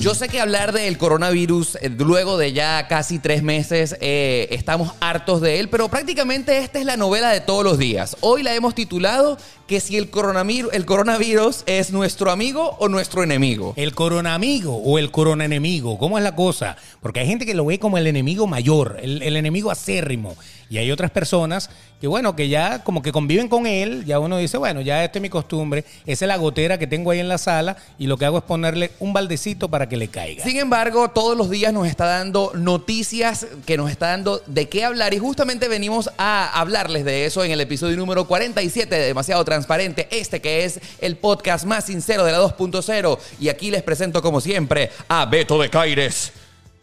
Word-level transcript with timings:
Yo 0.00 0.14
sé 0.14 0.30
que 0.30 0.40
hablar 0.40 0.72
del 0.72 0.96
coronavirus 0.96 1.76
eh, 1.76 1.90
luego 1.90 2.38
de 2.38 2.54
ya 2.54 2.88
casi 2.88 3.18
tres 3.18 3.42
meses 3.42 3.94
eh, 4.00 4.48
estamos 4.50 4.94
hartos 4.98 5.42
de 5.42 5.60
él, 5.60 5.68
pero 5.68 5.90
prácticamente 5.90 6.56
esta 6.56 6.78
es 6.78 6.86
la 6.86 6.96
novela 6.96 7.28
de 7.28 7.42
todos 7.42 7.62
los 7.64 7.76
días. 7.76 8.16
Hoy 8.20 8.42
la 8.42 8.54
hemos 8.54 8.74
titulado 8.74 9.36
que 9.66 9.78
si 9.78 9.98
el 9.98 10.08
coronavirus, 10.08 10.72
el 10.72 10.86
coronavirus 10.86 11.64
es 11.66 11.92
nuestro 11.92 12.30
amigo 12.30 12.76
o 12.78 12.88
nuestro 12.88 13.22
enemigo. 13.22 13.74
El 13.76 13.94
coronaamigo 13.94 14.74
o 14.74 14.98
el 14.98 15.10
coronaenemigo, 15.10 15.98
¿cómo 15.98 16.16
es 16.16 16.24
la 16.24 16.34
cosa? 16.34 16.78
Porque 17.02 17.20
hay 17.20 17.26
gente 17.26 17.44
que 17.44 17.54
lo 17.54 17.66
ve 17.66 17.78
como 17.78 17.98
el 17.98 18.06
enemigo 18.06 18.46
mayor, 18.46 18.98
el 19.02 19.36
enemigo 19.36 19.70
acérrimo. 19.70 20.34
Y 20.70 20.78
hay 20.78 20.92
otras 20.92 21.10
personas 21.10 21.68
que, 22.00 22.06
bueno, 22.06 22.36
que 22.36 22.48
ya 22.48 22.84
como 22.84 23.02
que 23.02 23.10
conviven 23.10 23.48
con 23.48 23.66
él, 23.66 24.04
ya 24.06 24.20
uno 24.20 24.38
dice, 24.38 24.56
bueno, 24.56 24.80
ya 24.80 25.02
esta 25.02 25.18
es 25.18 25.22
mi 25.22 25.28
costumbre, 25.28 25.84
esa 26.06 26.24
es 26.24 26.28
la 26.28 26.36
gotera 26.36 26.78
que 26.78 26.86
tengo 26.86 27.10
ahí 27.10 27.18
en 27.18 27.28
la 27.28 27.38
sala 27.38 27.76
y 27.98 28.06
lo 28.06 28.16
que 28.16 28.24
hago 28.24 28.38
es 28.38 28.44
ponerle 28.44 28.92
un 29.00 29.12
baldecito 29.12 29.68
para 29.68 29.88
que 29.88 29.96
le 29.96 30.06
caiga. 30.06 30.44
Sin 30.44 30.56
embargo, 30.58 31.10
todos 31.10 31.36
los 31.36 31.50
días 31.50 31.72
nos 31.72 31.88
está 31.88 32.06
dando 32.06 32.52
noticias 32.54 33.48
que 33.66 33.76
nos 33.76 33.90
está 33.90 34.10
dando 34.10 34.40
de 34.46 34.68
qué 34.68 34.84
hablar 34.84 35.12
y 35.12 35.18
justamente 35.18 35.66
venimos 35.66 36.08
a 36.16 36.60
hablarles 36.60 37.04
de 37.04 37.26
eso 37.26 37.42
en 37.42 37.50
el 37.50 37.60
episodio 37.60 37.96
número 37.96 38.28
47 38.28 38.94
de 38.94 39.06
Demasiado 39.06 39.44
Transparente, 39.44 40.06
este 40.12 40.40
que 40.40 40.64
es 40.64 40.78
el 41.00 41.16
podcast 41.16 41.64
más 41.64 41.86
sincero 41.86 42.24
de 42.24 42.30
la 42.30 42.40
2.0 42.40 43.18
y 43.40 43.48
aquí 43.48 43.72
les 43.72 43.82
presento 43.82 44.22
como 44.22 44.40
siempre 44.40 44.90
a 45.08 45.26
Beto 45.26 45.60
de 45.60 45.68
Caires. 45.68 46.32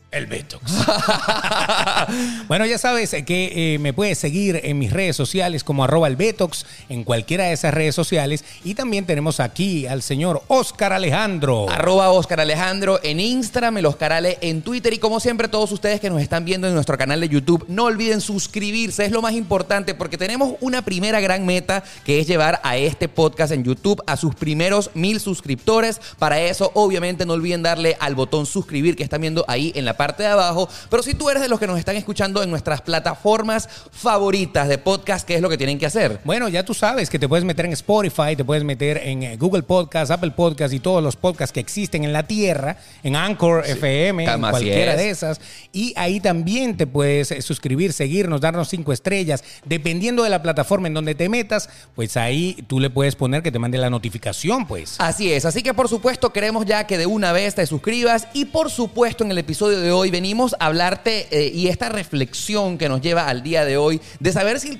El 0.10 0.26
Betox. 0.26 0.72
bueno, 2.48 2.66
ya 2.66 2.78
sabes 2.78 3.14
que 3.26 3.74
eh, 3.74 3.80
me 3.80 3.92
puedes 3.92 4.18
seguir 4.18 4.62
en 4.64 4.80
mis 4.80 4.94
redes 4.94 5.18
sociales 5.18 5.66
como 5.66 5.84
arroba 5.84 6.08
el 6.08 6.16
Betox, 6.16 6.66
en 6.88 7.04
cualquiera 7.04 7.44
de 7.44 7.54
esas 7.54 7.74
redes 7.74 7.94
sociales. 7.94 8.46
Y 8.64 8.74
también 8.74 9.06
tenemos 9.06 9.42
aquí 9.42 9.86
al 9.86 10.02
señor 10.02 10.44
Oscar 10.48 10.94
Alejandro. 10.94 11.70
Arroba 11.70 12.10
Oscar 12.12 12.40
Alejandro 12.40 13.02
en 13.04 13.20
Instagram, 13.20 13.80
el 13.80 13.86
Oscar 13.86 14.14
Ale 14.14 14.38
en 14.40 14.62
Twitter. 14.62 14.94
Y 14.94 14.98
como 14.98 15.20
siempre, 15.20 15.50
todos 15.50 15.74
ustedes 15.74 16.00
que 16.00 16.10
nos 16.10 16.22
están 16.22 16.46
viendo 16.46 16.68
en 16.68 16.74
nuestro 16.74 16.98
canal 16.98 17.20
de 17.20 17.28
YouTube, 17.28 17.66
no 17.68 17.84
olviden 17.84 18.22
suscribirse, 18.22 19.06
es 19.06 19.12
lo 19.12 19.22
más 19.22 19.34
importante 19.34 19.94
porque 19.94 20.18
tenemos 20.18 20.54
una 20.62 20.84
primera 20.84 21.20
gran 21.20 21.46
meta 21.46 21.84
que 22.06 22.22
es 22.22 22.28
llevar 22.28 22.62
a 22.64 22.78
este 22.78 23.10
podcast 23.10 23.52
en 23.52 23.66
YouTube 23.66 24.02
a 24.08 24.16
sus 24.16 24.34
primeros 24.36 24.90
mil 24.94 25.20
suscriptores. 25.20 26.00
Para 26.18 26.40
eso, 26.40 26.72
obviamente, 26.76 27.26
no 27.26 27.34
olviden 27.34 27.62
darle 27.62 27.98
al 28.00 28.16
botón 28.16 28.46
suscribir 28.46 28.96
que 28.96 29.04
están 29.04 29.20
viendo 29.20 29.44
ahí 29.50 29.74
en 29.76 29.84
la 29.84 29.98
parte 29.98 30.07
de 30.16 30.28
abajo. 30.28 30.70
Pero 30.90 31.04
si 31.04 31.14
tú 31.14 31.30
eres 31.30 31.42
de 31.42 31.50
los 31.50 31.60
que 31.60 31.68
nos 31.68 31.80
están 31.80 31.96
escuchando 31.96 32.42
en 32.44 32.50
nuestras 32.50 32.82
plataformas 32.82 33.68
favoritas 33.92 34.68
de 34.70 34.78
podcast, 34.78 35.28
¿qué 35.28 35.36
es 35.36 35.42
lo 35.42 35.50
que 35.50 35.58
tienen 35.58 35.78
que 35.78 35.86
hacer? 35.86 36.20
Bueno, 36.24 36.48
ya 36.48 36.64
tú 36.64 36.74
sabes 36.74 37.10
que 37.10 37.20
te 37.20 37.28
puedes 37.28 37.44
meter 37.44 37.66
en 37.66 37.74
Spotify, 37.74 38.36
te 38.36 38.46
puedes 38.46 38.64
meter 38.64 38.98
en 39.04 39.24
eh, 39.24 39.38
Google 39.38 39.64
Podcast, 39.64 40.12
Apple 40.12 40.32
Podcast 40.32 40.74
y 40.74 40.80
todos 40.80 41.04
los 41.04 41.16
podcasts 41.16 41.52
que 41.54 41.60
existen 41.60 42.04
en 42.04 42.14
la 42.14 42.24
tierra, 42.24 42.78
en 43.04 43.16
Anchor 43.16 43.66
FM, 43.66 44.24
en 44.24 44.40
cualquiera 44.40 44.94
es. 44.94 44.98
de 44.98 45.10
esas. 45.10 45.42
Y 45.74 45.94
ahí 45.96 46.20
también 46.20 46.78
te 46.78 46.88
puedes 46.88 47.32
eh, 47.32 47.42
suscribir, 47.42 47.94
seguirnos, 47.94 48.42
darnos 48.42 48.70
cinco 48.70 48.94
estrellas. 48.94 49.44
Dependiendo 49.66 50.24
de 50.24 50.30
la 50.30 50.42
plataforma 50.42 50.88
en 50.88 50.94
donde 50.94 51.16
te 51.16 51.30
metas, 51.30 51.70
pues 51.96 52.18
ahí 52.18 52.64
tú 52.68 52.80
le 52.80 52.90
puedes 52.90 53.16
poner 53.16 53.44
que 53.44 53.52
te 53.52 53.60
mande 53.60 53.78
la 53.78 53.90
notificación, 53.90 54.68
pues. 54.68 54.96
Así 55.00 55.32
es, 55.32 55.46
así 55.46 55.64
que 55.64 55.74
por 55.74 55.90
supuesto 55.90 56.32
queremos 56.32 56.66
ya 56.66 56.86
que 56.86 56.98
de 56.98 57.06
una 57.06 57.32
vez 57.32 57.56
te 57.56 57.66
suscribas 57.66 58.28
y 58.34 58.46
por 58.46 58.70
supuesto 58.70 59.24
en 59.24 59.32
el 59.32 59.38
episodio 59.38 59.80
de 59.80 59.87
hoy 59.92 60.12
venimos 60.12 60.56
a 60.60 60.68
hablarte 60.68 61.28
eh, 61.32 61.52
y 61.54 61.68
esta 61.68 61.90
reflexión 61.90 62.78
que 62.78 62.90
nos 62.90 63.02
lleva 63.02 63.28
al 63.28 63.44
día 63.44 63.66
de 63.66 63.78
hoy 63.78 64.02
de 64.20 64.32
saber 64.32 64.60
si 64.60 64.70
el 64.70 64.80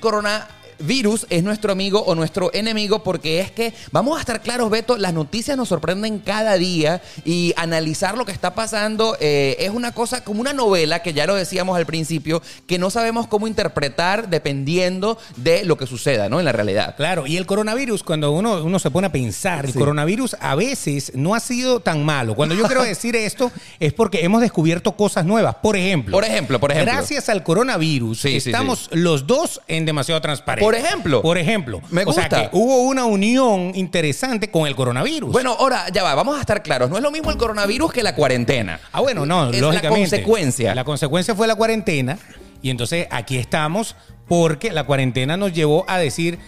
coronavirus 0.78 1.26
es 1.30 1.42
nuestro 1.42 1.72
amigo 1.72 2.02
o 2.04 2.14
nuestro 2.14 2.50
enemigo 2.54 3.02
porque 3.02 3.40
es 3.40 3.50
que 3.50 3.74
vamos 3.90 4.16
a 4.16 4.20
estar 4.20 4.40
claros 4.40 4.70
Beto, 4.70 4.96
las 4.96 5.12
noticias 5.12 5.56
nos 5.56 5.68
sorprenden 5.68 6.20
cada 6.20 6.54
día 6.54 7.02
y 7.24 7.52
analizar 7.56 8.16
lo 8.16 8.24
que 8.24 8.32
está 8.32 8.54
pasando 8.54 9.16
eh, 9.20 9.56
es 9.58 9.70
una 9.70 9.92
cosa 9.92 10.22
como 10.22 10.40
una 10.40 10.52
novela 10.52 11.02
que 11.02 11.12
ya 11.12 11.26
lo 11.26 11.34
decíamos 11.34 11.76
al 11.76 11.86
principio 11.86 12.42
que 12.66 12.78
no 12.78 12.90
sabemos 12.90 13.26
cómo 13.26 13.48
interpretar 13.48 14.28
dependiendo 14.28 15.18
de 15.36 15.64
lo 15.64 15.76
que 15.76 15.86
suceda, 15.86 16.28
¿no? 16.28 16.38
En 16.38 16.44
la 16.44 16.52
realidad. 16.52 16.94
Claro, 16.96 17.26
y 17.26 17.36
el 17.36 17.46
coronavirus, 17.46 18.02
cuando 18.02 18.30
uno, 18.32 18.62
uno 18.62 18.78
se 18.78 18.90
pone 18.90 19.08
a 19.08 19.12
pensar, 19.12 19.66
el 19.66 19.74
coronavirus 19.74 20.36
a 20.40 20.54
veces 20.54 21.12
no 21.14 21.34
ha 21.34 21.40
sido 21.40 21.80
tan 21.80 22.04
malo. 22.04 22.34
Cuando 22.34 22.54
yo 22.54 22.64
quiero 22.66 22.82
decir 22.84 23.16
esto 23.16 23.50
es 23.80 23.92
porque 23.92 24.24
hemos 24.24 24.40
descubierto 24.40 24.92
cosas 24.92 25.24
nuevas. 25.24 25.56
Por 25.56 25.76
ejemplo, 25.76 26.12
Por 26.12 26.24
ejemplo, 26.24 26.60
por 26.60 26.70
ejemplo. 26.70 26.92
gracias 26.92 27.28
al 27.28 27.42
coronavirus, 27.42 28.20
Sí, 28.20 28.40
sí, 28.40 28.50
estamos 28.50 28.88
los 28.92 29.26
dos 29.26 29.60
en 29.66 29.84
demasiado 29.84 30.20
transparente. 30.20 30.67
Por 30.68 30.74
ejemplo. 30.74 31.22
Por 31.22 31.38
ejemplo. 31.38 31.80
Me 31.90 32.02
O 32.04 32.12
sea 32.12 32.24
gusta. 32.24 32.50
que 32.50 32.56
hubo 32.56 32.82
una 32.82 33.04
unión 33.06 33.72
interesante 33.74 34.50
con 34.50 34.66
el 34.66 34.76
coronavirus. 34.76 35.32
Bueno, 35.32 35.56
ahora 35.58 35.86
ya 35.90 36.02
va, 36.02 36.14
vamos 36.14 36.36
a 36.36 36.40
estar 36.40 36.62
claros. 36.62 36.90
No 36.90 36.96
es 36.96 37.02
lo 37.02 37.10
mismo 37.10 37.30
el 37.30 37.38
coronavirus 37.38 37.92
que 37.92 38.02
la 38.02 38.14
cuarentena. 38.14 38.78
Ah, 38.92 39.00
bueno, 39.00 39.24
no, 39.24 39.50
Es 39.50 39.60
lógicamente. 39.60 39.88
La 39.88 40.18
consecuencia. 40.18 40.74
La 40.74 40.84
consecuencia 40.84 41.34
fue 41.34 41.46
la 41.46 41.54
cuarentena. 41.54 42.18
Y 42.60 42.70
entonces 42.70 43.06
aquí 43.10 43.38
estamos 43.38 43.96
porque 44.26 44.70
la 44.72 44.84
cuarentena 44.84 45.36
nos 45.38 45.52
llevó 45.54 45.86
a 45.88 45.98
decir, 45.98 46.38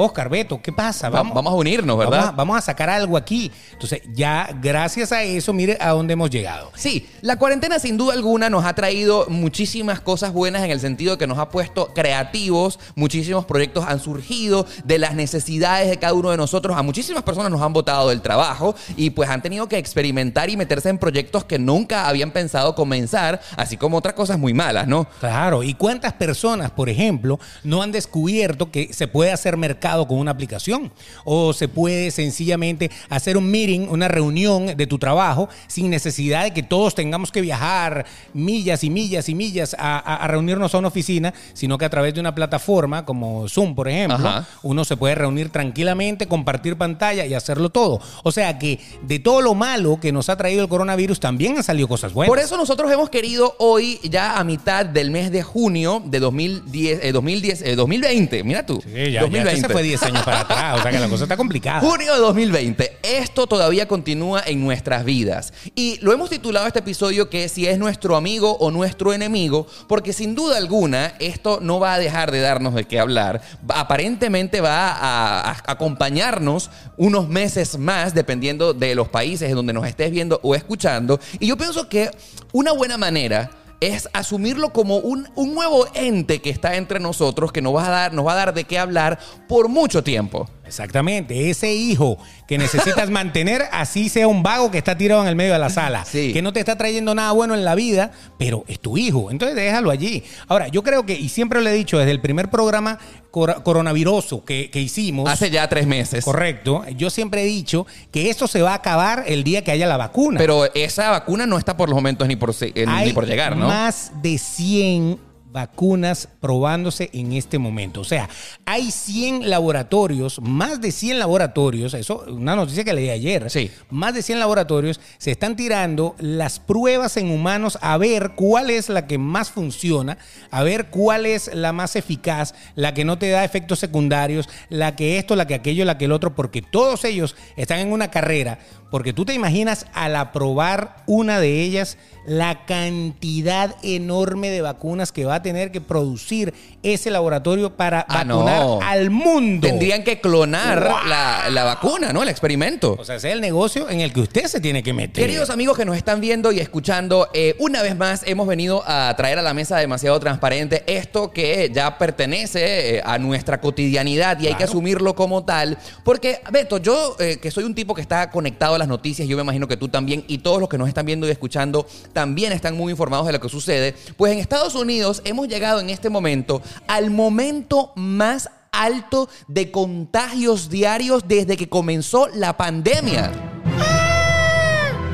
Oscar, 0.00 0.28
Beto, 0.28 0.60
¿qué 0.62 0.72
pasa? 0.72 1.08
Va- 1.08 1.24
vamos 1.24 1.52
a 1.52 1.56
unirnos, 1.56 1.98
¿verdad? 1.98 2.18
Vamos 2.18 2.28
a, 2.28 2.36
vamos 2.36 2.58
a 2.58 2.60
sacar 2.60 2.88
algo 2.88 3.16
aquí. 3.16 3.50
Entonces, 3.72 4.02
ya 4.14 4.48
gracias 4.62 5.10
a 5.10 5.24
eso, 5.24 5.52
mire 5.52 5.76
a 5.80 5.90
dónde 5.90 6.12
hemos 6.12 6.30
llegado. 6.30 6.70
Sí, 6.76 7.08
la 7.20 7.34
cuarentena 7.36 7.80
sin 7.80 7.96
duda 7.96 8.14
alguna 8.14 8.48
nos 8.48 8.64
ha 8.64 8.74
traído 8.74 9.26
muchísimas 9.28 10.00
cosas 10.00 10.32
buenas 10.32 10.62
en 10.62 10.70
el 10.70 10.78
sentido 10.78 11.12
de 11.12 11.18
que 11.18 11.26
nos 11.26 11.38
ha 11.38 11.48
puesto 11.48 11.92
creativos, 11.94 12.78
muchísimos 12.94 13.44
proyectos 13.44 13.84
han 13.88 13.98
surgido 13.98 14.66
de 14.84 14.98
las 15.00 15.14
necesidades 15.14 15.90
de 15.90 15.96
cada 15.98 16.12
uno 16.14 16.30
de 16.30 16.36
nosotros, 16.36 16.76
a 16.76 16.82
muchísimas 16.82 17.24
personas 17.24 17.50
nos 17.50 17.60
han 17.60 17.72
botado 17.72 18.10
del 18.10 18.22
trabajo 18.22 18.76
y 18.96 19.10
pues 19.10 19.28
han 19.28 19.42
tenido 19.42 19.68
que 19.68 19.78
experimentar 19.78 20.48
y 20.48 20.56
meterse 20.56 20.90
en 20.90 20.98
proyectos 20.98 21.44
que 21.44 21.58
nunca 21.58 22.06
habían 22.06 22.30
pensado 22.30 22.76
comenzar, 22.76 23.40
así 23.56 23.76
como 23.76 23.96
otras 23.96 24.14
cosas 24.14 24.38
muy 24.38 24.54
malas, 24.54 24.86
¿no? 24.86 25.08
Claro, 25.18 25.64
¿y 25.64 25.74
cuántas 25.74 26.12
personas, 26.12 26.70
por 26.70 26.88
ejemplo, 26.88 27.40
no 27.64 27.82
han 27.82 27.90
descubierto 27.90 28.70
que 28.70 28.92
se 28.92 29.08
puede 29.08 29.32
hacer 29.32 29.56
mercado 29.56 29.87
con 29.96 30.18
una 30.18 30.30
aplicación? 30.32 30.92
O 31.24 31.52
se 31.52 31.68
puede 31.68 32.10
sencillamente 32.10 32.90
hacer 33.08 33.36
un 33.36 33.50
meeting, 33.50 33.88
una 33.88 34.08
reunión 34.08 34.66
de 34.76 34.86
tu 34.86 34.98
trabajo 34.98 35.48
sin 35.66 35.88
necesidad 35.90 36.44
de 36.44 36.52
que 36.52 36.62
todos 36.62 36.94
tengamos 36.94 37.32
que 37.32 37.40
viajar 37.40 38.04
millas 38.34 38.84
y 38.84 38.90
millas 38.90 39.28
y 39.28 39.34
millas 39.34 39.74
a, 39.78 39.98
a- 39.98 40.16
a 40.16 40.26
reunirnos 40.28 40.74
a 40.74 40.78
una 40.78 40.88
oficina, 40.88 41.32
sino 41.54 41.78
que 41.78 41.84
a 41.84 41.90
través 41.90 42.14
de 42.14 42.20
una 42.20 42.34
plataforma 42.34 43.04
como 43.04 43.48
Zoom, 43.48 43.74
por 43.74 43.88
ejemplo, 43.88 44.16
Ajá. 44.28 44.46
uno 44.62 44.84
se 44.84 44.96
puede 44.96 45.14
reunir 45.14 45.48
tranquilamente, 45.50 46.26
compartir 46.26 46.76
pantalla 46.76 47.24
y 47.26 47.34
hacerlo 47.34 47.70
todo. 47.70 48.00
O 48.24 48.32
sea 48.32 48.58
que 48.58 48.78
de 49.02 49.18
todo 49.18 49.40
lo 49.40 49.54
malo 49.54 49.98
que 50.00 50.12
nos 50.12 50.28
ha 50.28 50.36
traído 50.36 50.62
el 50.62 50.68
coronavirus 50.68 51.20
también 51.20 51.56
han 51.56 51.62
salido 51.62 51.88
cosas 51.88 52.12
buenas. 52.12 52.28
Por 52.28 52.38
eso 52.38 52.56
nosotros 52.56 52.90
hemos 52.92 53.10
querido 53.10 53.54
hoy, 53.58 53.98
ya 54.04 54.38
a 54.38 54.44
mitad 54.44 54.84
del 54.86 55.10
mes 55.10 55.30
de 55.30 55.42
junio 55.42 56.02
de 56.04 56.20
2010, 56.20 57.00
eh, 57.04 57.12
2010, 57.12 57.62
eh, 57.62 57.76
2020, 57.76 58.44
mira 58.44 58.66
tú, 58.66 58.80
Sí, 58.82 59.12
ya, 59.12 59.26
ya 59.28 59.42
este 59.52 59.60
se 59.62 59.68
fue 59.68 59.77
10 59.82 60.02
años 60.04 60.24
para 60.24 60.40
atrás, 60.40 60.78
o 60.78 60.82
sea 60.82 60.90
que 60.90 60.98
la 60.98 61.08
cosa 61.08 61.24
está 61.24 61.36
complicada. 61.36 61.80
Junio 61.80 62.14
de 62.14 62.20
2020. 62.20 62.98
Esto 63.02 63.46
todavía 63.46 63.88
continúa 63.88 64.42
en 64.46 64.62
nuestras 64.62 65.04
vidas. 65.04 65.52
Y 65.74 65.98
lo 66.00 66.12
hemos 66.12 66.30
titulado 66.30 66.66
este 66.66 66.80
episodio 66.80 67.30
que 67.30 67.48
si 67.48 67.66
es 67.66 67.78
nuestro 67.78 68.16
amigo 68.16 68.56
o 68.58 68.70
nuestro 68.70 69.12
enemigo, 69.12 69.66
porque 69.86 70.12
sin 70.12 70.34
duda 70.34 70.56
alguna 70.56 71.14
esto 71.18 71.58
no 71.60 71.80
va 71.80 71.94
a 71.94 71.98
dejar 71.98 72.30
de 72.30 72.40
darnos 72.40 72.74
de 72.74 72.84
qué 72.84 73.00
hablar. 73.00 73.40
Aparentemente 73.68 74.60
va 74.60 74.90
a 74.90 75.62
acompañarnos 75.66 76.70
unos 76.96 77.28
meses 77.28 77.78
más, 77.78 78.14
dependiendo 78.14 78.74
de 78.74 78.94
los 78.94 79.08
países 79.08 79.48
en 79.48 79.56
donde 79.56 79.72
nos 79.72 79.86
estés 79.86 80.10
viendo 80.10 80.40
o 80.42 80.54
escuchando. 80.54 81.20
Y 81.38 81.46
yo 81.46 81.56
pienso 81.56 81.88
que 81.88 82.10
una 82.52 82.72
buena 82.72 82.96
manera 82.96 83.50
es 83.80 84.08
asumirlo 84.12 84.72
como 84.72 84.96
un, 84.96 85.28
un 85.34 85.54
nuevo 85.54 85.86
ente 85.94 86.40
que 86.40 86.50
está 86.50 86.76
entre 86.76 87.00
nosotros, 87.00 87.52
que 87.52 87.62
nos 87.62 87.74
va, 87.74 87.86
a 87.86 87.90
dar, 87.90 88.12
nos 88.12 88.26
va 88.26 88.32
a 88.32 88.36
dar 88.36 88.54
de 88.54 88.64
qué 88.64 88.78
hablar 88.78 89.18
por 89.46 89.68
mucho 89.68 90.02
tiempo. 90.02 90.48
Exactamente, 90.68 91.50
ese 91.50 91.72
hijo 91.74 92.18
que 92.46 92.58
necesitas 92.58 93.10
mantener, 93.10 93.64
así 93.72 94.08
sea 94.08 94.28
un 94.28 94.42
vago 94.42 94.70
que 94.70 94.78
está 94.78 94.96
tirado 94.96 95.22
en 95.22 95.28
el 95.28 95.34
medio 95.36 95.52
de 95.52 95.58
la 95.58 95.70
sala, 95.70 96.04
Sí. 96.04 96.32
que 96.32 96.42
no 96.42 96.52
te 96.52 96.60
está 96.60 96.76
trayendo 96.76 97.14
nada 97.14 97.32
bueno 97.32 97.54
en 97.54 97.64
la 97.64 97.74
vida, 97.74 98.12
pero 98.38 98.64
es 98.68 98.78
tu 98.80 98.96
hijo, 98.96 99.30
entonces 99.30 99.56
déjalo 99.56 99.90
allí. 99.90 100.22
Ahora, 100.46 100.68
yo 100.68 100.82
creo 100.82 101.04
que, 101.04 101.14
y 101.14 101.28
siempre 101.28 101.60
lo 101.60 101.68
he 101.68 101.72
dicho, 101.72 101.98
desde 101.98 102.12
el 102.12 102.20
primer 102.20 102.50
programa 102.50 102.98
cor- 103.30 103.62
coronaviroso 103.62 104.44
que, 104.44 104.70
que 104.70 104.80
hicimos, 104.80 105.28
Hace 105.28 105.50
ya 105.50 105.68
tres 105.68 105.86
meses. 105.86 106.24
correcto, 106.24 106.84
yo 106.96 107.10
siempre 107.10 107.42
he 107.42 107.46
dicho 107.46 107.86
que 108.12 108.30
esto 108.30 108.46
se 108.46 108.62
va 108.62 108.72
a 108.72 108.74
acabar 108.74 109.24
el 109.26 109.42
día 109.44 109.64
que 109.64 109.70
haya 109.72 109.86
la 109.86 109.96
vacuna. 109.96 110.38
Pero 110.38 110.72
esa 110.74 111.10
vacuna 111.10 111.46
no 111.46 111.58
está 111.58 111.76
por 111.76 111.88
los 111.88 111.96
momentos 111.96 112.28
ni 112.28 112.36
por, 112.36 112.54
eh, 112.60 112.86
ni 113.04 113.12
por 113.12 113.26
llegar, 113.26 113.56
¿no? 113.56 113.68
más 113.68 114.12
de 114.22 114.38
100 114.38 115.27
vacunas 115.58 116.28
probándose 116.40 117.10
en 117.12 117.32
este 117.32 117.58
momento. 117.58 118.02
O 118.02 118.04
sea, 118.04 118.28
hay 118.64 118.92
100 118.92 119.50
laboratorios, 119.50 120.40
más 120.40 120.80
de 120.80 120.92
100 120.92 121.18
laboratorios, 121.18 121.94
eso 121.94 122.24
una 122.28 122.54
noticia 122.54 122.84
que 122.84 122.92
leí 122.94 123.10
ayer, 123.10 123.50
Sí. 123.50 123.72
más 123.90 124.14
de 124.14 124.22
100 124.22 124.38
laboratorios 124.38 125.00
se 125.18 125.32
están 125.32 125.56
tirando 125.56 126.14
las 126.20 126.60
pruebas 126.60 127.16
en 127.16 127.32
humanos 127.32 127.76
a 127.82 127.96
ver 127.98 128.32
cuál 128.36 128.70
es 128.70 128.88
la 128.88 129.08
que 129.08 129.18
más 129.18 129.50
funciona, 129.50 130.16
a 130.52 130.62
ver 130.62 130.90
cuál 130.90 131.26
es 131.26 131.52
la 131.52 131.72
más 131.72 131.96
eficaz, 131.96 132.54
la 132.76 132.94
que 132.94 133.04
no 133.04 133.18
te 133.18 133.30
da 133.30 133.44
efectos 133.44 133.80
secundarios, 133.80 134.48
la 134.68 134.94
que 134.94 135.18
esto, 135.18 135.34
la 135.34 135.48
que 135.48 135.54
aquello, 135.54 135.84
la 135.84 135.98
que 135.98 136.04
el 136.04 136.12
otro, 136.12 136.36
porque 136.36 136.62
todos 136.62 137.04
ellos 137.04 137.34
están 137.56 137.80
en 137.80 137.90
una 137.90 138.12
carrera, 138.12 138.60
porque 138.92 139.12
tú 139.12 139.24
te 139.24 139.34
imaginas 139.34 139.86
al 139.92 140.14
aprobar 140.14 141.02
una 141.06 141.40
de 141.40 141.62
ellas 141.62 141.98
la 142.28 142.66
cantidad 142.66 143.74
enorme 143.82 144.50
de 144.50 144.60
vacunas 144.60 145.12
que 145.12 145.24
va 145.24 145.36
a 145.36 145.42
tener 145.42 145.72
que 145.72 145.80
producir 145.80 146.52
ese 146.82 147.10
laboratorio 147.10 147.76
para 147.76 148.00
Ah, 148.08 148.24
vacunar 148.24 148.60
no. 148.60 148.80
al 148.82 149.10
mundo. 149.10 149.66
Tendrían 149.66 150.04
que 150.04 150.20
clonar 150.20 150.82
¡Wow! 150.84 151.08
la, 151.08 151.48
la 151.50 151.64
vacuna, 151.64 152.12
¿no? 152.12 152.22
El 152.22 152.28
experimento. 152.28 152.96
O 152.98 153.04
sea, 153.04 153.16
ese 153.16 153.28
es 153.28 153.34
el 153.34 153.40
negocio 153.40 153.88
en 153.90 154.00
el 154.00 154.12
que 154.12 154.20
usted 154.20 154.44
se 154.46 154.60
tiene 154.60 154.82
que 154.82 154.92
meter. 154.92 155.24
Queridos 155.24 155.50
amigos 155.50 155.76
que 155.76 155.84
nos 155.84 155.96
están 155.96 156.20
viendo 156.20 156.52
y 156.52 156.60
escuchando, 156.60 157.28
eh, 157.34 157.56
una 157.58 157.82
vez 157.82 157.96
más 157.96 158.22
hemos 158.26 158.46
venido 158.46 158.82
a 158.86 159.14
traer 159.16 159.38
a 159.38 159.42
la 159.42 159.54
mesa 159.54 159.78
demasiado 159.78 160.18
transparente 160.20 160.84
esto 160.86 161.30
que 161.32 161.70
ya 161.72 161.98
pertenece 161.98 162.96
eh, 162.96 163.02
a 163.04 163.18
nuestra 163.18 163.60
cotidianidad 163.60 164.38
y 164.40 164.46
hay 164.46 164.54
que 164.54 164.64
asumirlo 164.64 165.14
como 165.14 165.44
tal. 165.44 165.78
Porque, 166.04 166.40
Beto, 166.52 166.78
yo 166.78 167.16
eh, 167.18 167.38
que 167.40 167.50
soy 167.50 167.64
un 167.64 167.74
tipo 167.74 167.94
que 167.94 168.02
está 168.02 168.30
conectado 168.30 168.74
a 168.74 168.78
las 168.78 168.88
noticias, 168.88 169.26
yo 169.26 169.36
me 169.36 169.42
imagino 169.42 169.66
que 169.66 169.76
tú 169.76 169.88
también 169.88 170.24
y 170.28 170.38
todos 170.38 170.60
los 170.60 170.68
que 170.68 170.78
nos 170.78 170.88
están 170.88 171.06
viendo 171.06 171.26
y 171.26 171.30
escuchando 171.30 171.86
también 172.18 172.50
están 172.50 172.76
muy 172.76 172.90
informados 172.90 173.28
de 173.28 173.32
lo 173.32 173.38
que 173.38 173.48
sucede. 173.48 173.94
Pues 174.16 174.32
en 174.32 174.40
Estados 174.40 174.74
Unidos 174.74 175.22
hemos 175.24 175.46
llegado 175.46 175.78
en 175.78 175.88
este 175.88 176.10
momento 176.10 176.60
al 176.88 177.12
momento 177.12 177.92
más 177.94 178.50
alto 178.72 179.28
de 179.46 179.70
contagios 179.70 180.68
diarios 180.68 181.28
desde 181.28 181.56
que 181.56 181.68
comenzó 181.68 182.26
la 182.34 182.56
pandemia. 182.56 183.57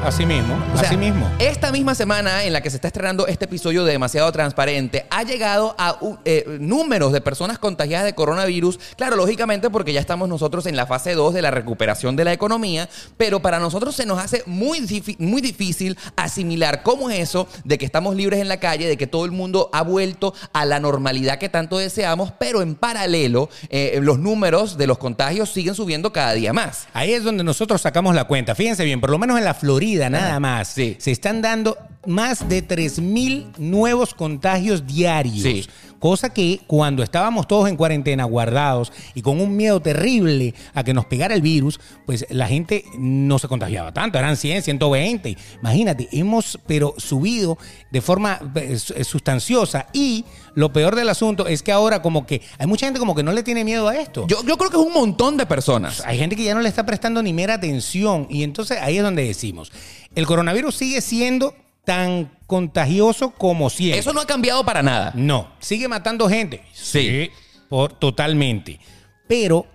Así 0.04 0.26
mismo, 0.26 0.62
O 0.74 0.76
sea, 0.76 0.88
así 0.88 0.98
mismo. 0.98 1.26
Esta 1.38 1.72
misma 1.72 1.94
semana 1.94 2.44
en 2.44 2.52
la 2.52 2.60
que 2.60 2.68
se 2.68 2.76
está 2.76 2.88
estrenando 2.88 3.26
este 3.26 3.46
episodio 3.46 3.84
de 3.84 3.92
Demasiado 3.92 4.30
Transparente, 4.32 5.06
ha 5.08 5.22
llegado 5.22 5.74
a 5.78 5.96
uh, 5.98 6.18
eh, 6.26 6.44
números 6.60 7.10
de 7.10 7.22
personas 7.22 7.58
contagiadas 7.58 8.04
de 8.04 8.14
coronavirus. 8.14 8.78
Claro, 8.98 9.16
lógicamente 9.16 9.70
porque 9.70 9.94
ya 9.94 10.00
estamos 10.00 10.28
nosotros 10.28 10.66
en 10.66 10.76
la 10.76 10.84
fase 10.84 11.14
2 11.14 11.32
de 11.32 11.40
la 11.40 11.50
recuperación 11.50 12.16
de 12.16 12.24
la 12.26 12.34
economía, 12.34 12.86
pero 13.16 13.40
para 13.40 13.58
nosotros 13.58 13.96
se 13.96 14.04
nos 14.04 14.18
hace 14.18 14.42
muy, 14.44 14.86
muy 15.18 15.40
difícil 15.40 15.96
asimilar 16.16 16.82
cómo 16.82 17.08
es 17.08 17.20
eso 17.20 17.48
de 17.64 17.78
que 17.78 17.86
estamos 17.86 18.14
libres 18.14 18.40
en 18.40 18.48
la 18.48 18.60
calle, 18.60 18.86
de 18.86 18.98
que 18.98 19.06
todo 19.06 19.24
el 19.24 19.32
mundo 19.32 19.70
ha 19.72 19.80
vuelto 19.80 20.34
a 20.52 20.66
la 20.66 20.80
normalidad 20.80 21.38
que 21.38 21.48
tanto 21.48 21.78
deseamos, 21.78 22.30
pero 22.38 22.60
en 22.60 22.74
paralelo 22.74 23.48
eh, 23.70 23.98
los 24.02 24.18
números 24.18 24.76
de 24.76 24.86
los 24.86 24.98
contagios 24.98 25.48
siguen 25.48 25.74
subiendo 25.74 26.12
cada 26.12 26.34
día 26.34 26.52
más. 26.52 26.88
Ahí 26.92 27.14
es 27.14 27.24
donde 27.24 27.42
nosotros 27.42 27.80
sacamos 27.80 28.14
la 28.14 28.24
cuenta. 28.24 28.54
Fíjense 28.54 28.84
bien, 28.84 29.00
por 29.00 29.08
lo 29.08 29.18
menos 29.18 29.38
en 29.38 29.44
la 29.44 29.54
Florida 29.54 29.93
nada 30.10 30.40
más, 30.40 30.68
sí. 30.68 30.96
se 30.98 31.10
están 31.10 31.42
dando 31.42 31.76
más 32.06 32.48
de 32.48 32.66
3.000 32.66 33.58
nuevos 33.58 34.14
contagios 34.14 34.86
diarios. 34.86 35.42
Sí. 35.42 35.66
Cosa 35.98 36.32
que 36.32 36.60
cuando 36.66 37.02
estábamos 37.02 37.48
todos 37.48 37.68
en 37.68 37.76
cuarentena, 37.76 38.24
guardados 38.24 38.92
y 39.14 39.22
con 39.22 39.40
un 39.40 39.56
miedo 39.56 39.80
terrible 39.80 40.54
a 40.74 40.84
que 40.84 40.94
nos 40.94 41.06
pegara 41.06 41.34
el 41.34 41.42
virus, 41.42 41.80
pues 42.06 42.26
la 42.30 42.46
gente 42.46 42.84
no 42.98 43.38
se 43.38 43.48
contagiaba 43.48 43.92
tanto. 43.92 44.18
Eran 44.18 44.36
100, 44.36 44.62
120. 44.62 45.36
Imagínate, 45.60 46.08
hemos 46.12 46.58
pero 46.66 46.94
subido 46.98 47.58
de 47.90 48.00
forma 48.00 48.40
eh, 48.54 48.78
eh, 48.94 49.04
sustanciosa. 49.04 49.86
Y 49.92 50.24
lo 50.54 50.72
peor 50.72 50.96
del 50.96 51.08
asunto 51.08 51.46
es 51.46 51.62
que 51.62 51.72
ahora 51.72 52.02
como 52.02 52.26
que 52.26 52.42
hay 52.58 52.66
mucha 52.66 52.86
gente 52.86 52.98
como 52.98 53.14
que 53.14 53.22
no 53.22 53.32
le 53.32 53.42
tiene 53.42 53.64
miedo 53.64 53.88
a 53.88 53.96
esto. 53.96 54.26
Yo, 54.26 54.44
yo 54.44 54.56
creo 54.56 54.70
que 54.70 54.76
es 54.76 54.82
un 54.82 54.92
montón 54.92 55.36
de 55.36 55.46
personas. 55.46 56.02
Hay 56.04 56.18
gente 56.18 56.36
que 56.36 56.44
ya 56.44 56.54
no 56.54 56.60
le 56.60 56.68
está 56.68 56.84
prestando 56.84 57.22
ni 57.22 57.32
mera 57.32 57.54
atención 57.54 58.26
y 58.28 58.42
entonces 58.42 58.78
ahí 58.80 58.98
es 58.98 59.02
donde 59.02 59.24
decimos, 59.24 59.72
el 60.14 60.26
coronavirus 60.26 60.74
sigue 60.74 61.00
siendo 61.00 61.54
tan 61.84 62.30
contagioso 62.46 63.30
como 63.30 63.70
siempre. 63.70 64.00
Eso 64.00 64.12
no 64.12 64.20
ha 64.20 64.26
cambiado 64.26 64.64
para 64.64 64.82
nada. 64.82 65.12
No, 65.14 65.50
sigue 65.60 65.88
matando 65.88 66.28
gente. 66.28 66.64
Sí. 66.72 67.30
por, 67.68 67.92
totalmente. 67.92 68.80
Pero 69.28 69.66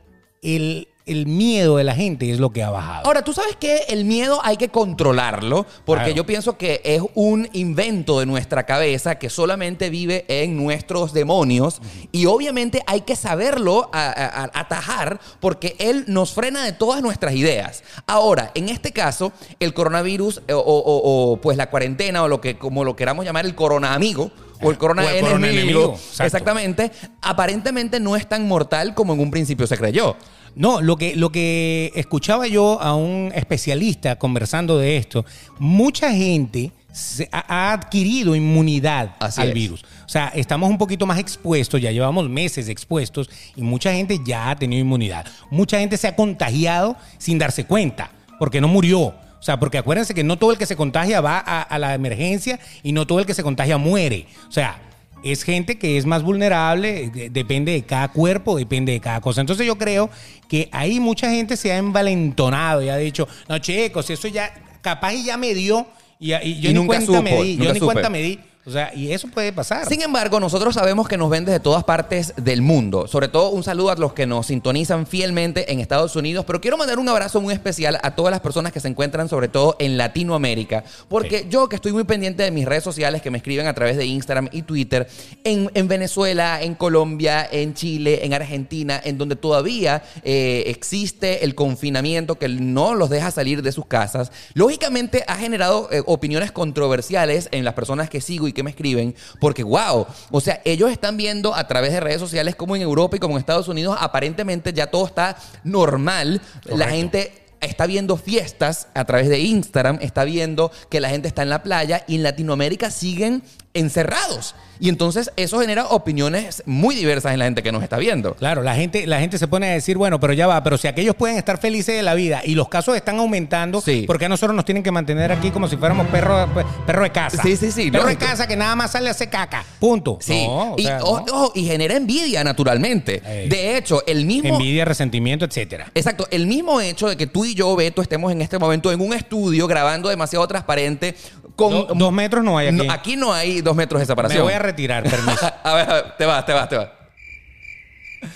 el, 0.41 0.87
el 1.09 1.25
miedo 1.27 1.77
de 1.77 1.83
la 1.83 1.95
gente 1.95 2.29
es 2.31 2.39
lo 2.39 2.51
que 2.51 2.63
ha 2.63 2.69
bajado. 2.69 3.05
Ahora, 3.05 3.23
tú 3.23 3.33
sabes 3.33 3.55
que 3.55 3.81
el 3.89 4.05
miedo 4.05 4.39
hay 4.43 4.57
que 4.57 4.69
controlarlo, 4.69 5.65
porque 5.85 6.03
Claro. 6.05 6.15
yo 6.15 6.25
pienso 6.25 6.57
que 6.57 6.81
es 6.83 7.01
un 7.15 7.49
invento 7.53 8.19
de 8.19 8.25
nuestra 8.25 8.65
cabeza 8.65 9.15
que 9.15 9.29
solamente 9.29 9.89
vive 9.89 10.25
en 10.27 10.55
nuestros 10.57 11.13
demonios 11.13 11.81
y 12.11 12.25
obviamente 12.25 12.83
hay 12.87 13.01
que 13.01 13.15
saberlo 13.15 13.89
a- 13.93 14.07
a- 14.09 14.43
a- 14.43 14.51
atajar 14.59 15.19
porque 15.39 15.75
él 15.79 16.05
nos 16.07 16.33
frena 16.33 16.63
de 16.63 16.71
todas 16.73 17.01
nuestras 17.01 17.33
ideas. 17.33 17.83
Ahora, 18.07 18.51
en 18.55 18.69
este 18.69 18.91
caso, 18.91 19.31
el 19.59 19.73
coronavirus 19.73 20.41
eh, 20.47 20.53
o, 20.53 20.59
o- 20.59 21.31
o, 21.33 21.37
pues 21.41 21.57
la 21.57 21.69
cuarentena 21.69 22.23
o 22.23 22.27
lo 22.27 22.39
que 22.41 22.57
como 22.57 22.83
lo 22.83 22.95
queramos 22.95 23.25
llamar 23.25 23.45
el 23.45 23.55
corona 23.55 23.93
amigo 23.93 24.31
o 24.61 24.69
el 24.71 24.77
corona, 24.77 25.03
O 25.05 25.07
el 25.09 25.21
corona 25.21 25.47
enemigo, 25.49 25.97
exactamente, 26.19 26.91
aparentemente 27.21 27.99
no 27.99 28.15
es 28.15 28.27
tan 28.27 28.47
mortal 28.47 28.93
como 28.93 29.13
en 29.13 29.19
un 29.21 29.31
principio 29.31 29.65
se 29.67 29.77
creyó. 29.77 30.15
No, 30.55 30.81
lo 30.81 30.97
que, 30.97 31.15
lo 31.15 31.31
que 31.31 31.91
escuchaba 31.95 32.47
yo 32.47 32.81
a 32.81 32.95
un 32.95 33.31
especialista 33.35 34.17
conversando 34.17 34.77
de 34.77 34.97
esto, 34.97 35.25
mucha 35.59 36.11
gente 36.11 36.71
se- 36.91 37.29
ha, 37.31 37.69
ha 37.69 37.73
adquirido 37.73 38.35
inmunidad 38.35 39.15
Así 39.19 39.41
al 39.41 39.49
es. 39.49 39.53
virus. 39.53 39.83
O 40.05 40.09
sea, 40.09 40.29
estamos 40.35 40.69
un 40.69 40.77
poquito 40.77 41.05
más 41.05 41.19
expuestos, 41.19 41.79
ya 41.81 41.91
llevamos 41.91 42.27
meses 42.29 42.67
expuestos 42.67 43.29
y 43.55 43.61
mucha 43.61 43.93
gente 43.93 44.19
ya 44.25 44.49
ha 44.49 44.55
tenido 44.55 44.81
inmunidad. 44.81 45.25
Mucha 45.51 45.79
gente 45.79 45.97
se 45.97 46.07
ha 46.07 46.15
contagiado 46.15 46.97
sin 47.17 47.37
darse 47.37 47.65
cuenta, 47.65 48.11
porque 48.39 48.59
no 48.59 48.67
murió. 48.67 49.01
O 49.39 49.41
sea, 49.41 49.57
porque 49.57 49.77
acuérdense 49.77 50.13
que 50.13 50.23
no 50.23 50.37
todo 50.37 50.51
el 50.51 50.57
que 50.57 50.65
se 50.65 50.75
contagia 50.75 51.21
va 51.21 51.37
a, 51.39 51.61
a 51.61 51.79
la 51.79 51.93
emergencia 51.93 52.59
y 52.83 52.91
no 52.91 53.07
todo 53.07 53.19
el 53.19 53.25
que 53.25 53.33
se 53.33 53.43
contagia 53.43 53.77
muere. 53.77 54.25
O 54.49 54.51
sea, 54.51 54.81
es 55.23 55.43
gente 55.43 55.77
que 55.77 55.97
es 55.97 56.05
más 56.05 56.23
vulnerable, 56.23 57.09
de- 57.09 57.29
depende 57.29 57.71
de 57.73 57.83
cada 57.83 58.07
cuerpo, 58.09 58.57
depende 58.57 58.91
de 58.93 58.99
cada 58.99 59.21
cosa. 59.21 59.41
Entonces 59.41 59.65
yo 59.67 59.77
creo 59.77 60.09
que 60.47 60.69
ahí 60.71 60.99
mucha 60.99 61.29
gente 61.29 61.57
se 61.57 61.71
ha 61.71 61.77
envalentonado 61.77 62.81
y 62.81 62.89
ha 62.89 62.97
dicho, 62.97 63.27
no 63.47 63.57
chicos, 63.59 64.09
eso 64.09 64.27
ya, 64.27 64.53
capaz 64.81 65.13
y 65.13 65.25
ya 65.25 65.37
me 65.37 65.53
dio 65.53 65.87
y, 66.19 66.33
y 66.33 66.59
yo 66.59 66.69
Y 66.69 66.73
ni 66.73 66.79
nunca 66.79 66.97
cuenta 66.97 67.21
me 67.21 67.31
supo, 67.31 67.43
di, 67.43 67.51
nunca 67.53 67.65
yo 67.65 67.73
ni 67.73 67.79
supe. 67.79 67.93
cuenta 67.93 68.09
me 68.09 68.21
di. 68.21 68.39
O 68.69 68.71
sea, 68.71 68.91
y 68.93 69.11
eso 69.11 69.27
puede 69.27 69.51
pasar. 69.51 69.87
Sin 69.87 70.03
embargo, 70.03 70.39
nosotros 70.39 70.75
sabemos 70.75 71.07
que 71.07 71.17
nos 71.17 71.31
ven 71.31 71.43
desde 71.43 71.59
todas 71.59 71.83
partes 71.83 72.33
del 72.37 72.61
mundo. 72.61 73.07
Sobre 73.07 73.27
todo, 73.27 73.49
un 73.49 73.63
saludo 73.63 73.89
a 73.89 73.95
los 73.95 74.13
que 74.13 74.27
nos 74.27 74.45
sintonizan 74.45 75.07
fielmente 75.07 75.71
en 75.73 75.79
Estados 75.79 76.15
Unidos. 76.15 76.45
Pero 76.45 76.61
quiero 76.61 76.77
mandar 76.77 76.99
un 76.99 77.09
abrazo 77.09 77.41
muy 77.41 77.51
especial 77.51 77.97
a 78.03 78.13
todas 78.13 78.29
las 78.29 78.41
personas 78.41 78.71
que 78.71 78.79
se 78.79 78.87
encuentran, 78.87 79.27
sobre 79.27 79.47
todo 79.47 79.75
en 79.79 79.97
Latinoamérica. 79.97 80.83
Porque 81.07 81.47
yo, 81.49 81.67
que 81.67 81.77
estoy 81.77 81.93
muy 81.93 82.03
pendiente 82.03 82.43
de 82.43 82.51
mis 82.51 82.65
redes 82.65 82.83
sociales, 82.83 83.23
que 83.23 83.31
me 83.31 83.39
escriben 83.39 83.65
a 83.65 83.73
través 83.73 83.97
de 83.97 84.05
Instagram 84.05 84.49
y 84.51 84.61
Twitter, 84.61 85.07
en, 85.43 85.71
en 85.73 85.87
Venezuela, 85.87 86.61
en 86.61 86.75
Colombia, 86.75 87.49
en 87.51 87.73
Chile, 87.73 88.23
en 88.23 88.35
Argentina, 88.35 89.01
en 89.03 89.17
donde 89.17 89.35
todavía 89.35 90.03
eh, 90.23 90.65
existe 90.67 91.43
el 91.43 91.55
confinamiento 91.55 92.37
que 92.37 92.47
no 92.49 92.93
los 92.93 93.09
deja 93.09 93.31
salir 93.31 93.63
de 93.63 93.71
sus 93.71 93.87
casas, 93.87 94.31
lógicamente 94.53 95.23
ha 95.27 95.37
generado 95.37 95.89
eh, 95.91 96.03
opiniones 96.05 96.51
controversiales 96.51 97.49
en 97.51 97.65
las 97.65 97.73
personas 97.73 98.11
que 98.11 98.21
sigo 98.21 98.47
y 98.47 98.53
que 98.53 98.58
me 98.63 98.71
escriben, 98.71 99.15
porque 99.39 99.63
wow, 99.63 100.05
o 100.31 100.41
sea, 100.41 100.61
ellos 100.65 100.91
están 100.91 101.17
viendo 101.17 101.53
a 101.55 101.67
través 101.67 101.91
de 101.91 101.99
redes 101.99 102.19
sociales 102.19 102.55
como 102.55 102.75
en 102.75 102.81
Europa 102.81 103.15
y 103.15 103.19
como 103.19 103.35
en 103.35 103.39
Estados 103.39 103.67
Unidos, 103.67 103.97
aparentemente 103.99 104.73
ya 104.73 104.87
todo 104.87 105.05
está 105.05 105.37
normal, 105.63 106.41
la 106.65 106.89
gente 106.89 107.33
está 107.61 107.85
viendo 107.85 108.17
fiestas 108.17 108.87
a 108.93 109.05
través 109.05 109.29
de 109.29 109.39
Instagram, 109.39 109.99
está 110.01 110.23
viendo 110.23 110.71
que 110.89 110.99
la 110.99 111.09
gente 111.09 111.27
está 111.27 111.41
en 111.41 111.49
la 111.49 111.63
playa 111.63 112.03
y 112.07 112.15
en 112.15 112.23
Latinoamérica 112.23 112.91
siguen 112.91 113.43
encerrados. 113.73 114.55
Y 114.81 114.87
entonces 114.87 115.29
eso 115.35 115.59
genera 115.59 115.87
opiniones 115.87 116.63
muy 116.65 116.95
diversas 116.95 117.33
en 117.33 117.39
la 117.39 117.45
gente 117.45 117.61
que 117.61 117.71
nos 117.73 117.83
está 117.83 117.97
viendo. 117.97 118.33
Claro, 118.35 118.63
la 118.63 118.75
gente, 118.75 119.05
la 119.07 119.19
gente 119.19 119.37
se 119.37 119.45
pone 119.45 119.67
a 119.67 119.73
decir, 119.73 119.97
bueno, 119.97 120.21
pero 120.21 120.31
ya 120.31 120.47
va, 120.47 120.63
pero 120.63 120.77
si 120.77 120.87
aquellos 120.87 121.15
pueden 121.17 121.35
estar 121.35 121.57
felices 121.57 121.95
de 121.97 122.01
la 122.01 122.13
vida 122.13 122.41
y 122.45 122.55
los 122.55 122.69
casos 122.69 122.95
están 122.95 123.19
aumentando, 123.19 123.81
Sí. 123.81 124.03
¿por 124.07 124.17
qué 124.17 124.25
a 124.25 124.29
nosotros 124.29 124.55
nos 124.55 124.63
tienen 124.63 124.81
que 124.81 124.91
mantener 124.91 125.33
aquí 125.33 125.51
como 125.51 125.67
si 125.67 125.75
fuéramos 125.75 126.07
perros 126.07 126.47
perro 126.87 127.03
de 127.03 127.09
casa? 127.11 127.43
Sí, 127.43 127.57
sí, 127.57 127.71
sí, 127.73 127.91
Perro 127.91 128.05
lógico. 128.05 128.21
de 128.23 128.29
casa 128.31 128.47
que 128.47 128.55
nada 128.55 128.73
más 128.77 128.91
sale 128.91 129.09
a 129.09 129.11
hacer 129.11 129.29
caca. 129.29 129.65
Punto. 129.81 130.17
Sí, 130.21 130.45
No, 130.47 130.75
y, 130.77 130.83
sea, 130.85 130.99
ojo, 131.03 131.25
no. 131.27 131.33
ojo, 131.33 131.51
y 131.55 131.65
genera 131.65 131.97
envidia 131.97 132.41
naturalmente. 132.45 133.21
Ey. 133.25 133.49
De 133.49 133.75
hecho, 133.75 134.01
el 134.07 134.25
mismo... 134.25 134.47
Envidia, 134.47 134.85
resentimiento, 134.85 135.43
etcétera. 135.43 135.91
Exacto, 135.93 136.25
el 136.31 136.47
mismo 136.47 136.79
hecho 136.79 137.09
de 137.09 137.17
que 137.17 137.27
tú 137.27 137.43
y 137.43 137.53
yo, 137.53 137.75
Beto, 137.75 138.01
estemos 138.01 138.31
en 138.31 138.41
este 138.41 138.57
momento 138.57 138.93
en 138.93 139.01
un 139.01 139.11
estudio 139.11 139.67
grabando 139.67 140.07
demasiado 140.07 140.47
transparente 140.47 141.15
con... 141.59 141.71
Do- 141.71 141.93
dos 141.95 142.11
metros 142.13 142.43
no 142.43 142.57
hay 142.57 142.67
aquí. 142.67 142.75
No, 142.87 142.91
aquí 142.93 143.15
no 143.15 143.33
hay 143.33 143.61
dos 143.61 143.75
metros 143.75 143.99
de 143.99 144.03
Me 144.03 144.07
separación. 144.07 144.43
voy 144.43 144.53
a 144.53 144.59
retirar, 144.59 145.03
permiso. 145.03 145.45
a, 145.63 145.73
ver, 145.75 145.89
a 145.89 145.93
ver, 145.93 146.17
te 146.17 146.25
vas, 146.25 146.45
te 146.45 146.53
vas, 146.53 146.69
te 146.69 146.77
vas. 146.77 146.89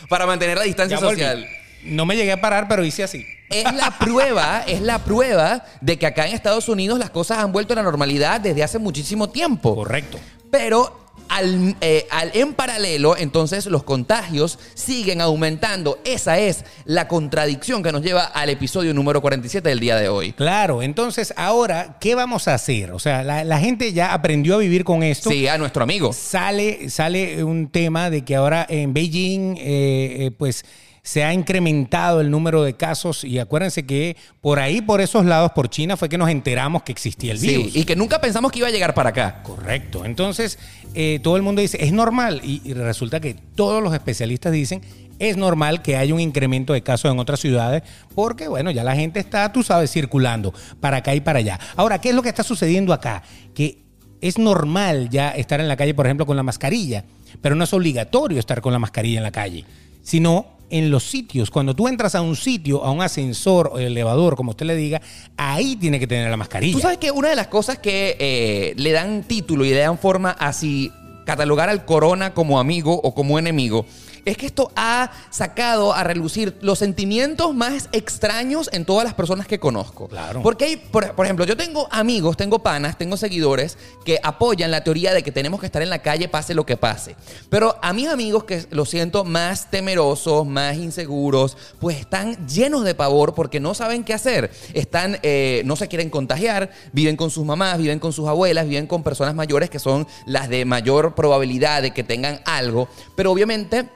Para 0.10 0.26
mantener 0.26 0.58
la 0.58 0.64
distancia 0.64 0.98
Ya 0.98 1.06
volví. 1.06 1.20
social. 1.20 1.48
No 1.84 2.06
me 2.06 2.16
llegué 2.16 2.32
a 2.32 2.40
parar, 2.40 2.68
pero 2.68 2.86
hice 2.86 3.04
así. 3.04 3.26
Es 3.50 3.72
la 3.74 3.92
prueba, 4.00 4.64
es 4.68 4.82
la 4.82 5.00
prueba 5.00 5.66
de 5.82 5.98
que 6.00 6.06
acá 6.06 6.28
en 6.28 6.34
Estados 6.34 6.70
Unidos 6.70 6.98
las 7.00 7.10
cosas 7.10 7.40
han 7.40 7.52
vuelto 7.52 7.74
a 7.74 7.76
la 7.76 7.84
normalidad 7.84 8.40
desde 8.40 8.64
hace 8.64 8.80
muchísimo 8.80 9.30
tiempo. 9.30 9.76
Correcto. 9.76 10.18
Pero 10.50 11.03
al, 11.34 11.76
eh, 11.82 12.06
al- 12.12 12.32
en 12.34 12.54
paralelo, 12.54 13.18
entonces 13.18 13.66
los 13.66 13.84
contagios 13.84 14.60
siguen 14.76 15.22
aumentando. 15.22 16.00
Esa 16.06 16.38
es 16.40 16.64
la 16.86 17.08
contradicción 17.08 17.82
que 17.84 17.92
nos 17.92 18.02
lleva 18.04 18.24
al 18.24 18.50
episodio 18.50 18.94
número 18.94 19.22
47 19.22 19.68
del 19.70 19.80
día 19.80 19.96
de 19.96 20.10
hoy. 20.10 20.34
Claro, 20.34 20.82
entonces 20.84 21.34
ahora, 21.38 21.98
¿qué 22.00 22.16
vamos 22.16 22.48
a 22.48 22.54
hacer? 22.54 22.92
O 22.92 23.00
sea, 23.00 23.24
la, 23.24 23.44
la 23.44 23.60
gente 23.60 23.94
ya 23.94 24.14
aprendió 24.14 24.56
a 24.56 24.58
vivir 24.60 24.84
con 24.84 25.04
esto. 25.04 25.30
Sí, 25.30 25.48
a 25.48 25.58
nuestro 25.58 25.84
amigo. 25.84 26.14
Sale, 26.14 26.90
sale 26.90 27.44
un 27.44 27.68
tema 27.70 28.10
de 28.10 28.24
que 28.24 28.36
ahora 28.36 28.66
en 28.70 28.94
Beijing, 28.94 29.56
eh, 29.58 30.18
eh, 30.28 30.32
pues 30.38 30.64
se 31.06 31.22
ha 31.26 31.34
incrementado 31.34 32.22
el 32.22 32.32
número 32.32 32.64
de 32.64 32.76
casos 32.76 33.26
y 33.26 33.38
acuérdense 33.38 33.86
que 33.86 34.16
por 34.40 34.60
ahí, 34.60 34.82
por 34.82 35.02
esos 35.02 35.26
lados, 35.26 35.52
por 35.52 35.70
China, 35.70 35.98
fue 35.98 36.08
que 36.08 36.18
nos 36.18 36.30
enteramos 36.30 36.84
que 36.84 36.94
existía 36.94 37.34
el 37.34 37.40
Sí, 37.40 37.48
virus. 37.58 37.76
y 37.76 37.84
que 37.84 37.98
nunca 37.98 38.22
pensamos 38.22 38.54
que 38.54 38.60
iba 38.60 38.70
a 38.70 38.72
llegar 38.72 38.94
para 38.94 39.10
acá. 39.10 39.44
Correcto. 39.44 40.06
Entonces, 40.06 40.58
eh, 40.96 41.20
todo 41.22 41.36
el 41.36 41.42
mundo 41.42 41.62
dice, 41.62 41.84
es 41.84 41.92
normal. 41.92 42.40
Y, 42.42 42.62
y 42.64 42.74
resulta 42.74 43.20
que 43.20 43.34
todos 43.34 43.84
los 43.84 43.94
especialistas 43.94 44.54
dicen, 44.54 44.82
es 45.20 45.36
normal 45.36 45.82
que 45.82 45.98
haya 45.98 46.14
un 46.14 46.22
incremento 46.22 46.72
de 46.72 46.84
casos 46.84 47.12
en 47.12 47.20
otras 47.20 47.42
ciudades, 47.42 47.84
porque, 48.16 48.48
bueno, 48.48 48.72
ya 48.72 48.86
la 48.86 48.96
gente 48.96 49.20
está, 49.20 49.52
tú 49.52 49.62
sabes, 49.62 49.92
circulando 49.92 50.54
para 50.80 50.98
acá 50.98 51.14
y 51.14 51.20
para 51.20 51.40
allá. 51.40 51.60
Ahora, 51.76 52.00
¿qué 52.00 52.10
es 52.10 52.16
lo 52.16 52.22
que 52.24 52.30
está 52.30 52.44
sucediendo 52.44 52.94
acá? 52.94 53.24
Que 53.54 53.80
es 54.22 54.38
normal 54.38 55.10
ya 55.10 55.32
estar 55.32 55.60
en 55.60 55.68
la 55.68 55.76
calle, 55.76 55.94
por 55.94 56.06
ejemplo, 56.06 56.26
con 56.26 56.38
la 56.38 56.44
mascarilla, 56.44 57.04
pero 57.42 57.56
no 57.56 57.66
es 57.66 57.74
obligatorio 57.74 58.40
estar 58.40 58.62
con 58.62 58.72
la 58.72 58.80
mascarilla 58.80 59.18
en 59.18 59.24
la 59.24 59.32
calle, 59.34 59.66
sino 60.02 60.53
en 60.74 60.90
los 60.90 61.04
sitios. 61.04 61.52
Cuando 61.52 61.76
tú 61.76 61.88
entras 61.88 62.16
a 62.16 62.22
un 62.22 62.36
sitio, 62.36 62.84
a 62.84 62.90
un 62.90 63.04
ascensor 63.04 63.70
o 63.72 63.78
elevador, 63.78 64.36
como 64.36 64.52
usted 64.52 64.66
le 64.66 64.76
diga, 64.76 65.02
ahí 65.38 65.76
tiene 65.76 66.00
que 66.00 66.08
tener 66.08 66.32
la 66.32 66.36
mascarilla. 66.36 66.74
Tú 66.74 66.82
sabes 66.82 66.98
que 66.98 67.12
una 67.12 67.30
de 67.30 67.36
las 67.36 67.46
cosas 67.46 67.78
que 67.78 68.18
eh, 68.20 68.74
le 68.76 68.92
dan 68.92 69.22
título 69.24 69.66
y 69.66 69.70
le 69.70 69.78
dan 69.78 70.00
forma 70.00 70.32
a 70.32 70.52
si 70.52 70.92
catalogar 71.28 71.70
al 71.70 71.86
corona 71.86 72.34
como 72.34 72.60
amigo 72.60 73.00
o 73.04 73.14
como 73.14 73.38
enemigo 73.38 73.86
es 74.26 74.38
que 74.38 74.46
esto 74.46 74.72
ha 74.76 75.12
sacado 75.30 75.94
a 75.94 76.04
relucir 76.04 76.58
los 76.62 76.80
sentimientos 76.80 77.54
más 77.54 77.90
extraños 77.92 78.70
en 78.72 78.86
todas 78.86 79.04
las 79.04 79.14
personas 79.14 79.48
que 79.48 79.60
conozco. 79.60 80.08
Claro. 80.08 80.42
Porque 80.42 80.66
hay, 80.66 80.78
por, 80.78 81.14
por 81.14 81.26
ejemplo, 81.26 81.46
yo 81.46 81.58
tengo 81.58 81.88
amigos, 81.92 82.38
tengo 82.38 82.60
panas, 82.60 82.98
tengo 82.98 83.18
seguidores 83.18 83.78
que 84.06 84.20
apoyan 84.24 84.72
la 84.72 84.84
teoría 84.84 85.14
de 85.14 85.24
que 85.24 85.32
tenemos 85.32 85.60
que 85.60 85.66
estar 85.66 85.82
en 85.82 85.90
la 85.90 86.00
calle 86.00 86.28
pase 86.28 86.54
lo 86.54 86.66
que 86.66 86.78
pase. 86.78 87.16
Pero 87.50 87.78
a 87.82 87.94
mis 87.94 88.08
amigos 88.08 88.44
que 88.46 88.66
los 88.72 88.90
siento 88.90 89.24
más 89.24 89.70
temerosos, 89.70 90.46
más 90.46 90.78
inseguros, 90.78 91.58
pues 91.80 91.98
están 91.98 92.48
llenos 92.48 92.84
de 92.84 92.96
pavor 92.96 93.34
porque 93.34 93.60
no 93.60 93.74
saben 93.74 94.04
qué 94.04 94.14
hacer. 94.14 94.52
Están, 94.74 95.20
eh, 95.24 95.62
no 95.66 95.76
se 95.76 95.88
quieren 95.88 96.10
contagiar, 96.10 96.72
viven 96.92 97.18
con 97.18 97.30
sus 97.30 97.46
mamás, 97.46 97.78
viven 97.78 98.00
con 98.00 98.14
sus 98.14 98.28
abuelas, 98.28 98.68
viven 98.68 98.88
con 98.88 99.04
personas 99.04 99.36
mayores 99.36 99.70
que 99.70 99.80
son 99.80 100.08
las 100.26 100.50
de 100.50 100.66
mayor 100.66 101.16
probabilidad 101.16 101.82
de 101.82 101.92
que 101.92 102.04
tengan 102.04 102.42
algo. 102.46 102.88
Pero 103.16 103.32
obviamente 103.32 103.90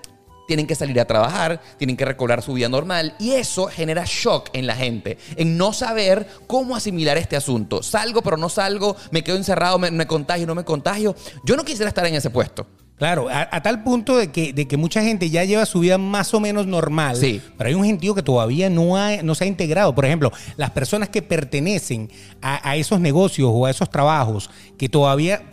tienen 0.48 0.66
que 0.66 0.75
salir 0.75 1.00
a 1.00 1.06
trabajar, 1.06 1.62
tienen 1.77 1.98
que 1.98 2.06
recobrar 2.06 2.42
su 2.42 2.54
vida 2.54 2.70
normal 2.70 3.16
y 3.20 3.32
eso 3.32 3.68
genera 3.68 4.04
shock 4.06 4.50
en 4.54 4.66
la 4.66 4.75
gente, 4.75 5.18
en 5.36 5.58
no 5.58 5.74
saber 5.74 6.27
cómo 6.48 6.75
asimilar 6.75 7.18
este 7.18 7.36
asunto. 7.36 7.84
Salgo 7.84 8.22
pero 8.22 8.38
no 8.38 8.50
salgo, 8.50 8.96
me 9.12 9.24
quedo 9.24 9.38
encerrado, 9.38 9.77
me, 9.77 9.92
me 9.92 10.08
contagio, 10.08 10.48
no 10.48 10.56
me 10.56 10.63
contagio. 10.63 11.16
Yo 11.44 11.56
no 11.56 11.63
quisiera 11.66 11.89
estar 11.89 12.06
en 12.06 12.16
ese 12.16 12.30
puesto. 12.30 12.66
Claro, 12.98 13.30
a, 13.30 13.48
a 13.51 13.62
tal 13.62 13.84
punto 13.84 14.18
de 14.18 14.32
que, 14.32 14.54
de 14.54 14.68
que 14.68 14.75
mucha 14.75 15.04
gente 15.04 15.30
ya 15.30 15.44
lleva 15.44 15.68
su 15.68 15.82
vida 15.82 16.00
más 16.00 16.34
o 16.34 16.39
menos 16.39 16.66
normal, 16.66 17.16
Sí. 17.16 17.39
pero 17.56 17.68
hay 17.68 17.75
un 17.75 17.84
gentío 17.86 18.16
que 18.16 18.24
todavía 18.24 18.72
no, 18.72 18.98
ha- 18.98 19.22
no 19.22 19.36
se 19.36 19.44
ha 19.44 19.48
integrado. 19.48 19.94
Por 19.94 20.06
ejemplo, 20.06 20.32
las 20.56 20.72
personas 20.72 21.10
que 21.10 21.22
pertenecen 21.22 22.10
a, 22.42 22.68
a 22.68 22.75
esos 22.75 23.00
negocios 23.00 23.51
o 23.54 23.68
a 23.68 23.70
esos 23.70 23.92
trabajos 23.92 24.50
que 24.80 24.89
todavía 24.89 25.44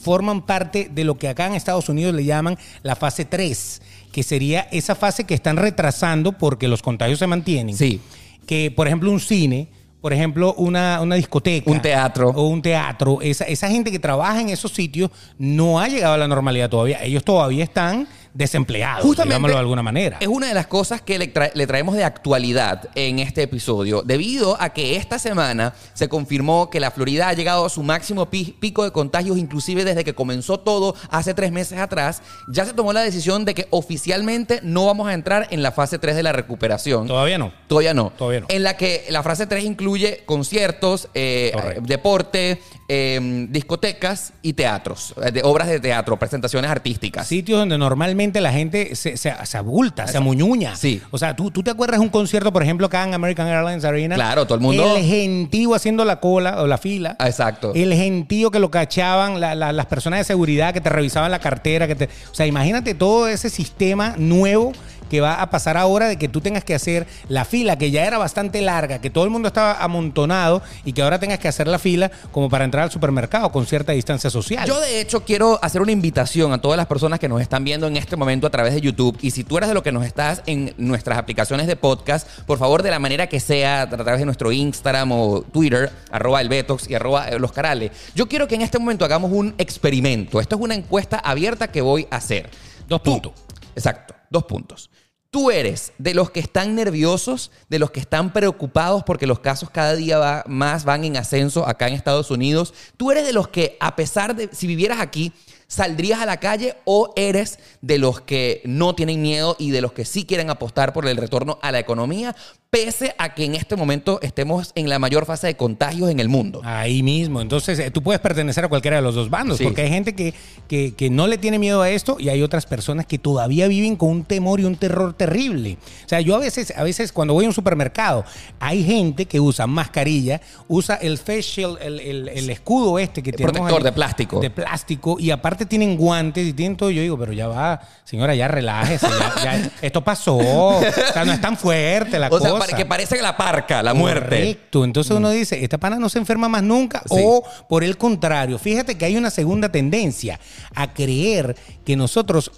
forman 0.00 0.46
parte 0.46 0.88
de 0.92 1.04
lo 1.04 1.16
que 1.16 1.28
acá 1.28 1.46
en 1.46 1.54
Estados 1.54 1.88
Unidos 1.88 2.14
le 2.14 2.24
llaman 2.24 2.56
la 2.82 2.96
fase 2.96 3.24
3, 3.24 3.82
que 4.12 4.22
sería 4.22 4.68
esa 4.70 4.94
fase 4.94 5.24
que 5.24 5.34
están 5.34 5.56
retrasando 5.56 6.32
porque 6.32 6.68
los 6.68 6.82
contagios 6.82 7.18
se 7.18 7.26
mantienen. 7.26 7.76
Sí. 7.76 8.00
Que, 8.46 8.70
por 8.70 8.86
ejemplo, 8.86 9.10
un 9.10 9.20
cine, 9.20 9.68
por 10.00 10.12
ejemplo, 10.12 10.54
una, 10.54 11.00
una 11.00 11.16
discoteca. 11.16 11.70
Un 11.70 11.80
teatro. 11.80 12.28
O 12.28 12.48
un 12.48 12.60
teatro. 12.60 13.20
Esa, 13.22 13.44
esa 13.44 13.68
gente 13.68 13.90
que 13.90 13.98
trabaja 13.98 14.40
en 14.40 14.50
esos 14.50 14.72
sitios 14.72 15.10
no 15.38 15.80
ha 15.80 15.88
llegado 15.88 16.14
a 16.14 16.18
la 16.18 16.28
normalidad 16.28 16.68
todavía. 16.68 17.02
Ellos 17.02 17.24
todavía 17.24 17.64
están 17.64 18.06
desempleados, 18.34 19.04
digámoslo 19.16 19.54
de 19.56 19.60
alguna 19.60 19.82
manera. 19.82 20.16
Es 20.20 20.28
una 20.28 20.48
de 20.48 20.54
las 20.54 20.66
cosas 20.66 21.02
que 21.02 21.18
le, 21.18 21.32
tra- 21.32 21.50
le 21.54 21.66
traemos 21.66 21.94
de 21.96 22.04
actualidad 22.04 22.88
en 22.94 23.18
este 23.18 23.42
episodio, 23.42 24.02
debido 24.02 24.56
a 24.60 24.70
que 24.70 24.96
esta 24.96 25.18
semana 25.18 25.74
se 25.94 26.08
confirmó 26.08 26.70
que 26.70 26.80
la 26.80 26.90
Florida 26.90 27.28
ha 27.28 27.32
llegado 27.34 27.64
a 27.66 27.68
su 27.68 27.82
máximo 27.82 28.30
pi- 28.30 28.56
pico 28.58 28.84
de 28.84 28.90
contagios, 28.90 29.36
inclusive 29.38 29.84
desde 29.84 30.04
que 30.04 30.14
comenzó 30.14 30.58
todo 30.60 30.94
hace 31.10 31.34
tres 31.34 31.52
meses 31.52 31.78
atrás. 31.78 32.22
Ya 32.48 32.64
se 32.64 32.72
tomó 32.72 32.92
la 32.92 33.02
decisión 33.02 33.44
de 33.44 33.54
que 33.54 33.66
oficialmente 33.70 34.60
no 34.62 34.86
vamos 34.86 35.08
a 35.08 35.14
entrar 35.14 35.48
en 35.50 35.62
la 35.62 35.72
fase 35.72 35.98
3 35.98 36.16
de 36.16 36.22
la 36.22 36.32
recuperación. 36.32 37.06
Todavía 37.06 37.38
no. 37.38 37.52
Todavía 37.68 37.94
no. 37.94 38.10
Todavía 38.16 38.40
no. 38.40 38.46
En 38.48 38.62
la 38.62 38.76
que 38.76 39.04
la 39.10 39.22
fase 39.22 39.46
3 39.46 39.64
incluye 39.64 40.22
conciertos, 40.24 41.08
eh, 41.14 41.52
deporte, 41.82 42.60
eh, 42.88 43.46
discotecas 43.50 44.32
y 44.42 44.52
teatros, 44.54 45.14
eh, 45.22 45.30
de 45.32 45.42
obras 45.44 45.68
de 45.68 45.80
teatro, 45.80 46.18
presentaciones 46.18 46.70
artísticas. 46.70 47.26
Sitios 47.26 47.58
donde 47.58 47.78
normalmente 47.78 48.21
la 48.30 48.52
gente 48.52 48.94
se, 48.94 49.16
se, 49.16 49.34
se 49.44 49.56
abulta, 49.58 50.06
se 50.06 50.16
amuñuña. 50.16 50.76
Sí. 50.76 51.00
O 51.10 51.18
sea, 51.18 51.34
¿tú, 51.34 51.50
tú 51.50 51.62
te 51.62 51.70
acuerdas 51.70 51.98
de 52.00 52.04
un 52.04 52.10
concierto, 52.10 52.52
por 52.52 52.62
ejemplo, 52.62 52.86
acá 52.86 53.04
en 53.04 53.14
American 53.14 53.46
Airlines 53.48 53.84
Arena. 53.84 54.14
Claro, 54.14 54.44
todo 54.44 54.54
el 54.56 54.60
mundo- 54.60 54.96
El 54.96 55.04
gentío 55.04 55.74
haciendo 55.74 56.04
la 56.04 56.20
cola 56.20 56.62
o 56.62 56.66
la 56.66 56.78
fila. 56.78 57.16
Ah, 57.18 57.28
Exacto. 57.28 57.72
El 57.74 57.92
gentío 57.94 58.50
que 58.50 58.58
lo 58.58 58.70
cachaban, 58.70 59.40
la- 59.40 59.54
la- 59.54 59.72
las 59.72 59.86
personas 59.86 60.20
de 60.20 60.24
seguridad 60.24 60.72
que 60.72 60.80
te 60.80 60.88
revisaban 60.90 61.30
la 61.30 61.38
cartera. 61.38 61.86
Que 61.86 61.94
te, 61.94 62.04
o 62.30 62.34
sea, 62.34 62.46
imagínate 62.46 62.94
todo 62.94 63.28
ese 63.28 63.50
sistema 63.50 64.14
nuevo 64.18 64.72
que 65.12 65.20
va 65.20 65.42
a 65.42 65.50
pasar 65.50 65.76
ahora 65.76 66.08
de 66.08 66.16
que 66.16 66.26
tú 66.26 66.40
tengas 66.40 66.64
que 66.64 66.74
hacer 66.74 67.06
la 67.28 67.44
fila, 67.44 67.76
que 67.76 67.90
ya 67.90 68.06
era 68.06 68.16
bastante 68.16 68.62
larga, 68.62 68.98
que 68.98 69.10
todo 69.10 69.24
el 69.24 69.30
mundo 69.30 69.48
estaba 69.48 69.74
amontonado 69.74 70.62
y 70.86 70.94
que 70.94 71.02
ahora 71.02 71.18
tengas 71.18 71.38
que 71.38 71.48
hacer 71.48 71.68
la 71.68 71.78
fila 71.78 72.10
como 72.30 72.48
para 72.48 72.64
entrar 72.64 72.84
al 72.84 72.90
supermercado 72.90 73.52
con 73.52 73.66
cierta 73.66 73.92
distancia 73.92 74.30
social. 74.30 74.66
Yo 74.66 74.80
de 74.80 75.02
hecho 75.02 75.22
quiero 75.22 75.58
hacer 75.60 75.82
una 75.82 75.92
invitación 75.92 76.54
a 76.54 76.62
todas 76.62 76.78
las 76.78 76.86
personas 76.86 77.20
que 77.20 77.28
nos 77.28 77.42
están 77.42 77.62
viendo 77.62 77.86
en 77.86 77.98
este 77.98 78.16
momento 78.16 78.46
a 78.46 78.50
través 78.50 78.72
de 78.72 78.80
YouTube 78.80 79.18
y 79.20 79.32
si 79.32 79.44
tú 79.44 79.58
eres 79.58 79.68
de 79.68 79.74
lo 79.74 79.82
que 79.82 79.92
nos 79.92 80.06
estás 80.06 80.40
en 80.46 80.72
nuestras 80.78 81.18
aplicaciones 81.18 81.66
de 81.66 81.76
podcast, 81.76 82.26
por 82.46 82.56
favor 82.56 82.82
de 82.82 82.90
la 82.90 82.98
manera 82.98 83.26
que 83.26 83.38
sea, 83.38 83.82
a 83.82 83.88
través 83.90 84.18
de 84.18 84.24
nuestro 84.24 84.50
Instagram 84.50 85.12
o 85.12 85.42
Twitter, 85.42 85.92
arroba 86.10 86.40
el 86.40 86.48
Betox 86.48 86.88
y 86.88 86.94
arroba 86.94 87.30
los 87.32 87.52
Carales. 87.52 87.90
Yo 88.14 88.30
quiero 88.30 88.48
que 88.48 88.54
en 88.54 88.62
este 88.62 88.78
momento 88.78 89.04
hagamos 89.04 89.30
un 89.30 89.54
experimento. 89.58 90.40
Esto 90.40 90.56
es 90.56 90.62
una 90.62 90.74
encuesta 90.74 91.18
abierta 91.18 91.70
que 91.70 91.82
voy 91.82 92.08
a 92.10 92.16
hacer. 92.16 92.48
Dos 92.88 93.02
puntos. 93.02 93.32
Exacto, 93.76 94.14
dos 94.30 94.44
puntos. 94.44 94.88
Tú 95.32 95.50
eres 95.50 95.94
de 95.96 96.12
los 96.12 96.30
que 96.30 96.40
están 96.40 96.74
nerviosos, 96.74 97.50
de 97.70 97.78
los 97.78 97.90
que 97.90 98.00
están 98.00 98.34
preocupados 98.34 99.02
porque 99.02 99.26
los 99.26 99.38
casos 99.40 99.70
cada 99.70 99.94
día 99.96 100.18
va- 100.18 100.44
más 100.46 100.84
van 100.84 101.04
en 101.04 101.16
ascenso 101.16 101.66
acá 101.66 101.88
en 101.88 101.94
Estados 101.94 102.30
Unidos. 102.30 102.74
Tú 102.98 103.10
eres 103.10 103.24
de 103.24 103.32
los 103.32 103.48
que, 103.48 103.78
a 103.80 103.96
pesar 103.96 104.36
de, 104.36 104.50
si 104.52 104.66
vivieras 104.66 105.00
aquí, 105.00 105.32
saldrías 105.68 106.20
a 106.20 106.26
la 106.26 106.36
calle 106.38 106.76
o 106.84 107.14
eres 107.16 107.58
de 107.80 107.96
los 107.96 108.20
que 108.20 108.60
no 108.66 108.94
tienen 108.94 109.22
miedo 109.22 109.56
y 109.58 109.70
de 109.70 109.80
los 109.80 109.94
que 109.94 110.04
sí 110.04 110.26
quieren 110.26 110.50
apostar 110.50 110.92
por 110.92 111.08
el 111.08 111.16
retorno 111.16 111.58
a 111.62 111.72
la 111.72 111.78
economía, 111.78 112.36
pese 112.76 113.14
a 113.18 113.34
que 113.34 113.44
en 113.44 113.54
este 113.54 113.76
momento 113.76 114.18
estemos 114.22 114.72
en 114.74 114.88
la 114.88 114.98
mayor 114.98 115.26
fase 115.26 115.46
de 115.46 115.56
contagios 115.58 116.08
en 116.10 116.20
el 116.20 116.30
mundo. 116.30 116.62
Ahí 116.64 117.02
mismo. 117.02 117.42
Entonces, 117.42 117.78
eh, 117.78 117.90
tú 117.90 118.02
puedes 118.02 118.18
pertenecer 118.18 118.64
a 118.64 118.68
cualquiera 118.68 118.96
de 118.96 119.02
los 119.02 119.14
dos 119.14 119.28
bandos, 119.28 119.58
Sí. 119.58 119.64
porque 119.64 119.82
hay 119.82 119.90
gente 119.90 120.14
que, 120.14 120.32
que, 120.68 120.94
que 120.94 121.10
no 121.10 121.26
le 121.26 121.36
tiene 121.36 121.58
miedo 121.58 121.82
a 121.82 121.90
esto 121.90 122.16
y 122.18 122.30
hay 122.30 122.40
otras 122.42 122.64
personas 122.64 123.04
que 123.04 123.18
todavía 123.18 123.68
viven 123.68 123.94
con 123.96 124.08
un 124.08 124.24
temor 124.24 124.58
y 124.58 124.64
un 124.64 124.76
terror 124.76 125.12
terrible. 125.12 125.76
O 126.06 126.08
sea, 126.08 126.22
yo 126.22 126.34
a 126.34 126.38
veces, 126.38 126.72
a 126.74 126.82
veces 126.82 127.12
cuando 127.12 127.34
voy 127.34 127.44
a 127.44 127.48
un 127.48 127.52
supermercado, 127.54 128.24
hay 128.58 128.82
gente 128.82 129.26
que 129.26 129.38
usa 129.38 129.66
mascarilla, 129.66 130.40
usa 130.66 130.94
el 130.94 131.18
face 131.18 131.42
shield, 131.42 131.76
el, 131.82 132.00
el- 132.00 132.28
el 132.30 132.48
escudo 132.48 132.98
este 132.98 133.22
que 133.22 133.32
tenemos 133.32 133.52
protector 133.52 133.80
ahí, 133.80 133.84
de 133.84 133.92
plástico. 133.92 134.40
De 134.40 134.48
plástico, 134.48 135.16
y 135.20 135.30
aparte 135.30 135.66
tienen 135.66 135.98
guantes 135.98 136.46
y 136.48 136.54
tienen 136.54 136.78
todo. 136.78 136.88
Yo 136.90 137.02
digo, 137.02 137.18
pero 137.18 137.34
ya 137.34 137.48
va, 137.48 137.82
señora, 138.04 138.34
ya 138.34 138.48
relájese, 138.48 139.06
ya, 139.08 139.44
ya- 139.44 139.70
esto 139.82 140.02
pasó. 140.02 140.38
O 140.38 140.80
sea, 141.12 141.26
no 141.26 141.32
es 141.32 141.40
tan 141.42 141.58
fuerte 141.58 142.18
la 142.18 142.28
O 142.32 142.40
sea, 142.40 142.61
que 142.70 142.86
parece 142.86 143.20
la 143.20 143.36
parca, 143.36 143.82
la 143.82 143.94
muerte. 143.94 144.24
Correcto. 144.28 144.84
Entonces 144.84 145.16
uno 145.16 145.30
dice, 145.30 145.62
esta 145.64 145.78
pana 145.78 145.98
no 145.98 146.08
se 146.08 146.18
enferma 146.18 146.48
más 146.48 146.62
nunca. 146.62 147.00
Sí. 147.08 147.16
O 147.22 147.42
por 147.68 147.84
el 147.84 147.96
contrario, 147.98 148.58
fíjate 148.58 148.96
que 148.96 149.04
hay 149.04 149.16
una 149.16 149.30
segunda 149.30 149.70
tendencia 149.70 150.38
a 150.74 150.92
creer 150.94 151.56
que 151.84 151.96
nosotros 151.96 152.50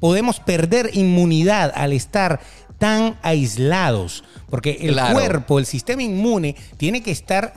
podemos 0.00 0.40
perder 0.40 0.90
inmunidad 0.94 1.72
al 1.74 1.92
estar 1.92 2.40
tan 2.78 3.18
aislados. 3.22 4.24
Porque 4.48 4.78
el 4.80 4.92
Claro. 4.94 5.14
cuerpo, 5.14 5.58
el 5.58 5.66
sistema 5.66 6.02
inmune, 6.02 6.56
tiene 6.76 7.02
que 7.02 7.10
estar 7.10 7.52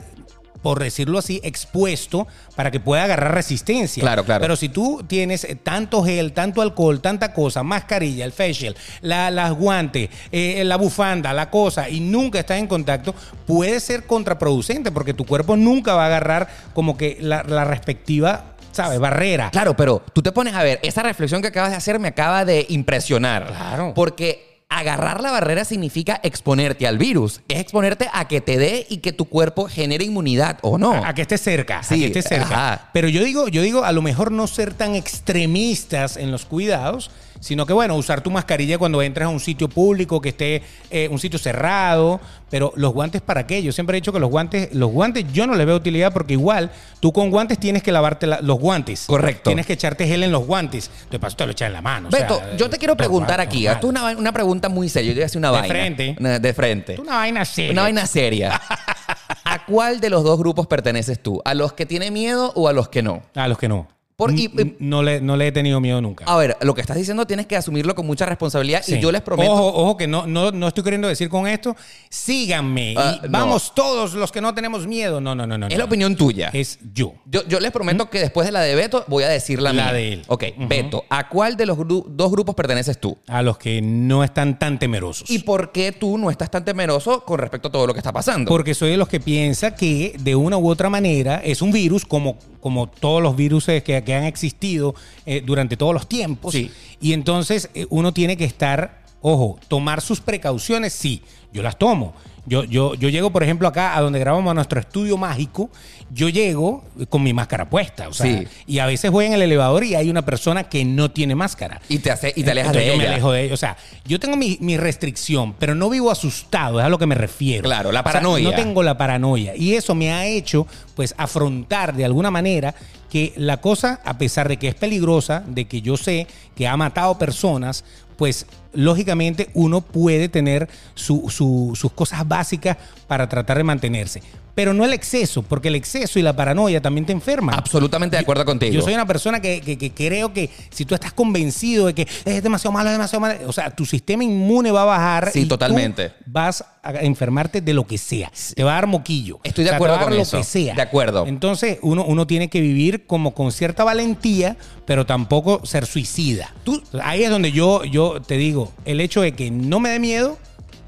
por 0.64 0.82
decirlo 0.82 1.18
así, 1.18 1.42
expuesto 1.44 2.26
para 2.56 2.70
que 2.70 2.80
pueda 2.80 3.04
agarrar 3.04 3.34
resistencia. 3.34 4.00
Claro, 4.00 4.24
claro. 4.24 4.40
Pero 4.40 4.56
si 4.56 4.70
tú 4.70 5.04
tienes 5.06 5.44
eh, 5.44 5.56
tanto 5.56 6.02
gel, 6.02 6.32
tanto 6.32 6.62
alcohol, 6.62 7.02
tanta 7.02 7.34
cosa, 7.34 7.62
mascarilla, 7.62 8.24
el 8.24 8.32
facial, 8.32 8.74
la, 9.02 9.30
las 9.30 9.52
guantes, 9.52 10.08
eh, 10.32 10.64
la 10.64 10.76
bufanda, 10.76 11.34
la 11.34 11.50
cosa, 11.50 11.90
y 11.90 12.00
nunca 12.00 12.38
estás 12.38 12.58
en 12.60 12.66
contacto, 12.66 13.14
puede 13.46 13.78
ser 13.78 14.06
contraproducente 14.06 14.90
porque 14.90 15.12
tu 15.12 15.26
cuerpo 15.26 15.54
nunca 15.54 15.92
va 15.94 16.04
a 16.04 16.06
agarrar 16.06 16.48
como 16.72 16.96
que 16.96 17.18
la, 17.20 17.42
la 17.42 17.64
respectiva 17.64 18.54
¿sabes? 18.72 18.98
Barrera. 18.98 19.50
Claro, 19.50 19.76
pero 19.76 20.02
tú 20.14 20.22
te 20.22 20.32
pones 20.32 20.54
a 20.54 20.62
ver, 20.62 20.80
esa 20.82 21.02
reflexión 21.02 21.42
que 21.42 21.48
acabas 21.48 21.72
de 21.72 21.76
hacer 21.76 21.98
me 22.00 22.08
acaba 22.08 22.46
de 22.46 22.64
impresionar. 22.70 23.48
Claro. 23.48 23.92
Porque 23.94 24.53
agarrar 24.78 25.20
la 25.20 25.30
barrera 25.30 25.64
significa 25.64 26.20
exponerte 26.22 26.86
al 26.86 26.98
virus. 26.98 27.40
Es 27.48 27.58
exponerte 27.60 28.08
a 28.12 28.26
que 28.28 28.40
te 28.40 28.58
dé 28.58 28.86
y 28.88 28.98
que 28.98 29.12
tu 29.12 29.26
cuerpo 29.26 29.68
genere 29.68 30.04
inmunidad, 30.04 30.58
¿o 30.62 30.78
no? 30.78 30.92
A, 30.92 31.08
a 31.08 31.14
que 31.14 31.22
esté 31.22 31.38
cerca, 31.38 31.82
Sí, 31.82 31.94
a 31.94 31.98
que 31.98 32.06
esté 32.06 32.22
cerca. 32.22 32.44
ajá. 32.72 32.90
Pero 32.92 33.08
yo 33.08 33.22
digo, 33.24 33.48
yo 33.48 33.62
digo, 33.62 33.84
a 33.84 33.92
lo 33.92 34.02
mejor 34.02 34.32
no 34.32 34.46
ser 34.46 34.74
tan 34.74 34.94
extremistas 34.94 36.16
en 36.16 36.30
los 36.30 36.44
cuidados, 36.44 37.10
sino 37.40 37.66
que 37.66 37.72
bueno, 37.72 37.94
usar 37.96 38.22
tu 38.22 38.30
mascarilla 38.30 38.78
cuando 38.78 39.02
entras 39.02 39.26
a 39.26 39.28
un 39.28 39.40
sitio 39.40 39.68
público, 39.68 40.20
que 40.20 40.30
esté 40.30 40.62
eh, 40.90 41.08
un 41.10 41.18
sitio 41.18 41.38
cerrado, 41.38 42.20
pero 42.54 42.72
los 42.76 42.92
guantes 42.94 43.20
para 43.20 43.48
qué? 43.48 43.64
Yo 43.64 43.72
siempre 43.72 43.96
he 43.96 44.00
dicho 44.00 44.12
que 44.12 44.20
los 44.20 44.30
guantes, 44.30 44.72
los 44.72 44.88
guantes 44.92 45.24
yo 45.32 45.44
no 45.44 45.56
les 45.56 45.66
veo 45.66 45.74
utilidad 45.74 46.12
porque 46.12 46.34
igual 46.34 46.70
tú 47.00 47.12
con 47.12 47.28
guantes 47.28 47.58
tienes 47.58 47.82
que 47.82 47.90
lavarte 47.90 48.28
la- 48.28 48.40
los 48.42 48.60
guantes. 48.60 49.06
Correcto. 49.08 49.50
Tienes 49.50 49.66
que 49.66 49.72
echarte 49.72 50.06
gel 50.06 50.22
en 50.22 50.30
los 50.30 50.46
guantes. 50.46 50.88
De 51.10 51.18
paso 51.18 51.34
te 51.36 51.46
lo 51.46 51.50
echas 51.50 51.66
en 51.66 51.72
la 51.72 51.82
mano. 51.82 52.06
o 52.06 52.10
sea, 52.12 52.20
Beto, 52.20 52.40
yo 52.56 52.70
te 52.70 52.78
quiero 52.78 52.96
preguntar 52.96 53.38
normal, 53.38 53.48
aquí. 53.48 53.66
es 53.66 53.82
una, 53.82 54.04
una 54.16 54.30
pregunta 54.30 54.68
muy 54.68 54.88
seria. 54.88 55.08
Yo 55.08 55.14
te 55.14 55.18
voy 55.18 55.22
a 55.24 55.26
hacer 55.26 55.38
una 55.40 55.48
De 55.48 55.52
vaina. 55.58 55.68
frente. 55.74 56.16
Una- 56.20 56.38
De 56.38 56.54
frente. 56.54 57.00
Una 57.00 57.16
vaina 57.16 57.44
seria. 57.44 57.72
Una 57.72 57.82
vaina 57.82 58.06
seria. 58.06 58.60
¿A 59.44 59.66
cuál 59.66 59.98
de 59.98 60.10
los 60.10 60.22
dos 60.22 60.38
grupos 60.38 60.68
perteneces 60.68 61.20
tú? 61.20 61.42
¿A 61.44 61.54
los 61.54 61.72
que 61.72 61.86
tienen 61.86 62.12
miedo 62.12 62.52
o 62.54 62.68
a 62.68 62.72
los 62.72 62.88
que 62.88 63.02
no? 63.02 63.22
A 63.34 63.48
los 63.48 63.58
que 63.58 63.66
no. 63.68 63.88
Por- 64.16 64.30
N- 64.30 64.40
y- 64.42 64.44
y- 64.44 64.76
no, 64.78 65.02
le, 65.02 65.20
no 65.20 65.36
le 65.36 65.48
he 65.48 65.52
tenido 65.52 65.80
miedo 65.80 66.00
nunca. 66.00 66.24
A 66.26 66.36
ver, 66.36 66.56
lo 66.60 66.72
que 66.74 66.80
estás 66.80 66.96
diciendo 66.96 67.26
tienes 67.26 67.46
que 67.46 67.56
asumirlo 67.56 67.94
con 67.96 68.06
mucha 68.06 68.24
responsabilidad 68.26 68.82
Sí. 68.84 68.94
y 68.94 69.00
yo 69.00 69.10
les 69.10 69.22
prometo. 69.22 69.50
Ojo, 69.52 69.66
ojo, 69.74 69.96
que 69.96 70.06
no, 70.06 70.26
no, 70.26 70.52
no 70.52 70.68
estoy 70.68 70.84
queriendo 70.84 71.08
decir 71.08 71.28
con 71.28 71.48
esto. 71.48 71.74
Síganme. 72.08 72.92
y 72.92 72.96
Ah, 72.96 73.18
no. 73.24 73.28
vamos 73.28 73.74
todos 73.74 74.14
los 74.14 74.30
que 74.30 74.40
no 74.40 74.54
tenemos 74.54 74.86
miedo. 74.86 75.20
No, 75.20 75.34
no, 75.34 75.46
no, 75.46 75.58
no. 75.58 75.66
es 75.66 75.72
no. 75.72 75.78
la 75.78 75.84
opinión 75.84 76.14
tuya. 76.14 76.50
Es 76.52 76.78
yo. 76.94 77.14
Yo, 77.26 77.46
yo 77.48 77.58
les 77.58 77.72
prometo 77.72 78.08
que 78.08 78.20
después 78.20 78.46
de 78.46 78.52
la 78.52 78.60
de 78.60 78.74
Beto 78.76 79.04
voy 79.08 79.24
a 79.24 79.28
decir 79.28 79.60
la, 79.60 79.72
La 79.72 79.84
mía. 79.84 79.92
de 79.92 80.12
él. 80.12 80.22
Ok. 80.28 80.44
Beto, 80.68 81.04
¿a 81.10 81.28
cuál 81.28 81.56
de 81.56 81.66
los 81.66 81.76
gru- 81.76 82.04
dos 82.08 82.30
grupos 82.30 82.54
perteneces 82.54 83.00
tú? 83.00 83.18
A 83.26 83.42
los 83.42 83.58
que 83.58 83.82
no 83.82 84.22
están 84.22 84.58
tan 84.58 84.78
temerosos. 84.78 85.28
¿Y 85.28 85.40
por 85.40 85.72
qué 85.72 85.90
tú 85.92 86.18
no 86.18 86.30
estás 86.30 86.50
tan 86.50 86.64
temeroso 86.64 87.24
con 87.24 87.38
respecto 87.40 87.68
a 87.68 87.72
todo 87.72 87.86
lo 87.86 87.92
que 87.92 87.98
está 88.00 88.12
pasando? 88.12 88.48
Porque 88.48 88.74
soy 88.74 88.90
de 88.90 88.96
los 88.96 89.08
que 89.08 89.18
piensa 89.18 89.74
que 89.74 90.14
de 90.20 90.36
una 90.36 90.56
u 90.56 90.68
otra 90.70 90.88
manera 90.88 91.40
es 91.44 91.60
un 91.62 91.72
virus 91.72 92.04
como, 92.04 92.38
como 92.60 92.88
todos 92.88 93.20
los 93.22 93.34
virus 93.34 93.66
que, 93.66 94.03
que 94.04 94.14
han 94.14 94.24
existido 94.24 94.94
eh, 95.26 95.42
durante 95.44 95.76
todos 95.76 95.94
los 95.94 96.08
tiempos. 96.08 96.52
Sí. 96.52 96.70
Y 97.00 97.12
entonces 97.12 97.70
eh, 97.74 97.86
uno 97.90 98.12
tiene 98.12 98.36
que 98.36 98.44
estar, 98.44 99.02
ojo, 99.20 99.58
tomar 99.68 100.00
sus 100.00 100.20
precauciones, 100.20 100.92
sí, 100.92 101.22
yo 101.52 101.62
las 101.62 101.78
tomo. 101.78 102.14
Yo, 102.46 102.64
yo, 102.64 102.94
yo 102.94 103.08
llego, 103.08 103.30
por 103.30 103.42
ejemplo, 103.42 103.66
acá 103.68 103.96
a 103.96 104.00
donde 104.00 104.18
grabamos 104.18 104.50
a 104.50 104.54
nuestro 104.54 104.78
estudio 104.78 105.16
mágico, 105.16 105.70
yo 106.10 106.28
llego 106.28 106.84
con 107.08 107.22
mi 107.22 107.32
máscara 107.32 107.68
puesta. 107.70 108.08
O 108.08 108.12
sea, 108.12 108.26
Sí. 108.26 108.46
Y 108.66 108.78
a 108.78 108.86
veces 108.86 109.10
voy 109.10 109.26
en 109.26 109.32
el 109.32 109.42
elevador 109.42 109.82
y 109.84 109.94
hay 109.94 110.10
una 110.10 110.24
persona 110.24 110.64
que 110.64 110.84
no 110.84 111.10
tiene 111.10 111.34
máscara. 111.34 111.80
y 111.88 111.98
te, 111.98 112.10
hace, 112.10 112.32
y 112.36 112.42
te 112.42 112.50
alejas 112.50 112.74
Entonces 112.76 112.92
de 112.92 112.96
yo 112.96 113.02
me 113.02 113.08
alejo 113.08 113.32
de 113.32 113.42
ella. 113.44 113.54
O 113.54 113.56
sea, 113.56 113.76
yo 114.04 114.20
tengo 114.20 114.36
mi, 114.36 114.58
mi 114.60 114.76
restricción, 114.76 115.54
pero 115.58 115.74
no 115.74 115.88
vivo 115.88 116.10
asustado, 116.10 116.80
es 116.80 116.86
a 116.86 116.88
lo 116.88 116.98
que 116.98 117.06
me 117.06 117.14
refiero. 117.14 117.62
Claro, 117.64 117.90
la 117.92 118.00
O 118.00 118.02
sea, 118.02 118.12
paranoia. 118.12 118.50
no 118.50 118.54
tengo 118.54 118.82
la 118.82 118.96
paranoia. 118.98 119.56
Y 119.56 119.74
eso 119.74 119.94
me 119.94 120.12
ha 120.12 120.26
hecho, 120.26 120.66
pues, 120.94 121.14
afrontar 121.16 121.94
de 121.94 122.04
alguna 122.04 122.30
manera 122.30 122.74
que 123.10 123.32
la 123.36 123.58
cosa, 123.58 124.00
a 124.04 124.18
pesar 124.18 124.48
de 124.48 124.56
que 124.56 124.66
es 124.68 124.74
peligrosa, 124.74 125.44
de 125.46 125.66
que 125.66 125.80
yo 125.80 125.96
sé 125.96 126.26
que 126.56 126.66
ha 126.66 126.76
matado 126.76 127.16
personas, 127.16 127.84
pues 128.16 128.46
lógicamente 128.72 129.50
uno 129.54 129.80
puede 129.80 130.28
tener 130.28 130.68
su- 130.94 131.28
su- 131.30 131.72
sus 131.74 131.92
cosas 131.92 132.26
básicas 132.26 132.76
para 133.06 133.28
tratar 133.28 133.56
de 133.56 133.64
mantenerse. 133.64 134.22
Pero 134.54 134.72
no 134.72 134.84
el 134.84 134.92
exceso, 134.92 135.42
porque 135.42 135.66
el 135.66 135.74
exceso 135.74 136.16
y 136.20 136.22
la 136.22 136.36
paranoia 136.36 136.80
también 136.80 137.04
te 137.04 137.12
enferman. 137.12 137.56
Absolutamente 137.56 138.14
de 138.16 138.22
acuerdo 138.22 138.44
contigo. 138.44 138.72
Yo 138.72 138.82
soy 138.82 138.94
una 138.94 139.04
persona 139.06 139.40
que, 139.40 139.60
que- 139.60 139.76
que 139.76 139.90
creo 139.92 140.32
que 140.32 140.48
si 140.70 140.84
tú 140.84 140.94
estás 140.94 141.12
convencido 141.12 141.86
de 141.86 141.94
que 141.94 142.06
es 142.24 142.42
demasiado 142.42 142.70
malo, 142.72 142.88
es 142.88 142.94
demasiado 142.94 143.20
malo, 143.20 143.34
o 143.48 143.52
sea, 143.52 143.70
tu 143.70 143.84
sistema 143.84 144.22
inmune 144.22 144.70
va 144.70 144.82
a 144.82 144.84
bajar. 144.84 145.30
Sí, 145.32 145.40
y 145.40 145.42
tú 145.42 145.48
totalmente. 145.50 146.12
vas 146.26 146.64
a 146.84 146.92
enfermarte 147.00 147.62
de 147.62 147.74
lo 147.74 147.84
que 147.86 147.98
sea. 147.98 148.30
Te 148.54 148.62
va 148.62 148.72
a 148.72 148.74
dar 148.74 148.86
moquillo. 148.86 149.40
Estoy 149.42 149.64
de 149.64 149.70
O 149.70 149.72
sea, 149.72 149.76
acuerdo 149.76 149.94
te 149.94 149.96
va 149.96 150.02
a 150.02 150.04
dar 150.04 150.08
con 150.10 150.16
lo 150.18 150.22
eso. 150.22 150.36
que 150.38 150.44
sea. 150.44 150.74
De 150.74 150.82
acuerdo. 150.82 151.26
Entonces, 151.26 151.78
uno, 151.82 152.04
uno 152.04 152.26
tiene 152.26 152.48
que 152.48 152.60
vivir 152.60 153.06
como 153.06 153.34
con 153.34 153.50
cierta 153.50 153.82
valentía, 153.82 154.56
pero 154.86 155.04
tampoco 155.06 155.64
ser 155.66 155.86
suicida. 155.86 156.54
Tú- 156.62 156.80
ahí 157.02 157.24
es 157.24 157.30
donde 157.30 157.50
yo, 157.50 157.82
yo 157.84 158.03
te 158.26 158.36
digo, 158.36 158.72
el 158.84 159.00
hecho 159.00 159.20
de 159.20 159.32
que 159.32 159.50
no 159.50 159.80
me 159.80 159.90
dé 159.90 159.98
miedo 159.98 160.38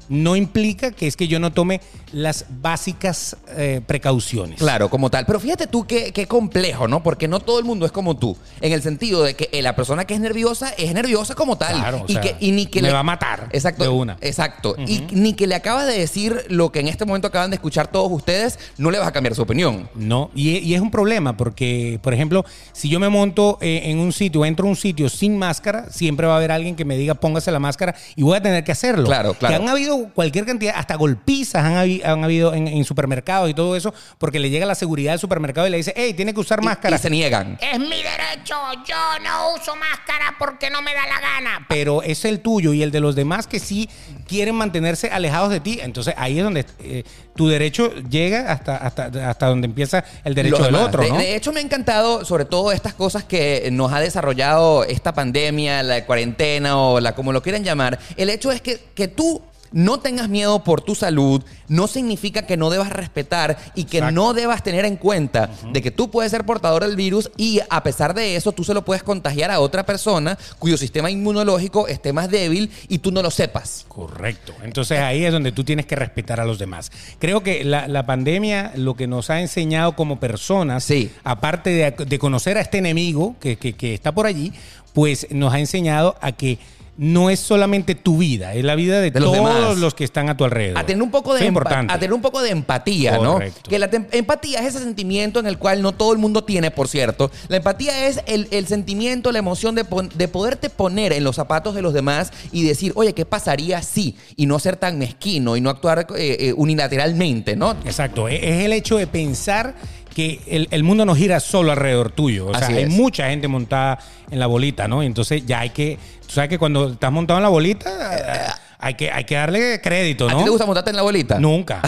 no 0.09 0.35
implica 0.35 0.91
que 0.91 1.07
es 1.07 1.17
que 1.17 1.27
yo 1.27 1.39
no 1.39 1.51
tome 1.51 1.81
las 2.11 2.45
básicas 2.49 3.37
eh, 3.49 3.81
precauciones. 3.85 4.59
Claro, 4.59 4.89
como 4.89 5.09
tal. 5.09 5.25
Pero 5.25 5.39
fíjate 5.39 5.67
tú 5.67 5.85
qué, 5.85 6.11
qué 6.13 6.27
complejo, 6.27 6.87
¿no? 6.87 7.03
Porque 7.03 7.27
no 7.27 7.39
todo 7.39 7.59
el 7.59 7.65
mundo 7.65 7.85
es 7.85 7.91
como 7.91 8.17
tú. 8.17 8.37
En 8.61 8.71
el 8.71 8.81
sentido 8.81 9.23
de 9.23 9.35
que 9.35 9.49
eh, 9.51 9.61
la 9.61 9.75
persona 9.75 10.05
que 10.05 10.13
es 10.13 10.19
nerviosa 10.19 10.69
es 10.77 10.93
nerviosa 10.93 11.35
como 11.35 11.57
tal. 11.57 11.75
Claro, 11.75 12.01
o 12.01 12.05
y, 12.07 12.13
sea, 12.13 12.21
que, 12.21 12.35
y 12.39 12.51
ni 12.51 12.65
que 12.65 12.81
me 12.81 12.87
le 12.87 12.93
va 12.93 12.99
a 12.99 13.03
matar 13.03 13.49
Exacto. 13.51 13.83
de 13.83 13.89
una. 13.89 14.17
Exacto. 14.21 14.75
Y 14.87 15.03
ni 15.11 15.33
que 15.33 15.47
le 15.47 15.55
acaba 15.55 15.85
de 15.85 15.97
decir 15.97 16.45
lo 16.49 16.71
que 16.71 16.79
en 16.79 16.87
este 16.87 17.05
momento 17.05 17.27
acaban 17.27 17.49
de 17.49 17.55
escuchar 17.55 17.87
todos 17.87 18.11
ustedes, 18.11 18.59
no 18.77 18.91
le 18.91 18.99
vas 18.99 19.07
a 19.07 19.11
cambiar 19.11 19.35
su 19.35 19.41
opinión. 19.41 19.89
No, 19.95 20.31
y, 20.33 20.57
y 20.57 20.73
es 20.73 20.81
un 20.81 20.91
problema 20.91 21.35
porque, 21.37 21.99
por 22.01 22.13
ejemplo, 22.13 22.45
si 22.73 22.89
yo 22.89 22.99
me 22.99 23.09
monto 23.09 23.57
eh, 23.61 23.81
en 23.85 23.99
un 23.99 24.13
sitio, 24.13 24.45
entro 24.45 24.65
a 24.65 24.69
un 24.69 24.75
sitio 24.75 25.09
sin 25.09 25.37
máscara, 25.37 25.89
siempre 25.91 26.27
va 26.27 26.33
a 26.33 26.37
haber 26.37 26.51
alguien 26.51 26.75
que 26.75 26.85
me 26.85 26.97
diga 26.97 27.15
póngase 27.15 27.51
la 27.51 27.59
máscara 27.59 27.95
y 28.15 28.23
voy 28.23 28.37
a 28.37 28.41
tener 28.41 28.63
que 28.63 28.71
hacerlo. 28.71 29.05
Claro, 29.05 29.33
claro. 29.33 29.55
Que 29.55 29.61
han 29.61 29.69
habido 29.69 30.09
cualquier 30.13 30.45
cantidad, 30.45 30.73
hasta 30.77 30.95
golpizas 30.95 31.63
han, 31.63 31.96
habi- 32.01 32.03
han 32.05 32.23
habido 32.23 32.53
en, 32.53 32.67
en 32.67 32.83
supermercados 32.83 33.49
y 33.49 33.53
todo 33.53 33.75
eso, 33.75 33.93
porque 34.17 34.39
le 34.39 34.49
llega 34.49 34.65
la 34.65 34.75
seguridad 34.75 35.11
del 35.13 35.19
supermercado 35.19 35.67
y 35.67 35.69
le 35.71 35.77
dice, 35.77 35.93
hey, 35.95 36.13
tiene 36.13 36.33
que 36.33 36.39
usar 36.39 36.61
máscara. 36.61 36.95
Y, 36.95 36.99
se 36.99 37.09
niegan. 37.09 37.57
Es 37.61 37.79
mi 37.79 37.87
derecho, 38.03 38.55
yo 38.87 38.95
no 39.23 39.53
uso 39.55 39.75
máscara 39.75 40.35
porque 40.39 40.69
no 40.69 40.81
me 40.81 40.93
da 40.93 41.05
la 41.07 41.19
gana. 41.19 41.65
pero 41.69 42.01
es 42.03 42.25
el 42.25 42.39
tuyo 42.39 42.73
y 42.73 42.83
el 42.83 42.91
de 42.91 42.99
los 42.99 43.15
demás 43.15 43.47
que 43.47 43.59
sí 43.59 43.89
quieren 44.27 44.55
mantenerse 44.55 45.09
alejados 45.09 45.49
de 45.51 45.59
ti. 45.59 45.79
Entonces 45.81 46.13
ahí 46.17 46.37
es 46.37 46.43
donde 46.43 46.65
eh, 46.79 47.03
tu 47.35 47.47
derecho 47.47 47.93
llega 48.09 48.51
hasta, 48.51 48.77
hasta, 48.77 49.29
hasta 49.29 49.45
donde 49.47 49.65
empieza 49.67 50.03
el 50.23 50.33
derecho 50.35 50.57
Los 50.57 50.65
del 50.67 50.75
otro, 50.75 51.03
de, 51.03 51.09
¿no? 51.09 51.17
de 51.17 51.35
hecho, 51.35 51.51
me 51.53 51.59
ha 51.59 51.63
encantado, 51.63 52.25
sobre 52.25 52.45
todo, 52.45 52.71
estas 52.71 52.93
cosas 52.93 53.23
que 53.23 53.69
nos 53.71 53.91
ha 53.93 53.99
desarrollado 53.99 54.83
esta 54.83 55.13
pandemia, 55.13 55.83
la 55.83 56.05
cuarentena 56.05 56.77
o 56.79 56.99
la 56.99 57.13
como 57.15 57.31
lo 57.31 57.41
quieran 57.41 57.63
llamar. 57.63 57.99
El 58.15 58.29
hecho 58.29 58.51
es 58.51 58.61
que, 58.61 58.79
que 58.95 59.07
tú 59.07 59.41
no 59.71 59.99
tengas 59.99 60.29
miedo 60.29 60.63
por 60.63 60.81
tu 60.81 60.95
salud, 60.95 61.43
no 61.67 61.87
significa 61.87 62.45
que 62.45 62.57
no 62.57 62.69
debas 62.69 62.89
respetar 62.89 63.57
y 63.75 63.83
que 63.85 63.97
Exacto. 63.97 64.15
no 64.15 64.33
debas 64.33 64.63
tener 64.63 64.85
en 64.85 64.95
cuenta 64.97 65.49
de 65.71 65.81
que 65.81 65.91
tú 65.91 66.09
puedes 66.09 66.31
ser 66.31 66.45
portador 66.45 66.83
del 66.85 66.95
virus 66.95 67.29
y 67.37 67.59
a 67.69 67.83
pesar 67.83 68.13
de 68.13 68.35
eso 68.35 68.51
tú 68.51 68.63
se 68.63 68.73
lo 68.73 68.83
puedes 68.85 69.03
contagiar 69.03 69.51
a 69.51 69.59
otra 69.59 69.85
persona 69.85 70.37
cuyo 70.59 70.77
sistema 70.77 71.11
inmunológico 71.11 71.87
esté 71.87 72.13
más 72.13 72.29
débil 72.29 72.71
y 72.87 72.99
tú 72.99 73.11
no 73.11 73.21
lo 73.21 73.31
sepas. 73.31 73.85
Correcto. 73.87 74.53
Entonces 74.63 74.99
ahí 74.99 75.25
es 75.25 75.31
donde 75.31 75.51
tú 75.51 75.63
tienes 75.63 75.85
que 75.85 75.95
respetar 75.95 76.39
a 76.39 76.45
los 76.45 76.59
demás. 76.59 76.91
Creo 77.19 77.43
que 77.43 77.63
la, 77.63 77.87
la 77.87 78.05
pandemia 78.05 78.71
lo 78.75 78.95
que 78.95 79.07
nos 79.07 79.29
ha 79.29 79.41
enseñado 79.41 79.95
como 79.95 80.19
personas, 80.19 80.83
Sí. 80.83 81.11
aparte 81.23 81.69
de, 81.71 81.91
de 82.05 82.19
conocer 82.19 82.57
a 82.57 82.61
este 82.61 82.77
enemigo 82.77 83.35
que, 83.39 83.57
que- 83.57 83.73
que 83.73 83.93
está 83.93 84.11
por 84.13 84.25
allí, 84.25 84.53
pues 84.93 85.27
nos 85.31 85.53
ha 85.53 85.59
enseñado 85.59 86.15
a 86.21 86.31
que 86.31 86.57
no 86.97 87.29
es 87.29 87.39
solamente 87.39 87.93
tu 87.95 88.17
vida, 88.17 88.53
es 88.55 88.63
la 88.63 88.73
vida 88.75 88.99
de, 88.99 89.11
De 89.11 89.19
los 89.19 89.31
todos 89.31 89.53
demás. 89.55 89.77
los 89.77 89.93
que 89.93 90.03
están 90.03 90.29
a 90.29 90.37
tu 90.37 90.43
alrededor. 90.45 90.77
A 90.79 90.85
tener 90.85 91.03
un 91.03 91.11
poco 91.11 91.33
de 91.35 91.41
es 91.41 91.47
importante. 91.47 91.93
a 91.93 91.99
tener 91.99 92.13
un 92.13 92.21
poco 92.21 92.41
de 92.41 92.49
empatía, 92.49 93.17
Correcto. 93.17 93.59
¿no? 93.63 93.69
Que 93.69 93.79
la 93.79 93.89
empatía 94.11 94.59
es 94.61 94.67
ese 94.75 94.79
sentimiento 94.79 95.39
en 95.39 95.45
el 95.47 95.57
cual 95.57 95.81
no 95.81 95.91
todo 95.91 96.11
el 96.13 96.17
mundo 96.17 96.43
tiene, 96.43 96.71
por 96.71 96.87
cierto. 96.87 97.29
La 97.49 97.57
empatía 97.57 98.07
es 98.07 98.19
el, 98.25 98.47
el 98.51 98.67
sentimiento, 98.67 99.31
la 99.31 99.39
emoción 99.39 99.75
de, 99.75 99.85
pon- 99.85 100.09
de 100.15 100.27
poderte 100.27 100.69
poner 100.69 101.13
en 101.13 101.23
los 101.23 101.35
zapatos 101.35 101.75
de 101.75 101.81
los 101.81 101.93
demás 101.93 102.31
y 102.51 102.63
decir, 102.63 102.93
oye, 102.95 103.13
¿qué 103.13 103.25
pasaría 103.25 103.81
si? 103.83 104.15
Y 104.35 104.47
no 104.47 104.57
ser 104.59 104.75
tan 104.77 104.97
mezquino 104.97 105.55
y 105.55 105.61
no 105.61 105.69
actuar 105.69 106.07
eh, 106.17 106.37
eh, 106.39 106.53
unilateralmente, 106.55 107.55
¿no? 107.55 107.71
Exacto, 107.85 108.27
es 108.27 108.41
es 108.41 108.63
el 108.65 108.73
hecho 108.73 108.97
de 108.97 109.07
pensar 109.07 109.75
que 110.17 110.41
el, 110.47 110.67
el 110.71 110.83
mundo 110.83 111.05
no 111.05 111.13
gira 111.15 111.39
solo 111.39 111.71
alrededor 111.71 112.09
tuyo. 112.09 112.47
O 112.47 112.53
sea, 112.57 112.69
hay 112.69 112.83
es. 112.83 112.89
mucha 112.89 113.29
gente 113.29 113.47
montada 113.47 113.99
en 114.31 114.39
la 114.39 114.47
bolita, 114.47 114.87
¿no? 114.87 115.03
Entonces 115.03 115.45
ya 115.45 115.59
hay 115.59 115.69
que, 115.69 115.99
tú 116.25 116.33
sabes 116.33 116.49
que 116.49 116.57
cuando 116.57 116.87
estás 116.93 117.11
montado 117.11 117.37
en 117.37 117.43
la 117.43 117.49
bolita, 117.49 118.17
eh, 118.17 118.51
hay 118.79 118.95
que, 118.95 119.11
hay 119.11 119.25
que 119.25 119.35
darle 119.35 119.79
crédito, 119.79 120.27
¿A 120.27 120.31
¿no? 120.31 120.39
ti 120.39 120.43
te 120.45 120.49
gusta 120.49 120.65
montarte 120.65 120.89
en 120.89 120.95
la 120.95 121.03
bolita? 121.03 121.39
Nunca. 121.39 121.81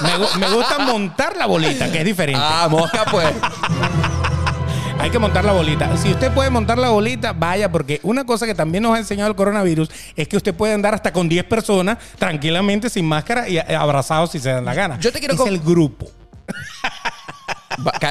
Me, 0.00 0.10
gu- 0.16 0.34
me 0.40 0.50
gusta 0.50 0.80
montar 0.80 1.36
la 1.36 1.46
bolita, 1.46 1.88
que 1.92 1.98
es 2.00 2.04
diferente. 2.04 2.40
Ah, 2.44 2.66
mosca, 2.68 3.04
pues. 3.10 3.28
Hay 5.00 5.10
que 5.10 5.18
montar 5.20 5.44
la 5.44 5.52
bolita. 5.52 5.96
Si 5.96 6.10
usted 6.10 6.32
puede 6.32 6.50
montar 6.50 6.76
la 6.76 6.88
bolita, 6.88 7.32
vaya, 7.32 7.70
porque 7.70 8.00
una 8.02 8.24
cosa 8.26 8.44
que 8.46 8.54
también 8.56 8.82
nos 8.82 8.96
ha 8.96 8.98
enseñado 8.98 9.30
el 9.30 9.36
coronavirus 9.36 9.88
es 10.16 10.26
que 10.26 10.36
usted 10.36 10.52
puede 10.52 10.74
andar 10.74 10.92
hasta 10.92 11.12
con 11.12 11.28
10 11.28 11.44
personas 11.44 11.98
tranquilamente 12.18 12.90
sin 12.90 13.04
máscara 13.04 13.48
y 13.48 13.58
abrazados 13.58 14.32
si 14.32 14.40
se 14.40 14.50
dan 14.50 14.64
la 14.64 14.74
gana. 14.74 14.98
Yo 14.98 15.12
te 15.12 15.20
quiero 15.20 15.34
Es 15.34 15.40
el 15.46 15.60
grupo. 15.60 16.08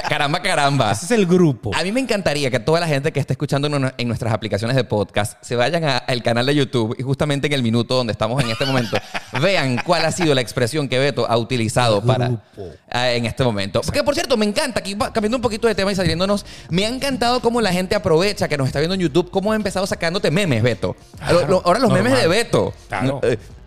Caramba, 0.09 0.41
caramba. 0.41 0.91
Ese 0.91 1.05
es 1.05 1.11
el 1.11 1.25
grupo. 1.25 1.71
A 1.75 1.83
mí 1.83 1.91
me 1.91 1.99
encantaría 1.99 2.51
que 2.51 2.59
toda 2.59 2.79
la 2.79 2.87
gente 2.87 3.11
que 3.11 3.19
esté 3.19 3.33
escuchando 3.33 3.67
en 3.97 4.07
nuestras 4.07 4.33
aplicaciones 4.33 4.75
de 4.75 4.83
podcast 4.83 5.43
se 5.43 5.55
vayan 5.55 5.83
al 5.83 6.23
canal 6.23 6.45
de 6.45 6.55
YouTube 6.55 6.95
y 6.97 7.03
justamente 7.03 7.47
en 7.47 7.53
el 7.53 7.63
minuto 7.63 7.95
donde 7.95 8.11
estamos 8.11 8.43
en 8.43 8.49
este 8.49 8.65
momento 8.65 8.97
vean 9.41 9.77
cuál 9.83 10.05
ha 10.05 10.11
sido 10.11 10.33
la 10.35 10.41
expresión 10.41 10.87
que 10.87 10.99
Beto 10.99 11.29
ha 11.29 11.37
utilizado 11.37 12.01
para 12.03 12.43
ah, 12.91 13.11
en 13.11 13.25
este 13.25 13.43
momento. 13.43 13.81
Porque 13.81 14.03
por 14.03 14.13
cierto, 14.13 14.37
me 14.37 14.45
encanta, 14.45 14.79
aquí 14.79 14.95
cambiando 14.95 15.37
un 15.37 15.41
poquito 15.41 15.67
de 15.67 15.75
tema 15.75 15.91
y 15.91 15.95
saliéndonos, 15.95 16.45
me 16.69 16.85
ha 16.85 16.89
encantado 16.89 17.41
cómo 17.41 17.61
la 17.61 17.71
gente 17.71 17.95
aprovecha 17.95 18.47
que 18.47 18.57
nos 18.57 18.67
está 18.67 18.79
viendo 18.79 18.95
en 18.95 19.01
YouTube, 19.01 19.31
cómo 19.31 19.51
ha 19.51 19.55
empezado 19.55 19.87
sacándote 19.87 20.31
memes, 20.31 20.61
Beto. 20.63 20.95
Claro, 21.17 21.61
ahora 21.65 21.79
los 21.79 21.91
memes 21.91 22.13
de 22.17 22.27
Beto. 22.27 22.73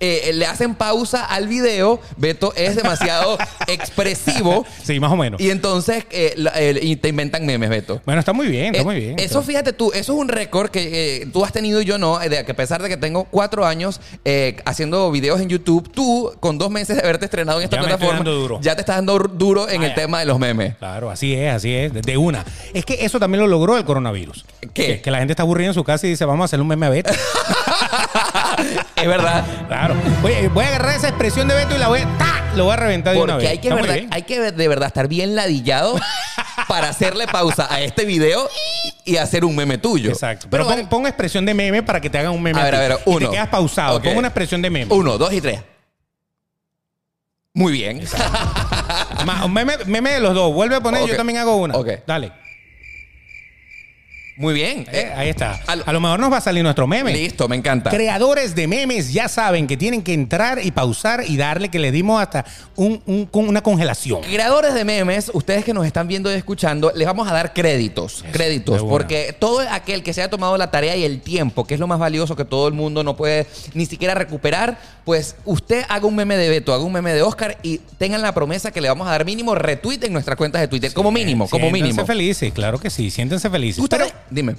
Eh, 0.00 0.30
eh, 0.30 0.32
le 0.32 0.46
hacen 0.46 0.74
pausa 0.74 1.24
al 1.26 1.46
video, 1.46 2.00
Beto 2.16 2.52
es 2.56 2.74
demasiado 2.74 3.36
expresivo. 3.66 4.64
Sí, 4.82 4.98
más 4.98 5.12
o 5.12 5.16
menos. 5.16 5.40
Y 5.40 5.50
entonces 5.50 6.04
eh, 6.10 6.32
la- 6.36 6.52
eh, 6.56 6.78
y 6.80 6.96
te 6.96 7.08
inventan 7.08 7.44
memes, 7.44 7.68
Beto. 7.68 8.00
Bueno, 8.06 8.18
está 8.18 8.32
muy 8.32 8.46
bien, 8.48 8.66
está 8.74 8.80
Eh, 8.80 8.84
muy 8.84 8.96
bien. 8.96 9.18
Eso, 9.18 9.42
fíjate 9.42 9.72
tú, 9.74 9.90
eso 9.92 10.12
es 10.14 10.18
un 10.18 10.28
récord 10.28 10.70
que 10.70 11.22
eh, 11.22 11.26
tú 11.32 11.44
has 11.44 11.52
tenido 11.52 11.82
y 11.82 11.84
yo 11.84 11.98
no, 11.98 12.20
eh, 12.22 12.28
de 12.30 12.44
que 12.44 12.52
a 12.52 12.56
pesar 12.56 12.82
de 12.82 12.88
que 12.88 12.96
tengo 12.96 13.24
cuatro 13.24 13.66
años 13.66 14.00
eh, 14.24 14.56
haciendo 14.64 15.10
videos 15.10 15.40
en 15.40 15.48
YouTube, 15.50 15.90
tú, 15.92 16.32
con 16.40 16.56
dos 16.58 16.70
meses 16.70 16.96
de 16.96 17.02
haberte 17.02 17.26
estrenado 17.26 17.58
en 17.60 17.64
esta 17.64 17.76
Ya 17.76 17.82
me 17.82 17.88
estoy 17.88 17.98
plataforma, 17.98 18.24
dando 18.30 18.40
duro. 18.40 18.58
ya 18.62 18.74
te 18.74 18.80
estás 18.80 18.96
dando 18.96 19.18
duro 19.18 19.68
en 19.68 19.82
Ah, 19.82 19.84
el 19.84 19.90
ya. 19.90 19.94
tema 19.96 20.20
de 20.20 20.24
los 20.26 20.38
memes. 20.38 20.76
Claro, 20.76 21.10
así 21.10 21.34
es, 21.34 21.52
así 21.52 21.74
es, 21.74 21.92
de- 21.92 22.00
de 22.00 22.16
una. 22.16 22.44
Es 22.72 22.84
que 22.86 23.04
eso 23.04 23.18
también 23.20 23.40
lo 23.42 23.46
logró 23.48 23.76
el 23.76 23.84
coronavirus. 23.84 24.44
¿Qué? 24.72 24.86
Que, 24.86 25.00
que 25.02 25.10
la 25.10 25.18
gente 25.18 25.32
está 25.32 25.42
aburrida 25.42 25.68
en 25.68 25.74
su 25.74 25.84
casa 25.84 26.06
y 26.06 26.10
dice, 26.10 26.24
vamos 26.24 26.42
a 26.42 26.46
hacerle 26.46 26.62
un 26.62 26.68
meme 26.68 26.86
a 26.86 26.90
Beto. 26.90 27.10
es 28.96 29.07
verdad. 29.09 29.44
claro. 29.68 29.94
Oye, 30.23 30.49
voy 30.49 30.64
a 30.64 30.68
agarrar 30.68 30.96
esa 30.96 31.09
expresión 31.09 31.49
de 31.49 31.55
Beto 31.55 31.75
y 31.75 31.79
la 31.79 31.88
voy 31.88 32.01
a... 32.01 32.18
¡ta! 32.18 32.44
Lo 32.57 32.64
voy 32.64 32.73
a 32.73 32.77
reventar 32.77 33.14
de 33.14 33.23
una 33.23 33.37
vez. 33.37 33.49
hay 33.49 33.59
que, 33.59 33.73
verdad, 33.73 33.96
hay 34.11 34.23
que 34.23 34.40
de 34.53 34.68
verdad 34.68 34.88
estar 34.88 35.07
bien 35.07 35.37
ladillado 35.37 35.96
para 36.68 36.88
hacerle 36.88 37.27
pausa 37.29 37.66
a 37.73 37.81
este 37.81 38.05
video 38.05 38.49
y 39.05 39.16
hacer 39.18 39.44
un 39.44 39.55
meme 39.55 39.79
tuyo. 39.79 40.11
Exacto. 40.11 40.49
Pero, 40.51 40.66
Pero 40.66 40.81
pon, 40.81 40.88
pon 40.88 41.07
expresión 41.07 41.46
de 41.46 41.55
meme 41.55 41.83
para 41.85 42.01
que 42.01 42.11
te 42.11 42.18
hagan 42.18 42.33
un 42.33 42.42
meme. 42.42 42.61
A 42.61 42.64
ver, 42.64 42.73
ti. 42.75 42.77
a 42.77 42.81
ver, 42.81 42.99
Y 43.07 43.11
uno. 43.11 43.27
te 43.29 43.35
quedas 43.37 43.49
pausado. 43.49 43.96
Ok. 43.99 44.05
Pon 44.05 44.16
una 44.16 44.29
expresión 44.29 44.61
de 44.62 44.70
meme. 44.70 44.92
uno, 44.92 45.16
dos 45.16 45.33
y 45.33 45.40
tres. 45.40 45.61
Muy 47.55 47.73
bien. 47.73 48.03
Un 49.44 49.53
meme, 49.53 49.77
meme 49.87 50.11
de 50.11 50.20
los 50.20 50.35
dos. 50.35 50.53
Vuelve 50.53 50.77
a 50.77 50.81
poner, 50.81 51.03
Ok. 51.03 51.09
yo 51.11 51.16
también 51.16 51.38
hago 51.38 51.57
una. 51.57 51.77
Ok. 51.77 51.88
Dale. 52.07 52.33
Muy 54.40 54.55
bien. 54.55 54.87
Eh, 54.90 55.12
ahí 55.14 55.29
está. 55.29 55.61
A 55.66 55.92
lo 55.92 56.00
mejor 56.00 56.18
nos 56.18 56.33
va 56.33 56.38
a 56.38 56.40
salir 56.40 56.62
nuestro 56.62 56.87
meme. 56.87 57.12
Listo, 57.12 57.46
me 57.46 57.57
encanta. 57.57 57.90
Creadores 57.90 58.55
de 58.55 58.66
memes 58.66 59.12
ya 59.12 59.29
saben 59.29 59.66
que 59.66 59.76
tienen 59.76 60.03
que 60.03 60.14
entrar 60.14 60.64
y 60.64 60.70
pausar 60.70 61.24
y 61.26 61.37
darle 61.37 61.68
que 61.68 61.79
le 61.79 61.92
dimos 61.92 62.22
hasta 62.22 62.44
un- 62.76 63.29
una 63.33 63.62
congelación. 63.62 64.22
Creadores 64.22 64.72
de 64.74 64.85
memes, 64.85 65.31
ustedes 65.35 65.64
que 65.64 65.74
nos 65.74 65.85
están 65.87 66.09
viendo 66.09 66.33
y 66.33 66.37
escuchando, 66.37 66.90
les 66.94 67.07
vamos 67.07 67.29
a 67.29 67.33
dar 67.33 67.53
créditos. 67.53 68.22
Eso, 68.22 68.33
créditos. 68.33 68.83
Porque 68.83 69.37
todo 69.38 69.61
aquel 69.70 70.03
que 70.03 70.14
se 70.14 70.22
haya 70.22 70.31
tomado 70.31 70.57
la 70.57 70.70
tarea 70.70 70.96
y 70.96 71.05
el 71.05 71.20
tiempo, 71.20 71.66
que 71.66 71.74
es 71.74 71.81
lo 71.81 71.87
más 71.87 71.98
valioso 71.98 72.35
que 72.35 72.46
todo 72.46 72.66
el 72.66 72.72
mundo 72.74 73.05
no 73.05 73.16
puede 73.16 73.46
ni 73.74 73.85
siquiera 73.85 74.14
recuperar, 74.14 74.79
pues 75.11 75.35
usted 75.44 75.83
haga 75.88 76.07
un 76.07 76.14
meme 76.14 76.37
de 76.37 76.49
Beto, 76.49 76.73
haga 76.73 76.85
un 76.85 76.92
meme 76.92 77.12
de 77.12 77.20
Oscar 77.20 77.59
y 77.64 77.79
tengan 77.99 78.23
la 78.23 78.33
promesa 78.33 78.70
que 78.70 78.81
le 78.81 78.88
vamos 78.88 79.09
a 79.09 79.11
dar 79.11 79.25
mínimo 79.25 79.57
retweet 79.57 79.99
en 80.05 80.12
nuestras 80.12 80.37
cuentas 80.37 80.61
de 80.61 80.68
Twitter. 80.68 80.92
como 80.92 81.11
mínimo, 81.11 81.49
como 81.49 81.64
Siéntense 81.64 81.83
mínimo. 81.88 82.07
felices, 82.07 82.53
claro 82.53 82.79
que 82.79 82.90
sí, 82.90 83.11
siéntense 83.11 83.51
felices. 83.51 83.85
Pero, 83.90 84.05
Ustedes, 84.05 84.23
dime. 84.31 84.55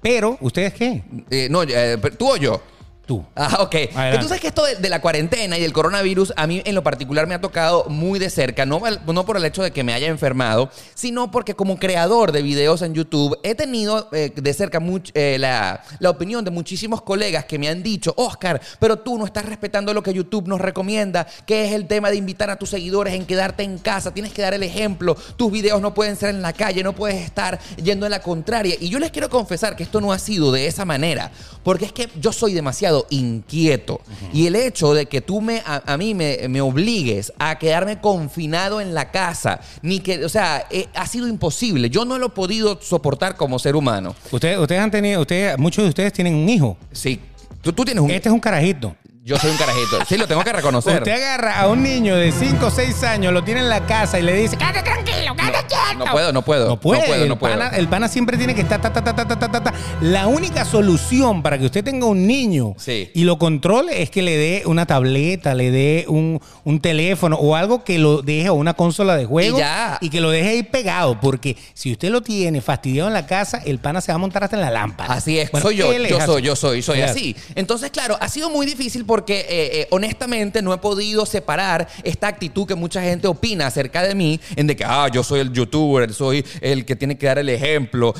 pero, 0.00 0.38
¿ustedes 0.40 0.74
qué? 0.74 1.04
Eh, 1.30 1.46
no, 1.48 1.62
eh, 1.62 1.98
¿tú 2.18 2.32
o 2.32 2.36
yo? 2.36 2.60
Tú. 3.04 3.24
Ah, 3.34 3.58
ok. 3.60 3.74
Adelante. 3.74 4.14
Entonces 4.14 4.40
que 4.40 4.46
esto 4.46 4.64
de, 4.64 4.76
de 4.76 4.88
la 4.88 5.00
cuarentena 5.00 5.58
y 5.58 5.60
del 5.60 5.72
coronavirus 5.72 6.32
a 6.36 6.46
mí 6.46 6.62
en 6.64 6.74
lo 6.76 6.84
particular 6.84 7.26
me 7.26 7.34
ha 7.34 7.40
tocado 7.40 7.86
muy 7.88 8.20
de 8.20 8.30
cerca, 8.30 8.64
no 8.64 8.80
por 9.26 9.36
el 9.36 9.44
hecho 9.44 9.60
de 9.62 9.72
que 9.72 9.82
me 9.82 9.92
haya 9.92 10.06
enfermado, 10.06 10.70
sino 10.94 11.30
porque 11.32 11.54
como 11.54 11.78
creador 11.80 12.30
de 12.30 12.42
videos 12.42 12.80
en 12.80 12.94
YouTube 12.94 13.36
he 13.42 13.56
tenido 13.56 14.08
eh, 14.12 14.32
de 14.34 14.54
cerca 14.54 14.78
much- 14.78 15.10
eh, 15.14 15.36
la, 15.40 15.82
la 15.98 16.10
opinión 16.10 16.44
de 16.44 16.52
muchísimos 16.52 17.02
colegas 17.02 17.44
que 17.44 17.58
me 17.58 17.68
han 17.68 17.82
dicho, 17.82 18.14
Oscar, 18.16 18.60
pero 18.78 18.96
tú 19.00 19.18
no 19.18 19.24
estás 19.24 19.46
respetando 19.46 19.92
lo 19.92 20.02
que 20.04 20.14
YouTube 20.14 20.46
nos 20.46 20.60
recomienda, 20.60 21.26
que 21.44 21.64
es 21.66 21.72
el 21.72 21.88
tema 21.88 22.08
de 22.08 22.16
invitar 22.16 22.50
a 22.50 22.56
tus 22.56 22.70
seguidores 22.70 23.14
en 23.14 23.26
quedarte 23.26 23.64
en 23.64 23.78
casa, 23.78 24.14
tienes 24.14 24.32
que 24.32 24.42
dar 24.42 24.54
el 24.54 24.62
ejemplo, 24.62 25.16
tus 25.36 25.50
videos 25.50 25.80
no 25.82 25.92
pueden 25.92 26.14
ser 26.14 26.30
en 26.30 26.40
la 26.40 26.52
calle, 26.52 26.84
no 26.84 26.92
puedes 26.94 27.20
estar 27.20 27.58
yendo 27.82 28.06
en 28.06 28.10
la 28.12 28.22
contraria. 28.22 28.76
Y 28.78 28.88
yo 28.90 29.00
les 29.00 29.10
quiero 29.10 29.28
confesar 29.28 29.74
que 29.74 29.82
esto 29.82 30.00
no 30.00 30.12
ha 30.12 30.20
sido 30.20 30.52
de 30.52 30.68
esa 30.68 30.84
manera, 30.84 31.32
porque 31.64 31.84
es 31.86 31.92
que 31.92 32.08
yo 32.20 32.32
soy 32.32 32.54
demasiado 32.54 32.91
inquieto. 33.10 34.00
Y 34.32 34.46
el 34.46 34.56
hecho 34.56 34.94
de 34.94 35.06
que 35.06 35.20
tú 35.20 35.40
me, 35.40 35.62
a, 35.64 35.82
a 35.92 35.96
mí 35.96 36.14
me, 36.14 36.48
me 36.48 36.60
obligues 36.60 37.32
a 37.38 37.58
quedarme 37.58 38.00
confinado 38.00 38.80
en 38.80 38.94
la 38.94 39.10
casa, 39.10 39.60
ni 39.82 40.00
que, 40.00 40.24
o 40.24 40.28
sea, 40.28 40.66
eh, 40.70 40.88
ha 40.94 41.06
sido 41.06 41.28
imposible. 41.28 41.90
Yo 41.90 42.04
no 42.04 42.18
lo 42.18 42.26
he 42.26 42.30
podido 42.30 42.80
soportar 42.80 43.36
como 43.36 43.58
ser 43.58 43.76
humano. 43.76 44.14
Ustedes, 44.30 44.58
ustedes 44.58 44.80
han 44.80 44.90
tenido, 44.90 45.20
ustedes, 45.20 45.58
muchos 45.58 45.84
de 45.84 45.88
ustedes 45.88 46.12
tienen 46.12 46.34
un 46.34 46.48
hijo. 46.48 46.76
Sí. 46.92 47.20
Tú, 47.60 47.72
tú 47.72 47.84
tienes 47.84 48.02
un... 48.02 48.10
Este 48.10 48.28
es 48.28 48.32
un 48.32 48.40
carajito. 48.40 48.94
Yo 49.24 49.36
soy 49.38 49.52
un 49.52 49.56
carajito. 49.56 49.98
Sí, 50.08 50.16
lo 50.16 50.26
tengo 50.26 50.42
que 50.42 50.52
reconocer. 50.52 50.96
Usted 50.98 51.12
agarra 51.12 51.60
a 51.60 51.68
un 51.68 51.80
niño 51.80 52.16
de 52.16 52.32
5 52.32 52.66
o 52.66 52.70
6 52.72 53.04
años, 53.04 53.32
lo 53.32 53.44
tiene 53.44 53.60
en 53.60 53.68
la 53.68 53.86
casa 53.86 54.18
y 54.18 54.22
le 54.22 54.34
dice, 54.34 54.56
Quédate 54.56 54.82
tranquilo, 54.82 55.36
quédate 55.36 55.58
quieto. 55.68 56.04
No 56.04 56.10
puedo, 56.10 56.32
no 56.32 56.42
puedo. 56.42 56.68
No 56.68 56.80
puede, 56.80 57.00
No 57.02 57.06
puedo, 57.06 57.26
no 57.26 57.32
el, 57.34 57.38
puedo. 57.38 57.54
Pana, 57.56 57.68
el 57.76 57.86
pana 57.86 58.08
siempre 58.08 58.36
tiene 58.36 58.52
que 58.52 58.62
estar 58.62 58.80
ta, 58.80 58.92
ta, 58.92 59.04
ta, 59.04 59.14
ta, 59.14 59.24
ta, 59.28 59.38
ta, 59.38 59.48
ta, 59.48 59.62
ta. 59.62 59.72
La 60.00 60.26
única 60.26 60.64
solución 60.64 61.40
para 61.40 61.56
que 61.56 61.66
usted 61.66 61.84
tenga 61.84 62.06
un 62.06 62.26
niño 62.26 62.74
Sí. 62.78 63.12
y 63.14 63.22
lo 63.22 63.38
controle 63.38 64.02
es 64.02 64.10
que 64.10 64.22
le 64.22 64.36
dé 64.36 64.62
una 64.66 64.86
tableta, 64.86 65.54
le 65.54 65.70
dé 65.70 66.04
un, 66.08 66.40
un 66.64 66.80
teléfono 66.80 67.36
o 67.36 67.54
algo 67.54 67.84
que 67.84 68.00
lo 68.00 68.22
deje 68.22 68.48
o 68.48 68.54
una 68.54 68.74
consola 68.74 69.14
de 69.16 69.24
juego 69.26 69.56
Y 69.58 69.60
ya. 69.60 69.98
y 70.00 70.10
que 70.10 70.20
lo 70.20 70.30
deje 70.30 70.48
ahí 70.48 70.62
pegado. 70.64 71.20
Porque 71.20 71.56
si 71.74 71.92
usted 71.92 72.10
lo 72.10 72.22
tiene 72.22 72.60
fastidiado 72.60 73.06
en 73.06 73.14
la 73.14 73.26
casa, 73.28 73.62
el 73.64 73.78
pana 73.78 74.00
se 74.00 74.10
va 74.10 74.16
a 74.16 74.18
montar 74.18 74.42
hasta 74.42 74.56
en 74.56 74.62
la 74.62 74.70
lámpara. 74.72 75.14
Así 75.14 75.38
es, 75.38 75.52
Bueno, 75.52 75.64
soy 75.68 75.76
yo, 75.76 75.92
yo 75.92 76.20
soy, 76.26 76.42
yo 76.42 76.56
soy, 76.56 76.82
soy 76.82 76.96
Claro. 76.96 77.12
así. 77.12 77.36
Entonces, 77.54 77.92
claro, 77.92 78.18
ha 78.20 78.28
sido 78.28 78.50
muy 78.50 78.66
difícil 78.66 79.04
porque 79.12 79.40
eh, 79.40 79.46
eh, 79.50 79.88
honestamente 79.90 80.62
no 80.62 80.72
he 80.72 80.78
podido 80.78 81.26
separar 81.26 81.86
esta 82.02 82.28
actitud 82.28 82.66
que 82.66 82.74
mucha 82.74 83.02
gente 83.02 83.28
opina 83.28 83.66
acerca 83.66 84.02
de 84.02 84.14
mí, 84.14 84.40
en 84.56 84.66
de 84.66 84.74
que, 84.74 84.86
ah, 84.86 85.06
yo 85.12 85.22
soy 85.22 85.40
el 85.40 85.52
youtuber, 85.52 86.14
soy 86.14 86.42
el 86.62 86.86
que 86.86 86.96
tiene 86.96 87.18
que 87.18 87.26
dar 87.26 87.38
el 87.38 87.50
ejemplo. 87.50 88.14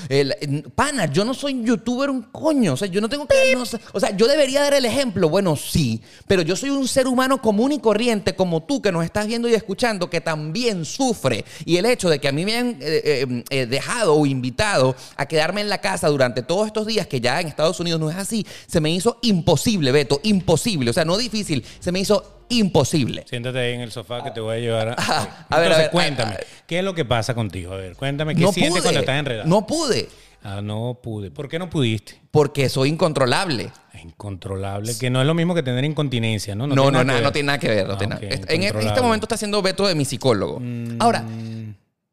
Pana, 0.75 1.07
yo 1.07 1.25
no 1.25 1.33
soy 1.33 1.65
youtuber 1.65 2.11
un 2.11 2.21
coño, 2.21 2.75
o 2.75 2.77
sea, 2.77 2.89
yo 2.89 3.01
no 3.01 3.09
tengo 3.09 3.27
que... 3.27 3.35
o 3.57 4.01
sea, 4.01 4.15
yo 4.15 4.29
debería 4.29 4.61
dar 4.61 4.75
el 4.75 4.85
ejemplo, 4.85 5.31
bueno, 5.31 5.57
sí, 5.57 6.03
pero 6.27 6.43
yo 6.43 6.57
soy 6.57 6.69
un 6.69 6.87
ser 6.87 7.07
humano 7.07 7.41
común 7.41 7.73
y 7.73 7.79
corriente 7.79 8.35
como 8.35 8.63
tú 8.63 8.83
que 8.83 8.93
nos 8.93 9.03
estás 9.03 9.27
viendo 9.27 9.49
y 9.49 9.55
escuchando, 9.55 10.11
que 10.11 10.21
también 10.21 10.85
sufre. 10.85 11.47
Y 11.65 11.79
el 11.79 11.87
hecho 11.87 12.11
de 12.11 12.19
que 12.19 12.29
a 12.29 12.33
mí 12.33 12.45
me 12.45 12.59
han 12.59 12.77
eh, 12.83 13.45
eh, 13.49 13.65
dejado 13.65 14.15
o 14.15 14.27
invitado 14.27 14.95
a 15.17 15.25
quedarme 15.25 15.63
en 15.63 15.71
la 15.71 15.81
casa 15.81 16.09
durante 16.09 16.43
todos 16.43 16.67
estos 16.67 16.87
días, 16.87 17.07
que 17.07 17.23
ya 17.23 17.41
en 17.41 17.49
Estados 17.49 17.81
Unidos 17.81 17.99
no 17.99 18.11
es 18.11 18.17
así, 18.17 18.47
se 18.67 18.79
me 18.79 18.91
hizo 18.91 19.19
imposible, 19.23 19.91
Beto, 19.91 20.21
imposible. 20.25 20.82
O 20.91 20.93
sea, 20.95 21.05
no 21.05 21.17
difícil, 21.17 21.65
se 21.81 21.93
me 21.93 22.01
hizo 22.01 22.45
imposible. 22.49 23.25
Siéntate 23.29 23.59
ahí 23.59 23.73
en 23.75 23.81
el 23.81 23.91
sofá 23.93 24.23
que 24.23 24.31
te 24.31 24.41
voy 24.41 24.57
a 24.57 24.61
llevar 24.61 24.89
a... 24.91 24.93
Ajá. 24.95 25.47
A 25.51 25.59
ver, 25.59 25.67
Entonces, 25.67 25.75
a 25.77 25.79
ver, 25.79 25.91
cuéntame, 25.91 26.35
a- 26.35 26.41
¿qué 26.67 26.79
es 26.79 26.85
lo 26.85 26.95
que 26.95 27.05
pasa 27.05 27.35
contigo? 27.35 27.73
A 27.73 27.77
ver, 27.77 27.97
cuéntame, 27.97 28.35
¿qué 28.35 28.43
No 28.43 28.53
sientes 28.53 28.73
pude. 28.73 28.83
cuando 28.83 29.01
estás 29.01 29.19
enredado? 29.19 29.49
No 29.49 29.67
pude, 29.67 30.09
Ah, 30.45 30.61
no 30.61 30.99
pude. 31.01 31.31
¿Por 31.31 31.49
qué 31.49 31.59
no 31.61 31.71
pudiste? 31.71 32.21
porque 32.33 32.69
soy 32.69 32.89
incontrolable. 32.89 33.71
Incontrolable, 34.03 34.97
que 34.99 35.09
no 35.11 35.21
es 35.21 35.27
lo 35.27 35.35
mismo 35.35 35.55
que 35.55 35.63
tener 35.63 35.85
incontinencia, 35.85 36.55
¿no? 36.55 36.67
No, 36.67 36.75
no, 36.75 36.91
nada, 36.91 37.15
ver. 37.15 37.23
no 37.23 37.33
tiene 37.33 37.47
nada 37.47 37.59
que 37.59 37.69
ver. 37.69 37.87
no 37.87 37.95
Ah, 37.95 37.99
tiene 37.99 38.15
nada. 38.15 38.27
En- 38.49 38.63
este 38.63 39.01
momento 39.01 39.25
está 39.27 39.37
haciendo 39.37 39.63
Beto 39.63 39.87
de 39.87 39.95
mi 39.95 40.05
psicólogo. 40.05 40.61
Ahora, 40.99 41.25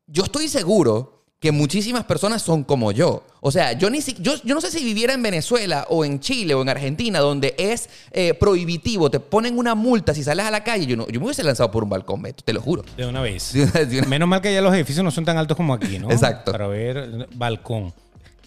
yo 0.07 0.23
estoy 0.23 0.47
seguro 0.47 1.18
que 1.39 1.53
muchísimas 1.53 2.03
personas 2.03 2.41
son 2.41 2.63
como 2.65 2.91
yo. 2.91 3.23
O 3.39 3.49
sea, 3.51 3.71
yo, 3.71 3.89
ni 3.89 4.01
si- 4.01 4.15
yo, 4.19 4.33
yo 4.43 4.53
no 4.55 4.59
sé 4.59 4.71
si 4.71 4.83
viviera 4.83 5.13
en 5.13 5.23
Venezuela 5.23 5.85
o 5.89 6.03
en 6.03 6.19
Chile 6.19 6.53
o 6.53 6.61
en 6.61 6.67
Argentina, 6.67 7.19
donde 7.19 7.55
es 7.57 7.89
eh, 8.11 8.33
prohibitivo, 8.33 9.09
te 9.09 9.21
ponen 9.21 9.57
una 9.57 9.73
multa 9.73 10.13
si 10.13 10.21
sales 10.21 10.45
a 10.45 10.51
la 10.51 10.65
calle. 10.65 10.85
Yo, 10.85 10.97
no, 10.97 11.07
yo 11.07 11.19
me 11.21 11.27
hubiese 11.27 11.43
lanzado 11.43 11.71
por 11.71 11.83
un 11.85 11.89
balcón, 11.89 12.21
Beto, 12.21 12.43
te 12.43 12.51
lo 12.51 12.61
juro. 12.61 12.83
De 12.97 13.05
una 13.05 13.21
vez. 13.21 13.53
De 13.53 13.63
una- 13.63 13.71
de 13.85 13.99
una- 13.99 14.07
Menos 14.09 14.27
mal 14.27 14.41
que 14.41 14.53
ya 14.53 14.59
los 14.61 14.73
edificios 14.73 15.03
no 15.03 15.11
son 15.11 15.23
tan 15.23 15.37
altos 15.37 15.55
como 15.55 15.73
aquí, 15.73 15.97
¿no? 15.97 16.11
Exacto. 16.11 16.51
Para 16.51 16.67
ver 16.67 17.27
balcón. 17.33 17.93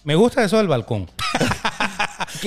Me 0.03 0.13
gusta 0.15 0.43
eso 0.43 0.57
del 0.57 0.67
balcón. 0.67 1.09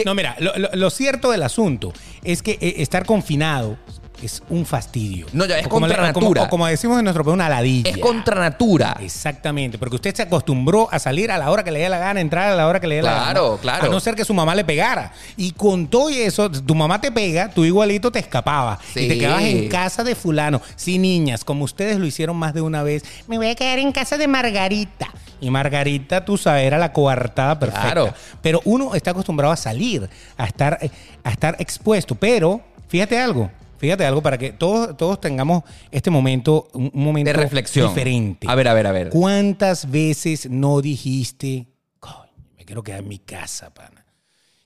No, 0.04 0.14
mira, 0.14 0.36
lo, 0.40 0.52
lo- 0.58 0.68
lo 0.74 0.90
cierto 0.90 1.30
del 1.30 1.42
asunto 1.42 1.92
es 2.22 2.42
que 2.42 2.58
eh, 2.60 2.74
estar 2.78 3.06
confinado 3.06 3.78
es 4.22 4.42
un 4.48 4.64
fastidio. 4.66 5.26
No, 5.32 5.44
ya 5.44 5.58
es 5.58 5.68
como 5.68 5.86
contra 5.86 6.12
como- 6.12 6.26
natura. 6.26 6.42
o 6.44 6.48
como 6.48 6.66
decimos 6.66 6.98
en 6.98 7.04
nuestro 7.04 7.24
país, 7.24 7.34
una 7.34 7.48
ladilla. 7.48 7.90
Es 7.90 7.98
contra 7.98 8.40
natura. 8.40 8.96
Exactamente, 9.00 9.78
porque 9.78 9.96
usted 9.96 10.14
se 10.14 10.22
acostumbró 10.22 10.88
a 10.90 10.98
salir 10.98 11.30
a 11.30 11.38
la 11.38 11.50
hora 11.50 11.62
que 11.64 11.70
le 11.70 11.80
dé 11.80 11.88
la 11.88 11.98
gana, 11.98 12.20
entrar 12.20 12.50
a 12.50 12.56
la 12.56 12.66
hora 12.66 12.80
que 12.80 12.86
le 12.86 12.96
dé 12.96 13.02
la 13.02 13.12
Claro, 13.12 13.48
gana. 13.50 13.60
claro. 13.60 13.84
A 13.86 13.88
no 13.88 14.00
ser 14.00 14.14
que 14.14 14.24
su 14.24 14.34
mamá 14.34 14.54
le 14.54 14.64
pegara. 14.64 15.12
Y 15.36 15.52
con 15.52 15.86
todo 15.88 16.08
eso, 16.08 16.50
tu 16.50 16.74
mamá 16.74 17.00
te 17.00 17.10
pega, 17.12 17.48
tú 17.50 17.64
igualito 17.64 18.10
te 18.10 18.18
escapaba. 18.18 18.78
Y 18.94 19.08
te 19.08 19.18
quedabas 19.18 19.42
en 19.44 19.68
casa 19.68 20.02
de 20.04 20.14
fulano. 20.14 20.60
Sí, 20.76 20.98
niñas, 20.98 21.44
como 21.44 21.64
ustedes 21.64 21.98
lo 21.98 22.06
hicieron 22.06 22.36
más 22.36 22.54
de 22.54 22.60
una 22.62 22.82
vez, 22.82 23.04
me 23.28 23.36
voy 23.36 23.48
a 23.48 23.54
quedar 23.54 23.78
en 23.78 23.92
casa 23.92 24.16
de 24.16 24.26
Margarita. 24.28 25.08
Y 25.40 25.50
Margarita, 25.50 26.24
tú 26.24 26.38
sabes, 26.38 26.64
era 26.66 26.78
la 26.78 26.92
coartada 26.94 27.58
perfecta. 27.58 27.82
Claro. 27.92 28.14
Pero 28.40 28.62
uno 28.64 28.94
está 28.94 29.10
acostumbrado 29.10 29.52
a 29.52 29.56
salir, 29.56 30.08
a 30.38 30.46
estar, 30.46 30.78
eh, 30.80 30.90
a 31.24 31.30
estar 31.30 31.56
expuesto. 31.58 32.14
Pero, 32.14 32.62
fíjate 32.88 33.18
algo, 33.18 33.50
Fíjate 33.78 34.04
algo 34.06 34.22
para 34.22 34.38
que 34.38 34.52
todos, 34.52 34.96
todos 34.96 35.20
tengamos 35.20 35.62
este 35.90 36.10
momento, 36.10 36.68
un 36.72 36.90
momento 36.94 37.28
De 37.30 37.32
reflexión. 37.34 37.88
diferente. 37.88 38.46
A 38.48 38.54
ver, 38.54 38.68
a 38.68 38.74
ver, 38.74 38.86
a 38.86 38.92
ver. 38.92 39.08
¿Cuántas 39.10 39.90
veces 39.90 40.48
no 40.50 40.80
dijiste, 40.80 41.66
coño, 42.00 42.32
me 42.56 42.64
quiero 42.64 42.82
quedar 42.82 43.00
en 43.00 43.08
mi 43.08 43.18
casa, 43.18 43.72
pana? 43.74 44.04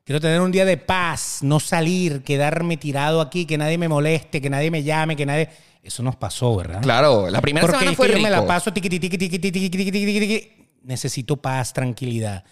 Quiero 0.05 0.21
tener 0.21 0.41
un 0.41 0.51
día 0.51 0.65
de 0.65 0.77
paz, 0.77 1.39
no 1.43 1.61
salir, 1.61 2.23
quedarme 2.23 2.77
tirado 2.77 3.21
aquí, 3.21 3.47
que 3.47 3.57
nadie 3.59 3.79
me 3.79 3.89
moleste, 3.89 4.41
que 4.41 4.51
nadie 4.51 4.71
me 4.71 4.83
llame, 4.83 5.15
que 5.17 5.27
nadie... 5.27 5.49
Eso 5.83 6.03
nos 6.03 6.17
pasó, 6.17 6.57
¿verdad? 6.57 6.83
Claro, 6.83 7.31
la 7.31 7.41
primera 7.41 7.65
Porque 7.67 7.79
semana 7.79 7.97
fue 7.97 8.09
rico. 8.09 8.21
me 8.21 8.29
la 8.31 8.47
paso 8.47 8.73
tiqui, 8.73 8.89
tiqui, 8.89 9.09
tiqui, 9.09 9.19
tiqui, 9.19 9.39
tiqui, 9.39 9.71
tiqui, 9.71 9.91
tiqui, 9.91 9.91
tiqui, 10.07 10.21
tiqui. 10.21 10.53
Necesito 10.83 11.37
paz, 11.37 11.73
tranquilidad. 11.73 12.45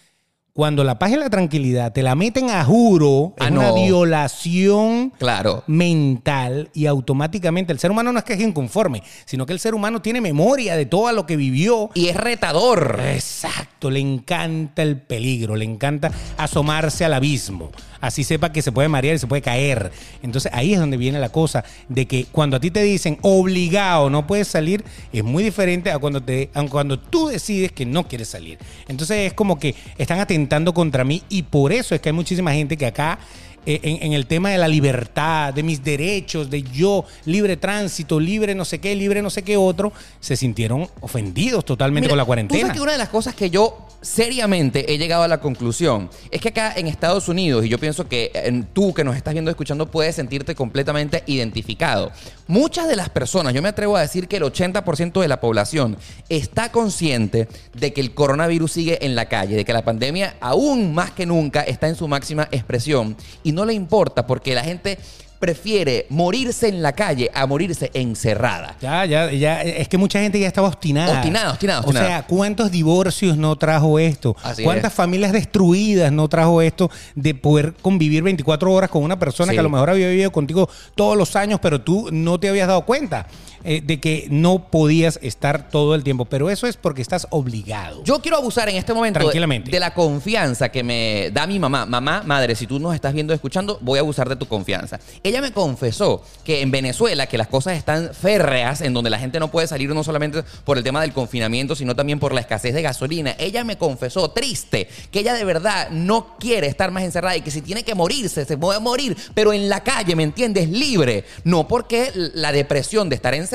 Cuando 0.59 0.83
la 0.83 0.99
paz 0.99 1.13
y 1.13 1.17
la 1.17 1.31
tranquilidad 1.31 1.93
te 1.93 2.03
la 2.03 2.17
meten 2.17 2.51
a 2.51 2.65
juro, 2.65 3.33
Ah, 3.39 3.45
es 3.45 3.51
una 3.53 3.71
violación 3.71 5.13
Claro. 5.17 5.63
mental 5.69 6.69
y 6.75 6.87
automáticamente 6.87 7.73
el 7.73 7.79
ser 7.79 7.93
humano 7.93 8.13
no 8.13 8.19
es 8.19 8.25
que 8.25 8.33
es 8.33 8.41
inconforme, 8.41 9.05
sino 9.25 9.47
que 9.47 9.53
el 9.53 9.61
ser 9.61 9.77
humano 9.77 10.03
tiene 10.03 10.21
memoria 10.21 10.75
de 10.75 10.85
todo 10.85 11.13
lo 11.13 11.27
que 11.27 11.37
vivió. 11.37 11.91
Y 11.95 12.09
es 12.09 12.17
retador. 12.17 12.99
Exacto, 13.07 13.89
le 13.89 14.01
encanta 14.01 14.83
el 14.83 15.01
peligro, 15.01 15.55
le 15.55 15.65
encanta 15.65 16.11
asomarse 16.37 17.05
al 17.05 17.15
abismo. 17.15 17.71
Así 18.01 18.25
sepa 18.25 18.53
que 18.53 18.63
se 18.63 18.73
puede 18.73 18.89
marear 18.89 19.17
y 19.17 19.19
se 19.19 19.27
puede 19.27 19.43
caer. 19.43 19.91
Entonces 20.23 20.53
ahí 20.55 20.75
es 20.75 20.81
donde 20.81 20.97
viene 20.97 21.19
la 21.19 21.31
cosa 21.31 21.65
de 21.89 22.07
que 22.07 22.27
cuando 22.27 22.57
a 22.57 22.61
ti 22.61 22.71
te 22.71 22.83
dicen 22.83 23.19
obligado 23.23 24.11
no 24.11 24.27
puedes 24.27 24.49
salir, 24.49 24.85
es 25.13 25.25
muy 25.25 25.43
diferente 25.43 25.91
a 25.91 25.99
cuando, 25.99 26.23
te, 26.23 26.51
cuando 26.71 26.99
tú 26.99 27.29
decides 27.29 27.73
que 27.73 27.87
no 27.87 28.07
quieres 28.07 28.29
salir. 28.29 28.59
Entonces 28.89 29.27
es 29.27 29.33
como 29.33 29.59
que 29.59 29.75
están 29.97 30.21
atentando 30.21 30.75
contra 30.75 31.05
mí 31.05 31.23
y 31.29 31.43
por 31.43 31.73
eso 31.73 31.95
es 31.95 32.01
que 32.01 32.11
hay 32.11 32.15
muchísima 32.15 32.53
gente 32.53 32.77
que 32.77 32.87
acá 32.87 33.19
en, 33.67 34.03
en 34.03 34.13
el 34.13 34.27
tema 34.27 34.51
de 34.51 34.59
la 34.59 34.69
libertad, 34.69 35.53
de 35.53 35.63
mis 35.63 35.83
derechos, 35.83 36.51
de 36.51 36.63
yo, 36.63 37.05
libre 37.25 37.57
tránsito, 37.57 38.19
libre 38.19 38.55
no 38.55 38.65
sé 38.65 38.79
qué, 38.79 38.95
libre 38.95 39.23
no 39.23 39.31
sé 39.31 39.43
qué 39.43 39.57
otro, 39.57 39.93
se 40.21 40.37
sintieron 40.37 40.89
ofendidos 41.01 41.65
totalmente 41.65 42.07
Mira, 42.07 42.11
con 42.13 42.19
la 42.19 42.25
Tú 42.25 42.27
cuarentena. 42.27 42.61
sabes 42.61 42.75
que 42.75 42.83
una 42.83 42.93
de 42.93 42.99
las 42.99 43.09
cosas 43.09 43.35
que 43.35 43.51
yo 43.51 43.87
seriamente 44.01 44.93
he 44.93 44.99
llegado 44.99 45.25
a 45.25 45.29
la 45.29 45.41
conclusión 45.41 46.09
es 46.31 46.41
que 46.41 46.49
acá 46.49 46.73
en 46.77 46.87
Estados 46.87 47.29
Unidos, 47.29 47.65
y 47.65 47.69
yo 47.69 47.79
pienso 47.79 48.09
que 48.09 48.31
eh, 48.35 48.63
tú 48.73 48.95
que 48.95 49.05
nos 49.05 49.17
estás 49.17 49.35
viendo 49.35 49.51
escuchando 49.51 49.91
puedes 49.91 50.15
sentirte 50.15 50.55
completamente 50.55 51.23
identificado. 51.27 52.13
Muchas 52.49 52.89
de 52.89 52.97
las 52.97 53.11
personas, 53.11 53.53
yo 53.53 53.61
me 53.61 53.69
atrevo 53.69 53.95
a 53.95 54.01
decir 54.01 54.27
que 54.27 54.39
el 54.39 54.43
80% 54.43 55.21
de 55.21 55.29
la 55.29 55.39
población 55.39 55.99
está 56.31 56.73
consciente 56.73 57.47
de 57.75 57.93
que 57.93 58.01
el 58.01 58.15
coronavirus 58.15 58.73
sigue 58.73 59.05
en 59.05 59.15
la 59.15 59.27
calle, 59.27 59.55
de 59.55 59.67
que 59.67 59.75
la 59.75 59.85
pandemia 59.85 60.35
aún 60.41 60.95
más 60.95 61.11
que 61.11 61.27
nunca 61.27 61.61
está 61.61 61.89
en 61.89 61.95
su 61.95 62.09
máxima 62.09 62.49
expresión 62.51 63.19
y 63.43 63.53
no 63.53 63.67
le 63.67 63.75
importa 63.75 64.27
porque 64.27 64.55
la 64.55 64.65
gente 64.65 64.99
prefiere 65.39 66.07
morirse 66.11 66.69
en 66.69 66.83
la 66.83 66.93
calle 66.93 67.31
a 67.33 67.47
morirse 67.47 67.91
encerrada. 67.95 68.77
Ya, 68.81 69.05
ya, 69.05 69.31
ya. 69.33 69.63
Es 69.63 69.89
que 69.89 69.97
mucha 69.99 70.21
gente 70.21 70.39
ya 70.41 70.47
estaba 70.47 70.69
obstinada. 70.69 71.13
Obstinada, 71.15 71.51
obstinada, 71.53 71.81
O 71.81 71.83
obstinada. 71.85 72.09
sea, 72.09 72.27
¿cuántos 72.27 72.71
divorcios 72.71 73.37
no 73.37 73.57
trajo 73.57 73.99
esto? 73.99 74.37
Así 74.43 74.65
¿Cuántas 74.65 74.93
es. 74.93 74.97
familias 74.97 75.33
destruidas 75.33 76.11
no 76.13 76.29
trajo 76.29 76.61
esto 76.63 76.91
de 77.15 77.35
poder 77.35 77.75
convivir 77.81 78.23
24 78.23 78.73
horas 78.73 78.91
con 78.91 79.03
una 79.03 79.19
persona 79.19 79.53
Sí. 79.53 79.57
que 79.57 79.61
a 79.61 79.63
lo 79.63 79.71
mejor 79.71 79.91
había 79.91 80.09
vivido 80.09 80.31
contigo 80.33 80.69
todos 80.95 81.17
los 81.17 81.37
años, 81.37 81.61
pero 81.63 81.81
tú 81.81 82.09
no 82.11 82.39
te 82.41 82.49
habías 82.49 82.69
dado 82.69 82.83
cuenta 82.85 83.27
eh, 83.65 83.81
de 83.85 84.01
que 84.01 84.27
no 84.31 84.71
podías 84.71 85.19
estar 85.23 85.71
todo 85.71 85.95
el 85.95 86.05
tiempo? 86.05 86.25
Pero 86.25 86.51
eso 86.51 86.67
es 86.67 86.77
porque 86.77 87.03
estás 87.03 87.27
obligado. 87.31 88.03
Yo 88.05 88.21
quiero 88.21 88.37
abusar 88.39 88.69
en 88.69 88.77
este 88.77 88.95
momento 88.95 89.19
de- 89.19 89.25
Tranquilamente. 89.25 89.71
De, 89.71 89.81
la 89.81 89.95
confianza 89.95 90.69
que 90.71 90.83
me 90.83 91.31
da 91.33 91.47
mi 91.47 91.59
mamá. 91.59 91.87
Mamá, 91.87 92.23
madre, 92.25 92.55
si 92.55 92.67
tú 92.67 92.79
nos 92.79 92.95
estás 92.95 93.13
viendo 93.15 93.33
escuchando, 93.35 93.79
voy 93.81 93.99
a 93.99 94.03
abusar 94.03 94.29
de 94.29 94.37
tu 94.37 94.47
confianza. 94.47 95.01
Ella 95.23 95.41
me 95.41 95.53
confesó 95.53 96.23
que 96.45 96.61
en 96.63 96.71
Venezuela, 96.71 97.27
que 97.27 97.39
las 97.39 97.49
cosas 97.49 97.77
están 97.77 98.11
férreas, 98.15 98.81
en 98.81 98.93
donde 98.95 99.11
la 99.11 99.19
gente 99.19 99.41
no 99.41 99.51
puede 99.51 99.67
salir 99.67 99.91
no 99.91 100.05
solamente 100.05 100.43
por 100.65 100.79
el 100.79 100.85
tema 100.85 101.01
del 101.01 101.13
confinamiento, 101.13 101.75
sino 101.75 101.95
también 101.97 102.19
por 102.19 102.33
la 102.35 102.41
escasez 102.41 102.75
de 102.75 102.83
gasolina. 102.83 103.35
Ella 103.39 103.65
me 103.65 103.77
confesó, 103.79 104.31
triste, 104.31 104.89
que 105.11 105.21
ella 105.21 105.35
de 105.35 105.45
verdad 105.45 105.91
no 105.91 106.37
quiere 106.39 106.67
estar 106.67 106.91
más 106.91 107.03
encerrada 107.03 107.37
y 107.37 107.41
que 107.41 107.51
si 107.51 107.63
tiene 107.63 107.83
que 107.83 107.95
morirse, 107.95 108.45
se 108.45 108.57
puede 108.57 108.81
morir, 108.81 109.17
pero 109.35 109.53
en 109.53 109.69
la 109.69 109.83
calle, 109.83 110.15
¿me 110.17 110.23
entiendes? 110.23 110.69
Libre. 110.69 111.25
No 111.45 111.67
porque 111.67 112.11
la 112.15 112.53
depresión 112.53 113.09
de 113.09 113.17
estar 113.17 113.35
encerrada 113.35 113.48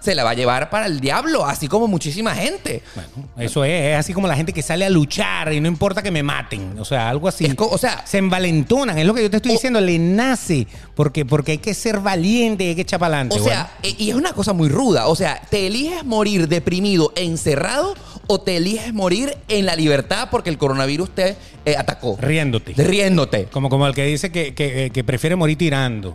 se 0.00 0.14
la 0.14 0.24
va 0.24 0.30
a 0.30 0.34
llevar 0.34 0.68
para 0.70 0.86
el 0.86 1.00
diablo, 1.00 1.44
así 1.44 1.68
como 1.68 1.86
muchísima 1.88 2.34
gente. 2.34 2.82
Bueno, 2.94 3.28
eso 3.38 3.64
es, 3.64 3.92
es 3.92 3.96
así 3.96 4.12
como 4.12 4.26
la 4.28 4.36
gente 4.36 4.52
que 4.52 4.62
sale 4.62 4.84
a 4.84 4.90
luchar 4.90 5.52
y 5.52 5.60
no 5.60 5.68
importa 5.68 6.02
que 6.02 6.10
me 6.10 6.22
maten. 6.22 6.78
O 6.78 6.84
sea, 6.84 7.08
algo 7.08 7.28
así. 7.28 7.46
O 7.58 7.78
sea- 7.78 8.04
se 8.06 8.18
envalentonan, 8.18 8.98
es 8.98 9.06
lo 9.06 9.14
que 9.14 9.22
yo 9.22 9.30
te 9.30 9.36
estoy 9.36 9.52
O- 9.52 9.54
diciendo, 9.54 9.80
le 9.80 9.98
nace. 9.98 10.66
Porque, 10.94 11.24
porque 11.24 11.52
hay 11.52 11.58
que 11.58 11.74
ser 11.74 12.00
valiente 12.00 12.64
y 12.64 12.68
hay 12.68 12.74
que 12.74 12.82
echar 12.82 13.00
para 13.00 13.16
adelante. 13.16 13.40
O 13.40 13.44
sea, 13.44 13.72
e- 13.82 13.94
y 13.98 14.10
es 14.10 14.14
una 14.16 14.32
cosa 14.32 14.52
muy 14.52 14.68
ruda. 14.68 15.06
O 15.08 15.16
sea, 15.16 15.40
¿te 15.50 15.66
eliges 15.66 16.04
morir 16.04 16.48
deprimido, 16.48 17.12
encerrado 17.16 17.94
o 18.26 18.40
te 18.40 18.56
eliges 18.56 18.92
morir 18.92 19.36
en 19.48 19.66
la 19.66 19.74
libertad 19.76 20.28
porque 20.30 20.50
el 20.50 20.58
coronavirus 20.58 21.10
te 21.14 21.36
eh, 21.64 21.76
atacó? 21.76 22.16
riéndote. 22.20 22.74
Riéndote. 22.76 23.46
Como, 23.46 23.68
como 23.68 23.86
el 23.86 23.94
que 23.94 24.04
dice 24.06 24.30
que, 24.30 24.54
que- 24.54 24.90
que 24.92 25.04
prefiere 25.04 25.36
morir 25.36 25.56
tirando. 25.58 26.14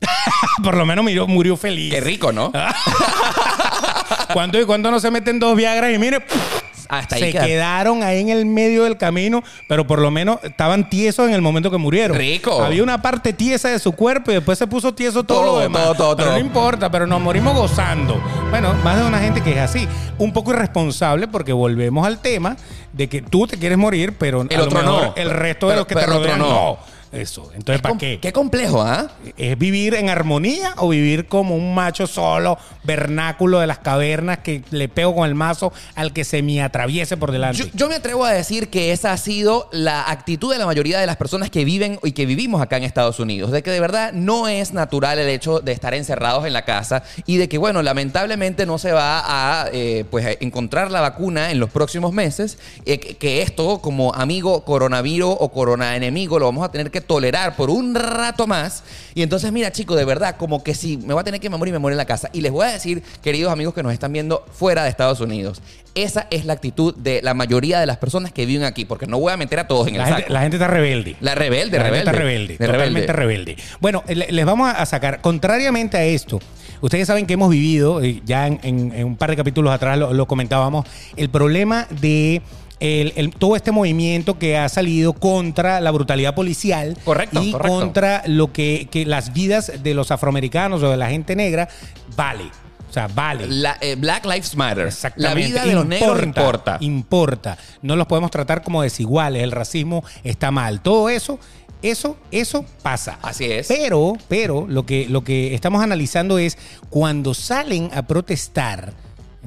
Por 0.62 0.76
lo 0.76 0.86
menos 0.86 1.02
murió, 1.04 1.26
murió 1.26 1.56
feliz. 1.56 1.92
Qué 1.92 2.00
rico, 2.00 2.32
¿no? 2.32 2.52
¿Cuánto 4.32 4.60
y 4.60 4.64
cuánto 4.64 4.90
no 4.90 5.00
se 5.00 5.10
meten 5.10 5.38
dos 5.38 5.56
Viagras 5.56 5.94
y 5.94 5.98
mire, 5.98 6.24
Hasta 6.88 7.16
ahí 7.16 7.22
se 7.22 7.32
queda. 7.32 7.44
quedaron 7.44 8.02
ahí 8.02 8.20
en 8.20 8.30
el 8.30 8.46
medio 8.46 8.84
del 8.84 8.96
camino, 8.96 9.42
pero 9.68 9.86
por 9.86 9.98
lo 9.98 10.10
menos 10.10 10.38
estaban 10.42 10.88
tiesos 10.88 11.28
en 11.28 11.34
el 11.34 11.42
momento 11.42 11.70
que 11.70 11.76
murieron. 11.76 12.16
Rico. 12.16 12.62
Había 12.62 12.82
una 12.82 13.02
parte 13.02 13.34
tiesa 13.34 13.68
de 13.68 13.78
su 13.78 13.92
cuerpo 13.92 14.30
y 14.30 14.34
después 14.34 14.58
se 14.58 14.66
puso 14.66 14.94
tieso 14.94 15.22
todo, 15.22 15.42
Todo, 15.42 15.52
lo 15.56 15.60
demás. 15.60 15.82
todo, 15.82 15.94
todo, 15.94 16.16
pero 16.16 16.32
no 16.32 16.38
importa, 16.38 16.90
pero 16.90 17.06
nos 17.06 17.20
morimos 17.20 17.54
gozando. 17.54 18.18
Bueno, 18.48 18.72
más 18.84 18.96
de 18.98 19.04
una 19.06 19.18
gente 19.18 19.42
que 19.42 19.52
es 19.52 19.58
así. 19.58 19.86
Un 20.16 20.32
poco 20.32 20.52
irresponsable 20.52 21.28
porque 21.28 21.52
volvemos 21.52 22.06
al 22.06 22.20
tema 22.20 22.56
de 22.94 23.06
que 23.08 23.20
tú 23.20 23.46
te 23.46 23.58
quieres 23.58 23.76
morir, 23.76 24.16
pero 24.18 24.40
El 24.42 24.54
a 24.54 24.58
lo 24.58 24.64
otro 24.64 24.78
mejor 24.80 25.02
no. 25.08 25.14
el 25.16 25.30
resto 25.30 25.68
de 25.68 25.76
los 25.76 25.86
que 25.86 25.94
te 25.94 26.06
rodean 26.06 26.38
no. 26.38 26.48
no. 26.48 26.78
Eso. 27.12 27.50
Entonces, 27.54 27.80
¿para 27.80 27.96
qué? 27.96 28.18
Qué 28.20 28.32
complejo, 28.32 28.82
¿ah? 28.82 29.10
¿Es 29.36 29.56
vivir 29.58 29.94
en 29.94 30.08
armonía 30.08 30.74
o 30.76 30.88
vivir 30.88 31.26
como 31.26 31.56
un 31.56 31.74
macho 31.74 32.06
solo, 32.06 32.58
vernáculo 32.84 33.60
de 33.60 33.66
las 33.66 33.78
cavernas 33.78 34.38
que 34.38 34.62
le 34.70 34.88
pego 34.88 35.14
con 35.14 35.28
el 35.28 35.34
mazo 35.34 35.72
al 35.94 36.12
que 36.12 36.24
se 36.24 36.42
me 36.42 36.62
atraviese 36.62 37.16
por 37.16 37.32
delante? 37.32 37.58
Yo, 37.58 37.66
yo 37.72 37.88
me 37.88 37.94
atrevo 37.94 38.24
a 38.24 38.32
decir 38.32 38.68
que 38.68 38.92
esa 38.92 39.12
ha 39.12 39.16
sido 39.16 39.68
la 39.72 40.10
actitud 40.10 40.52
de 40.52 40.58
la 40.58 40.66
mayoría 40.66 40.98
de 41.00 41.06
las 41.06 41.16
personas 41.16 41.50
que 41.50 41.64
viven 41.64 41.98
y 42.02 42.12
que 42.12 42.26
vivimos 42.26 42.60
acá 42.60 42.76
en 42.76 42.84
Estados 42.84 43.20
Unidos, 43.20 43.50
de 43.52 43.62
que 43.62 43.70
de 43.70 43.80
verdad 43.80 44.12
no 44.12 44.48
es 44.48 44.72
natural 44.72 45.18
el 45.18 45.28
hecho 45.28 45.60
de 45.60 45.72
estar 45.72 45.94
encerrados 45.94 46.46
en 46.46 46.52
la 46.52 46.64
casa 46.64 47.02
y 47.24 47.38
de 47.38 47.48
que, 47.48 47.58
bueno, 47.58 47.82
lamentablemente 47.82 48.66
no 48.66 48.78
se 48.78 48.92
va 48.92 49.22
a 49.62 49.68
eh, 49.72 50.04
pues, 50.10 50.36
encontrar 50.40 50.90
la 50.90 51.00
vacuna 51.00 51.50
en 51.50 51.58
los 51.58 51.70
próximos 51.70 52.12
meses, 52.12 52.58
eh, 52.84 52.98
que 52.98 53.42
esto 53.42 53.80
como 53.80 54.14
amigo 54.14 54.64
coronavirus 54.64 55.36
o 55.38 55.48
corona 55.50 55.96
enemigo 55.96 56.38
lo 56.38 56.46
vamos 56.46 56.64
a 56.64 56.70
tener 56.70 56.90
que 56.90 56.97
tolerar 57.00 57.56
por 57.56 57.70
un 57.70 57.94
rato 57.94 58.46
más. 58.46 58.82
Y 59.14 59.22
entonces, 59.22 59.50
mira, 59.52 59.72
chicos, 59.72 59.96
de 59.96 60.04
verdad, 60.04 60.36
como 60.36 60.62
que 60.62 60.74
si 60.74 60.96
me 60.98 61.14
voy 61.14 61.20
a 61.20 61.24
tener 61.24 61.40
que 61.40 61.48
morir, 61.50 61.72
me 61.72 61.78
muero 61.78 61.94
en 61.94 61.98
la 61.98 62.04
casa. 62.06 62.28
Y 62.32 62.40
les 62.40 62.52
voy 62.52 62.66
a 62.66 62.70
decir, 62.70 63.02
queridos 63.22 63.52
amigos 63.52 63.74
que 63.74 63.82
nos 63.82 63.92
están 63.92 64.12
viendo 64.12 64.44
fuera 64.52 64.82
de 64.84 64.90
Estados 64.90 65.20
Unidos, 65.20 65.60
esa 65.94 66.26
es 66.30 66.44
la 66.44 66.52
actitud 66.52 66.94
de 66.94 67.20
la 67.22 67.34
mayoría 67.34 67.80
de 67.80 67.86
las 67.86 67.96
personas 67.96 68.30
que 68.32 68.46
viven 68.46 68.64
aquí, 68.64 68.84
porque 68.84 69.06
no 69.06 69.18
voy 69.18 69.32
a 69.32 69.36
meter 69.36 69.58
a 69.58 69.66
todos 69.66 69.88
en 69.88 69.96
el 69.96 70.02
saco. 70.02 70.16
gente, 70.16 70.32
la 70.32 70.40
gente 70.42 70.56
está 70.56 70.68
rebelde. 70.68 71.16
La 71.20 71.34
rebelde, 71.34 71.78
La 71.78 71.84
gente 71.86 71.98
rebelde. 71.98 71.98
está 71.98 72.12
rebelde, 72.12 72.56
De 72.58 72.66
totalmente 72.66 73.12
rebelde. 73.12 73.56
Bueno, 73.80 74.04
le- 74.06 74.30
les 74.30 74.46
vamos 74.46 74.72
a 74.74 74.86
sacar, 74.86 75.20
contrariamente 75.20 75.96
a 75.96 76.04
esto, 76.04 76.38
ustedes 76.80 77.06
saben 77.08 77.26
que 77.26 77.32
hemos 77.34 77.50
vivido, 77.50 78.00
eh, 78.02 78.22
ya 78.24 78.46
en, 78.46 78.60
en- 78.62 78.92
en 78.94 79.06
un 79.06 79.16
par 79.16 79.30
de 79.30 79.36
capítulos 79.36 79.72
atrás 79.72 79.98
lo, 79.98 80.12
lo 80.12 80.26
comentábamos, 80.26 80.86
el 81.16 81.30
problema 81.30 81.88
de 82.00 82.42
el- 82.80 83.12
el- 83.16 83.30
todo 83.30 83.56
este 83.56 83.72
movimiento 83.72 84.38
que 84.38 84.56
ha 84.56 84.68
salido 84.68 85.12
contra 85.12 85.80
la 85.80 85.90
brutalidad 85.90 86.34
policial 86.34 86.96
Correcto, 87.04 87.42
y 87.42 87.52
correcto. 87.52 87.72
contra 87.78 88.22
lo 88.26 88.52
que, 88.52 88.88
que 88.90 89.04
las 89.06 89.32
vidas 89.32 89.72
de 89.82 89.94
los 89.94 90.10
afroamericanos 90.10 90.82
o 90.82 90.90
de 90.90 90.96
la 90.96 91.10
gente 91.10 91.34
negra 91.36 91.68
vale. 92.16 92.44
O 92.88 92.92
sea, 92.92 93.06
vale. 93.06 93.46
La, 93.48 93.76
eh, 93.82 93.96
Black 93.96 94.24
Lives 94.24 94.56
Matter. 94.56 94.90
La 95.16 95.34
vida 95.34 95.62
de 95.64 95.74
los 95.74 95.84
negros 95.86 96.22
importa. 96.22 96.78
Importa. 96.80 97.58
No 97.82 97.96
los 97.96 98.06
podemos 98.06 98.30
tratar 98.30 98.62
como 98.62 98.80
desiguales. 98.82 99.42
El 99.42 99.52
racismo 99.52 100.02
está 100.24 100.50
mal. 100.50 100.80
Todo 100.80 101.10
eso, 101.10 101.38
eso, 101.82 102.16
eso 102.30 102.64
pasa. 102.82 103.18
Así 103.20 103.44
es. 103.44 103.66
Pero, 103.68 104.14
pero 104.28 104.66
lo 104.66 104.86
que, 104.86 105.06
lo 105.06 105.22
que 105.22 105.54
estamos 105.54 105.82
analizando 105.82 106.38
es 106.38 106.56
cuando 106.88 107.34
salen 107.34 107.90
a 107.92 108.06
protestar. 108.06 108.94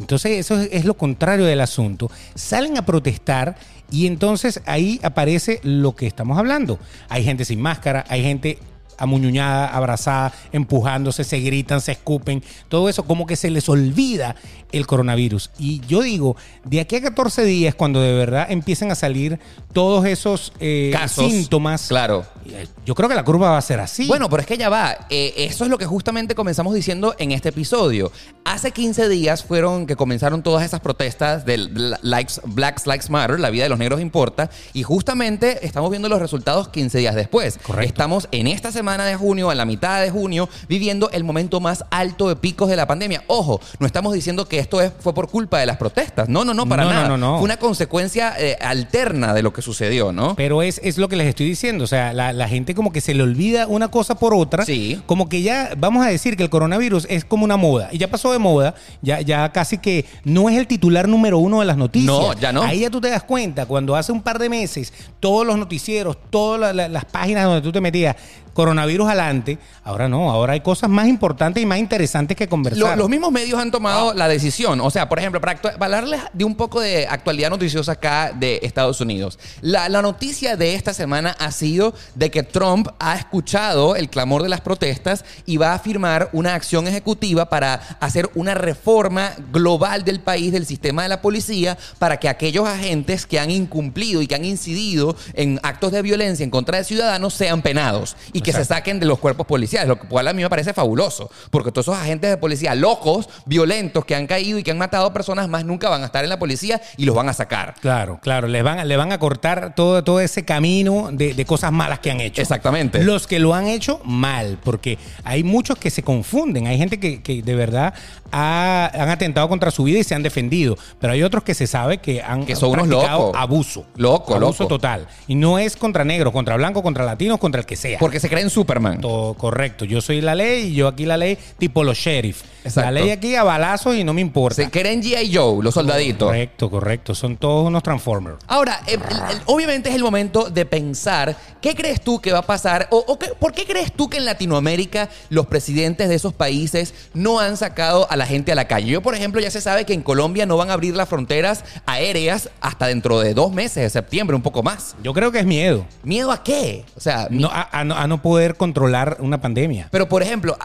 Entonces, 0.01 0.39
eso 0.39 0.59
es, 0.59 0.85
lo 0.85 0.95
contrario 0.95 1.45
del 1.45 1.61
asunto. 1.61 2.11
Salen 2.35 2.77
a 2.77 2.85
protestar 2.85 3.55
y 3.89 4.07
entonces 4.07 4.61
ahí 4.65 4.99
aparece 5.03 5.59
lo 5.63 5.95
que 5.95 6.07
estamos 6.07 6.37
hablando. 6.37 6.79
Hay 7.07 7.23
gente 7.23 7.45
sin 7.45 7.61
máscara, 7.61 8.05
hay 8.09 8.23
gente 8.23 8.57
amuñuñada, 8.97 9.67
abrazada, 9.67 10.33
empujándose, 10.51 11.23
se 11.23 11.39
gritan, 11.39 11.81
se 11.81 11.93
escupen, 11.93 12.43
todo 12.69 12.89
eso, 12.89 13.03
como 13.03 13.25
que 13.25 13.35
se 13.35 13.49
les 13.49 13.67
olvida 13.69 14.35
el 14.71 14.87
coronavirus. 14.87 15.49
Y 15.59 15.81
yo 15.87 16.01
digo, 16.01 16.37
de 16.63 16.79
aquí 16.79 16.95
a 16.95 17.01
14 17.01 17.43
días, 17.43 17.75
cuando 17.75 18.01
de 18.01 18.13
verdad 18.13 18.47
empiecen 18.49 18.89
a 18.91 18.95
salir 18.95 19.37
todos 19.73 20.05
esos 20.05 20.53
eh, 20.59 20.91
Casos. 20.93 21.29
síntomas, 21.29 21.87
Claro. 21.89 22.25
eh, 22.45 22.67
yo 22.85 22.95
creo 22.95 23.09
que 23.09 23.15
la 23.15 23.23
curva 23.25 23.49
va 23.51 23.57
a 23.57 23.61
ser 23.61 23.79
así. 23.81 24.07
Bueno, 24.07 24.29
pero 24.29 24.41
es 24.41 24.47
que 24.47 24.57
ya 24.57 24.69
va. 24.69 24.95
Eh, 25.09 25.33
eso 25.37 25.65
es 25.65 25.69
lo 25.69 25.77
que 25.77 25.85
justamente 25.85 26.35
comenzamos 26.35 26.73
diciendo 26.73 27.15
en 27.19 27.31
este 27.31 27.49
episodio. 27.49 28.11
Hace 28.45 28.71
15 28.71 29.09
días 29.09 29.43
fueron 29.43 29.85
que 29.87 29.95
comenzaron 29.97 30.41
todas 30.41 30.63
esas 30.65 30.79
protestas 30.79 31.45
del 31.45 31.97
likes, 32.01 32.35
Black 32.45 32.85
Lives 32.85 33.09
Matter, 33.09 33.39
la 33.39 33.49
vida 33.49 33.63
de 33.63 33.69
los 33.69 33.79
negros 33.79 33.99
importa, 34.01 34.49
y 34.73 34.83
justamente 34.83 35.65
estamos 35.65 35.89
viendo 35.91 36.07
los 36.07 36.19
resultados 36.19 36.69
15 36.69 36.97
días 36.99 37.15
después. 37.15 37.59
Correcto. 37.61 37.87
Estamos 37.87 38.27
en 38.31 38.47
esta 38.47 38.71
semana 38.71 38.80
de 38.81 39.15
junio, 39.15 39.51
en 39.51 39.57
la 39.57 39.65
mitad 39.65 40.01
de 40.01 40.09
junio, 40.09 40.49
viviendo 40.67 41.09
el 41.11 41.23
momento 41.23 41.59
más 41.59 41.85
alto 41.91 42.27
de 42.29 42.35
picos 42.35 42.67
de 42.69 42.75
la 42.75 42.87
pandemia. 42.87 43.23
Ojo, 43.27 43.61
no 43.79 43.85
estamos 43.85 44.13
diciendo 44.13 44.45
que 44.47 44.59
esto 44.59 44.81
es- 44.81 44.91
fue 44.99 45.13
por 45.13 45.29
culpa 45.29 45.59
de 45.59 45.65
las 45.65 45.77
protestas. 45.77 46.27
No, 46.27 46.43
no, 46.43 46.53
no, 46.53 46.67
para 46.67 46.83
No, 46.83 46.89
nada. 46.89 47.07
no, 47.07 47.17
no. 47.17 47.35
Fue 47.37 47.43
una 47.45 47.57
consecuencia 47.57 48.33
eh, 48.37 48.57
alterna 48.61 49.33
de 49.33 49.43
lo 49.43 49.53
que 49.53 49.61
sucedió, 49.61 50.11
¿no? 50.11 50.35
Pero 50.35 50.61
es, 50.61 50.81
es 50.83 50.97
lo 50.97 51.07
que 51.07 51.15
les 51.15 51.27
estoy 51.27 51.45
diciendo. 51.45 51.83
O 51.83 51.87
sea, 51.87 52.11
la, 52.13 52.33
la 52.33 52.47
gente 52.47 52.73
como 52.75 52.91
que 52.91 53.01
se 53.01 53.13
le 53.13 53.23
olvida 53.23 53.67
una 53.67 53.89
cosa 53.89 54.15
por 54.15 54.33
otra. 54.33 54.65
Sí. 54.65 55.01
Como 55.05 55.29
que 55.29 55.41
ya, 55.41 55.71
vamos 55.77 56.05
a 56.05 56.09
decir 56.09 56.35
que 56.35 56.43
el 56.43 56.49
coronavirus 56.49 57.05
es 57.09 57.23
como 57.23 57.45
una 57.45 57.57
moda. 57.57 57.89
Y 57.91 57.97
ya 57.99 58.09
pasó 58.09 58.31
de 58.31 58.39
moda. 58.39 58.73
Ya, 59.01 59.21
ya 59.21 59.51
casi 59.51 59.77
que 59.77 60.05
no 60.23 60.49
es 60.49 60.57
el 60.57 60.67
titular 60.67 61.07
número 61.07 61.37
uno 61.39 61.59
de 61.59 61.65
las 61.65 61.77
noticias. 61.77 62.07
No, 62.11 62.33
ya 62.33 62.51
no. 62.51 62.63
Ahí 62.63 62.79
ya 62.81 62.89
tú 62.89 62.99
te 62.99 63.09
das 63.09 63.23
cuenta. 63.23 63.65
Cuando 63.65 63.95
hace 63.95 64.11
un 64.11 64.21
par 64.21 64.39
de 64.39 64.49
meses, 64.49 64.93
todos 65.19 65.45
los 65.45 65.57
noticieros, 65.57 66.17
todas 66.29 66.59
la- 66.59 66.73
la- 66.73 66.89
las 66.89 67.05
páginas 67.05 67.45
donde 67.45 67.61
tú 67.61 67.71
te 67.71 67.81
metías, 67.81 68.15
coronavirus 68.53 69.07
adelante. 69.07 69.57
Ahora 69.83 70.07
no. 70.09 70.29
Ahora 70.31 70.53
hay 70.53 70.61
cosas 70.61 70.89
más 70.89 71.07
importantes 71.07 71.61
y 71.63 71.65
más 71.65 71.77
interesantes 71.79 72.35
que 72.37 72.45
Lo- 72.45 72.49
conversar. 72.49 72.97
los 72.97 73.09
mismos 73.09 73.31
medios 73.31 73.59
han 73.59 73.69
Ah. 73.69 73.71
tomado 73.71 74.13
la 74.13 74.27
decisión. 74.27 74.79
O 74.81 74.89
sea, 74.89 75.07
por 75.09 75.19
ejemplo, 75.19 75.39
para, 75.41 75.59
hablarles 75.79 76.21
de 76.33 76.43
un 76.45 76.55
poco 76.55 76.79
de 76.81 77.07
actualidad 77.07 77.49
noticiosa 77.49 77.93
acá 77.93 78.31
de 78.35 78.59
Estados 78.63 79.01
Unidos. 79.01 79.39
La, 79.61 79.89
la 79.89 80.01
noticia 80.01 80.55
de 80.57 80.75
esta 80.75 80.93
semana 80.93 81.35
ha 81.39 81.51
sido 81.51 81.93
de 82.15 82.29
que 82.31 82.43
Trump 82.43 82.89
ha 82.99 83.15
escuchado 83.15 83.95
el 83.95 84.09
clamor 84.09 84.43
de 84.43 84.49
las 84.49 84.61
protestas 84.61 85.25
y 85.45 85.57
va 85.57 85.73
a 85.73 85.79
firmar 85.79 86.29
una 86.33 86.53
acción 86.55 86.87
ejecutiva 86.87 87.49
para 87.49 87.75
hacer 87.99 88.29
una 88.35 88.53
reforma 88.53 89.31
global 89.51 90.03
del 90.03 90.19
país, 90.19 90.51
del 90.51 90.65
sistema 90.65 91.03
de 91.03 91.09
la 91.09 91.21
policía, 91.21 91.77
para 91.99 92.17
que 92.17 92.29
aquellos 92.29 92.67
agentes 92.67 93.25
que 93.25 93.39
han 93.39 93.49
incumplido 93.49 94.21
y 94.21 94.27
que 94.27 94.35
han 94.35 94.45
incidido 94.45 95.15
en 95.33 95.59
actos 95.63 95.91
de 95.91 96.01
violencia 96.01 96.43
en 96.43 96.49
contra 96.49 96.77
de 96.77 96.83
ciudadanos 96.83 97.33
sean 97.33 97.61
penados 97.61 98.15
y 98.33 98.40
que 98.43 98.53
se 98.53 98.65
saquen 98.65 98.99
de 98.99 99.05
los 99.05 99.19
cuerpos 99.19 99.45
policiales, 99.47 99.87
lo 99.87 99.97
cual 99.99 100.27
a 100.27 100.33
mí 100.33 100.41
me 100.43 100.49
parece 100.49 100.73
fabuloso, 100.73 101.29
porque 101.49 101.71
todos 101.71 101.87
esos 101.87 101.97
agentes 101.97 102.29
de 102.29 102.37
policía 102.37 102.75
locos, 102.75 103.29
violentos, 103.45 104.05
que 104.05 104.15
han 104.15 104.27
caído 104.27 104.57
y 104.57 104.63
que 104.63 104.71
han 104.71 104.77
matado 104.77 105.11
personas, 105.13 105.47
más 105.49 105.65
nunca 105.65 105.89
van 105.89 106.01
a 106.03 106.05
estar 106.05 106.23
en 106.23 106.29
la 106.29 106.39
policía 106.39 106.81
y 106.97 107.05
los 107.05 107.15
van 107.15 107.29
a 107.29 107.33
sacar. 107.33 107.75
Claro, 107.81 108.19
claro, 108.21 108.47
le 108.47 108.61
van, 108.61 108.79
a- 108.79 108.85
le 108.85 108.97
van 108.97 109.11
a 109.11 109.19
cortar 109.19 109.73
todo, 109.75 110.03
todo 110.03 110.19
ese 110.19 110.45
camino 110.45 111.09
de, 111.11 111.33
de 111.33 111.45
cosas 111.45 111.71
malas 111.71 111.99
que 111.99 112.11
han 112.11 112.21
hecho. 112.21 112.41
Exactamente. 112.41 113.03
Los 113.03 113.27
que 113.27 113.39
lo 113.39 113.53
han 113.53 113.67
hecho 113.67 113.99
mal, 114.03 114.57
porque 114.63 114.97
hay 115.23 115.43
muchos 115.43 115.77
que 115.77 115.89
se 115.89 116.03
confunden, 116.03 116.67
hay 116.67 116.77
gente 116.77 116.99
que, 116.99 117.21
que 117.21 117.41
de 117.41 117.55
verdad 117.55 117.93
ha- 118.31 118.91
han 118.93 119.09
atentado 119.09 119.47
contra 119.49 119.71
su 119.71 119.83
vida 119.83 119.99
y 119.99 120.03
se 120.03 120.15
han 120.15 120.23
defendido, 120.23 120.77
pero 120.99 121.13
hay 121.13 121.23
otros 121.23 121.43
que 121.43 121.53
se 121.53 121.67
sabe 121.67 121.99
que 121.99 122.21
han 122.21 122.45
Que 122.45 122.55
son 122.55 122.71
practicado 122.71 123.35
abuso. 123.35 123.85
Loco, 123.95 124.35
abuso 124.35 124.63
loco. 124.63 124.67
total. 124.75 125.07
Y 125.27 125.35
no 125.35 125.59
es 125.59 125.75
contra 125.75 126.03
negros, 126.03 126.33
contra 126.33 126.55
blancos, 126.55 126.81
contra 126.83 127.05
latinos, 127.05 127.39
contra 127.39 127.61
el 127.61 127.65
que 127.67 127.75
sea. 127.75 127.99
Porque 127.99 128.19
se 128.19 128.29
creen 128.29 128.49
Superman. 128.49 129.01
Todo 129.01 129.33
correcto. 129.35 129.85
Yo 129.85 130.01
soy 130.01 130.21
la 130.21 130.35
ley 130.35 130.67
y 130.67 130.73
yo 130.75 130.87
aquí 130.87 131.05
la 131.05 131.17
ley 131.17 131.37
tipo 131.57 131.83
los 131.83 131.97
sheriff. 131.97 132.41
Exacto. 132.63 132.81
La 132.81 132.91
ley 132.91 133.09
aquí 133.09 133.35
a 133.35 133.43
balazos 133.43 133.95
y 133.95 134.03
no 134.03 134.13
me 134.13 134.21
importa. 134.21 134.55
Se 134.63 134.69
creen 134.69 135.01
G.I. 135.01 135.35
Joe, 135.35 135.63
los 135.63 135.73
soldaditos. 135.73 136.27
Correcto, 136.27 136.69
correcto. 136.69 137.15
Son 137.15 137.37
todos 137.37 137.67
unos 137.67 137.81
transformers. 137.83 138.37
Ahora, 138.47 138.81
eh, 138.87 138.93
el- 138.95 139.35
el- 139.35 139.41
obviamente 139.45 139.89
es 139.89 139.95
el 139.95 140.03
momento 140.03 140.49
de 140.49 140.65
pensar 140.65 141.35
qué 141.61 141.75
crees 141.75 142.01
tú 142.01 142.19
que 142.21 142.31
va 142.31 142.39
a 142.39 142.45
pasar 142.45 142.87
o, 142.91 143.03
o 143.07 143.17
qué- 143.17 143.31
por 143.39 143.51
qué 143.53 143.65
crees 143.65 143.91
tú 143.91 144.09
que 144.09 144.17
en 144.17 144.25
Latinoamérica 144.25 145.09
los 145.29 145.47
presidentes 145.47 146.09
de 146.09 146.15
esos 146.15 146.33
países 146.33 146.93
no 147.13 147.39
han 147.39 147.57
sacado 147.57 148.07
a 148.11 148.15
la 148.21 148.27
gente 148.27 148.51
a 148.51 148.55
la 148.55 148.67
calle. 148.67 148.91
Yo, 148.91 149.01
por 149.01 149.15
ejemplo, 149.15 149.41
ya 149.41 149.49
se 149.49 149.61
sabe 149.61 149.83
que 149.83 149.93
en 149.93 150.03
Colombia 150.03 150.45
no 150.45 150.55
van 150.55 150.69
a 150.69 150.73
abrir 150.73 150.95
las 150.95 151.09
fronteras 151.09 151.65
aéreas 151.87 152.49
hasta 152.61 152.85
dentro 152.85 153.19
de 153.19 153.33
dos 153.33 153.51
meses, 153.51 153.81
de 153.83 153.89
septiembre, 153.89 154.35
un 154.35 154.43
poco 154.43 154.61
más. 154.61 154.95
Yo 155.03 155.11
creo 155.13 155.31
que 155.31 155.39
es 155.39 155.45
miedo. 155.45 155.87
¿Miedo 156.03 156.31
a 156.31 156.43
qué? 156.43 156.85
O 156.95 156.99
sea, 156.99 157.27
No, 157.31 157.49
a, 157.51 157.67
a 157.71 157.83
no, 157.83 157.95
a 157.95 158.05
no 158.05 158.21
poder 158.21 158.57
controlar 158.57 159.17
una 159.21 159.41
pandemia. 159.41 159.87
pero 159.91 160.07
por 160.07 160.21
ejemplo, 160.21 160.55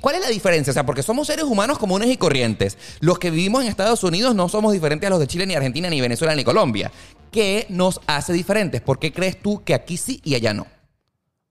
¿cuál 0.00 0.16
es 0.16 0.22
la 0.22 0.28
diferencia? 0.28 0.72
O 0.72 0.74
sea, 0.74 0.84
porque 0.84 1.04
somos 1.04 1.28
seres 1.28 1.44
humanos 1.44 1.78
comunes 1.78 2.10
y 2.10 2.16
corrientes. 2.16 2.76
Los 2.98 3.20
que 3.20 3.30
vivimos 3.30 3.62
en 3.62 3.68
Estados 3.68 4.02
Unidos 4.02 4.34
no 4.34 4.48
somos 4.48 4.72
diferentes 4.72 5.06
a 5.06 5.10
los 5.10 5.20
de 5.20 5.28
Chile, 5.28 5.46
ni 5.46 5.54
Argentina, 5.54 5.88
ni 5.88 6.00
Venezuela, 6.00 6.34
ni 6.34 6.42
Colombia. 6.42 6.90
¿Qué 7.30 7.66
nos 7.68 8.00
hace 8.08 8.32
diferentes? 8.32 8.80
¿Por 8.80 8.98
qué 8.98 9.12
crees 9.12 9.40
tú 9.40 9.62
que 9.62 9.74
aquí 9.74 9.96
sí 9.96 10.20
y 10.24 10.34
allá 10.34 10.52
no? 10.52 10.66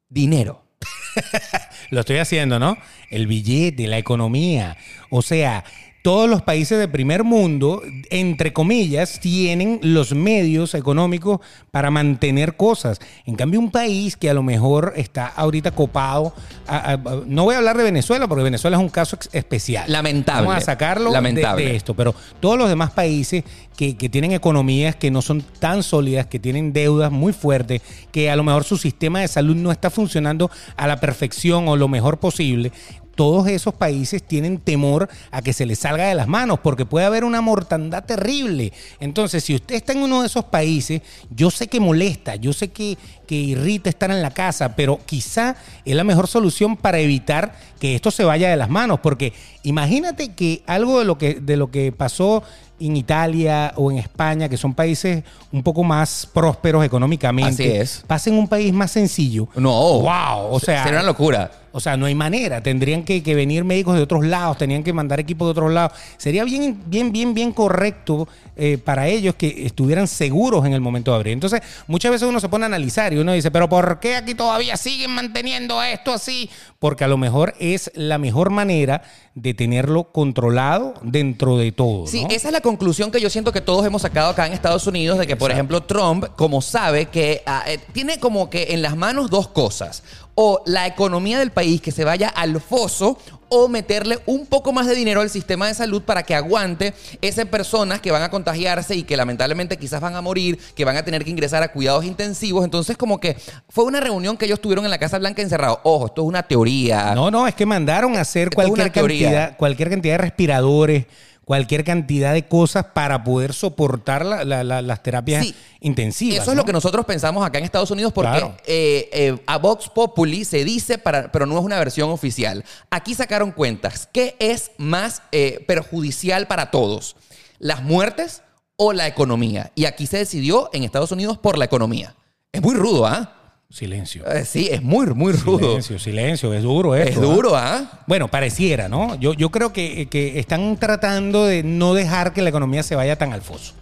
Dinero. 0.09 0.62
Lo 1.89 2.01
estoy 2.01 2.17
haciendo, 2.17 2.59
¿no? 2.59 2.77
El 3.09 3.27
billete, 3.27 3.87
la 3.87 3.97
economía. 3.97 4.77
O 5.09 5.21
sea, 5.21 5.63
todos 6.03 6.29
los 6.29 6.41
países 6.41 6.77
de 6.77 6.87
primer 6.89 7.23
mundo, 7.23 7.81
entre 8.09 8.51
comillas, 8.51 9.21
tienen 9.21 9.79
los 9.81 10.13
medios 10.13 10.73
económicos 10.75 11.39
para 11.71 11.91
mantener 11.91 12.57
cosas. 12.57 12.99
En 13.25 13.35
cambio, 13.35 13.59
un 13.61 13.71
país 13.71 14.17
que 14.17 14.29
a 14.29 14.33
lo 14.33 14.43
mejor 14.43 14.93
está 14.97 15.27
ahorita 15.27 15.71
copado, 15.71 16.33
a- 16.67 16.97
no 17.25 17.45
voy 17.45 17.55
a 17.55 17.59
hablar 17.59 17.77
de 17.77 17.85
Venezuela 17.85 18.27
porque 18.27 18.43
Venezuela 18.43 18.75
es 18.75 18.83
un 18.83 18.89
caso 18.89 19.17
especial. 19.31 19.89
Lamentable. 19.89 20.47
Vamos 20.47 20.61
a 20.61 20.65
sacarlo 20.65 21.05
de- 21.09 21.13
Lamentable. 21.15 21.65
de 21.65 21.75
esto, 21.77 21.93
pero 21.93 22.13
todos 22.41 22.57
los 22.57 22.67
demás 22.67 22.91
países 22.91 23.45
que, 23.77 23.95
que 23.95 24.09
tienen 24.09 24.33
economías 24.33 24.97
que 24.97 25.09
no 25.09 25.21
son 25.21 25.41
tan 25.59 25.83
sólidas, 25.83 26.27
que 26.27 26.37
tienen 26.37 26.73
deudas 26.73 27.13
muy 27.13 27.31
fuertes, 27.31 27.81
que 28.11 28.29
a 28.29 28.35
lo 28.35 28.43
mejor 28.43 28.65
su 28.65 28.77
sistema 28.77 29.21
de 29.21 29.29
salud 29.29 29.55
no 29.55 29.71
está 29.71 29.89
funcionando 29.89 30.51
a 30.75 30.85
la 30.85 30.99
perfección 30.99 31.69
o 31.69 31.77
lo 31.77 31.87
mejor 31.87 32.19
posible, 32.19 32.73
todos 33.15 33.47
esos 33.47 33.73
países 33.73 34.23
tienen 34.23 34.57
temor 34.57 35.09
a 35.31 35.41
que 35.41 35.53
se 35.53 35.65
les 35.65 35.79
salga 35.79 36.07
de 36.07 36.15
las 36.15 36.27
manos 36.27 36.59
porque 36.61 36.85
puede 36.85 37.05
haber 37.05 37.23
una 37.23 37.41
mortandad 37.41 38.03
terrible. 38.03 38.73
Entonces, 38.99 39.43
si 39.43 39.55
usted 39.55 39.75
está 39.75 39.93
en 39.93 40.03
uno 40.03 40.21
de 40.21 40.27
esos 40.27 40.45
países, 40.45 41.01
yo 41.29 41.51
sé 41.51 41.67
que 41.67 41.79
molesta, 41.79 42.35
yo 42.35 42.53
sé 42.53 42.69
que, 42.69 42.97
que 43.27 43.35
irrita 43.35 43.89
estar 43.89 44.11
en 44.11 44.21
la 44.21 44.31
casa, 44.31 44.75
pero 44.75 44.99
quizá 45.05 45.55
es 45.85 45.95
la 45.95 46.03
mejor 46.03 46.27
solución 46.27 46.75
para 46.75 46.99
evitar 46.99 47.55
que 47.79 47.95
esto 47.95 48.11
se 48.11 48.23
vaya 48.23 48.49
de 48.49 48.57
las 48.57 48.69
manos. 48.69 48.99
Porque 49.01 49.33
imagínate 49.63 50.33
que 50.33 50.63
algo 50.65 50.99
de 50.99 51.05
lo 51.05 51.17
que, 51.17 51.35
de 51.35 51.57
lo 51.57 51.69
que 51.69 51.91
pasó 51.91 52.43
en 52.87 52.97
Italia 52.97 53.73
o 53.75 53.91
en 53.91 53.97
España, 53.97 54.49
que 54.49 54.57
son 54.57 54.73
países 54.73 55.23
un 55.51 55.63
poco 55.63 55.83
más 55.83 56.27
prósperos 56.33 56.83
económicamente, 56.85 57.63
Así 57.63 57.77
es. 57.77 58.03
pasa 58.07 58.29
en 58.29 58.37
un 58.37 58.47
país 58.47 58.73
más 58.73 58.91
sencillo. 58.91 59.47
No. 59.55 59.71
Wow, 59.99 60.51
o 60.51 60.59
sea, 60.59 60.83
Sería 60.83 60.99
una 60.99 61.07
locura. 61.07 61.51
o 61.71 61.79
sea, 61.79 61.95
no 61.97 62.05
hay 62.05 62.15
manera. 62.15 62.61
Tendrían 62.61 63.03
que, 63.03 63.21
que 63.23 63.35
venir 63.35 63.63
médicos 63.63 63.95
de 63.95 64.01
otros 64.01 64.25
lados, 64.25 64.57
tenían 64.57 64.83
que 64.83 64.93
mandar 64.93 65.19
equipos 65.19 65.47
de 65.47 65.51
otros 65.51 65.71
lados. 65.71 65.93
Sería 66.17 66.43
bien, 66.43 66.81
bien, 66.87 67.11
bien, 67.11 67.33
bien 67.33 67.51
correcto 67.51 68.27
eh, 68.55 68.77
para 68.77 69.07
ellos 69.07 69.35
que 69.35 69.65
estuvieran 69.65 70.07
seguros 70.07 70.65
en 70.65 70.73
el 70.73 70.81
momento 70.81 71.11
de 71.11 71.17
abrir. 71.17 71.33
Entonces, 71.33 71.61
muchas 71.87 72.11
veces 72.11 72.27
uno 72.27 72.39
se 72.39 72.49
pone 72.49 72.65
a 72.65 72.67
analizar 72.67 73.13
y 73.13 73.17
uno 73.17 73.31
dice, 73.33 73.49
pero 73.51 73.67
¿por 73.69 73.99
qué 73.99 74.15
aquí 74.15 74.35
todavía 74.35 74.77
siguen 74.77 75.11
manteniendo 75.11 75.81
esto 75.81 76.13
así? 76.13 76.49
Porque 76.79 77.03
a 77.03 77.07
lo 77.07 77.17
mejor 77.17 77.53
es 77.59 77.91
la 77.95 78.17
mejor 78.17 78.49
manera 78.49 79.01
de 79.35 79.55
tenerlo 79.55 80.11
controlado 80.11 80.93
dentro 81.01 81.57
de 81.57 81.71
todo. 81.71 82.05
Sí, 82.05 82.25
esa 82.29 82.49
es 82.49 82.53
la 82.53 82.61
conclusión 82.61 83.09
que 83.09 83.19
yo 83.19 83.29
siento 83.31 83.51
que 83.51 83.61
todos 83.61 83.83
hemos 83.85 84.03
sacado 84.03 84.29
acá 84.29 84.45
en 84.45 84.53
Estados 84.53 84.85
Unidos 84.85 85.17
de 85.17 85.25
que, 85.25 85.35
por 85.35 85.49
ejemplo, 85.49 85.81
Trump, 85.81 86.25
como 86.35 86.61
sabe 86.61 87.07
que 87.07 87.41
ah, 87.45 87.63
eh, 87.65 87.79
tiene 87.93 88.19
como 88.19 88.49
que 88.49 88.73
en 88.73 88.83
las 88.83 88.95
manos 88.95 89.31
dos 89.31 89.47
cosas. 89.47 90.03
O 90.35 90.61
la 90.65 90.87
economía 90.87 91.39
del 91.39 91.51
país 91.51 91.81
que 91.81 91.91
se 91.91 92.03
vaya 92.03 92.27
al 92.29 92.59
foso 92.59 93.17
o 93.55 93.67
meterle 93.67 94.19
un 94.25 94.47
poco 94.47 94.73
más 94.73 94.87
de 94.87 94.95
dinero 94.95 95.21
al 95.21 95.29
sistema 95.29 95.67
de 95.67 95.75
salud 95.75 96.01
para 96.01 96.23
que 96.23 96.33
aguante 96.33 96.95
esas 97.21 97.45
personas 97.45 98.01
que 98.01 98.11
van 98.11 98.23
a 98.23 98.31
contagiarse 98.31 98.95
y 98.95 99.03
que 99.03 99.15
lamentablemente 99.15 99.77
quizás 99.77 100.01
van 100.01 100.15
a 100.15 100.21
morir, 100.21 100.57
que 100.75 100.83
van 100.85 100.97
a 100.97 101.05
tener 101.05 101.23
que 101.23 101.29
ingresar 101.29 101.61
a 101.61 101.71
cuidados 101.71 102.03
intensivos. 102.03 102.63
Entonces, 102.63 102.97
como 102.97 103.19
que 103.19 103.37
fue 103.69 103.83
una 103.83 103.99
reunión 103.99 104.37
que 104.37 104.45
ellos 104.45 104.59
tuvieron 104.59 104.85
en 104.85 104.91
la 104.91 104.97
Casa 104.97 105.19
Blanca 105.19 105.43
encerrados. 105.43 105.79
Ojo, 105.83 106.07
esto 106.07 106.23
es 106.23 106.27
una 106.27 106.41
teoría. 106.41 107.13
No, 107.13 107.29
no, 107.29 107.47
es 107.47 107.53
que 107.53 107.67
mandaron 107.67 108.17
a 108.17 108.21
hacer 108.21 108.45
Esto 108.45 108.55
cualquier 108.55 108.91
cantidad, 108.91 109.55
cualquier 109.55 109.89
cantidad 109.91 110.13
de 110.15 110.17
respiradores, 110.17 111.05
cualquier 111.45 111.83
cantidad 111.83 112.33
de 112.33 112.47
cosas 112.47 112.85
para 112.93 113.23
poder 113.23 113.53
soportar 113.53 114.25
la- 114.25 114.45
la- 114.45 114.63
la- 114.63 114.81
las 114.81 115.03
terapias 115.03 115.45
Sí. 115.45 115.55
intensivas. 115.81 116.41
Eso 116.43 116.51
es 116.51 116.55
¿no? 116.55 116.61
lo 116.61 116.65
que 116.65 116.71
nosotros 116.73 117.05
pensamos 117.05 117.45
acá 117.45 117.57
en 117.57 117.65
Estados 117.65 117.91
Unidos 117.91 118.13
porque 118.13 118.31
Claro. 118.31 118.55
eh, 118.65 119.09
eh, 119.11 119.37
a 119.45 119.57
Vox 119.57 119.89
Populi 119.89 120.45
se 120.45 120.63
dice, 120.63 120.97
para, 120.97 121.31
pero 121.31 121.45
no 121.45 121.57
es 121.57 121.63
una 121.65 121.77
versión 121.79 122.09
oficial. 122.09 122.63
Aquí 122.89 123.13
sacaron 123.15 123.51
cuentas. 123.51 124.07
¿Qué 124.13 124.35
es 124.39 124.71
más 124.77 125.21
eh, 125.31 125.63
perjudicial 125.67 126.47
para 126.47 126.71
todos? 126.71 127.15
¿Las 127.59 127.83
muertes 127.83 128.41
o 128.77 128.93
la 128.93 129.07
economía? 129.07 129.71
Y 129.75 129.85
aquí 129.85 130.07
se 130.07 130.17
decidió 130.17 130.69
en 130.73 130.83
Estados 130.83 131.11
Unidos 131.11 131.37
por 131.37 131.57
la 131.57 131.65
economía. 131.65 132.15
Es 132.51 132.61
muy 132.61 132.75
rudo, 132.75 133.05
¿ah? 133.05 133.42
Silencio. 133.73 134.23
Eh, 134.31 134.45
sí, 134.45 134.69
es 134.71 134.83
muy, 134.83 135.07
muy 135.15 135.33
rudo. 135.33 135.57
Silencio, 135.57 135.97
silencio. 135.97 136.53
Es 136.53 136.61
duro 136.61 136.93
esto. 136.95 137.09
Es 137.09 137.17
¿ah? 137.17 137.21
duro, 137.21 137.55
¿ah? 137.55 138.03
Bueno, 138.05 138.27
pareciera, 138.27 138.87
¿no? 138.87 139.15
Yo, 139.15 139.33
yo 139.33 139.49
creo 139.49 139.73
que, 139.73 140.07
que 140.09 140.37
están 140.37 140.77
tratando 140.77 141.47
de 141.47 141.63
no 141.63 141.95
dejar 141.95 142.33
que 142.33 142.43
la 142.43 142.49
economía 142.49 142.83
se 142.83 142.95
vaya 142.95 143.17
tan 143.17 143.33
al 143.33 143.41
foso. 143.41 143.73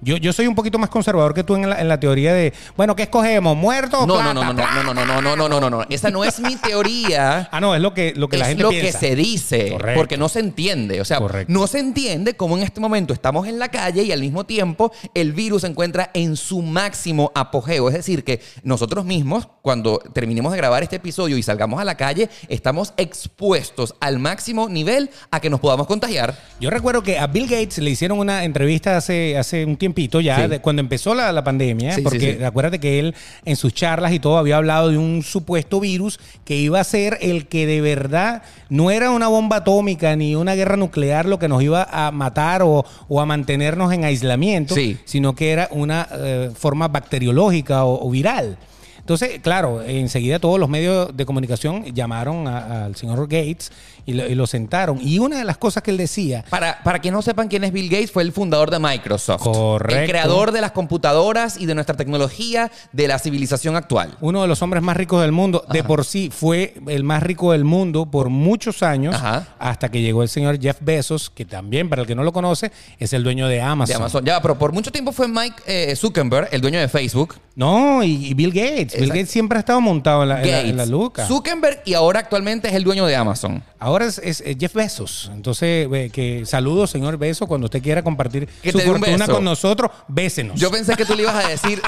Yo, 0.00 0.16
yo 0.16 0.32
soy 0.32 0.46
un 0.46 0.54
poquito 0.54 0.78
más 0.78 0.90
conservador 0.90 1.34
que 1.34 1.44
tú 1.44 1.54
en 1.56 1.68
la, 1.68 1.80
en 1.80 1.88
la 1.88 1.98
teoría 1.98 2.34
de, 2.34 2.52
bueno, 2.76 2.94
¿qué 2.96 3.04
escogemos? 3.04 3.56
¿Muerto 3.56 4.00
o 4.00 4.06
no, 4.06 4.14
plata? 4.14 4.34
No, 4.34 4.44
no, 4.44 4.54
no, 4.54 4.64
no, 4.64 4.84
no, 4.94 4.94
no, 4.94 5.22
no, 5.22 5.36
no, 5.36 5.48
no, 5.48 5.60
no, 5.60 5.70
no. 5.70 5.86
Esa 5.88 6.10
no 6.10 6.24
es 6.24 6.38
mi 6.40 6.56
teoría. 6.56 7.48
ah, 7.50 7.60
no, 7.60 7.74
es 7.74 7.80
lo 7.80 7.94
que, 7.94 8.12
lo 8.14 8.28
que 8.28 8.36
es 8.36 8.40
la 8.40 8.46
gente 8.46 8.62
lo 8.62 8.70
que 8.70 8.92
se 8.92 9.16
dice, 9.16 9.70
Correcto. 9.72 9.98
porque 9.98 10.16
no 10.16 10.28
se 10.28 10.40
entiende. 10.40 11.00
O 11.00 11.04
sea, 11.04 11.18
Correcto. 11.18 11.52
no 11.52 11.66
se 11.66 11.78
entiende 11.78 12.36
cómo 12.36 12.56
en 12.56 12.62
este 12.62 12.80
momento 12.80 13.12
estamos 13.12 13.46
en 13.46 13.58
la 13.58 13.68
calle 13.68 14.02
y 14.02 14.12
al 14.12 14.20
mismo 14.20 14.44
tiempo 14.44 14.92
el 15.14 15.32
virus 15.32 15.62
se 15.62 15.68
encuentra 15.68 16.10
en 16.14 16.36
su 16.36 16.62
máximo 16.62 17.32
apogeo. 17.34 17.88
Es 17.88 17.94
decir, 17.94 18.24
que 18.24 18.40
nosotros 18.62 19.04
mismos, 19.04 19.48
cuando 19.62 19.98
terminemos 20.12 20.52
de 20.52 20.58
grabar 20.58 20.82
este 20.82 20.96
episodio 20.96 21.36
y 21.36 21.42
salgamos 21.42 21.80
a 21.80 21.84
la 21.84 21.96
calle, 21.96 22.28
estamos 22.48 22.92
expuestos 22.96 23.94
al 24.00 24.18
máximo 24.18 24.68
nivel 24.68 25.10
a 25.30 25.40
que 25.40 25.50
nos 25.50 25.60
podamos 25.60 25.86
contagiar. 25.86 26.38
Yo 26.60 26.70
recuerdo 26.70 27.02
que 27.02 27.18
a 27.18 27.26
Bill 27.26 27.44
Gates 27.48 27.78
le 27.78 27.90
hicieron 27.90 28.18
una 28.18 28.44
entrevista 28.44 28.96
hace, 28.96 29.36
hace 29.36 29.64
un 29.64 29.76
tiempo 29.76 29.95
tiempito 29.96 30.20
ya, 30.20 30.42
Sí. 30.42 30.48
de 30.48 30.60
cuando 30.60 30.80
empezó 30.80 31.14
la, 31.14 31.32
la 31.32 31.42
pandemia, 31.42 31.94
Sí, 31.94 32.02
porque 32.02 32.36
sí. 32.38 32.44
acuérdate 32.44 32.78
que 32.78 32.98
él 32.98 33.14
en 33.44 33.56
sus 33.56 33.72
charlas 33.72 34.12
y 34.12 34.20
todo 34.20 34.36
había 34.36 34.58
hablado 34.58 34.90
de 34.90 34.98
un 34.98 35.22
supuesto 35.22 35.80
virus 35.80 36.20
que 36.44 36.54
iba 36.56 36.78
a 36.78 36.84
ser 36.84 37.16
el 37.22 37.46
que 37.46 37.66
de 37.66 37.80
verdad 37.80 38.42
no 38.68 38.90
era 38.90 39.10
una 39.10 39.28
bomba 39.28 39.56
atómica 39.56 40.14
ni 40.14 40.36
una 40.36 40.54
guerra 40.54 40.76
nuclear 40.76 41.24
lo 41.26 41.38
que 41.38 41.48
nos 41.48 41.62
iba 41.62 41.88
a 41.90 42.10
matar 42.12 42.62
o, 42.62 42.84
o 43.08 43.20
a 43.20 43.26
mantenernos 43.26 43.92
en 43.92 44.04
aislamiento, 44.04 44.74
sino 45.06 45.34
que 45.34 45.50
era 45.50 45.68
una 45.70 46.06
eh, 46.12 46.50
forma 46.54 46.88
bacteriológica 46.88 47.84
o, 47.84 48.06
o 48.06 48.10
viral. 48.10 48.58
Entonces, 49.06 49.38
claro, 49.40 49.82
enseguida 49.82 50.40
todos 50.40 50.58
los 50.58 50.68
medios 50.68 51.16
de 51.16 51.24
comunicación 51.24 51.84
llamaron 51.94 52.48
al 52.48 52.96
señor 52.96 53.20
Gates 53.28 53.70
y 54.04 54.14
lo, 54.14 54.26
y 54.26 54.34
lo 54.34 54.48
sentaron. 54.48 54.98
Y 55.00 55.20
una 55.20 55.38
de 55.38 55.44
las 55.44 55.58
cosas 55.58 55.84
que 55.84 55.92
él 55.92 55.96
decía, 55.96 56.44
Para, 56.50 56.82
para 56.82 56.98
quienes 56.98 57.14
no 57.14 57.22
sepan 57.22 57.46
quién 57.46 57.62
es 57.62 57.72
Bill 57.72 57.88
Gates, 57.88 58.10
fue 58.10 58.24
el 58.24 58.32
fundador 58.32 58.68
de 58.72 58.80
Microsoft. 58.80 59.42
Correcto. 59.42 60.02
El 60.02 60.08
creador 60.10 60.50
de 60.50 60.60
las 60.60 60.72
computadoras 60.72 61.56
y 61.56 61.66
de 61.66 61.76
nuestra 61.76 61.96
tecnología 61.96 62.72
de 62.90 63.06
la 63.06 63.20
civilización 63.20 63.76
actual. 63.76 64.16
uno 64.20 64.42
de 64.42 64.48
los 64.48 64.60
hombres 64.60 64.82
más 64.82 64.96
ricos 64.96 65.22
del 65.22 65.30
mundo, 65.30 65.64
de 65.72 65.84
por 65.84 66.04
sí 66.04 66.30
fue 66.34 66.74
el 66.88 67.04
más 67.04 67.22
rico 67.22 67.52
del 67.52 67.62
mundo 67.62 68.06
por 68.06 68.28
muchos 68.28 68.82
años, 68.82 69.14
Ajá. 69.14 69.46
hasta 69.60 69.88
que 69.88 70.02
llegó 70.02 70.24
el 70.24 70.28
señor 70.28 70.60
Jeff 70.60 70.78
Bezos, 70.80 71.30
que 71.30 71.44
también, 71.44 71.88
para 71.88 72.02
el 72.02 72.08
que 72.08 72.16
no 72.16 72.24
lo 72.24 72.32
conoce, 72.32 72.72
es 72.98 73.12
el 73.12 73.22
dueño 73.22 73.46
de 73.46 73.60
Amazon. 73.60 73.92
De 73.92 73.94
Amazon. 73.94 74.24
Ya, 74.24 74.42
pero 74.42 74.58
por 74.58 74.72
mucho 74.72 74.90
tiempo 74.90 75.12
fue 75.12 75.28
Mike 75.28 75.62
eh, 75.64 75.94
Zuckerberg, 75.94 76.48
el 76.50 76.60
dueño 76.60 76.80
de 76.80 76.88
Facebook. 76.88 77.36
No, 77.54 78.02
y, 78.02 78.26
y 78.26 78.34
Bill 78.34 78.50
Gates. 78.52 78.95
Bill. 79.00 79.08
Gates 79.10 79.30
siempre 79.30 79.58
ha 79.58 79.60
estado 79.60 79.80
montado 79.80 80.22
en 80.22 80.28
la, 80.30 80.42
en 80.42 80.46
la- 80.50 80.56
Gates. 80.56 80.70
en 80.70 80.76
la 80.76 80.86
luca. 80.86 81.26
Zuckerberg 81.26 81.82
y 81.84 81.94
ahora 81.94 82.20
actualmente 82.20 82.68
es 82.68 82.74
el 82.74 82.84
dueño 82.84 83.06
de 83.06 83.16
Amazon. 83.16 83.62
Ahora 83.78 84.06
es, 84.06 84.42
Jeff 84.58 84.72
Bezos. 84.74 85.30
Entonces, 85.34 85.86
eh, 85.92 86.10
que 86.12 86.44
saludos, 86.46 86.90
señor 86.90 87.18
Bezos, 87.18 87.46
cuando 87.46 87.66
usted 87.66 87.82
quiera 87.82 88.02
compartir 88.02 88.46
Que 88.62 88.72
su 88.72 88.80
fortuna 88.80 89.18
beso. 89.18 89.32
con 89.34 89.44
nosotros, 89.44 89.90
bésenos. 90.08 90.58
Yo 90.58 90.70
pensé 90.70 90.94
que 90.96 91.04
tú 91.04 91.14
le 91.14 91.22
ibas 91.22 91.44
a 91.44 91.48
decir, 91.48 91.80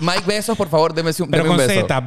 Mike 0.00 0.24
Besos, 0.26 0.56
por 0.56 0.68
favor, 0.68 0.92
deme 0.92 1.10
un, 1.10 1.30
Pero 1.30 1.44
deme 1.44 1.50
un 1.54 1.56
con 1.56 1.66
beso. 1.66 1.80
Z, 1.82 2.00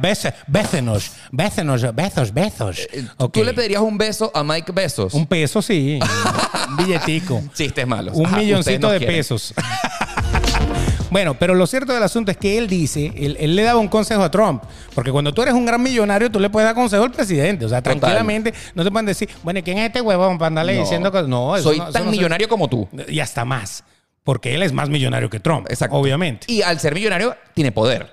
bésenos, 0.48 1.10
bésenos, 1.32 1.94
besos, 1.94 2.34
besos. 2.34 2.78
Eh, 2.92 3.06
Ok. 3.16 3.32
¿Tú 3.34 3.44
le 3.44 3.54
pedirías 3.54 3.80
un 3.82 3.96
beso 3.96 4.30
a 4.34 4.44
Mike 4.44 4.72
Besos? 4.72 5.14
Un 5.14 5.26
peso, 5.26 5.62
sí. 5.62 5.98
un 6.68 6.76
billetico. 6.76 7.42
Chistes 7.54 7.86
malos. 7.86 8.14
Un 8.16 8.26
Ajá, 8.26 8.36
milloncito 8.38 8.90
de 8.90 8.98
quieren. 8.98 9.16
pesos. 9.16 9.54
bueno, 11.10 11.34
pero 11.34 11.54
lo 11.54 11.66
cierto 11.66 11.92
del 11.92 12.02
asunto 12.02 12.30
es 12.30 12.36
que 12.36 12.56
él 12.58 12.66
dice, 12.68 13.12
él, 13.16 13.36
él 13.40 13.56
le 13.56 13.62
daba 13.62 13.78
un 13.80 13.88
consejo 13.88 14.22
a 14.22 14.30
Trump, 14.30 14.62
porque 14.94 15.10
cuando 15.12 15.32
tú 15.34 15.42
eres 15.42 15.54
un 15.54 15.66
gran 15.66 15.82
millonario, 15.82 16.30
tú 16.30 16.40
le 16.40 16.48
puedes 16.50 16.66
dar 16.66 16.74
consejo 16.74 17.02
al 17.04 17.10
presidente. 17.10 17.64
O 17.64 17.68
sea, 17.68 17.82
Total. 17.82 17.98
tranquilamente, 18.00 18.54
no 18.74 18.84
te 18.84 18.90
pueden 18.90 19.06
decir, 19.06 19.28
bueno, 19.42 19.60
¿y 19.60 19.62
quién 19.62 19.78
es 19.78 19.86
este 19.86 20.00
huevón 20.00 20.38
para 20.38 20.48
andarle 20.48 20.74
No. 20.74 20.80
diciendo 20.80 21.10
que 21.12 21.22
no? 21.22 21.56
eso 21.56 21.68
Soy 21.70 21.78
no- 21.78 21.90
tan 21.90 22.04
no 22.06 22.10
millonario 22.10 22.48
como 22.48 22.68
tú. 22.68 22.88
Y 23.08 23.20
hasta 23.20 23.44
más. 23.44 23.84
Porque 24.22 24.54
él 24.54 24.62
es 24.62 24.72
más 24.72 24.90
millonario 24.90 25.30
que 25.30 25.40
Trump, 25.40 25.66
Exacto. 25.70 25.96
obviamente. 25.96 26.46
Y 26.52 26.60
al 26.60 26.78
ser 26.78 26.94
millonario, 26.94 27.34
tiene 27.54 27.72
poder. 27.72 28.12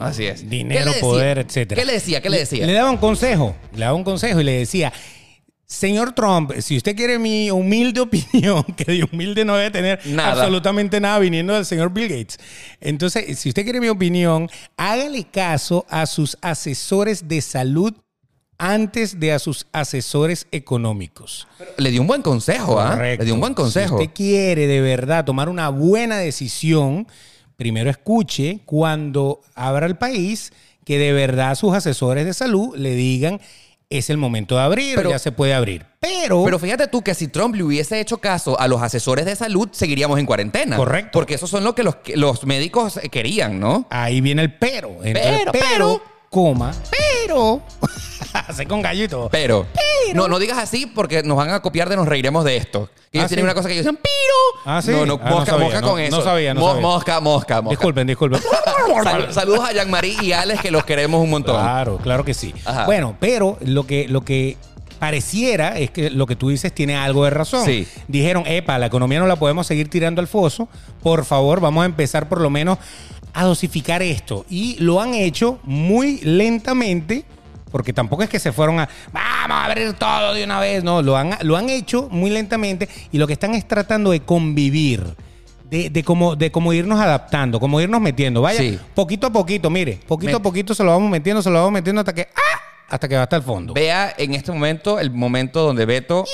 Así 0.00 0.24
es. 0.24 0.42
Uh, 0.42 0.48
dinero, 0.48 0.90
poder, 1.00 1.38
etcétera. 1.38 1.78
¿Qué 1.80 1.84
le 1.86 1.92
decía? 1.92 2.22
¿Qué 2.22 2.30
le 2.30 2.38
decía? 2.38 2.66
Le 2.66 2.72
daba 2.72 2.90
un 2.90 2.96
consejo, 2.96 3.54
le 3.74 3.80
daba 3.80 3.94
un 3.94 4.04
consejo 4.04 4.40
y 4.40 4.44
le 4.44 4.52
decía, 4.52 4.90
señor 5.68 6.12
Trump, 6.12 6.52
si 6.60 6.78
usted 6.78 6.96
quiere 6.96 7.18
mi 7.18 7.50
humilde 7.50 8.00
opinión, 8.02 8.64
que 8.76 8.84
de 8.84 9.04
humilde 9.04 9.44
no 9.44 9.54
debe 9.56 9.70
tener 9.70 10.00
Nada. 10.06 10.32
absolutamente 10.32 10.98
nada 10.98 11.18
viniendo 11.18 11.54
del 11.54 11.66
señor 11.66 11.92
Bill 11.92 12.08
Gates. 12.08 12.38
Entonces, 12.80 13.38
si 13.38 13.50
usted 13.50 13.64
quiere 13.64 13.80
mi 13.80 13.88
opinión, 13.88 14.48
hágale 14.76 15.24
caso 15.24 15.84
a 15.90 16.06
sus 16.06 16.38
asesores 16.40 17.28
de 17.28 17.40
salud 17.42 17.92
antes 18.56 19.20
de 19.20 19.32
a 19.32 19.38
sus 19.38 19.66
asesores 19.70 20.48
económicos. 20.50 21.46
Le 21.76 21.90
dio 21.90 22.00
un 22.00 22.08
buen 22.08 22.22
consejo, 22.22 22.80
¿ah? 22.80 22.96
Le 22.96 23.18
dio 23.18 23.34
un 23.34 23.40
buen 23.40 23.54
consejo. 23.54 23.98
Si 23.98 24.04
usted 24.04 24.14
quiere 24.16 24.66
de 24.66 24.80
verdad 24.80 25.24
tomar 25.24 25.48
una 25.48 25.68
buena 25.68 26.16
decisión, 26.16 27.06
primero 27.56 27.88
escuche 27.90 28.60
cuando 28.64 29.42
abra 29.54 29.86
el 29.86 29.96
país 29.96 30.52
que 30.84 30.98
de 30.98 31.12
verdad 31.12 31.54
sus 31.54 31.74
asesores 31.74 32.24
de 32.24 32.32
salud 32.32 32.74
le 32.74 32.94
digan 32.94 33.40
es 33.90 34.10
el 34.10 34.18
momento 34.18 34.56
de 34.56 34.62
abrir, 34.62 34.94
Pero- 34.96 35.10
ya 35.10 35.18
se 35.18 35.32
puede 35.32 35.54
abrir. 35.54 35.86
Pero, 36.00 36.44
Pero 36.44 36.58
fíjate 36.58 36.86
tú 36.88 37.02
que 37.02 37.14
si 37.14 37.26
Trump 37.28 37.54
le 37.56 37.62
hubiese 37.64 37.98
hecho 38.00 38.18
caso 38.18 38.58
a 38.60 38.68
los 38.68 38.80
asesores 38.82 39.24
de 39.24 39.34
salud, 39.34 39.68
seguiríamos 39.72 40.18
en 40.18 40.26
cuarentena. 40.26 40.76
Correcto. 40.76 41.10
Porque 41.12 41.34
eso 41.34 41.46
son 41.46 41.64
lo 41.64 41.74
que 41.74 41.82
los, 41.82 41.96
los 42.14 42.44
médicos 42.46 43.00
querían, 43.10 43.58
¿no? 43.58 43.86
ahí 43.90 44.20
viene 44.20 44.42
el 44.42 44.54
pero. 44.54 44.90
Entonces, 45.02 45.32
Pero, 45.38 45.52
pero. 45.52 46.02
Coma, 46.30 46.72
pero. 47.26 47.60
Hace 48.32 48.66
con 48.66 48.82
gallito. 48.82 49.28
Pero, 49.32 49.66
No, 50.14 50.28
no 50.28 50.38
digas 50.38 50.58
así 50.58 50.86
porque 50.86 51.22
nos 51.22 51.36
van 51.36 51.50
a 51.50 51.60
copiar 51.60 51.88
de 51.88 51.96
nos 51.96 52.06
reiremos 52.06 52.44
de 52.44 52.56
esto. 52.56 52.88
Que 53.10 53.18
ellos 53.18 53.24
Ah, 53.24 53.28
tienen 53.28 53.44
¿sí? 53.44 53.44
una 53.44 53.54
cosa 53.54 53.68
que 53.68 53.74
ellos 53.74 53.84
dicen, 53.86 53.98
pero. 54.02 54.62
Ah, 54.70 54.82
¿sí? 54.82 54.90
No, 54.90 55.06
no, 55.06 55.18
Ah, 55.22 55.30
no 55.30 55.36
mosca, 55.36 55.50
sabía, 55.52 55.64
mosca 55.64 55.80
no- 55.80 55.88
con 55.88 55.98
no 56.00 56.04
eso. 56.06 56.22
sabía, 56.22 56.54
no 56.54 56.60
Mo- 56.60 56.66
sabía. 56.68 56.82
Mosca, 56.82 57.20
mosca, 57.20 57.62
mosca. 57.62 57.70
Disculpen, 57.70 58.06
disculpen. 58.06 58.40
Sal- 59.02 59.32
saludos 59.32 59.60
a 59.68 59.72
Jean-Marie 59.72 60.16
y 60.22 60.32
Alex 60.32 60.60
que 60.60 60.70
los 60.70 60.84
queremos 60.84 61.22
un 61.22 61.30
montón. 61.30 61.56
Claro, 61.60 61.96
claro 61.98 62.24
que 62.24 62.34
sí. 62.34 62.54
Ajá. 62.66 62.84
Bueno, 62.84 63.16
pero 63.18 63.56
lo 63.62 63.86
que, 63.86 64.06
lo 64.08 64.20
que 64.22 64.56
pareciera 64.98 65.78
es 65.78 65.90
que 65.90 66.10
lo 66.10 66.26
que 66.26 66.36
tú 66.36 66.48
dices 66.50 66.72
tiene 66.74 66.96
algo 66.96 67.24
de 67.24 67.30
razón. 67.30 67.64
Sí. 67.64 67.86
Dijeron, 68.08 68.44
epa, 68.46 68.78
la 68.78 68.86
economía 68.86 69.20
no 69.20 69.26
la 69.26 69.36
podemos 69.36 69.66
seguir 69.66 69.88
tirando 69.88 70.20
al 70.20 70.26
foso. 70.28 70.68
Por 71.02 71.24
favor, 71.24 71.60
vamos 71.60 71.82
a 71.82 71.86
empezar 71.86 72.28
por 72.28 72.40
lo 72.40 72.50
menos 72.50 72.78
a 73.40 73.44
dosificar 73.44 74.02
esto. 74.02 74.44
Y 74.50 74.76
lo 74.80 75.00
han 75.00 75.14
hecho 75.14 75.58
muy 75.64 76.18
lentamente. 76.22 77.24
Porque 77.70 77.92
tampoco 77.92 78.22
es 78.22 78.30
que 78.30 78.38
se 78.40 78.50
fueron 78.50 78.80
a, 78.80 78.88
vamos 79.12 79.50
a 79.58 79.64
abrir 79.66 79.92
todo 79.92 80.32
de 80.32 80.42
una 80.42 80.58
vez. 80.58 80.82
No, 80.82 81.02
lo 81.02 81.18
han, 81.18 81.36
lo 81.42 81.54
han 81.56 81.68
hecho 81.68 82.08
muy 82.10 82.30
lentamente 82.30 82.88
y 83.12 83.18
lo 83.18 83.26
que 83.26 83.34
están 83.34 83.54
es 83.54 83.68
tratando 83.68 84.10
de 84.10 84.20
convivir. 84.20 85.04
De, 85.70 85.90
de 85.90 86.02
cómo, 86.02 86.34
de 86.34 86.50
cómo 86.50 86.72
irnos 86.72 86.98
adaptando, 86.98 87.60
cómo 87.60 87.78
irnos 87.78 88.00
metiendo. 88.00 88.40
Vaya, 88.40 88.58
Sí. 88.58 88.78
poquito 88.94 89.26
a 89.26 89.30
poquito, 89.30 89.68
mire, 89.68 90.00
poquito 90.08 90.32
Me- 90.32 90.36
a 90.38 90.42
poquito 90.42 90.74
se 90.74 90.82
lo 90.82 90.92
vamos 90.92 91.10
metiendo, 91.10 91.42
se 91.42 91.50
lo 91.50 91.56
vamos 91.58 91.72
metiendo 91.72 92.00
hasta 92.00 92.14
que, 92.14 92.22
¡ah! 92.34 92.58
hasta 92.88 93.06
que 93.06 93.16
va 93.16 93.24
hasta 93.24 93.36
el 93.36 93.42
fondo. 93.42 93.74
Vea 93.74 94.14
en 94.16 94.34
este 94.34 94.50
momento 94.50 94.98
el 94.98 95.10
momento 95.10 95.60
donde 95.60 95.84
Beto 95.84 96.24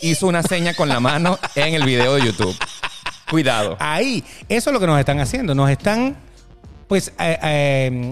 hizo 0.00 0.26
una 0.26 0.42
seña 0.42 0.72
con 0.72 0.88
la 0.88 0.98
mano 0.98 1.38
en 1.56 1.74
el 1.74 1.82
video 1.84 2.14
de 2.14 2.24
YouTube. 2.24 2.56
Cuidado. 3.30 3.76
Ahí, 3.80 4.24
eso 4.48 4.70
es 4.70 4.74
lo 4.74 4.80
que 4.80 4.86
nos 4.86 4.98
están 4.98 5.20
haciendo, 5.20 5.54
nos 5.54 5.68
están, 5.68 6.16
pues, 6.90 7.12
eh, 7.20 7.38
eh, 7.40 8.10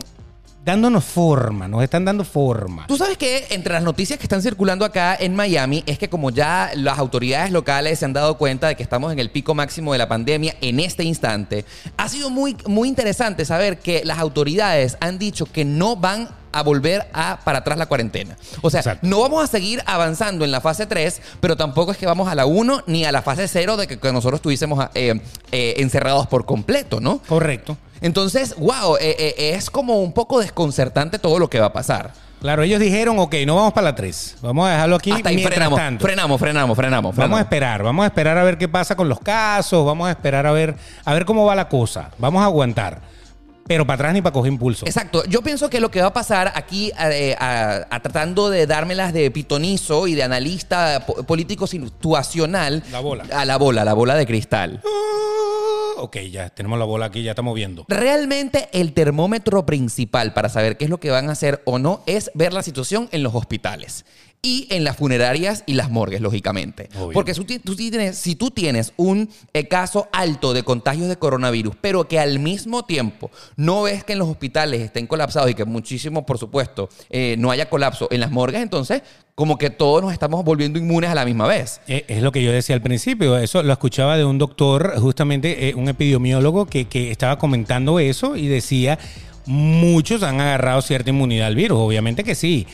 dándonos 0.64 1.04
forma, 1.04 1.66
nos 1.66 1.82
están 1.82 2.04
dando 2.04 2.22
forma. 2.22 2.86
Tú 2.86 2.96
sabes 2.96 3.18
que 3.18 3.46
entre 3.50 3.72
las 3.72 3.82
noticias 3.82 4.20
que 4.20 4.26
están 4.26 4.40
circulando 4.40 4.84
acá 4.84 5.16
en 5.18 5.34
Miami 5.34 5.82
es 5.84 5.98
que 5.98 6.08
como 6.08 6.30
ya 6.30 6.70
las 6.76 6.96
autoridades 6.96 7.50
locales 7.50 7.98
se 7.98 8.04
han 8.04 8.12
dado 8.12 8.38
cuenta 8.38 8.68
de 8.68 8.76
que 8.76 8.84
estamos 8.84 9.12
en 9.12 9.18
el 9.18 9.30
pico 9.30 9.52
máximo 9.52 9.92
de 9.94 9.98
la 9.98 10.06
pandemia 10.06 10.54
en 10.60 10.78
este 10.78 11.02
instante, 11.02 11.64
ha 11.96 12.08
sido 12.08 12.30
muy, 12.30 12.56
muy 12.68 12.86
interesante 12.88 13.44
saber 13.44 13.80
que 13.80 14.04
las 14.04 14.20
autoridades 14.20 14.96
han 15.00 15.18
dicho 15.18 15.46
que 15.46 15.64
no 15.64 15.96
van 15.96 16.28
a 16.52 16.62
volver 16.62 17.08
a 17.12 17.40
para 17.44 17.58
atrás 17.58 17.78
la 17.78 17.86
cuarentena. 17.86 18.36
O 18.62 18.70
sea, 18.70 18.78
Exacto. 18.78 19.04
no 19.08 19.20
vamos 19.20 19.42
a 19.42 19.48
seguir 19.48 19.82
avanzando 19.86 20.44
en 20.44 20.52
la 20.52 20.60
fase 20.60 20.86
3, 20.86 21.20
pero 21.40 21.56
tampoco 21.56 21.90
es 21.90 21.98
que 21.98 22.06
vamos 22.06 22.28
a 22.28 22.36
la 22.36 22.46
1 22.46 22.84
ni 22.86 23.04
a 23.04 23.10
la 23.10 23.22
fase 23.22 23.48
0 23.48 23.76
de 23.76 23.88
que, 23.88 23.98
que 23.98 24.12
nosotros 24.12 24.38
estuviésemos 24.38 24.88
eh, 24.94 25.20
eh, 25.50 25.74
encerrados 25.78 26.28
por 26.28 26.44
completo, 26.44 27.00
¿no? 27.00 27.18
Correcto. 27.26 27.76
Entonces, 28.00 28.54
wow, 28.56 28.96
eh, 29.00 29.16
eh, 29.18 29.34
es 29.54 29.70
como 29.70 30.00
un 30.00 30.12
poco 30.12 30.40
desconcertante 30.40 31.18
todo 31.18 31.38
lo 31.38 31.48
que 31.50 31.60
va 31.60 31.66
a 31.66 31.72
pasar. 31.72 32.12
Claro, 32.40 32.62
ellos 32.62 32.78
dijeron, 32.78 33.18
ok, 33.18 33.34
no 33.46 33.56
vamos 33.56 33.72
para 33.72 33.86
la 33.86 33.94
3, 33.96 34.36
vamos 34.42 34.68
a 34.68 34.70
dejarlo 34.72 34.94
aquí 34.96 35.10
Hasta 35.10 35.28
ahí 35.30 35.42
frenamos, 35.42 35.76
tanto. 35.76 36.04
frenamos, 36.04 36.38
frenamos, 36.40 36.76
frenamos, 36.76 37.02
Vamos 37.10 37.18
a 37.18 37.22
frenamos. 37.22 37.40
esperar, 37.40 37.82
vamos 37.82 38.04
a 38.04 38.06
esperar 38.06 38.38
a 38.38 38.44
ver 38.44 38.58
qué 38.58 38.68
pasa 38.68 38.94
con 38.94 39.08
los 39.08 39.18
casos, 39.18 39.84
vamos 39.84 40.06
a 40.06 40.12
esperar 40.12 40.46
a 40.46 40.52
ver, 40.52 40.76
a 41.04 41.14
ver 41.14 41.24
cómo 41.24 41.44
va 41.44 41.56
la 41.56 41.68
cosa, 41.68 42.10
vamos 42.16 42.40
a 42.40 42.44
aguantar, 42.44 43.00
pero 43.68 43.86
para 43.86 43.94
atrás 43.94 44.14
ni 44.14 44.22
para 44.22 44.32
coger 44.32 44.50
impulso. 44.52 44.86
Exacto. 44.86 45.22
Yo 45.26 45.42
pienso 45.42 45.70
que 45.70 45.78
lo 45.78 45.90
que 45.90 46.00
va 46.00 46.08
a 46.08 46.12
pasar 46.12 46.50
aquí, 46.56 46.90
eh, 46.98 47.36
a- 47.38 47.86
a- 47.90 48.00
tratando 48.00 48.50
de 48.50 48.66
dármelas 48.66 49.12
de 49.12 49.30
pitonizo 49.30 50.06
y 50.08 50.14
de 50.14 50.22
analista 50.24 51.04
po- 51.06 51.22
político 51.24 51.66
situacional. 51.66 52.82
La 52.90 53.00
bola. 53.00 53.24
A 53.32 53.44
la 53.44 53.56
bola, 53.58 53.84
la 53.84 53.92
bola 53.94 54.14
de 54.16 54.26
cristal. 54.26 54.80
Ok, 56.00 56.16
ya 56.30 56.48
tenemos 56.50 56.78
la 56.78 56.84
bola 56.84 57.06
aquí, 57.06 57.22
ya 57.24 57.32
estamos 57.32 57.54
viendo. 57.56 57.84
Realmente 57.88 58.68
el 58.72 58.92
termómetro 58.92 59.66
principal 59.66 60.32
para 60.32 60.48
saber 60.48 60.76
qué 60.76 60.84
es 60.84 60.90
lo 60.90 60.98
que 61.00 61.10
van 61.10 61.28
a 61.28 61.32
hacer 61.32 61.60
o 61.64 61.78
no 61.80 62.02
es 62.06 62.30
ver 62.34 62.52
la 62.52 62.62
situación 62.62 63.08
en 63.10 63.22
los 63.24 63.34
hospitales 63.34 64.04
y 64.40 64.68
en 64.70 64.84
las 64.84 64.96
funerarias 64.96 65.64
y 65.66 65.74
las 65.74 65.90
morgues, 65.90 66.20
lógicamente. 66.20 66.88
Obvio. 66.96 67.12
Porque 67.12 67.34
si 67.34 67.44
tú, 67.44 67.74
tienes, 67.74 68.16
si 68.16 68.36
tú 68.36 68.50
tienes 68.50 68.92
un 68.96 69.28
eh, 69.52 69.66
caso 69.66 70.08
alto 70.12 70.52
de 70.52 70.62
contagios 70.62 71.08
de 71.08 71.16
coronavirus, 71.16 71.74
pero 71.80 72.06
que 72.06 72.18
al 72.18 72.38
mismo 72.38 72.84
tiempo 72.84 73.30
no 73.56 73.82
ves 73.82 74.04
que 74.04 74.12
en 74.12 74.20
los 74.20 74.28
hospitales 74.28 74.80
estén 74.80 75.06
colapsados 75.06 75.50
y 75.50 75.54
que 75.54 75.64
muchísimo, 75.64 76.24
por 76.24 76.38
supuesto, 76.38 76.88
eh, 77.10 77.36
no 77.38 77.50
haya 77.50 77.68
colapso 77.68 78.08
en 78.10 78.20
las 78.20 78.30
morgues, 78.30 78.62
entonces 78.62 79.02
como 79.34 79.56
que 79.56 79.70
todos 79.70 80.02
nos 80.02 80.12
estamos 80.12 80.44
volviendo 80.44 80.80
inmunes 80.80 81.10
a 81.10 81.14
la 81.14 81.24
misma 81.24 81.46
vez. 81.46 81.80
Eh, 81.86 82.04
Es 82.08 82.22
lo 82.22 82.32
que 82.32 82.42
yo 82.42 82.50
decía 82.50 82.74
al 82.74 82.82
principio, 82.82 83.38
eso 83.38 83.62
lo 83.62 83.72
escuchaba 83.72 84.16
de 84.16 84.24
un 84.24 84.38
doctor, 84.38 84.98
justamente 84.98 85.68
eh, 85.68 85.74
un 85.74 85.88
epidemiólogo 85.88 86.66
que, 86.66 86.86
que 86.86 87.10
estaba 87.10 87.38
comentando 87.38 88.00
eso 88.00 88.36
y 88.36 88.48
decía, 88.48 88.98
muchos 89.46 90.22
han 90.22 90.40
agarrado 90.40 90.82
cierta 90.82 91.10
inmunidad 91.10 91.46
al 91.46 91.54
virus, 91.54 91.78
obviamente 91.78 92.24
que 92.24 92.34
sí. 92.34 92.66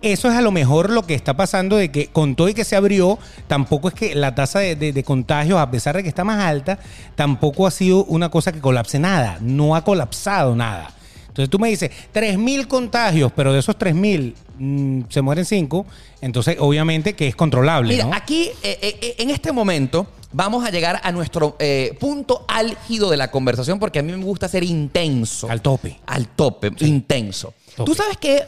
Eso 0.00 0.28
es 0.30 0.34
a 0.36 0.40
lo 0.42 0.52
mejor 0.52 0.90
lo 0.90 1.02
que 1.02 1.14
está 1.14 1.34
pasando 1.36 1.76
de 1.76 1.90
que 1.90 2.06
con 2.06 2.36
todo 2.36 2.48
y 2.48 2.54
que 2.54 2.64
se 2.64 2.76
abrió, 2.76 3.18
tampoco 3.48 3.88
es 3.88 3.94
que 3.94 4.14
la 4.14 4.34
tasa 4.34 4.60
de, 4.60 4.76
de- 4.76 4.92
de 4.92 5.02
contagios, 5.04 5.58
a 5.58 5.70
pesar 5.70 5.96
de 5.96 6.02
que 6.04 6.08
está 6.08 6.22
más 6.24 6.40
alta, 6.44 6.78
tampoco 7.16 7.66
ha 7.66 7.70
sido 7.72 8.04
una 8.04 8.30
cosa 8.30 8.52
que 8.52 8.60
colapse 8.60 8.98
nada, 8.98 9.38
no 9.40 9.74
ha 9.74 9.82
colapsado 9.82 10.54
nada. 10.54 10.92
Entonces 11.26 11.50
tú 11.50 11.58
me 11.58 11.68
dices, 11.68 11.90
3.000 12.14 12.66
contagios, 12.68 13.32
pero 13.34 13.52
de 13.52 13.58
esos 13.60 13.76
3.000 13.78 14.34
mm, 14.58 15.00
se 15.08 15.20
mueren 15.22 15.44
5, 15.44 15.86
entonces 16.20 16.56
obviamente 16.60 17.14
que 17.14 17.28
es 17.28 17.36
controlable, 17.36 17.94
Mira, 17.94 18.06
¿no? 18.06 18.14
aquí, 18.14 18.50
eh, 18.62 18.78
eh, 18.82 18.98
eh, 19.00 19.14
en 19.18 19.30
este 19.30 19.52
momento, 19.52 20.06
vamos 20.32 20.64
a 20.64 20.70
llegar 20.70 21.00
a 21.02 21.10
nuestro 21.12 21.56
eh, 21.60 21.96
punto 22.00 22.44
álgido 22.48 23.10
de 23.10 23.16
la 23.16 23.30
conversación 23.30 23.78
porque 23.78 23.98
a 24.00 24.02
mí 24.02 24.12
me 24.12 24.24
gusta 24.24 24.48
ser 24.48 24.62
intenso. 24.64 25.48
Al 25.48 25.60
tope. 25.62 25.98
Al 26.06 26.26
tope, 26.28 26.70
intenso. 26.80 27.54
Tope. 27.76 27.88
Tú 27.90 27.94
sabes 27.94 28.16
que 28.16 28.42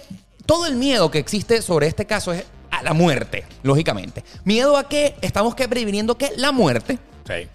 todo 0.46 0.66
el 0.66 0.76
miedo 0.76 1.10
que 1.10 1.18
existe 1.18 1.62
sobre 1.62 1.86
este 1.86 2.06
caso 2.06 2.32
es 2.32 2.44
a 2.70 2.82
la 2.82 2.92
muerte, 2.92 3.44
lógicamente. 3.62 4.24
Miedo 4.44 4.76
a 4.76 4.88
que 4.88 5.16
estamos 5.20 5.54
previniendo 5.54 6.16
que 6.16 6.32
la 6.36 6.52
muerte. 6.52 6.98
Sí. 7.26 7.48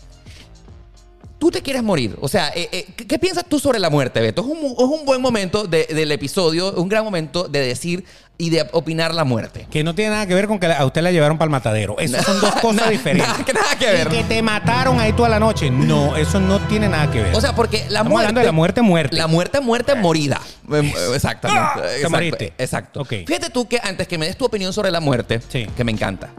Tú 1.46 1.52
te 1.52 1.62
quieres 1.62 1.84
morir. 1.84 2.18
O 2.22 2.28
sea, 2.28 2.48
eh, 2.56 2.68
eh, 2.72 2.88
¿qué, 2.96 3.06
qué 3.06 3.20
piensas 3.20 3.46
tú 3.48 3.60
sobre 3.60 3.78
la 3.78 3.91
muerte, 3.91 4.20
Beto? 4.20 4.41
Es 4.41 4.48
un, 4.48 4.58
es 4.72 4.80
un 5.00 5.06
buen 5.06 5.22
momento 5.22 5.66
de- 5.66 5.86
del 5.86 6.12
episodio, 6.12 6.74
un 6.74 6.89
gran 6.89 7.04
momento 7.04 7.43
de 7.48 7.60
decir 7.60 8.04
y 8.39 8.50
de 8.50 8.68
opinar 8.72 9.14
la 9.14 9.26
muerte. 9.26 9.68
Que 9.70 9.84
no 9.84 9.93
tiene 9.93 10.10
nada 10.10 10.26
que 10.26 10.34
ver 10.34 10.48
con 10.48 10.58
que 10.58 10.66
a 10.66 10.84
usted 10.84 11.04
la 11.04 11.12
llevaron 11.12 11.38
para 11.38 11.46
el 11.46 11.52
matadero. 11.52 12.00
Esas 12.00 12.26
son 12.26 12.41
dos 12.41 12.56
cosas 12.62 12.89
diferentes. 12.89 13.28
nada 13.30 13.46
que- 13.46 13.54
nada 13.54 13.76
que 13.78 13.86
ver. 13.86 14.08
Y 14.08 14.10
que 14.18 14.24
te 14.24 14.41
mataron 14.41 15.00
ahí 15.00 15.14
toda 15.14 15.30
la 15.30 15.39
noche. 15.39 15.70
No, 15.70 16.16
eso 16.18 16.39
no 16.39 16.60
tiene 16.62 16.89
nada 16.89 17.12
que 17.12 17.22
ver. 17.22 17.36
O 17.36 17.39
sea, 17.41 17.54
porque 17.54 17.78
la 17.78 17.84
Estamos 18.00 18.10
muerte. 18.14 18.26
hablando 18.30 18.39
de 18.39 18.46
la 18.48 18.52
muerte, 18.52 18.82
muerte. 18.82 19.16
La 19.16 19.28
muerte, 19.28 19.60
muerte, 19.60 19.93
morida. 19.93 20.41
Em, 20.72 20.91
Exactamente. 21.14 21.62
Ah, 21.64 21.74
te 21.80 21.88
Exacto, 21.98 22.10
moriste. 22.10 22.54
Exacto. 22.58 23.02
Ok. 23.02 23.14
Fíjate 23.28 23.52
tú 23.52 23.68
que 23.68 23.80
antes 23.84 24.08
que 24.08 24.18
me 24.18 24.26
des 24.26 24.36
tu 24.36 24.46
opinión 24.46 24.74
sobre 24.74 24.89
la 24.89 25.00
muerte, 25.00 25.41
Sí. 25.48 25.68
que 25.78 25.84
me 25.84 25.91
encanta. 25.91 26.32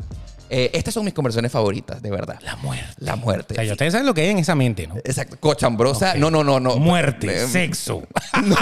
Eh, 0.51 0.71
estas 0.75 0.95
son 0.95 1.05
mis 1.05 1.15
conversaciones 1.15 1.53
favoritas, 1.53 2.01
de 2.03 2.11
verdad. 2.11 2.39
la 2.43 2.57
muerte. 2.57 2.95
La 2.99 3.17
muerte. 3.17 3.55
O 3.55 3.57
sea, 3.57 3.65
ya 3.65 3.73
ustedes 3.73 3.93
saben 3.93 4.07
lo 4.07 4.15
que 4.15 4.23
hay 4.23 4.29
en 4.31 4.39
esa 4.39 4.55
mente, 4.55 4.87
¿no? 4.87 4.97
Exacto. 4.97 5.37
Cochambrosa. 5.41 6.15
No, 6.15 6.31
no, 6.31 6.43
no, 6.45 6.61
no. 6.61 6.77
Muerte, 6.77 7.45
Eh, 7.45 7.47
sexo. 7.49 8.03
No. 8.45 8.57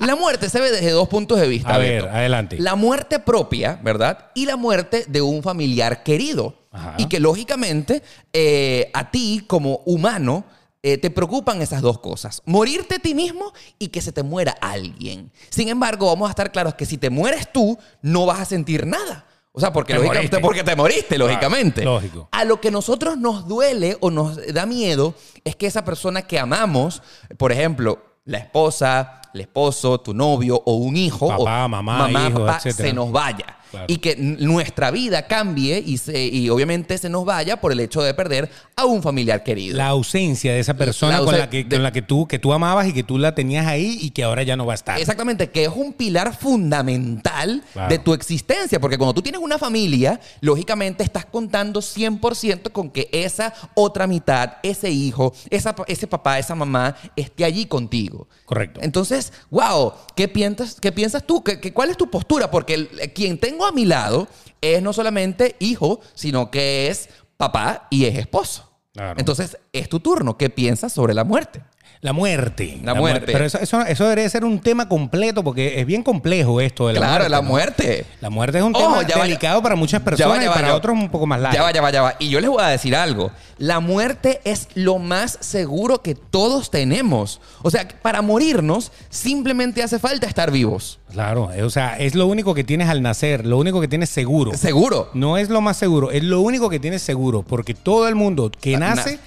La 0.00 0.14
muerte 0.16 0.48
se 0.48 0.60
ve 0.60 0.70
desde 0.70 0.90
dos 0.90 1.08
puntos 1.08 1.40
de 1.40 1.48
vista. 1.48 1.74
A 1.74 1.78
ver, 1.78 2.02
Beto. 2.04 2.14
adelante. 2.14 2.56
La 2.60 2.74
muerte 2.76 3.18
propia, 3.18 3.80
¿verdad? 3.82 4.30
Y 4.34 4.46
la 4.46 4.56
muerte 4.56 5.04
de 5.08 5.22
un 5.22 5.42
familiar 5.42 6.02
querido. 6.02 6.54
Ajá. 6.70 6.94
Y 6.98 7.06
que 7.06 7.18
lógicamente 7.20 8.02
eh, 8.32 8.90
a 8.94 9.10
ti 9.10 9.42
como 9.46 9.80
humano 9.86 10.44
eh, 10.82 10.98
te 10.98 11.10
preocupan 11.10 11.62
esas 11.62 11.80
dos 11.82 11.98
cosas. 11.98 12.42
Morirte 12.44 12.96
a 12.96 12.98
ti 12.98 13.14
mismo 13.14 13.52
y 13.78 13.88
que 13.88 14.00
se 14.02 14.12
te 14.12 14.22
muera 14.22 14.54
alguien. 14.60 15.32
Sin 15.48 15.68
embargo, 15.68 16.06
vamos 16.06 16.28
a 16.28 16.30
estar 16.30 16.52
claros 16.52 16.74
que 16.74 16.86
si 16.86 16.98
te 16.98 17.10
mueres 17.10 17.50
tú, 17.52 17.78
no 18.02 18.26
vas 18.26 18.40
a 18.40 18.44
sentir 18.44 18.86
nada. 18.86 19.25
O 19.58 19.60
sea, 19.60 19.72
porque, 19.72 19.94
Te 19.94 19.98
lógicamente, 19.98 20.38
porque 20.38 20.62
te 20.62 20.76
moriste, 20.76 21.16
lógicamente. 21.16 21.82
lógico. 21.82 22.28
A 22.30 22.44
lo 22.44 22.60
que 22.60 22.70
nosotros 22.70 23.16
nos 23.16 23.48
duele 23.48 23.96
o 24.00 24.10
nos 24.10 24.36
da 24.52 24.66
miedo 24.66 25.14
es 25.44 25.56
que 25.56 25.66
esa 25.66 25.82
persona 25.82 26.20
que 26.20 26.38
amamos, 26.38 27.02
por 27.38 27.52
ejemplo, 27.52 27.98
la 28.26 28.36
esposa, 28.36 29.22
el 29.32 29.40
esposo, 29.40 29.98
tu 29.98 30.12
novio 30.12 30.60
o 30.62 30.74
un 30.74 30.94
hijo, 30.98 31.28
Papá, 31.28 31.64
o 31.64 31.68
mamá, 31.70 32.10
hijo, 32.28 32.44
papá, 32.44 32.60
se 32.60 32.92
nos 32.92 33.10
vaya. 33.10 33.55
Claro. 33.70 33.86
Y 33.88 33.98
que 33.98 34.16
nuestra 34.16 34.90
vida 34.90 35.26
cambie 35.26 35.82
y, 35.84 35.98
se- 35.98 36.26
y 36.26 36.48
obviamente 36.50 36.98
se 36.98 37.08
nos 37.08 37.24
vaya 37.24 37.60
por 37.60 37.72
el 37.72 37.80
hecho 37.80 38.02
de 38.02 38.14
perder 38.14 38.50
a 38.76 38.84
un 38.84 39.02
familiar 39.02 39.42
querido. 39.42 39.76
La 39.76 39.88
ausencia 39.88 40.52
de 40.52 40.60
esa 40.60 40.74
persona 40.74 41.18
La 41.18 41.24
con, 41.24 41.38
la 41.38 41.50
que, 41.50 41.64
de- 41.64 41.76
con 41.76 41.82
la 41.82 41.92
que 41.92 42.02
tú 42.02 42.26
que 42.28 42.38
tú 42.38 42.52
amabas 42.52 42.86
y 42.88 42.92
que 42.92 43.02
tú 43.02 43.18
la 43.18 43.34
tenías 43.34 43.66
ahí 43.66 43.98
y 44.00 44.10
que 44.10 44.22
ahora 44.24 44.42
ya 44.42 44.56
no 44.56 44.66
va 44.66 44.72
a 44.72 44.76
estar. 44.76 44.98
Exactamente, 45.00 45.50
que 45.50 45.64
es 45.64 45.70
un 45.74 45.92
pilar 45.92 46.36
fundamental 46.36 47.62
Claro. 47.72 47.88
de 47.88 47.98
tu 47.98 48.14
existencia, 48.14 48.80
porque 48.80 48.96
cuando 48.98 49.14
tú 49.14 49.22
tienes 49.22 49.40
una 49.40 49.58
familia, 49.58 50.20
lógicamente 50.40 51.02
estás 51.04 51.24
contando 51.26 51.80
100% 51.80 52.70
con 52.72 52.90
que 52.90 53.08
esa 53.12 53.52
otra 53.74 54.06
mitad, 54.06 54.54
ese 54.62 54.90
hijo, 54.90 55.32
esa, 55.50 55.74
ese 55.86 56.06
papá, 56.06 56.38
esa 56.38 56.54
mamá, 56.54 56.96
esté 57.16 57.44
allí 57.44 57.66
contigo. 57.66 58.28
Correcto. 58.44 58.80
Entonces, 58.82 59.32
wow, 59.50 59.92
¿qué 60.14 60.28
piensas, 60.28 60.76
qué 60.80 60.92
piensas 60.92 61.24
tú? 61.26 61.42
¿Qué, 61.42 61.60
qué- 61.60 61.72
cuál 61.72 61.90
es 61.90 61.96
tu 61.96 62.08
postura? 62.10 62.50
Porque 62.50 62.74
el- 62.74 62.88
quien 63.14 63.38
tengo 63.56 63.66
a 63.66 63.72
mi 63.72 63.86
lado 63.86 64.28
es 64.60 64.82
no 64.82 64.92
solamente 64.92 65.56
hijo, 65.60 66.00
sino 66.12 66.50
que 66.50 66.88
es 66.88 67.08
papá 67.38 67.88
y 67.88 68.04
es 68.04 68.18
esposo. 68.18 68.70
Claro. 68.92 69.18
Entonces, 69.18 69.56
es 69.72 69.88
tu 69.88 70.00
turno. 70.00 70.36
¿Qué 70.36 70.50
piensas 70.50 70.92
sobre 70.92 71.14
la 71.14 71.24
muerte? 71.24 71.62
La 72.00 72.12
muerte. 72.12 72.78
La 72.84 72.94
muerte. 72.94 73.32
Pero 73.32 73.44
eso, 73.44 73.58
eso, 73.58 73.80
eso 73.82 74.04
debería 74.04 74.28
ser 74.28 74.44
un 74.44 74.60
tema 74.60 74.88
completo 74.88 75.42
porque 75.42 75.80
es 75.80 75.86
bien 75.86 76.02
complejo 76.02 76.60
esto 76.60 76.86
de 76.88 76.94
la 76.94 77.00
claro, 77.00 77.12
muerte. 77.14 77.30
la 77.30 77.36
¿no? 77.36 77.48
muerte. 77.48 78.06
La 78.20 78.30
muerte 78.30 78.58
es 78.58 78.64
un 78.64 78.74
Ojo, 78.76 79.00
tema 79.04 79.18
va, 79.18 79.24
delicado 79.24 79.62
para 79.62 79.74
muchas 79.76 80.00
ya 80.00 80.04
personas 80.04 80.38
va, 80.38 80.44
ya 80.44 80.50
y 80.50 80.54
para 80.54 80.74
otros 80.74 80.94
un 80.94 81.08
poco 81.10 81.26
más 81.26 81.40
largo. 81.40 81.56
Ya 81.56 81.62
va, 81.62 81.72
ya 81.72 81.82
va, 81.82 81.90
ya 81.90 82.02
va. 82.02 82.14
Y 82.18 82.28
yo 82.28 82.40
les 82.40 82.50
voy 82.50 82.62
a 82.62 82.66
decir 82.68 82.94
algo. 82.94 83.30
La 83.58 83.80
muerte 83.80 84.40
es 84.44 84.68
lo 84.74 84.98
más 84.98 85.38
seguro 85.40 86.02
que 86.02 86.14
todos 86.14 86.70
tenemos. 86.70 87.40
O 87.62 87.70
sea, 87.70 87.88
para 88.02 88.20
morirnos 88.22 88.92
simplemente 89.08 89.82
hace 89.82 89.98
falta 89.98 90.26
estar 90.26 90.50
vivos. 90.50 90.98
Claro, 91.12 91.50
eh, 91.52 91.62
o 91.62 91.70
sea, 91.70 91.98
es 91.98 92.14
lo 92.14 92.26
único 92.26 92.54
que 92.54 92.62
tienes 92.64 92.88
al 92.88 93.00
nacer, 93.02 93.46
lo 93.46 93.58
único 93.58 93.80
que 93.80 93.88
tienes 93.88 94.10
seguro. 94.10 94.52
Seguro. 94.54 95.10
No 95.14 95.38
es 95.38 95.48
lo 95.48 95.60
más 95.60 95.76
seguro, 95.76 96.10
es 96.10 96.22
lo 96.22 96.40
único 96.40 96.68
que 96.68 96.78
tienes 96.78 97.00
seguro, 97.02 97.42
porque 97.42 97.74
todo 97.74 98.06
el 98.08 98.14
mundo 98.14 98.50
que 98.60 98.76
nace 98.76 99.12
na- 99.14 99.20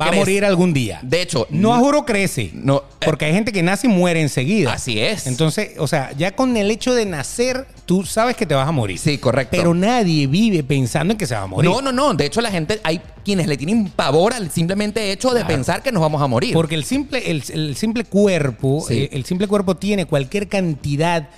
va 0.00 0.06
a 0.08 0.12
morir 0.12 0.44
algún 0.44 0.72
día. 0.72 0.98
De 1.02 1.22
hecho, 1.22 1.46
no 1.50 1.74
a 1.74 1.78
juro 1.78 2.04
crece. 2.04 2.50
no, 2.54 2.78
eh, 3.00 3.04
porque 3.04 3.26
hay 3.26 3.32
gente 3.32 3.52
que 3.52 3.62
nace 3.62 3.86
y 3.86 3.90
muere 3.90 4.20
enseguida. 4.20 4.72
Así 4.72 4.98
es. 5.00 5.26
Entonces, 5.26 5.72
o 5.78 5.86
sea, 5.86 6.12
ya 6.16 6.34
con 6.34 6.56
el 6.56 6.70
hecho 6.70 6.94
de 6.94 7.06
nacer, 7.06 7.66
tú 7.86 8.04
sabes 8.04 8.36
que 8.36 8.46
te 8.46 8.54
vas 8.54 8.66
a 8.68 8.72
morir. 8.72 8.98
Sí, 8.98 9.18
correcto. 9.18 9.56
Pero 9.56 9.74
nadie 9.74 10.26
vive 10.26 10.62
pensando 10.64 11.12
en 11.12 11.18
que 11.18 11.26
se 11.26 11.34
va 11.34 11.42
a 11.42 11.46
morir. 11.46 11.70
No, 11.70 11.80
no, 11.80 11.92
no. 11.92 12.14
De 12.14 12.26
hecho, 12.26 12.40
la 12.40 12.50
gente, 12.50 12.80
hay 12.82 13.00
quienes 13.24 13.46
le 13.46 13.56
tienen 13.56 13.88
pavor 13.88 14.32
al 14.34 14.50
simplemente 14.50 15.12
hecho 15.12 15.28
de 15.30 15.40
Claro. 15.40 15.48
pensar 15.54 15.82
que 15.82 15.92
nos 15.92 16.00
vamos 16.02 16.20
a 16.22 16.26
morir. 16.26 16.52
Porque 16.54 16.74
el 16.74 16.84
simple, 16.84 17.30
el, 17.30 17.42
el 17.52 17.76
simple 17.76 18.04
cuerpo, 18.04 18.84
Sí. 18.86 18.94
eh, 19.04 19.10
el 19.12 19.24
simple 19.24 19.46
cuerpo 19.46 19.76
tiene 19.76 20.06
cualquier 20.06 20.48
cantidad 20.48 21.22
de 21.22 21.28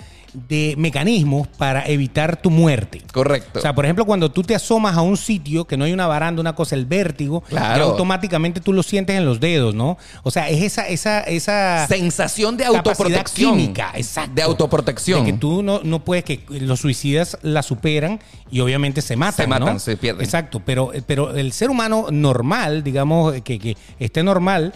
mecanismos 0.77 1.47
para 1.47 1.85
evitar 1.87 2.41
tu 2.41 2.49
muerte. 2.49 3.01
Correcto. 3.11 3.59
O 3.59 3.61
sea, 3.61 3.73
por 3.73 3.85
ejemplo, 3.85 4.05
cuando 4.05 4.31
tú 4.31 4.43
te 4.43 4.55
asomas 4.55 4.95
a 4.95 5.01
un 5.01 5.17
sitio 5.17 5.65
que 5.65 5.77
no 5.77 5.85
hay 5.85 5.93
una 5.93 6.07
baranda, 6.07 6.41
una 6.41 6.55
cosa, 6.55 6.75
el 6.75 6.85
vértigo, 6.85 7.41
Claro. 7.41 7.77
ya 7.77 7.83
automáticamente 7.83 8.61
tú 8.61 8.73
lo 8.73 8.83
sientes 8.83 9.15
en 9.17 9.25
los 9.25 9.39
dedos, 9.39 9.73
¿no? 9.75 9.97
O 10.23 10.31
sea, 10.31 10.49
es 10.49 10.61
esa, 10.61 10.87
esa, 10.87 11.21
esa 11.21 11.87
Sensación 11.87 12.57
de 12.57 12.65
autoprotección. 12.65 13.57
química, 13.57 13.91
exacto. 13.95 14.31
De 14.35 14.41
autoprotección. 14.41 15.25
De 15.25 15.31
que 15.31 15.37
tú 15.37 15.63
no, 15.63 15.81
no 15.83 16.03
puedes, 16.03 16.23
que 16.23 16.41
los 16.49 16.79
suicidas 16.79 17.37
la 17.41 17.63
superan 17.63 18.19
y 18.51 18.59
obviamente 18.59 19.01
se 19.01 19.15
matan. 19.15 19.45
Se 19.45 19.47
matan, 19.47 19.73
¿no? 19.73 19.79
se 19.79 19.97
pierden. 19.97 20.23
Exacto, 20.23 20.61
pero, 20.65 20.91
pero 21.05 21.35
el 21.35 21.51
ser 21.53 21.69
humano 21.69 22.07
normal, 22.11 22.83
digamos, 22.83 23.33
que, 23.41 23.59
que 23.59 23.77
esté 23.99 24.23
normal, 24.23 24.73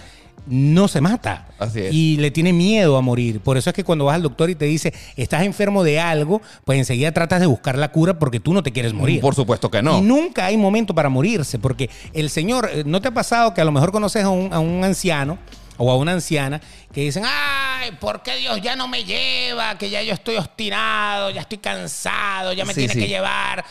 no 0.47 0.87
se 0.87 1.01
mata. 1.01 1.47
Así 1.59 1.79
es. 1.81 1.93
Y 1.93 2.17
le 2.17 2.31
tiene 2.31 2.51
miedo 2.53 2.97
a 2.97 3.01
morir. 3.01 3.39
Por 3.41 3.57
eso 3.57 3.69
es 3.69 3.75
que 3.75 3.83
cuando 3.83 4.05
vas 4.05 4.15
al 4.15 4.23
doctor 4.23 4.49
y 4.49 4.55
te 4.55 4.65
dice, 4.65 4.93
estás 5.15 5.43
enfermo 5.43 5.83
de 5.83 5.99
algo, 5.99 6.41
pues 6.65 6.79
enseguida 6.79 7.11
tratas 7.11 7.39
de 7.39 7.45
buscar 7.45 7.77
la 7.77 7.91
cura 7.91 8.17
porque 8.19 8.39
tú 8.39 8.53
no 8.53 8.63
te 8.63 8.71
quieres 8.71 8.93
morir. 8.93 9.21
Por 9.21 9.35
supuesto 9.35 9.69
que 9.69 9.81
no. 9.81 9.99
Y 9.99 10.01
nunca 10.01 10.45
hay 10.47 10.57
momento 10.57 10.95
para 10.95 11.09
morirse, 11.09 11.59
porque 11.59 11.89
el 12.13 12.29
Señor, 12.29 12.69
eh, 12.73 12.83
¿no 12.85 13.01
te 13.01 13.09
ha 13.09 13.11
pasado 13.13 13.53
que 13.53 13.61
a 13.61 13.65
lo 13.65 13.71
mejor 13.71 13.91
conoces 13.91 14.23
a 14.23 14.29
un, 14.29 14.51
a 14.53 14.59
un 14.59 14.83
anciano 14.83 15.37
o 15.77 15.89
a 15.91 15.97
una 15.97 16.11
anciana 16.11 16.61
que 16.93 17.01
dicen, 17.01 17.23
Ay, 17.25 17.91
¿por 17.99 18.21
qué 18.21 18.35
Dios 18.37 18.61
ya 18.61 18.75
no 18.75 18.87
me 18.87 19.03
lleva? 19.03 19.77
Que 19.77 19.89
ya 19.89 20.01
yo 20.03 20.13
estoy 20.13 20.35
obstinado, 20.35 21.29
ya 21.31 21.41
estoy 21.41 21.57
cansado, 21.59 22.53
ya 22.53 22.65
me 22.65 22.73
Sí, 22.73 22.81
tiene 22.81 22.93
sí. 22.93 22.99
que 22.99 23.07
llevar. 23.07 23.63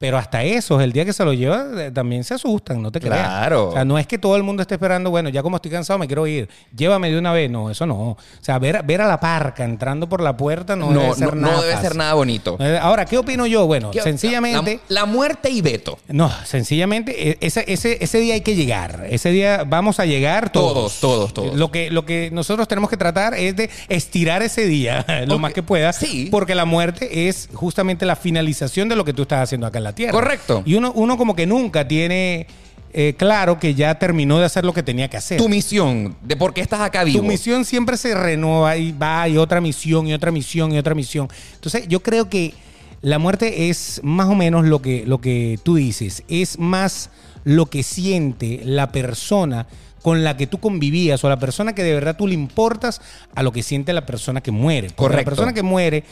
Pero 0.00 0.16
hasta 0.16 0.44
esos, 0.44 0.80
el 0.80 0.92
día 0.92 1.04
que 1.04 1.12
se 1.12 1.24
lo 1.24 1.32
lleva, 1.32 1.66
eh, 1.76 1.90
también 1.90 2.22
se 2.22 2.32
asustan, 2.34 2.80
no 2.80 2.92
te 2.92 3.00
creas. 3.00 3.18
Claro. 3.18 3.70
O 3.70 3.72
sea, 3.72 3.84
no 3.84 3.98
es 3.98 4.06
que 4.06 4.16
todo 4.16 4.36
el 4.36 4.44
mundo 4.44 4.62
esté 4.62 4.74
esperando, 4.76 5.10
bueno, 5.10 5.28
ya 5.28 5.42
como 5.42 5.56
estoy 5.56 5.72
cansado, 5.72 5.98
me 5.98 6.06
quiero 6.06 6.24
ir, 6.28 6.48
llévame 6.76 7.10
de 7.10 7.18
una 7.18 7.32
vez. 7.32 7.50
No, 7.50 7.68
eso 7.68 7.84
no. 7.84 8.10
O 8.10 8.16
sea, 8.40 8.60
ver, 8.60 8.84
ver 8.84 9.00
a 9.00 9.08
la 9.08 9.18
parca 9.18 9.64
entrando 9.64 10.08
por 10.08 10.20
la 10.22 10.36
puerta 10.36 10.76
no, 10.76 10.92
No, 10.92 11.00
debe 11.02 11.14
ser 11.16 11.34
no, 11.34 11.40
no 11.40 11.48
nada 11.48 11.62
debe 11.62 11.80
ser 11.80 11.96
nada 11.96 12.14
bonito. 12.14 12.56
Ahora, 12.80 13.06
¿qué 13.06 13.18
opino 13.18 13.44
yo? 13.48 13.66
Bueno, 13.66 13.90
¿Qué- 13.90 14.00
sencillamente... 14.00 14.78
La, 14.86 15.00
la 15.00 15.06
muerte 15.06 15.50
y 15.50 15.62
Beto. 15.62 15.98
No, 16.06 16.30
sencillamente 16.44 17.30
eh, 17.30 17.38
ese, 17.40 17.64
ese, 17.66 17.98
ese 18.00 18.20
día 18.20 18.34
hay 18.34 18.42
que 18.42 18.54
llegar. 18.54 19.04
Ese 19.10 19.30
día 19.32 19.64
vamos 19.66 19.98
a 19.98 20.06
llegar 20.06 20.52
todos. 20.52 20.74
Todos, 20.74 21.00
todos, 21.00 21.34
todos. 21.34 21.56
Lo 21.56 21.72
que, 21.72 21.90
lo 21.90 22.04
que 22.04 22.30
nosotros 22.32 22.68
tenemos 22.68 22.88
que 22.88 22.96
tratar 22.96 23.34
es 23.34 23.56
de 23.56 23.68
estirar 23.88 24.42
ese 24.44 24.64
día 24.66 25.04
lo 25.26 25.40
más 25.40 25.52
que 25.52 25.64
pueda. 25.64 25.92
sí. 25.92 26.28
Porque 26.30 26.54
la 26.54 26.66
muerte 26.66 27.28
es 27.28 27.48
justamente 27.52 28.06
la 28.06 28.14
finalización 28.14 28.88
de 28.88 28.94
lo 28.94 29.04
que 29.04 29.12
tú 29.12 29.22
estás 29.22 29.42
haciendo 29.42 29.66
acá 29.66 29.78
en 29.78 29.84
la 29.84 29.87
Tierra. 29.94 30.12
Correcto. 30.12 30.62
Y 30.64 30.74
uno, 30.74 30.92
uno 30.94 31.16
como 31.16 31.34
que 31.34 31.46
nunca 31.46 31.86
tiene 31.86 32.46
eh, 32.92 33.14
claro 33.16 33.58
que 33.58 33.74
ya 33.74 33.98
terminó 33.98 34.38
de 34.38 34.46
hacer 34.46 34.64
lo 34.64 34.72
que 34.72 34.82
tenía 34.82 35.08
que 35.08 35.16
hacer. 35.16 35.38
Tu 35.38 35.48
misión, 35.48 36.16
de 36.22 36.36
por 36.36 36.54
qué 36.54 36.60
estás 36.60 36.80
acá 36.80 37.04
vivo. 37.04 37.20
Tu 37.20 37.24
misión 37.24 37.64
siempre 37.64 37.96
se 37.96 38.14
renueva 38.14 38.76
y 38.76 38.92
va 38.92 39.28
y 39.28 39.36
otra 39.36 39.60
misión 39.60 40.06
y 40.06 40.14
otra 40.14 40.30
misión 40.30 40.72
y 40.72 40.78
otra 40.78 40.94
misión. 40.94 41.28
Entonces 41.54 41.86
yo 41.88 42.00
creo 42.02 42.28
que 42.30 42.54
la 43.02 43.18
muerte 43.18 43.68
es 43.68 44.00
más 44.02 44.28
o 44.28 44.34
menos 44.34 44.64
lo 44.64 44.80
que, 44.80 45.04
lo 45.06 45.20
que 45.20 45.58
tú 45.62 45.76
dices, 45.76 46.24
es 46.28 46.58
más 46.58 47.10
lo 47.44 47.66
que 47.66 47.82
siente 47.82 48.60
la 48.64 48.90
persona 48.90 49.66
con 50.02 50.24
la 50.24 50.36
que 50.36 50.46
tú 50.46 50.58
convivías 50.58 51.22
o 51.24 51.28
la 51.28 51.38
persona 51.38 51.74
que 51.74 51.82
de 51.82 51.92
verdad 51.92 52.16
tú 52.16 52.26
le 52.26 52.34
importas 52.34 53.00
a 53.34 53.42
lo 53.42 53.52
que 53.52 53.62
siente 53.62 53.92
la 53.92 54.06
persona 54.06 54.40
que 54.40 54.50
muere. 54.50 54.88
Porque 54.88 54.96
Correcto. 54.96 55.30
La 55.30 55.36
persona 55.36 55.52
que 55.52 55.62
muere, 55.62 56.04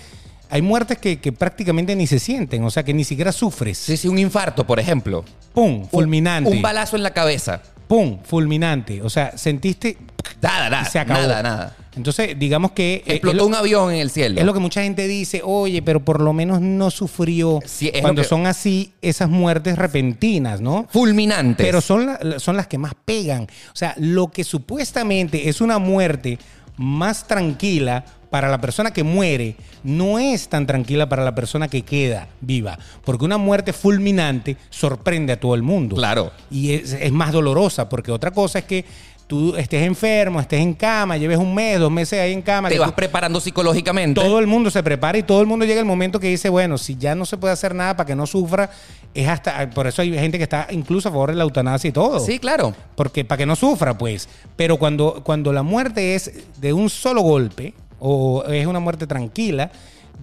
hay 0.50 0.62
muertes 0.62 0.98
que, 0.98 1.18
que 1.20 1.32
prácticamente 1.32 1.94
ni 1.96 2.06
se 2.06 2.18
sienten, 2.18 2.62
o 2.64 2.70
sea 2.70 2.82
que 2.84 2.94
ni 2.94 3.04
siquiera 3.04 3.32
sufres. 3.32 3.78
Sí, 3.78 3.96
sí, 3.96 4.08
un 4.08 4.18
infarto, 4.18 4.66
por 4.66 4.78
ejemplo. 4.80 5.24
¡Pum! 5.52 5.86
Fulminante. 5.90 6.50
Un, 6.50 6.62
balazo 6.62 6.96
en 6.96 7.02
la 7.02 7.10
cabeza. 7.12 7.62
¡Pum! 7.88 8.18
Fulminante. 8.24 9.02
O 9.02 9.10
sea, 9.10 9.36
sentiste... 9.38 9.96
Nada, 10.42 10.68
nada. 10.70 10.84
se 10.84 10.98
acabó. 10.98 11.20
Nada, 11.20 11.42
nada. 11.42 11.76
Entonces, 11.96 12.38
digamos 12.38 12.72
que... 12.72 12.96
eh, 12.96 13.14
Explotó 13.14 13.36
lo- 13.38 13.46
un 13.46 13.54
avión 13.54 13.92
en 13.92 14.00
el 14.00 14.10
cielo. 14.10 14.38
Es 14.38 14.44
lo 14.44 14.52
que 14.52 14.58
mucha 14.60 14.82
gente 14.82 15.06
dice, 15.08 15.40
oye, 15.44 15.80
pero 15.82 16.04
por 16.04 16.20
lo 16.20 16.32
menos 16.32 16.60
no 16.60 16.90
sufrió 16.90 17.60
Sí, 17.64 17.90
es 17.94 18.02
cuando 18.02 18.22
que- 18.22 18.28
son 18.28 18.46
así 18.46 18.92
esas 19.00 19.30
muertes 19.30 19.78
repentinas, 19.78 20.60
¿no? 20.60 20.86
Fulminantes. 20.90 21.64
Pero 21.64 21.80
son, 21.80 22.06
la- 22.06 22.38
son 22.38 22.56
las 22.56 22.66
que 22.66 22.76
más 22.76 22.92
pegan. 23.04 23.44
O 23.44 23.76
sea, 23.76 23.94
lo 23.98 24.28
que 24.30 24.44
supuestamente 24.44 25.48
es 25.48 25.60
una 25.60 25.78
muerte 25.78 26.38
más 26.76 27.26
tranquila 27.26 28.04
para 28.30 28.48
la 28.48 28.60
persona 28.60 28.92
que 28.92 29.04
muere, 29.04 29.56
no 29.84 30.18
es 30.18 30.48
tan 30.48 30.66
tranquila 30.66 31.08
para 31.08 31.24
la 31.24 31.34
persona 31.34 31.68
que 31.68 31.82
queda 31.82 32.28
viva. 32.40 32.78
Porque 33.04 33.24
una 33.24 33.38
muerte 33.38 33.72
fulminante 33.72 34.56
sorprende 34.70 35.32
a 35.32 35.40
todo 35.40 35.54
el 35.54 35.62
mundo. 35.62 35.96
Claro. 35.96 36.32
Y 36.50 36.72
es, 36.74 36.92
es 36.92 37.12
más 37.12 37.32
dolorosa, 37.32 37.88
porque 37.88 38.10
otra 38.12 38.30
cosa 38.32 38.58
es 38.60 38.64
que 38.64 38.84
tú 39.26 39.56
estés 39.56 39.82
enfermo, 39.84 40.38
estés 40.40 40.60
en 40.60 40.72
cama, 40.74 41.16
lleves 41.16 41.38
un 41.38 41.52
mes, 41.54 41.80
dos 41.80 41.90
meses 41.90 42.20
ahí 42.20 42.32
en 42.32 42.42
cama. 42.42 42.68
Te 42.68 42.78
vas 42.78 42.90
tú- 42.90 42.94
preparando 42.96 43.40
psicológicamente. 43.40 44.20
todo 44.20 44.38
el 44.38 44.46
mundo 44.46 44.70
se 44.70 44.82
prepara 44.84 45.18
y 45.18 45.22
todo 45.24 45.40
el 45.40 45.46
mundo 45.48 45.64
llega 45.64 45.80
el 45.80 45.86
momento 45.86 46.20
que 46.20 46.28
dice, 46.28 46.48
bueno, 46.48 46.78
si 46.78 46.96
ya 46.96 47.14
no 47.16 47.26
se 47.26 47.36
puede 47.36 47.52
hacer 47.52 47.74
nada 47.74 47.96
para 47.96 48.06
que 48.06 48.14
no 48.14 48.26
sufra, 48.26 48.70
es 49.14 49.26
hasta, 49.28 49.68
por 49.70 49.86
eso 49.88 50.02
hay 50.02 50.12
gente 50.16 50.36
que 50.38 50.44
está 50.44 50.68
incluso 50.70 51.08
a 51.08 51.12
favor 51.12 51.30
de 51.30 51.36
la 51.36 51.42
eutanasia 51.44 51.88
y 51.88 51.92
todo. 51.92 52.20
Sí, 52.20 52.38
claro. 52.38 52.72
Porque 52.94 53.24
para 53.24 53.38
que 53.38 53.46
no 53.46 53.56
sufra, 53.56 53.96
pues. 53.98 54.28
Pero 54.54 54.76
cuando, 54.76 55.22
cuando 55.24 55.52
la 55.52 55.62
muerte 55.64 56.14
es 56.14 56.30
de 56.60 56.72
un 56.72 56.88
solo 56.90 57.22
golpe 57.22 57.74
o 57.98 58.44
es 58.44 58.66
una 58.66 58.80
muerte 58.80 59.06
tranquila, 59.06 59.70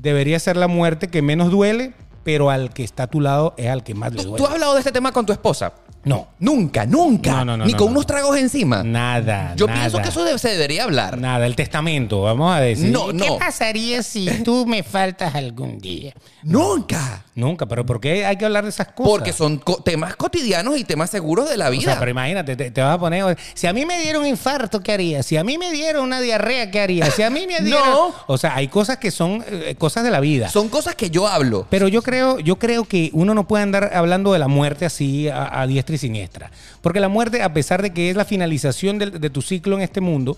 debería 0.01 0.39
ser 0.39 0.57
la 0.57 0.67
muerte 0.67 1.07
que 1.07 1.21
menos 1.21 1.51
duele, 1.51 1.93
pero 2.23 2.49
al 2.49 2.71
que 2.73 2.83
está 2.83 3.03
a 3.03 3.07
tu 3.07 3.19
lado 3.21 3.53
es 3.57 3.67
al 3.69 3.83
que 3.83 3.93
más 3.93 4.11
le 4.13 4.17
¿Tú, 4.23 4.29
duele. 4.29 4.37
tú 4.37 4.45
has 4.47 4.53
hablado 4.53 4.73
de 4.73 4.79
este 4.79 4.91
tema 4.91 5.11
con 5.11 5.25
tu 5.25 5.33
esposa? 5.33 5.73
No, 6.05 6.27
Nunca, 6.39 6.85
nunca. 6.85 7.31
No, 7.31 7.45
no, 7.45 7.57
no, 7.57 7.65
Ni 7.65 7.71
no, 7.71 7.77
con 7.77 7.87
no. 7.87 7.91
unos 7.93 8.05
tragos 8.05 8.35
encima. 8.37 8.83
nada. 8.83 9.53
Yo 9.55 9.67
nada. 9.67 9.79
pienso 9.79 10.01
que 10.01 10.09
eso 10.09 10.37
se 10.37 10.49
debería 10.49 10.83
hablar. 10.83 11.17
Nada, 11.17 11.45
el 11.45 11.55
testamento, 11.55 12.21
vamos 12.23 12.53
a 12.53 12.59
decir. 12.59 12.91
No, 12.91 13.07
¿Qué 13.13 13.29
pasaría 13.39 14.03
si 14.03 14.25
tú 14.43 14.65
me 14.65 14.83
faltas 14.83 15.33
algún 15.33 15.79
día? 15.79 16.13
Nunca. 16.43 17.23
Nunca, 17.35 17.65
pero 17.65 17.83
¿por 17.85 17.99
qué 17.99 18.25
hay 18.25 18.37
que 18.37 18.45
hablar 18.45 18.63
de 18.63 18.69
esas 18.69 18.89
cosas? 18.89 19.09
Porque 19.11 19.33
son 19.33 19.57
co- 19.57 19.81
temas 19.83 20.15
cotidianos 20.15 20.77
y 20.77 20.83
temas 20.83 21.09
seguros 21.09 21.49
de 21.49 21.57
la 21.57 21.69
O 21.69 21.71
vida. 21.71 21.83
sea, 21.91 21.99
pero 21.99 22.11
imagínate, 22.11 22.55
te, 22.55 22.69
te 22.69 22.81
vas 22.81 22.95
a 22.95 22.99
poner. 22.99 23.35
Si 23.55 23.65
a 23.65 23.73
mí 23.73 23.85
me 23.87 23.99
dieron 24.01 24.21
un 24.21 24.27
infarto, 24.27 24.81
¿qué 24.81 24.91
haría? 24.91 25.23
Si 25.23 25.35
a 25.35 25.43
mí 25.43 25.57
me 25.57 25.71
dieron 25.71 26.03
una 26.03 26.21
diarrea, 26.21 26.69
¿qué 26.69 26.79
haría? 26.79 27.09
Si 27.09 27.23
a 27.23 27.31
mí 27.31 27.47
me 27.47 27.59
dieron. 27.65 27.83
No. 27.89 28.13
O 28.27 28.37
sea, 28.37 28.55
hay 28.55 28.67
cosas 28.67 28.97
que 28.97 29.09
son 29.09 29.43
eh, 29.47 29.75
cosas 29.79 30.03
de 30.03 30.11
la 30.11 30.19
vida. 30.19 30.47
Son 30.49 30.69
cosas 30.69 30.93
que 30.95 31.09
yo 31.09 31.27
hablo. 31.27 31.65
Pero 31.71 31.87
yo 31.87 32.03
creo, 32.03 32.39
yo 32.39 32.57
creo 32.57 32.83
que 32.85 33.09
uno 33.13 33.33
no 33.33 33.47
puede 33.47 33.63
andar 33.63 33.91
hablando 33.95 34.31
de 34.31 34.37
la 34.39 34.47
muerte 34.47 34.85
así 34.85 35.27
a, 35.27 35.59
a 35.61 35.65
diestra 35.65 35.95
y 35.95 35.97
siniestra. 35.97 36.51
Porque 36.81 36.99
la 36.99 37.07
muerte, 37.09 37.41
a 37.41 37.51
pesar 37.53 37.81
de 37.81 37.91
que 37.93 38.11
es 38.11 38.15
la 38.15 38.25
finalización 38.25 38.99
de, 38.99 39.29
tu 39.31 39.41
ciclo 39.41 39.75
en 39.75 39.81
este 39.81 40.01
mundo, 40.01 40.37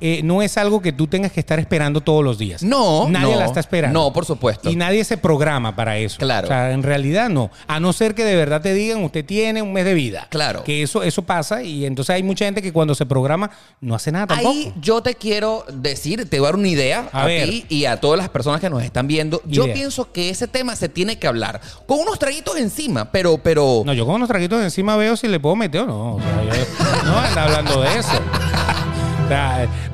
eh, 0.00 0.20
no 0.24 0.42
es 0.42 0.56
algo 0.56 0.80
que 0.80 0.92
tú 0.92 1.06
tengas 1.06 1.32
que 1.32 1.40
estar 1.40 1.58
esperando 1.58 2.00
todos 2.00 2.24
los 2.24 2.38
días. 2.38 2.62
No, 2.62 3.08
Nadie 3.08 3.34
no. 3.34 3.38
la 3.40 3.46
está 3.46 3.60
esperando. 3.60 3.98
No, 3.98 4.12
por 4.12 4.24
supuesto. 4.24 4.70
Y 4.70 4.76
nadie 4.76 5.04
se 5.04 5.16
programa 5.16 5.74
para 5.76 5.98
eso. 5.98 6.18
Claro. 6.18 6.46
O 6.46 6.48
sea, 6.48 6.72
en 6.72 6.82
realidad 6.82 7.28
no. 7.28 7.50
A 7.66 7.80
no 7.80 7.92
ser 7.92 8.14
que 8.14 8.24
de 8.24 8.36
verdad 8.36 8.60
te 8.62 8.74
digan, 8.74 9.02
usted 9.04 9.24
tiene 9.24 9.62
un 9.62 9.72
mes 9.72 9.84
de 9.84 9.94
vida. 9.94 10.26
Claro. 10.30 10.64
Que 10.64 10.82
eso, 10.82 11.02
eso 11.02 11.22
pasa 11.22 11.62
y 11.62 11.84
entonces 11.84 12.14
hay 12.14 12.22
mucha 12.22 12.44
gente 12.44 12.62
que 12.62 12.72
cuando 12.72 12.94
se 12.94 13.06
programa 13.06 13.50
no 13.80 13.94
hace 13.94 14.10
nada 14.12 14.28
tampoco. 14.28 14.50
Ahí 14.50 14.72
yo 14.80 15.02
te 15.02 15.14
quiero 15.14 15.64
decir, 15.72 16.28
te 16.28 16.38
voy 16.38 16.46
a 16.46 16.48
dar 16.50 16.56
una 16.58 16.68
idea 16.68 17.08
A 17.12 17.22
a, 17.22 17.26
ver. 17.26 17.48
ti 17.48 17.66
y 17.68 17.84
a 17.84 18.00
todas 18.00 18.18
las 18.18 18.28
personas 18.28 18.60
que 18.60 18.70
nos 18.70 18.82
están 18.82 19.06
viendo. 19.06 19.42
Yo 19.44 19.64
Idea. 19.64 19.74
pienso 19.74 20.10
que 20.12 20.30
ese 20.30 20.48
tema 20.48 20.76
se 20.76 20.88
tiene 20.88 21.18
que 21.18 21.26
hablar 21.26 21.60
con 21.86 21.98
unos 21.98 22.18
traguitos 22.18 22.56
encima, 22.56 23.10
pero, 23.10 23.38
pero. 23.38 23.82
No, 23.84 23.92
yo 23.92 24.06
con 24.06 24.14
unos 24.16 24.28
traguitos 24.28 24.62
encima 24.62 24.96
veo 24.96 25.16
si 25.16 25.28
le 25.28 25.38
puedo 25.40 25.56
meter 25.56 25.82
o 25.82 25.86
no. 25.86 26.14
O 26.16 26.20
sea, 26.20 26.44
yo 26.44 27.04
no 27.04 27.18
anda 27.18 27.44
hablando 27.44 27.82
de 27.82 27.98
eso. 27.98 28.08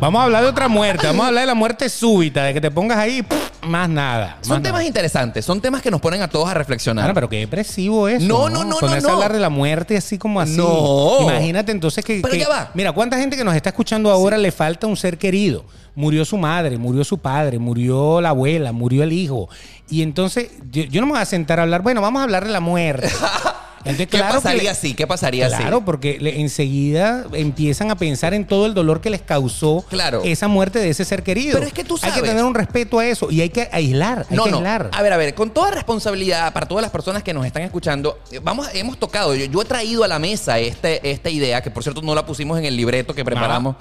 Vamos 0.00 0.20
a 0.20 0.24
hablar 0.24 0.42
de 0.42 0.48
otra 0.48 0.68
muerte. 0.68 1.06
Vamos 1.06 1.24
a 1.24 1.28
hablar 1.28 1.42
de 1.42 1.46
la 1.46 1.54
muerte 1.54 1.88
súbita, 1.88 2.44
de 2.44 2.54
que 2.54 2.60
te 2.60 2.70
pongas 2.70 2.98
ahí, 2.98 3.22
¡puf! 3.22 3.38
más 3.66 3.88
nada. 3.88 4.38
son 4.42 4.62
temas 4.62 4.84
interesantes, 4.84 5.44
son 5.44 5.60
temas 5.60 5.82
que 5.82 5.90
nos 5.90 6.00
ponen 6.00 6.22
a 6.22 6.28
todos 6.28 6.48
a 6.48 6.54
reflexionar. 6.54 7.04
Claro, 7.04 7.14
pero 7.14 7.28
qué 7.28 7.38
depresivo 7.40 8.08
eso. 8.08 8.26
No, 8.26 8.48
no, 8.48 8.64
no, 8.64 8.80
no, 8.80 8.88
a 8.88 9.00
no. 9.00 9.08
hablar 9.10 9.32
de 9.32 9.40
la 9.40 9.50
muerte 9.50 9.96
así 9.96 10.18
como 10.18 10.40
así. 10.40 10.56
No. 10.56 11.18
Imagínate 11.22 11.72
entonces 11.72 12.04
que. 12.04 12.20
Pero 12.22 12.32
que- 12.32 12.40
ya 12.40 12.48
va. 12.48 12.70
Mira, 12.74 12.92
cuánta 12.92 13.18
gente 13.18 13.36
que 13.36 13.44
nos 13.44 13.54
está 13.54 13.70
escuchando 13.70 14.10
ahora 14.10 14.38
le 14.38 14.52
falta 14.52 14.86
un 14.86 14.96
ser 14.96 15.18
querido. 15.18 15.64
Murió 15.94 16.24
su 16.24 16.36
madre, 16.36 16.76
murió 16.76 17.04
su 17.04 17.18
padre, 17.18 17.58
murió 17.58 18.20
la 18.20 18.28
abuela, 18.30 18.70
murió 18.72 19.02
el 19.02 19.12
hijo. 19.12 19.48
Y 19.88 20.02
entonces, 20.02 20.50
yo, 20.70 20.84
yo 20.84 21.00
no 21.00 21.06
me 21.06 21.14
voy 21.14 21.22
a 21.22 21.24
sentar 21.24 21.58
a 21.58 21.62
hablar, 21.62 21.80
bueno, 21.82 22.02
vamos 22.02 22.20
a 22.20 22.24
hablar 22.24 22.44
de 22.44 22.50
la 22.50 22.60
muerte. 22.60 23.08
Entonces, 23.86 24.06
¿Qué 24.08 24.16
claro 24.18 24.34
que 24.34 24.42
pasaría 24.42 24.62
le- 24.64 24.68
así? 24.70 24.94
¿Qué 24.94 25.06
pasaría 25.06 25.46
así? 25.46 25.56
Claro, 25.56 25.84
porque 25.84 26.18
le- 26.20 26.40
enseguida 26.40 27.24
empiezan 27.32 27.90
a 27.90 27.96
pensar 27.96 28.34
en 28.34 28.46
todo 28.46 28.66
el 28.66 28.74
dolor 28.74 29.00
que 29.00 29.10
les 29.10 29.22
causó 29.22 29.84
Claro. 29.88 30.22
esa 30.24 30.48
muerte 30.48 30.78
de 30.78 30.90
ese 30.90 31.04
ser 31.04 31.22
querido. 31.22 31.54
Pero 31.54 31.66
es 31.66 31.72
que 31.72 31.84
tú 31.84 31.94
Hay 32.02 32.10
que 32.10 32.16
sabes. 32.16 32.30
tener 32.30 32.44
un 32.44 32.54
respeto 32.54 32.98
a 32.98 33.06
eso 33.06 33.30
y 33.30 33.40
hay 33.40 33.50
que 33.50 33.68
aislar, 33.72 34.26
hay 34.30 34.36
No, 34.36 34.44
que 34.44 34.50
no. 34.50 34.56
aislar. 34.58 34.90
A 34.92 35.02
ver, 35.02 35.12
a 35.12 35.16
ver, 35.16 35.34
con 35.34 35.50
toda 35.50 35.70
responsabilidad 35.70 36.52
para 36.52 36.66
todas 36.66 36.82
las 36.82 36.90
personas 36.90 37.22
que 37.22 37.32
nos 37.32 37.46
están 37.46 37.62
escuchando, 37.62 38.18
eh, 38.32 38.40
vamos, 38.42 38.68
hemos 38.74 38.98
tocado, 38.98 39.34
yo, 39.34 39.44
yo 39.46 39.62
he 39.62 39.64
traído 39.64 40.04
a 40.04 40.08
la 40.08 40.18
mesa 40.18 40.58
este, 40.58 41.08
esta 41.10 41.30
idea, 41.30 41.62
que 41.62 41.70
por 41.70 41.82
cierto 41.82 42.02
no 42.02 42.14
la 42.14 42.26
pusimos 42.26 42.58
en 42.58 42.64
el 42.64 42.76
libreto 42.76 43.14
que 43.14 43.24
preparamos. 43.24 43.76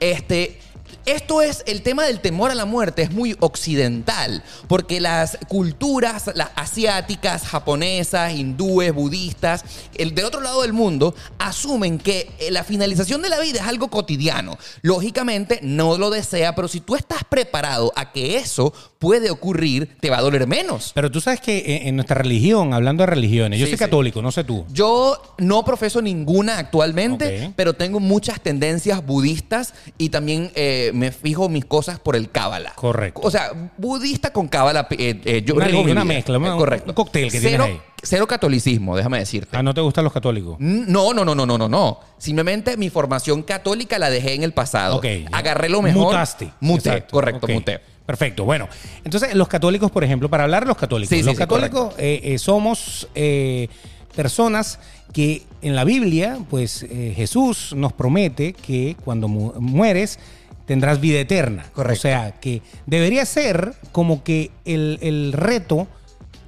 Este. 0.00 0.58
Esto 1.04 1.40
es 1.40 1.62
el 1.68 1.82
tema 1.82 2.04
del 2.04 2.18
temor 2.18 2.50
a 2.50 2.54
la 2.56 2.64
muerte, 2.64 3.02
es 3.02 3.12
muy 3.12 3.36
occidental, 3.38 4.42
porque 4.66 5.00
las 5.00 5.38
culturas 5.46 6.30
las 6.34 6.48
asiáticas, 6.56 7.42
japonesas, 7.44 8.32
hindúes, 8.34 8.92
budistas, 8.92 9.64
el 9.96 10.16
del 10.16 10.24
otro 10.24 10.40
lado 10.40 10.62
del 10.62 10.72
mundo, 10.72 11.14
asumen 11.38 11.98
que 11.98 12.28
eh, 12.40 12.50
la 12.50 12.64
finalización 12.64 13.22
de 13.22 13.28
la 13.28 13.38
vida 13.38 13.60
es 13.60 13.66
algo 13.68 13.86
cotidiano. 13.88 14.58
Lógicamente 14.82 15.60
no 15.62 15.96
lo 15.96 16.10
desea, 16.10 16.56
pero 16.56 16.66
si 16.66 16.80
tú 16.80 16.96
estás 16.96 17.22
preparado 17.28 17.92
a 17.94 18.10
que 18.12 18.36
eso 18.38 18.72
puede 18.98 19.30
ocurrir, 19.30 19.96
te 20.00 20.10
va 20.10 20.18
a 20.18 20.22
doler 20.22 20.48
menos. 20.48 20.90
Pero 20.94 21.10
tú 21.10 21.20
sabes 21.20 21.40
que 21.40 21.76
en, 21.82 21.88
en 21.88 21.96
nuestra 21.96 22.16
religión, 22.16 22.74
hablando 22.74 23.02
de 23.02 23.06
religiones, 23.08 23.60
yo 23.60 23.66
Sí, 23.66 23.72
soy 23.72 23.78
sí. 23.78 23.84
católico, 23.84 24.22
no 24.22 24.32
sé 24.32 24.42
tú. 24.42 24.64
Yo 24.72 25.20
no 25.38 25.64
profeso 25.64 26.02
ninguna 26.02 26.58
actualmente, 26.58 27.52
pero 27.54 27.74
tengo 27.74 28.00
muchas 28.00 28.40
tendencias 28.40 29.04
budistas 29.06 29.74
y 29.98 30.08
también 30.08 30.50
eh, 30.54 30.90
me 30.94 31.12
fijo 31.12 31.48
mis 31.48 31.64
cosas 31.64 31.98
por 31.98 32.16
el 32.16 32.30
cábala. 32.30 32.72
Correcto. 32.74 33.20
O 33.24 33.30
sea, 33.30 33.50
budista 33.78 34.32
con 34.32 34.48
cábala. 34.48 34.86
eh, 34.90 35.20
eh, 35.24 35.42
yo 35.44 35.54
Una 35.54 36.04
mezcla, 36.04 36.38
una- 36.38 36.54
Eh, 36.54 36.58
correcto. 36.58 36.90
un 36.90 36.94
cóctel 36.94 37.24
que 37.30 37.40
tienes 37.40 37.50
cero, 37.52 37.64
ahí. 37.64 37.80
Cero 38.02 38.26
catolicismo, 38.26 38.96
déjame 38.96 39.18
decirte. 39.18 39.56
Ah, 39.56 39.62
¿no 39.62 39.74
te 39.74 39.80
gustan 39.80 40.04
los 40.04 40.12
católicos? 40.12 40.56
No, 40.58 41.12
no, 41.14 41.24
no, 41.24 41.34
no, 41.34 41.46
no, 41.46 41.58
no, 41.58 41.68
no. 41.68 42.00
Simplemente 42.18 42.76
mi 42.76 42.90
formación 42.90 43.42
católica 43.42 43.98
la 43.98 44.10
dejé 44.10 44.34
en 44.34 44.42
el 44.42 44.52
pasado. 44.52 44.96
Ok. 44.96 45.06
Agarré 45.32 45.68
lo 45.68 45.82
mejor. 45.82 46.06
Mutaste. 46.06 46.50
Muté, 46.60 46.88
Exacto. 46.90 47.12
correcto, 47.12 47.48
muté. 47.48 47.80
Perfecto. 48.06 48.44
Bueno, 48.44 48.68
entonces 49.04 49.34
los 49.34 49.48
católicos, 49.48 49.90
por 49.90 50.04
ejemplo, 50.04 50.28
para 50.30 50.44
hablar 50.44 50.62
de 50.62 50.68
los 50.68 50.76
católicos, 50.76 51.10
Sí, 51.16 51.24
los 51.24 51.32
sí, 51.34 51.38
católicos 51.38 51.94
eh, 51.98 52.20
eh, 52.22 52.38
somos 52.38 53.08
eh, 53.16 53.68
personas 54.16 54.80
que 55.12 55.44
en 55.62 55.76
la 55.76 55.84
Biblia, 55.84 56.38
pues 56.50 56.82
eh, 56.82 57.12
Jesús 57.14 57.72
nos 57.76 57.92
promete 57.92 58.52
que 58.54 58.96
cuando 59.04 59.28
mu- 59.28 59.52
mueres 59.60 60.18
tendrás 60.66 61.00
vida 61.00 61.20
eterna. 61.20 61.66
Correcto. 61.72 61.98
O 61.98 62.02
sea, 62.02 62.32
que 62.40 62.62
debería 62.86 63.24
ser 63.24 63.74
como 63.92 64.24
que 64.24 64.50
el, 64.64 64.98
el 65.00 65.32
reto 65.32 65.86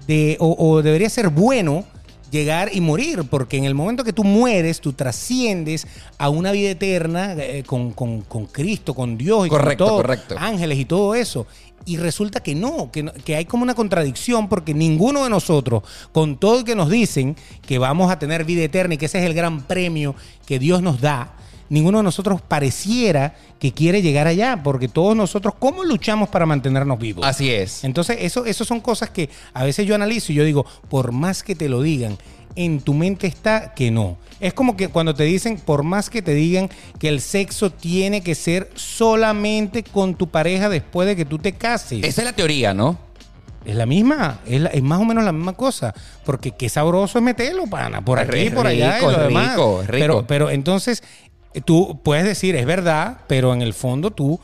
de, 0.08 0.36
o, 0.40 0.56
o 0.58 0.82
debería 0.82 1.08
ser 1.10 1.28
bueno 1.28 1.84
llegar 2.30 2.70
y 2.74 2.80
morir, 2.82 3.24
porque 3.30 3.56
en 3.56 3.64
el 3.64 3.74
momento 3.74 4.04
que 4.04 4.12
tú 4.12 4.22
mueres, 4.22 4.80
tú 4.80 4.92
trasciendes 4.92 5.86
a 6.18 6.28
una 6.28 6.52
vida 6.52 6.70
eterna 6.70 7.34
eh, 7.38 7.62
con, 7.66 7.92
con- 7.92 8.20
con 8.22 8.44
Cristo, 8.46 8.92
con 8.94 9.16
Dios 9.16 9.46
y 9.46 9.50
Correcto, 9.50 9.84
con 9.84 9.88
todo, 9.92 10.02
correcto. 10.02 10.34
ángeles 10.38 10.78
y 10.78 10.84
todo 10.84 11.14
eso. 11.14 11.46
Y 11.88 11.96
resulta 11.96 12.40
que 12.40 12.54
no, 12.54 12.90
que, 12.92 13.04
que 13.24 13.36
hay 13.36 13.46
como 13.46 13.62
una 13.62 13.74
contradicción 13.74 14.48
porque 14.48 14.74
ninguno 14.74 15.24
de 15.24 15.30
nosotros, 15.30 15.82
con 16.12 16.36
todo 16.36 16.58
el 16.58 16.64
que 16.64 16.74
nos 16.74 16.90
dicen 16.90 17.34
que 17.66 17.78
vamos 17.78 18.12
a 18.12 18.18
tener 18.18 18.44
vida 18.44 18.62
eterna 18.62 18.94
y 18.94 18.98
que 18.98 19.06
ese 19.06 19.18
es 19.18 19.24
el 19.24 19.32
gran 19.32 19.62
premio 19.62 20.14
que 20.46 20.58
Dios 20.58 20.82
nos 20.82 21.00
da, 21.00 21.34
ninguno 21.70 21.98
de 21.98 22.04
nosotros 22.04 22.40
pareciera 22.40 23.34
que 23.58 23.72
quiere 23.72 24.02
llegar 24.02 24.26
allá, 24.26 24.60
porque 24.62 24.88
todos 24.88 25.16
nosotros, 25.16 25.54
¿cómo 25.58 25.84
luchamos 25.84 26.28
para 26.28 26.46
mantenernos 26.46 26.98
vivos? 26.98 27.26
Así 27.26 27.50
es. 27.50 27.84
Entonces, 27.84 28.18
eso, 28.20 28.44
eso 28.44 28.64
son 28.64 28.80
cosas 28.80 29.10
que 29.10 29.30
a 29.52 29.64
veces 29.64 29.86
yo 29.86 29.94
analizo 29.94 30.32
y 30.32 30.36
yo 30.36 30.44
digo, 30.44 30.64
por 30.88 31.12
más 31.12 31.42
que 31.42 31.54
te 31.54 31.68
lo 31.68 31.82
digan, 31.82 32.18
en 32.54 32.80
tu 32.80 32.94
mente 32.94 33.26
está 33.26 33.74
que 33.74 33.90
no. 33.90 34.16
Es 34.40 34.54
como 34.54 34.76
que 34.76 34.88
cuando 34.88 35.14
te 35.14 35.24
dicen, 35.24 35.56
por 35.58 35.82
más 35.82 36.10
que 36.10 36.22
te 36.22 36.32
digan 36.34 36.68
que 36.98 37.08
el 37.08 37.20
sexo 37.20 37.70
tiene 37.70 38.20
que 38.22 38.34
ser 38.34 38.70
solamente 38.74 39.82
con 39.82 40.14
tu 40.14 40.28
pareja 40.28 40.68
después 40.68 41.08
de 41.08 41.16
que 41.16 41.24
tú 41.24 41.38
te 41.38 41.52
cases. 41.54 42.04
Esa 42.04 42.20
es 42.22 42.24
la 42.24 42.32
teoría, 42.32 42.72
¿no? 42.74 42.98
Es 43.64 43.74
la 43.74 43.84
misma, 43.86 44.40
es, 44.46 44.60
la- 44.60 44.70
es 44.70 44.82
más 44.82 45.00
o 45.00 45.04
menos 45.04 45.24
la 45.24 45.32
misma 45.32 45.52
cosa. 45.54 45.92
Porque 46.24 46.52
qué 46.52 46.68
sabroso 46.68 47.18
es 47.18 47.24
meterlo, 47.24 47.66
pana. 47.66 48.02
Por 48.04 48.18
Es 48.18 48.28
aquí, 48.28 48.44
rico, 48.44 48.54
por 48.56 48.66
allá 48.68 48.98
y 48.98 49.02
lo 49.02 49.18
demás. 49.18 49.50
rico, 49.50 49.82
es 49.82 49.88
rico. 49.88 49.98
Pero, 50.04 50.26
pero 50.26 50.50
entonces, 50.50 51.02
eh, 51.54 51.60
tú 51.60 52.00
puedes 52.04 52.24
decir, 52.24 52.54
es 52.56 52.64
verdad, 52.64 53.18
pero 53.26 53.52
en 53.52 53.60
el 53.62 53.74
fondo 53.74 54.10
tú, 54.12 54.38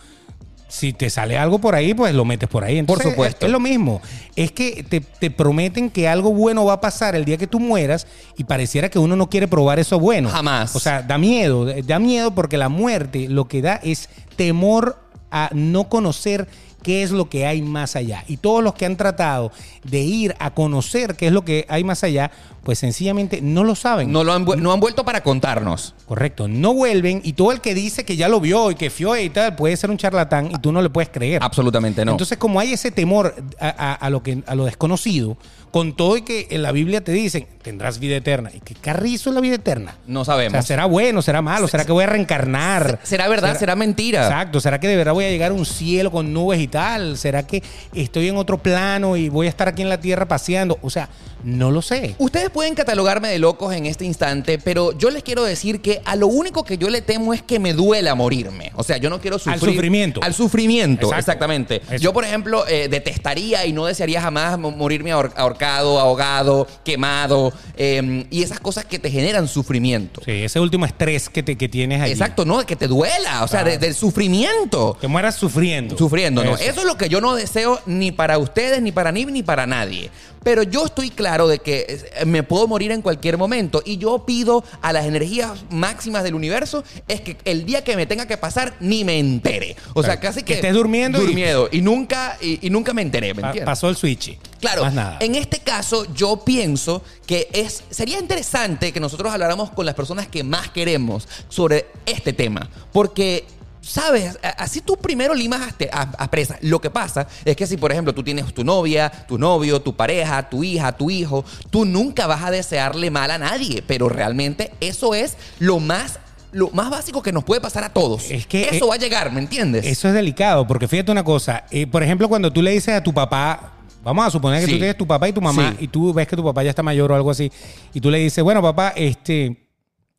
si 0.74 0.92
te 0.92 1.08
sale 1.08 1.38
algo 1.38 1.60
por 1.60 1.76
ahí, 1.76 1.94
pues 1.94 2.12
lo 2.12 2.24
metes 2.24 2.48
por 2.48 2.64
ahí. 2.64 2.78
Entonces, 2.78 3.10
supuesto. 3.10 3.46
Es, 3.46 3.48
es 3.48 3.52
lo 3.52 3.60
mismo. 3.60 4.02
Es 4.34 4.50
que 4.50 4.82
te, 4.82 5.00
te 5.00 5.30
prometen 5.30 5.88
que 5.88 6.08
algo 6.08 6.32
bueno 6.32 6.64
va 6.64 6.74
a 6.74 6.80
pasar 6.80 7.14
el 7.14 7.24
día 7.24 7.36
que 7.36 7.46
tú 7.46 7.60
mueras 7.60 8.08
y 8.36 8.42
pareciera 8.42 8.88
que 8.88 8.98
uno 8.98 9.14
no 9.14 9.30
quiere 9.30 9.46
probar 9.46 9.78
eso 9.78 10.00
bueno. 10.00 10.30
Jamás. 10.30 10.74
O 10.74 10.80
sea, 10.80 11.02
da 11.02 11.16
miedo, 11.16 11.66
da 11.84 12.00
miedo 12.00 12.34
porque 12.34 12.56
la 12.56 12.68
muerte 12.68 13.28
lo 13.28 13.46
que 13.46 13.62
da 13.62 13.76
es 13.84 14.08
temor 14.34 14.98
a 15.30 15.48
no 15.52 15.88
conocer 15.88 16.48
qué 16.85 17.03
es 17.03 17.11
lo 17.11 17.28
que 17.28 17.47
hay 17.47 17.61
más 17.62 17.97
allá. 17.97 18.22
Y 18.28 18.37
todos 18.37 18.62
los 18.62 18.74
que 18.74 18.87
han 18.87 18.97
tratado 18.97 19.51
de 19.82 20.01
ir 20.03 20.37
a 20.39 20.53
conocer 20.53 21.16
qué 21.16 21.26
es 21.26 21.32
lo 21.32 21.45
que 21.45 21.66
hay 21.68 21.82
más 21.82 22.05
allá, 22.05 22.30
pues 22.62 22.78
sencillamente 22.78 23.41
no 23.43 23.64
lo 23.64 23.74
saben. 23.74 24.12
No, 24.12 24.22
lo 24.22 24.32
han, 24.32 24.45
no 24.45 24.72
han 24.72 24.78
vuelto 24.80 25.05
para 25.05 25.22
contarnos. 25.22 25.95
Correcto, 26.07 26.47
no 26.47 26.72
vuelven 26.72 27.20
y 27.24 27.32
todo 27.32 27.51
el 27.53 27.61
que 27.61 27.74
dice 27.74 28.05
que 28.05 28.16
ya 28.16 28.28
lo 28.28 28.39
vio 28.41 28.70
y 28.70 28.74
que 28.76 28.89
fue 28.91 29.24
y 29.24 29.30
tal, 29.30 29.57
puede 29.57 29.76
ser 29.76 29.91
un 29.91 29.97
charlatán 29.99 30.51
y 30.53 30.55
tú 30.61 30.70
no 30.70 30.80
le 30.80 30.91
puedes 30.91 31.09
creer. 31.11 31.43
Absolutamente 31.43 32.05
no. 32.05 32.12
Entonces, 32.12 32.39
como 32.39 32.61
hay 32.61 32.72
ese 32.74 32.91
temor 32.93 33.35
a, 33.59 33.68
a- 33.68 33.95
a 33.95 34.11
lo 34.11 34.22
que, 34.22 34.43
a 34.47 34.55
lo 34.55 34.64
desconocido, 34.66 35.37
con 35.70 35.97
todo 35.97 36.16
y 36.16 36.22
que 36.22 36.47
en 36.51 36.62
la 36.62 36.70
Biblia 36.70 37.03
te 37.03 37.11
dicen, 37.11 37.49
tendrás 37.61 37.99
vida 37.99 38.14
eterna. 38.16 38.51
¿Y 38.55 38.61
qué 38.61 38.74
carrizo 38.76 39.30
es 39.30 39.35
la 39.35 39.41
vida 39.41 39.57
eterna? 39.57 39.97
no 40.07 40.20
O 40.20 40.24
sea, 40.24 40.35
sabemos. 40.35 40.64
¿será 40.64 40.85
bueno, 40.87 41.20
será 41.20 41.43
malo? 41.43 41.66
¿Será 41.66 41.85
que 41.85 41.91
voy 41.91 42.05
a 42.05 42.07
reencarnar? 42.07 43.01
¿Será 43.03 43.26
verdad? 43.28 43.59
¿Será 43.59 43.74
mentira? 43.74 44.22
Exacto. 44.24 44.61
¿Será 44.61 44.78
que 44.78 44.87
de 44.87 44.97
verdad 44.97 45.12
voy 45.14 45.24
a 45.24 45.30
llegar 45.30 45.51
a 45.51 45.55
un 45.55 45.66
cielo 45.66 46.12
con 46.12 46.32
nubes 46.32 46.61
y 46.61 46.68
¿Será 47.16 47.46
que 47.46 47.62
estoy 47.94 48.28
en 48.28 48.36
otro 48.36 48.58
plano 48.58 49.16
y 49.16 49.28
voy 49.28 49.46
a 49.46 49.50
estar 49.50 49.68
aquí 49.68 49.82
en 49.82 49.88
la 49.88 50.00
tierra 50.00 50.26
paseando? 50.26 50.78
O 50.82 50.90
sea, 50.90 51.08
no 51.45 51.70
lo 51.70 51.82
sé. 51.82 52.14
Ustedes 52.18 52.51
pueden 52.51 52.74
catalogarme 52.74 53.28
de 53.28 53.38
locos 53.38 53.74
en 53.74 53.86
este 53.86 54.05
instante, 54.05 54.59
pero 54.59 54.97
yo 54.99 55.11
les 55.11 55.22
quiero 55.22 55.45
decir 55.45 55.80
que 55.80 56.01
a 56.05 56.16
lo 56.16 56.26
único 56.26 56.64
que 56.64 56.78
yo 56.78 56.88
le 56.88 57.03
temo 57.03 57.34
es 57.34 57.42
que 57.42 57.59
me 57.59 57.72
duela 57.74 58.14
morirme. 58.14 58.72
O 58.74 58.82
sea, 58.82 58.97
yo 58.97 59.11
no 59.11 59.20
quiero 59.20 59.38
sufrir. 59.38 59.61
sufrimiento. 59.74 60.20
Al 60.22 60.34
sufrimiento, 60.34 61.07
Exacto. 61.07 61.20
exactamente. 61.20 61.82
Eso. 61.90 61.97
Yo, 62.03 62.12
por 62.12 62.24
ejemplo, 62.24 62.66
eh, 62.66 62.88
detestaría 62.88 63.66
y 63.66 63.72
no 63.72 63.86
desearía 63.86 64.20
jamás 64.22 64.59
mo- 64.59 64.70
morirme 64.70 65.12
ahor- 65.12 65.32
ahorcado, 65.36 65.99
ahogado, 66.01 66.66
quemado 66.84 67.53
eh, 67.76 68.26
y 68.30 68.42
esas 68.42 68.61
cosas 68.61 68.84
que 68.84 68.99
te 68.99 69.11
generan 69.11 69.47
sufrimiento. 69.49 70.22
Sí, 70.24 70.32
ese 70.45 70.61
último 70.61 70.86
estrés 70.86 71.28
que, 71.28 71.42
te, 71.42 71.57
que 71.57 71.68
tienes 71.68 72.01
allí. 72.01 72.12
Exacto, 72.12 72.45
no, 72.45 72.64
que 72.64 72.76
te 72.76 72.88
duela, 72.88 73.45
o 73.45 73.49
sea, 73.49 73.64
de- 73.64 73.78
del 73.78 73.95
sufrimiento. 73.95 74.97
Que 75.01 75.09
mueras 75.09 75.36
sufriendo. 75.36 75.97
Sufriendo, 75.97 76.42
¿no? 76.45 76.55
Eso. 76.55 76.64
Eso 76.70 76.80
es 76.80 76.86
lo 76.86 76.97
que 76.97 77.09
yo 77.09 77.20
no 77.20 77.34
deseo 77.34 77.80
ni 77.86 78.12
para 78.12 78.38
ustedes, 78.38 78.80
ni 78.82 78.92
para 78.92 79.12
mí, 79.12 79.24
ni 79.26 79.42
para 79.42 79.66
nadie. 79.66 80.11
Pero 80.45 80.62
yo 80.62 80.84
estoy 80.84 81.11
claro 81.11 81.49
de 81.49 81.59
que 81.59 81.86
eh, 82.16 82.24
me 82.24 82.42
puedo 82.42 82.68
morir 82.68 82.92
en 82.92 83.03
cualquier 83.03 83.38
momento. 83.38 83.82
Y 83.84 83.97
yo 83.97 84.24
pido 84.24 84.62
a 84.82 84.92
las 84.92 85.07
energías 85.07 85.64
máximas 85.70 86.22
del 86.22 86.34
universo 86.34 86.84
es 87.09 87.20
que 87.22 87.36
el 87.45 87.64
día 87.66 87.82
que 87.82 87.97
me 87.97 88.07
tenga 88.07 88.26
que 88.26 88.36
pasar, 88.36 88.76
ni 88.80 89.03
me 89.05 89.18
entere. 89.18 89.74
O 89.95 90.03
sea, 90.03 90.20
casi 90.20 90.40
Que 90.40 90.45
que. 90.45 90.55
estés 90.55 90.74
durmiendo 90.74 91.18
y- 91.22 91.26
Durmiendo. 91.26 91.68
Y, 91.72 91.80
nunca, 91.80 92.36
y, 92.40 92.64
y 92.66 92.70
nunca 92.70 92.92
me 92.95 93.03
enteré, 93.03 93.34
¿me 93.34 93.40
Pa- 93.40 93.49
entiendes? 93.49 93.66
pasó 93.66 93.88
el 93.88 93.97
switch. 93.97 94.38
Claro, 94.61 94.82
Más 94.82 94.95
nada. 94.95 95.18
en 95.20 95.34
este 95.34 95.59
caso 95.59 96.07
yo 96.14 96.42
pienso 96.45 97.03
que 97.26 97.49
es, 97.53 97.82
sería 97.90 98.18
interesante 98.18 98.92
que 98.92 99.01
nosotros 99.01 99.32
habláramos 99.32 99.70
con 99.70 99.84
las 99.86 99.95
personas 99.95 100.26
que 100.28 100.42
más 100.45 100.68
queremos 100.70 101.26
sobre 101.49 101.86
este 102.07 102.32
tema, 102.32 102.68
porque... 102.92 103.45
Sabes, 103.87 104.39
así 104.59 104.80
tú 104.80 104.97
primero 104.97 105.35
limas 105.35 105.61
a, 105.61 105.68
este- 105.68 105.91
a- 105.93 106.11
a 106.18 106.30
presa. 106.30 106.57
Lo 106.62 106.80
que 106.80 106.91
pasa 106.91 107.26
es 107.45 107.55
que 107.55 107.66
si, 107.66 107.76
por 107.76 107.93
ejemplo, 107.93 108.14
tú 108.14 108.22
tienes 108.22 108.53
tu 108.55 108.64
novia, 108.64 109.11
tu 109.28 109.37
novio, 109.39 109.80
tu 109.82 109.95
pareja, 109.95 110.49
tu 110.49 110.64
hija, 110.64 110.93
tu 110.93 111.11
hijo, 111.11 111.45
tú 111.70 111.85
nunca 111.85 112.26
vas 112.26 112.43
a 112.43 112.51
desearle 112.51 113.11
mal 113.11 113.30
a 113.30 113.39
nadie, 113.39 113.82
pero 113.87 114.09
realmente 114.09 114.72
eso 114.80 115.14
es 115.14 115.37
lo 115.59 115.80
más, 115.80 116.18
lo 116.53 116.70
más 116.70 116.89
básico 116.91 117.22
que 117.22 117.30
nos 117.32 117.45
puede 117.45 117.61
pasar 117.61 117.85
a 117.85 117.93
todos. 117.93 118.30
Es 118.30 118.47
que, 118.47 118.68
eso 118.70 118.87
eh, 118.87 118.89
va 118.89 118.95
a 118.95 118.99
llegar, 118.99 119.30
¿me 119.32 119.41
entiendes? 119.41 119.85
Eso 119.87 120.09
es 120.09 120.14
delicado, 120.14 120.66
porque 120.66 120.89
fíjate 120.89 121.12
una 121.12 121.24
cosa. 121.24 121.64
eh, 121.70 121.87
por 121.87 122.03
ejemplo, 122.03 122.28
cuando 122.28 122.51
tú 122.53 122.62
le 122.62 122.70
dices 122.70 122.95
a 122.95 123.03
tu 123.03 123.12
papá, 123.12 123.72
vamos 124.03 124.26
a 124.26 124.30
suponer 124.30 124.61
que 124.61 124.66
Sí. 124.66 124.72
tú 124.72 124.78
tienes 124.78 124.97
tu 124.97 125.07
papá 125.07 125.28
y 125.28 125.32
tu 125.32 125.41
mamá, 125.43 125.74
Sí. 125.78 125.85
y 125.85 125.89
tú 125.89 126.12
ves 126.12 126.26
que 126.26 126.37
tu 126.37 126.45
papá 126.45 126.62
ya 126.62 126.70
está 126.70 126.82
mayor 126.82 127.12
o 127.12 127.14
algo 127.14 127.30
así, 127.30 127.51
y 127.93 128.01
tú 128.01 128.11
le 128.11 128.18
dices, 128.18 128.43
bueno, 128.43 128.61
papá, 128.62 128.93
este, 128.97 129.63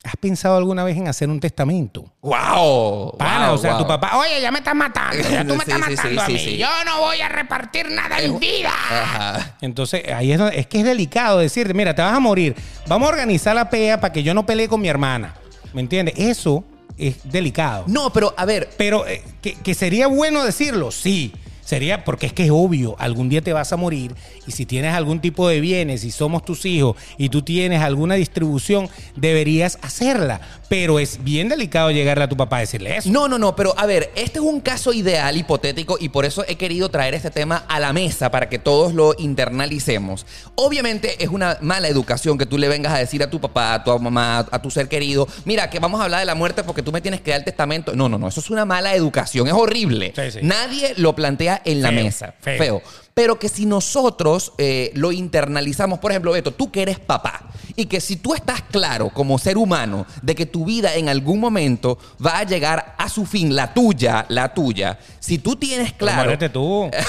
¿has 0.06 0.16
pensado 0.18 0.58
alguna 0.58 0.84
vez 0.84 0.96
en 0.98 1.08
hacer 1.08 1.28
un 1.30 1.40
testamento? 1.40 2.06
¡Wow! 2.22 3.16
Wow, 3.18 3.54
o 3.54 3.58
sea, 3.58 3.72
wow. 3.74 3.82
tu 3.82 3.88
papá, 3.88 4.18
oye, 4.18 4.40
ya 4.42 4.52
me 4.52 4.60
estás 4.60 4.76
matando. 4.76 5.18
Ya 5.30 5.44
tú 5.46 5.56
me 5.58 5.66
Sí, 5.66 5.72
estás 5.72 5.88
sí, 5.88 5.98
sí, 5.98 6.04
matando 6.16 6.22
a 6.22 6.28
mí. 6.28 6.58
Yo 6.58 6.68
no 6.86 7.00
voy 7.02 7.22
a 7.22 7.30
repartir 7.30 7.90
nada 7.90 8.20
en 8.20 8.40
vida. 8.40 8.70
Ajá. 8.72 9.58
Entonces, 9.62 10.04
ahí 10.14 10.32
es, 10.32 10.38
donde- 10.38 10.60
es 10.60 10.68
que 10.68 10.80
es 10.80 10.86
delicado 10.86 11.40
decirte, 11.40 11.74
mira, 11.74 11.94
te 11.96 12.02
vas 12.02 12.14
a 12.14 12.20
morir, 12.20 12.56
vamos 12.88 13.08
a 13.08 13.12
organizar 13.12 13.56
la 13.56 13.70
pea 13.70 14.00
para 14.00 14.14
que 14.14 14.24
yo 14.24 14.34
no 14.34 14.46
pelee 14.46 14.68
con 14.68 14.80
mi 14.82 14.88
hermana. 14.88 15.34
¿Me 15.74 15.82
entiendes? 15.82 16.16
Eso 16.18 16.64
es 16.98 17.18
delicado. 17.30 17.84
No, 17.88 18.12
pero 18.14 18.34
a 18.38 18.46
ver, 18.46 18.70
Pero 18.78 19.06
eh, 19.08 19.22
que, 19.42 19.56
que 19.56 19.74
sería 19.74 20.08
bueno 20.08 20.44
decirlo, 20.44 20.92
sí. 20.92 21.34
Sería 21.66 22.04
porque 22.06 22.28
es 22.28 22.34
que 22.34 22.44
es 22.44 22.52
obvio, 22.52 22.96
algún 23.00 23.28
día 23.28 23.42
te 23.42 23.52
vas 23.52 23.74
a 23.74 23.78
morir 23.78 24.14
y 24.46 24.52
si 24.52 24.68
tienes 24.68 24.94
algún 24.94 25.20
tipo 25.20 25.48
de 25.48 25.60
bienes 25.60 26.04
y 26.04 26.12
somos 26.12 26.46
tus 26.46 26.64
hijos 26.66 26.96
y 27.18 27.30
tú 27.30 27.42
tienes 27.42 27.82
alguna 27.82 28.14
distribución, 28.14 28.88
deberías 29.16 29.80
hacerla. 29.82 30.42
Pero 30.68 31.00
es 31.00 31.24
bien 31.24 31.48
delicado 31.48 31.92
llegarle 31.92 32.24
a 32.24 32.30
tu 32.30 32.36
papá 32.36 32.58
a 32.58 32.60
decirle 32.62 32.98
eso. 32.98 33.10
No, 33.10 33.28
no, 33.28 33.38
no, 33.38 33.56
pero 33.56 33.74
a 33.78 33.86
ver, 33.86 34.12
este 34.16 34.40
es 34.40 34.46
un 34.46 34.60
caso 34.62 34.94
ideal, 34.94 35.38
hipotético, 35.38 35.98
y 36.00 36.10
por 36.10 36.26
eso 36.26 36.44
he 36.48 36.56
querido 36.56 36.90
traer 36.90 37.14
este 37.14 37.30
tema 37.32 37.66
a 37.68 37.80
la 37.80 37.94
mesa 37.94 38.32
para 38.32 38.50
que 38.50 38.58
todos 38.60 38.94
lo 38.94 39.14
internalicemos. 39.18 40.26
Obviamente 40.56 41.24
es 41.24 41.30
una 41.30 41.58
mala 41.62 41.88
educación 41.88 42.38
que 42.38 42.46
tú 42.46 42.58
le 42.58 42.68
vengas 42.68 42.94
a 42.94 42.98
decir 42.98 43.22
a 43.24 43.30
tu 43.30 43.40
papá, 43.40 43.74
a 43.76 43.84
tu 43.84 43.98
mamá, 44.00 44.40
a 44.52 44.62
tu 44.62 44.72
ser 44.72 44.88
querido, 44.88 45.28
mira, 45.46 45.70
que 45.70 45.80
vamos 45.80 46.02
a 46.02 46.06
hablar 46.06 46.20
de 46.20 46.26
la 46.26 46.36
muerte 46.36 46.64
porque 46.64 46.82
tú 46.82 46.92
me 46.92 47.02
tienes 47.02 47.22
que 47.22 47.32
dar 47.32 47.40
el 47.40 47.46
testamento. 47.46 47.96
No, 47.96 48.10
no, 48.10 48.18
no, 48.18 48.28
eso 48.28 48.40
es 48.40 48.50
una 48.50 48.66
mala 48.66 48.94
educación, 48.96 49.48
es 49.48 49.54
horrible. 49.54 50.14
Sí, 50.16 50.32
sí. 50.32 50.40
Nadie 50.42 50.94
lo 50.98 51.16
plantea 51.16 51.62
en 51.66 51.82
la 51.82 51.90
Feo, 51.90 52.04
mesa. 52.04 52.34
feo. 52.42 52.58
Feo. 52.58 52.82
Pero 53.16 53.40
que 53.40 53.50
si 53.50 53.66
nosotros 53.66 54.54
eh, 54.60 54.92
lo 54.94 55.12
internalizamos, 55.12 55.98
por 55.98 56.12
ejemplo, 56.12 56.34
Beto, 56.34 56.52
tú 56.52 56.70
que 56.70 56.84
eres 56.84 57.00
papá, 57.00 57.50
y 57.76 57.86
que 57.86 58.00
si 58.02 58.18
tú 58.18 58.34
estás 58.34 58.62
claro 58.62 59.10
como 59.10 59.38
ser 59.38 59.58
humano 59.58 60.06
de 60.22 60.36
que 60.36 60.46
tu 60.46 60.66
vida 60.66 60.96
en 60.96 61.10
algún 61.10 61.40
momento 61.40 61.98
va 62.24 62.40
a 62.40 62.44
llegar 62.44 62.96
a 62.98 63.10
su 63.10 63.26
fin, 63.26 63.56
la 63.56 63.74
tuya, 63.74 64.26
la 64.30 64.54
tuya, 64.54 65.00
si 65.20 65.38
tú 65.38 65.56
tienes 65.56 65.94
claro... 65.94 66.24
muérete 66.24 66.50
tú. 66.50 66.90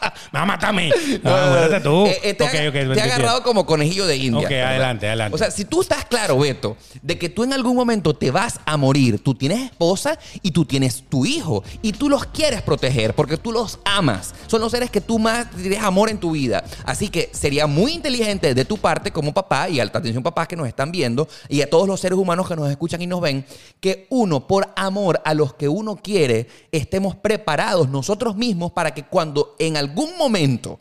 Me 0.32 0.38
va 0.38 0.42
a 0.42 0.46
matar 0.46 0.70
a 0.70 0.72
mí. 0.72 0.90
No, 1.22 1.80
tú. 1.82 2.06
Eh, 2.06 2.18
eh, 2.22 2.34
te, 2.34 2.46
ha, 2.46 2.50
te 2.50 3.00
ha 3.00 3.04
agarrado 3.04 3.42
como 3.42 3.66
conejillo 3.66 4.06
de 4.06 4.16
India. 4.16 4.46
Ok, 4.46 4.52
adelante, 4.52 5.06
adelante. 5.06 5.34
O 5.34 5.38
sea, 5.38 5.50
si 5.50 5.64
tú 5.64 5.82
estás 5.82 6.04
claro, 6.04 6.38
Beto, 6.38 6.76
de 7.02 7.18
que 7.18 7.28
tú 7.28 7.44
en 7.44 7.52
algún 7.52 7.76
momento 7.76 8.14
te 8.14 8.30
vas 8.30 8.60
a 8.64 8.76
morir, 8.76 9.22
tú 9.22 9.34
tienes 9.34 9.60
esposa 9.62 10.18
y 10.42 10.50
tú 10.50 10.64
tienes 10.64 11.04
tu 11.08 11.24
hijo 11.24 11.62
y 11.82 11.92
tú 11.92 12.08
los 12.08 12.26
quieres 12.26 12.62
proteger 12.62 13.14
porque 13.14 13.36
tú 13.36 13.52
los 13.52 13.78
amas. 13.84 14.34
Son 14.46 14.60
los 14.60 14.72
seres 14.72 14.90
que 14.90 15.00
tú 15.00 15.18
más 15.18 15.50
tienes 15.50 15.82
amor 15.82 16.10
en 16.10 16.18
tu 16.18 16.32
vida. 16.32 16.64
Así 16.84 17.08
que 17.08 17.30
sería 17.32 17.66
muy 17.66 17.92
inteligente 17.92 18.54
de 18.54 18.64
tu 18.64 18.78
parte 18.78 19.10
como 19.10 19.32
papá 19.32 19.68
y 19.68 19.80
alta 19.80 19.98
atención 19.98 20.22
papás 20.22 20.48
que 20.48 20.56
nos 20.56 20.68
están 20.68 20.92
viendo 20.92 21.28
y 21.48 21.62
a 21.62 21.70
todos 21.70 21.86
los 21.86 22.00
seres 22.00 22.18
humanos 22.18 22.48
que 22.48 22.56
nos 22.56 22.70
escuchan 22.70 23.02
y 23.02 23.06
nos 23.06 23.20
ven, 23.20 23.44
que 23.80 24.06
uno, 24.10 24.46
por 24.46 24.72
amor 24.76 25.20
a 25.24 25.34
los 25.34 25.54
que 25.54 25.68
uno 25.68 25.96
quiere, 25.96 26.48
estemos 26.72 27.16
preparados 27.16 27.88
nosotros 27.88 28.36
mismos 28.36 28.72
para 28.72 28.94
que 28.94 29.04
cuando 29.04 29.54
en 29.58 29.76
algún 29.76 29.85
momento 30.18 30.78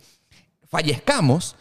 fallezcamos, 0.70 1.56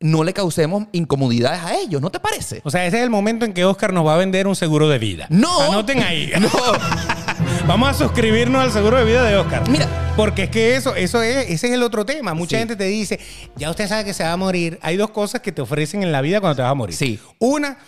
no 0.00 0.24
le 0.24 0.32
causemos 0.32 0.84
incomodidades 0.92 1.60
a 1.62 1.76
ellos, 1.78 2.00
¿no 2.00 2.10
te 2.10 2.20
parece? 2.20 2.62
O 2.64 2.70
sea, 2.70 2.86
ese 2.86 2.98
es 2.98 3.02
el 3.02 3.10
momento 3.10 3.44
en 3.44 3.52
que 3.52 3.64
Oscar 3.64 3.92
nos 3.92 4.06
va 4.06 4.14
a 4.14 4.18
vender 4.18 4.46
un 4.46 4.56
seguro 4.56 4.88
de 4.88 4.98
vida. 4.98 5.26
No. 5.30 5.60
Anoten 5.60 6.02
ahí. 6.02 6.30
No. 6.40 6.48
Vamos 7.66 7.88
a 7.90 7.94
suscribirnos 7.94 8.62
al 8.62 8.72
seguro 8.72 8.96
de 8.98 9.04
vida 9.04 9.22
de 9.24 9.36
Oscar. 9.36 9.68
Mira. 9.68 9.86
Porque 10.16 10.44
es 10.44 10.50
que 10.50 10.76
eso, 10.76 10.94
eso 10.94 11.22
es, 11.22 11.48
ese 11.50 11.68
es 11.68 11.72
el 11.74 11.82
otro 11.82 12.04
tema. 12.04 12.34
Mucha 12.34 12.56
Sí. 12.56 12.58
gente 12.60 12.76
te 12.76 12.84
dice, 12.84 13.20
ya 13.56 13.70
usted 13.70 13.88
sabe 13.88 14.04
que 14.04 14.12
se 14.14 14.24
va 14.24 14.32
a 14.32 14.36
morir. 14.36 14.78
Hay 14.82 14.96
dos 14.96 15.10
cosas 15.10 15.40
que 15.40 15.52
te 15.52 15.60
ofrecen 15.62 16.02
en 16.02 16.10
la 16.12 16.20
vida 16.20 16.40
cuando 16.40 16.56
te 16.56 16.62
vas 16.62 16.70
a 16.70 16.74
morir. 16.74 16.96
Sí. 16.96 17.18
Una, 17.38 17.78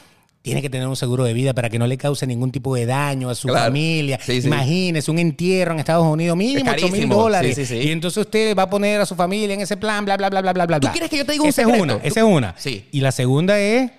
tiene 0.43 0.61
que 0.61 0.68
tener 0.68 0.88
un 0.88 0.97
seguro 0.97 1.22
de 1.24 1.32
vida 1.32 1.55
para 1.55 1.70
que 1.70 1.78
no 1.78 1.86
le 1.86 1.97
cause 1.97 2.26
ningún 2.26 2.51
tipo 2.51 2.74
de 2.74 2.84
daño 2.84 3.30
a 3.30 3.34
su 3.34 3.47
Claro. 3.49 3.66
familia. 3.66 4.18
Sí, 4.20 4.43
sí. 4.43 4.49
Imagínese 4.49 5.11
un 5.11 5.18
entierro 5.20 5.72
en 5.72 5.78
Estados 5.78 6.05
Unidos, 6.05 6.36
mínimo 6.36 6.68
Es 6.70 6.82
8 6.82 6.88
mil 6.93 7.09
dólares. 7.09 7.61
Sí. 7.68 7.76
Y 7.76 7.90
entonces 7.93 8.18
usted 8.24 8.57
va 8.57 8.64
a 8.64 8.70
poner 8.70 9.01
a 9.01 9.07
su 9.07 9.14
familia 9.14 9.55
en 9.55 9.61
ese 9.61 9.76
plan, 9.76 10.05
bla, 10.05 10.16
bla, 10.16 10.28
bla, 10.30 10.40
bla, 10.43 10.53
bla, 10.53 10.66
bla. 10.66 10.80
¿Tú 10.80 10.88
quieres 10.90 11.09
que 11.09 11.16
yo 11.18 11.24
te 11.24 11.32
diga 11.32 11.45
un 11.45 11.49
esa 11.51 11.62
es 11.62 11.68
una, 11.68 11.95
esa 12.03 12.20
es 12.20 12.26
una. 12.26 12.55
Sí. 12.59 12.84
Y 12.90 13.01
la 13.01 13.12
segunda 13.12 13.59
es 13.61 13.90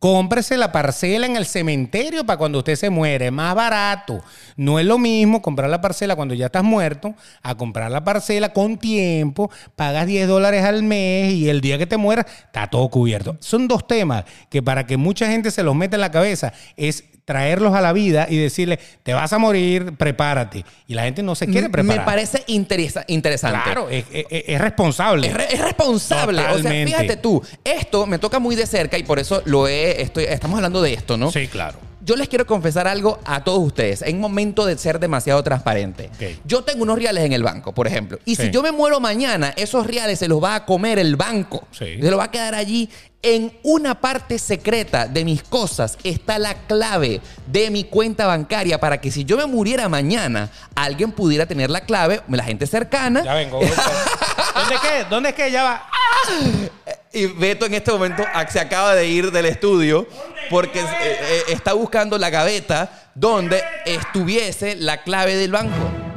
cómprese 0.00 0.56
la 0.56 0.72
parcela 0.72 1.26
en 1.26 1.36
el 1.36 1.46
cementerio 1.46 2.24
para 2.24 2.38
cuando 2.38 2.58
usted 2.58 2.74
se 2.74 2.90
muere. 2.90 3.26
Es 3.26 3.32
más 3.32 3.54
barato. 3.54 4.24
No 4.56 4.78
es 4.80 4.86
lo 4.86 4.98
mismo 4.98 5.42
comprar 5.42 5.70
la 5.70 5.80
parcela 5.80 6.16
cuando 6.16 6.34
ya 6.34 6.46
estás 6.46 6.64
muerto 6.64 7.14
a 7.42 7.54
comprar 7.54 7.90
la 7.90 8.02
parcela 8.02 8.52
con 8.52 8.78
tiempo, 8.78 9.50
pagas 9.76 10.06
10 10.06 10.26
dólares 10.26 10.64
al 10.64 10.82
mes 10.82 11.34
y 11.34 11.50
el 11.50 11.60
día 11.60 11.78
que 11.78 11.86
te 11.86 11.98
mueras 11.98 12.26
está 12.46 12.66
todo 12.66 12.88
cubierto. 12.88 13.36
Son 13.40 13.68
dos 13.68 13.86
temas 13.86 14.24
que 14.48 14.62
para 14.62 14.86
que 14.86 14.96
mucha 14.96 15.26
gente 15.26 15.50
se 15.50 15.62
los 15.62 15.76
meta 15.76 15.96
en 15.96 16.00
la 16.00 16.10
cabeza 16.10 16.54
es 16.76 17.04
traerlos 17.24 17.74
a 17.74 17.80
la 17.80 17.92
vida 17.92 18.26
y 18.28 18.36
decirle, 18.36 18.78
te 19.02 19.12
vas 19.14 19.32
a 19.32 19.38
morir, 19.38 19.92
prepárate. 19.96 20.64
Y 20.86 20.94
la 20.94 21.04
gente 21.04 21.22
no 21.22 21.34
se 21.34 21.46
quiere 21.46 21.68
preparar. 21.68 22.00
Me 22.00 22.04
parece 22.04 22.44
interesa- 22.48 23.04
interesante. 23.08 23.60
Claro, 23.64 23.88
es, 23.88 24.04
es- 24.12 24.26
es 24.30 24.60
responsable. 24.60 25.28
Es, 25.28 25.34
re- 25.34 25.54
es 25.54 25.60
responsable. 25.60 26.42
O 26.48 26.58
sea, 26.58 26.70
fíjate 26.70 27.16
tú, 27.16 27.42
esto 27.64 28.06
me 28.06 28.18
toca 28.18 28.38
muy 28.38 28.56
de 28.56 28.66
cerca 28.66 28.98
y 28.98 29.02
por 29.04 29.18
eso 29.18 29.42
lo 29.44 29.68
he, 29.68 30.02
estoy, 30.02 30.24
estamos 30.24 30.56
hablando 30.56 30.82
de 30.82 30.92
esto, 30.94 31.16
¿no? 31.16 31.30
Sí, 31.30 31.46
claro. 31.46 31.78
Yo 32.02 32.16
les 32.16 32.28
quiero 32.28 32.46
confesar 32.46 32.88
algo 32.88 33.20
a 33.26 33.44
todos 33.44 33.58
ustedes. 33.60 34.00
En 34.02 34.18
momento 34.18 34.64
de 34.64 34.76
ser 34.78 34.98
demasiado 34.98 35.42
transparente. 35.44 36.08
Yo 36.46 36.64
tengo 36.64 36.82
unos 36.82 36.98
reales 36.98 37.24
en 37.24 37.34
el 37.34 37.42
banco, 37.42 37.74
por 37.74 37.86
ejemplo. 37.86 38.18
Y 38.24 38.36
Sí. 38.36 38.44
si 38.44 38.50
yo 38.50 38.62
me 38.62 38.72
muero 38.72 39.00
mañana, 39.00 39.52
esos 39.56 39.86
reales 39.86 40.18
se 40.18 40.26
los 40.26 40.42
va 40.42 40.54
a 40.54 40.64
comer 40.64 40.98
el 40.98 41.16
banco. 41.16 41.68
Sí. 41.72 41.98
Se 42.00 42.10
los 42.10 42.18
va 42.18 42.24
a 42.24 42.30
quedar 42.30 42.54
allí. 42.54 42.88
En 43.22 43.52
una 43.62 44.00
parte 44.00 44.38
secreta 44.38 45.06
de 45.06 45.26
mis 45.26 45.42
cosas 45.42 45.98
está 46.04 46.38
la 46.38 46.54
clave 46.54 47.20
de 47.46 47.70
mi 47.70 47.84
cuenta 47.84 48.26
bancaria 48.26 48.80
para 48.80 48.98
que 48.98 49.10
si 49.10 49.26
yo 49.26 49.36
me 49.36 49.44
muriera 49.44 49.90
mañana, 49.90 50.48
alguien 50.74 51.12
pudiera 51.12 51.44
tener 51.44 51.68
la 51.68 51.82
clave, 51.82 52.22
la 52.28 52.44
gente 52.44 52.66
cercana. 52.66 53.22
Ya 53.22 53.34
vengo. 53.34 53.60
¿Dónde 53.60 54.74
es 54.74 54.80
que? 54.80 55.04
¿Dónde 55.10 55.28
es 55.28 55.34
que? 55.34 55.50
Ya 55.50 55.64
va. 55.64 55.86
Y 57.12 57.26
Beto 57.26 57.66
en 57.66 57.74
este 57.74 57.90
momento 57.90 58.22
se 58.48 58.60
acaba 58.60 58.94
de 58.94 59.08
ir 59.08 59.32
del 59.32 59.46
estudio 59.46 60.06
porque 60.48 60.78
eh, 60.78 60.86
eh, 61.02 61.42
está 61.48 61.72
buscando 61.72 62.16
la 62.18 62.30
gaveta 62.30 63.10
donde 63.16 63.60
estuviese 63.84 64.76
la 64.76 65.02
clave 65.02 65.34
del 65.34 65.50
banco. 65.50 66.09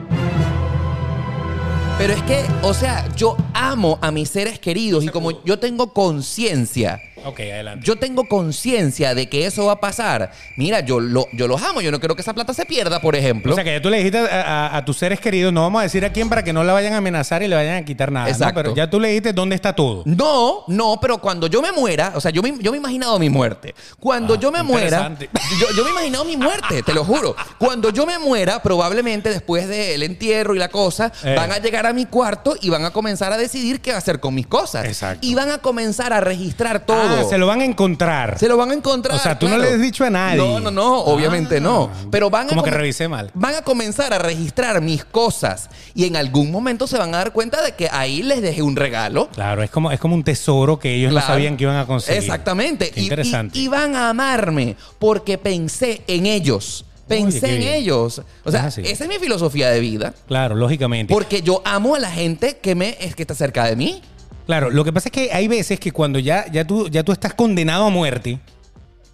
Pero 1.98 2.14
es 2.14 2.24
que, 2.24 2.44
o 2.64 2.74
sea, 2.74 3.08
yo 3.16 3.38
amo 3.54 4.00
a 4.02 4.12
mis 4.12 4.30
seres 4.30 4.60
queridos 4.60 5.04
y 5.04 5.10
como 5.10 5.44
yo 5.44 5.60
tengo 5.60 5.94
conciencia, 5.94 7.00
Ok, 7.26 7.40
adelante. 7.40 7.86
yo 7.86 7.96
tengo 7.98 8.26
conciencia 8.28 9.16
de 9.16 9.28
que 9.30 9.46
eso 9.46 9.66
va 9.66 9.74
a 9.74 9.80
pasar. 9.80 10.32
Mira, 10.58 10.80
yo, 10.82 11.00
lo, 11.00 11.28
yo 11.34 11.48
los 11.48 11.62
amo, 11.62 11.82
yo 11.82 11.92
no 11.92 12.00
quiero 12.00 12.16
que 12.16 12.22
esa 12.22 12.34
plata 12.34 12.54
se 12.54 12.66
pierda, 12.66 13.00
por 13.02 13.16
ejemplo. 13.16 13.52
O 13.52 13.56
sea 13.56 13.64
que 13.64 13.72
ya 13.74 13.82
tú 13.82 13.90
le 13.90 13.98
dijiste 13.98 14.18
a, 14.20 14.42
a- 14.68 14.78
a 14.78 14.86
tus 14.86 14.98
seres 14.98 15.20
queridos, 15.20 15.52
no 15.54 15.62
vamos 15.62 15.80
a 15.80 15.84
decir 15.84 16.04
a 16.06 16.12
quién 16.12 16.30
para 16.30 16.44
que 16.44 16.54
no 16.54 16.64
la 16.64 16.74
vayan 16.74 16.94
a 16.94 16.98
amenazar 16.98 17.44
y 17.44 17.48
le 17.48 17.56
vayan 17.56 17.76
a 17.78 17.86
quitar 17.86 18.12
nada. 18.12 18.26
¿no? 18.28 18.32
Exacto. 18.32 18.56
Pero 18.56 18.76
ya 18.76 18.90
tú 18.90 19.00
le 19.00 19.10
dijiste 19.10 19.34
dónde 19.34 19.56
está 19.56 19.74
todo. 19.74 20.04
No, 20.06 20.64
no, 20.68 20.98
pero 21.02 21.18
cuando 21.20 21.48
yo 21.48 21.62
me 21.62 21.72
muera, 21.72 22.14
o 22.16 22.22
sea, 22.22 22.32
yo 22.32 22.42
me, 22.42 22.54
yo 22.60 22.72
me 22.72 22.78
he 22.78 22.80
imaginado 22.80 23.18
mi 23.20 23.30
muerte. 23.30 23.74
Cuando 24.00 24.34
Ah, 24.36 24.40
yo 24.40 24.52
me 24.52 24.64
muera, 24.64 25.16
yo, 25.60 25.68
yo 25.76 25.84
me 25.84 25.90
he 25.90 25.92
imaginado 25.94 26.26
mi 26.26 26.38
muerte, 26.38 26.84
te 26.84 26.94
lo 26.94 27.04
juro. 27.04 27.36
Cuando 27.58 27.90
yo 27.92 28.06
me 28.06 28.18
muera, 28.20 28.62
probablemente 28.62 29.30
después 29.30 29.68
del 29.68 30.04
entierro 30.04 30.56
y 30.56 30.60
la 30.60 30.70
cosa, 30.70 31.12
Eh. 31.24 31.36
van 31.36 31.52
a 31.52 31.58
llegar 31.60 31.86
a 31.86 31.94
mi 31.94 32.06
cuarto 32.06 32.56
y 32.62 32.70
van 32.70 32.86
a 32.86 32.92
comenzar 32.92 33.32
a 33.32 33.38
decidir 33.38 33.82
qué 33.82 33.92
hacer 33.94 34.20
con 34.20 34.34
mis 34.36 34.48
cosas. 34.48 34.86
Exacto. 34.86 35.26
Y 35.26 35.36
van 35.36 35.50
a 35.50 35.58
comenzar 35.60 36.14
a 36.14 36.20
registrar 36.20 36.86
todo. 36.86 36.98
Ah, 37.02 37.13
se 37.30 37.38
lo 37.38 37.48
van 37.48 37.62
a 37.62 37.66
encontrar. 37.66 38.38
Se 38.40 38.48
lo 38.48 38.58
van 38.58 38.72
a 38.72 38.74
encontrar. 38.74 39.16
O 39.16 39.20
sea, 39.20 39.38
tú 39.40 39.48
no 39.48 39.56
claro. 39.56 39.70
le 39.70 39.76
has 39.76 39.82
dicho 39.82 40.04
a 40.04 40.10
nadie. 40.10 40.38
No, 40.38 40.60
no, 40.60 40.72
no, 40.72 41.00
obviamente 41.00 41.58
Ah. 41.58 41.62
no. 41.62 41.90
Pero 42.12 42.30
van 42.30 42.48
a 42.48 42.50
Como 42.50 42.64
que 42.64 42.72
revisé 42.72 43.08
mal. 43.08 43.32
Van 43.34 43.56
a 43.56 43.62
comenzar 43.62 44.14
a 44.14 44.20
registrar 44.20 44.82
mis 44.82 45.04
cosas 45.06 45.70
y 45.96 46.06
en 46.06 46.16
algún 46.16 46.52
momento 46.52 46.88
se 46.88 46.98
van 46.98 47.14
a 47.16 47.18
dar 47.20 47.32
cuenta 47.34 47.62
de 47.62 47.74
que 47.74 47.90
ahí 47.92 48.24
les 48.24 48.42
dejé 48.42 48.62
un 48.62 48.76
regalo. 48.76 49.30
Claro, 49.34 49.64
es 49.64 49.70
como, 49.70 49.92
es 49.92 50.00
como 50.00 50.16
un 50.16 50.24
tesoro 50.24 50.80
que 50.80 50.94
ellos 50.96 51.12
Claro. 51.12 51.28
no 51.28 51.34
sabían 51.34 51.58
que 51.58 51.64
iban 51.64 51.78
a 51.78 51.86
conseguir. 51.86 52.22
Exactamente. 52.22 52.90
Qué 52.92 53.02
Y- 53.02 53.04
interesante. 53.04 53.58
Y, 53.60 53.64
y 53.64 53.68
van 53.68 53.96
a 53.96 54.10
amarme 54.10 54.76
porque 55.00 55.38
pensé 55.38 56.02
en 56.08 56.26
ellos. 56.26 56.86
Pensé 57.08 57.46
Oye, 57.46 57.56
en 57.56 57.60
bien. 57.62 57.74
ellos. 57.74 58.22
O 58.46 58.50
sea, 58.52 58.62
Es 58.62 58.66
así. 58.68 58.82
esa 58.86 59.04
es 59.04 59.10
mi 59.10 59.18
filosofía 59.20 59.70
de 59.70 59.82
vida. 59.82 60.14
Claro, 60.26 60.56
lógicamente. 60.56 61.14
Porque 61.14 61.42
yo 61.42 61.62
amo 61.66 61.96
a 61.96 62.00
la 62.00 62.10
gente 62.10 62.58
que 62.62 62.76
me 62.76 62.96
es 63.02 63.14
que 63.14 63.24
está 63.24 63.36
cerca 63.36 63.66
de 63.66 63.76
mí. 63.76 64.02
Claro, 64.46 64.70
lo 64.70 64.84
que 64.84 64.92
pasa 64.92 65.08
es 65.10 65.12
que 65.14 65.32
hay 65.34 65.48
veces 65.48 65.80
que 65.80 65.92
cuando 65.92 66.20
ya, 66.20 66.46
ya, 66.52 66.66
tú, 66.66 66.88
ya 66.90 67.04
tú 67.04 67.12
estás 67.12 67.34
condenado 67.34 67.86
a 67.86 67.90
muerte, 67.90 68.40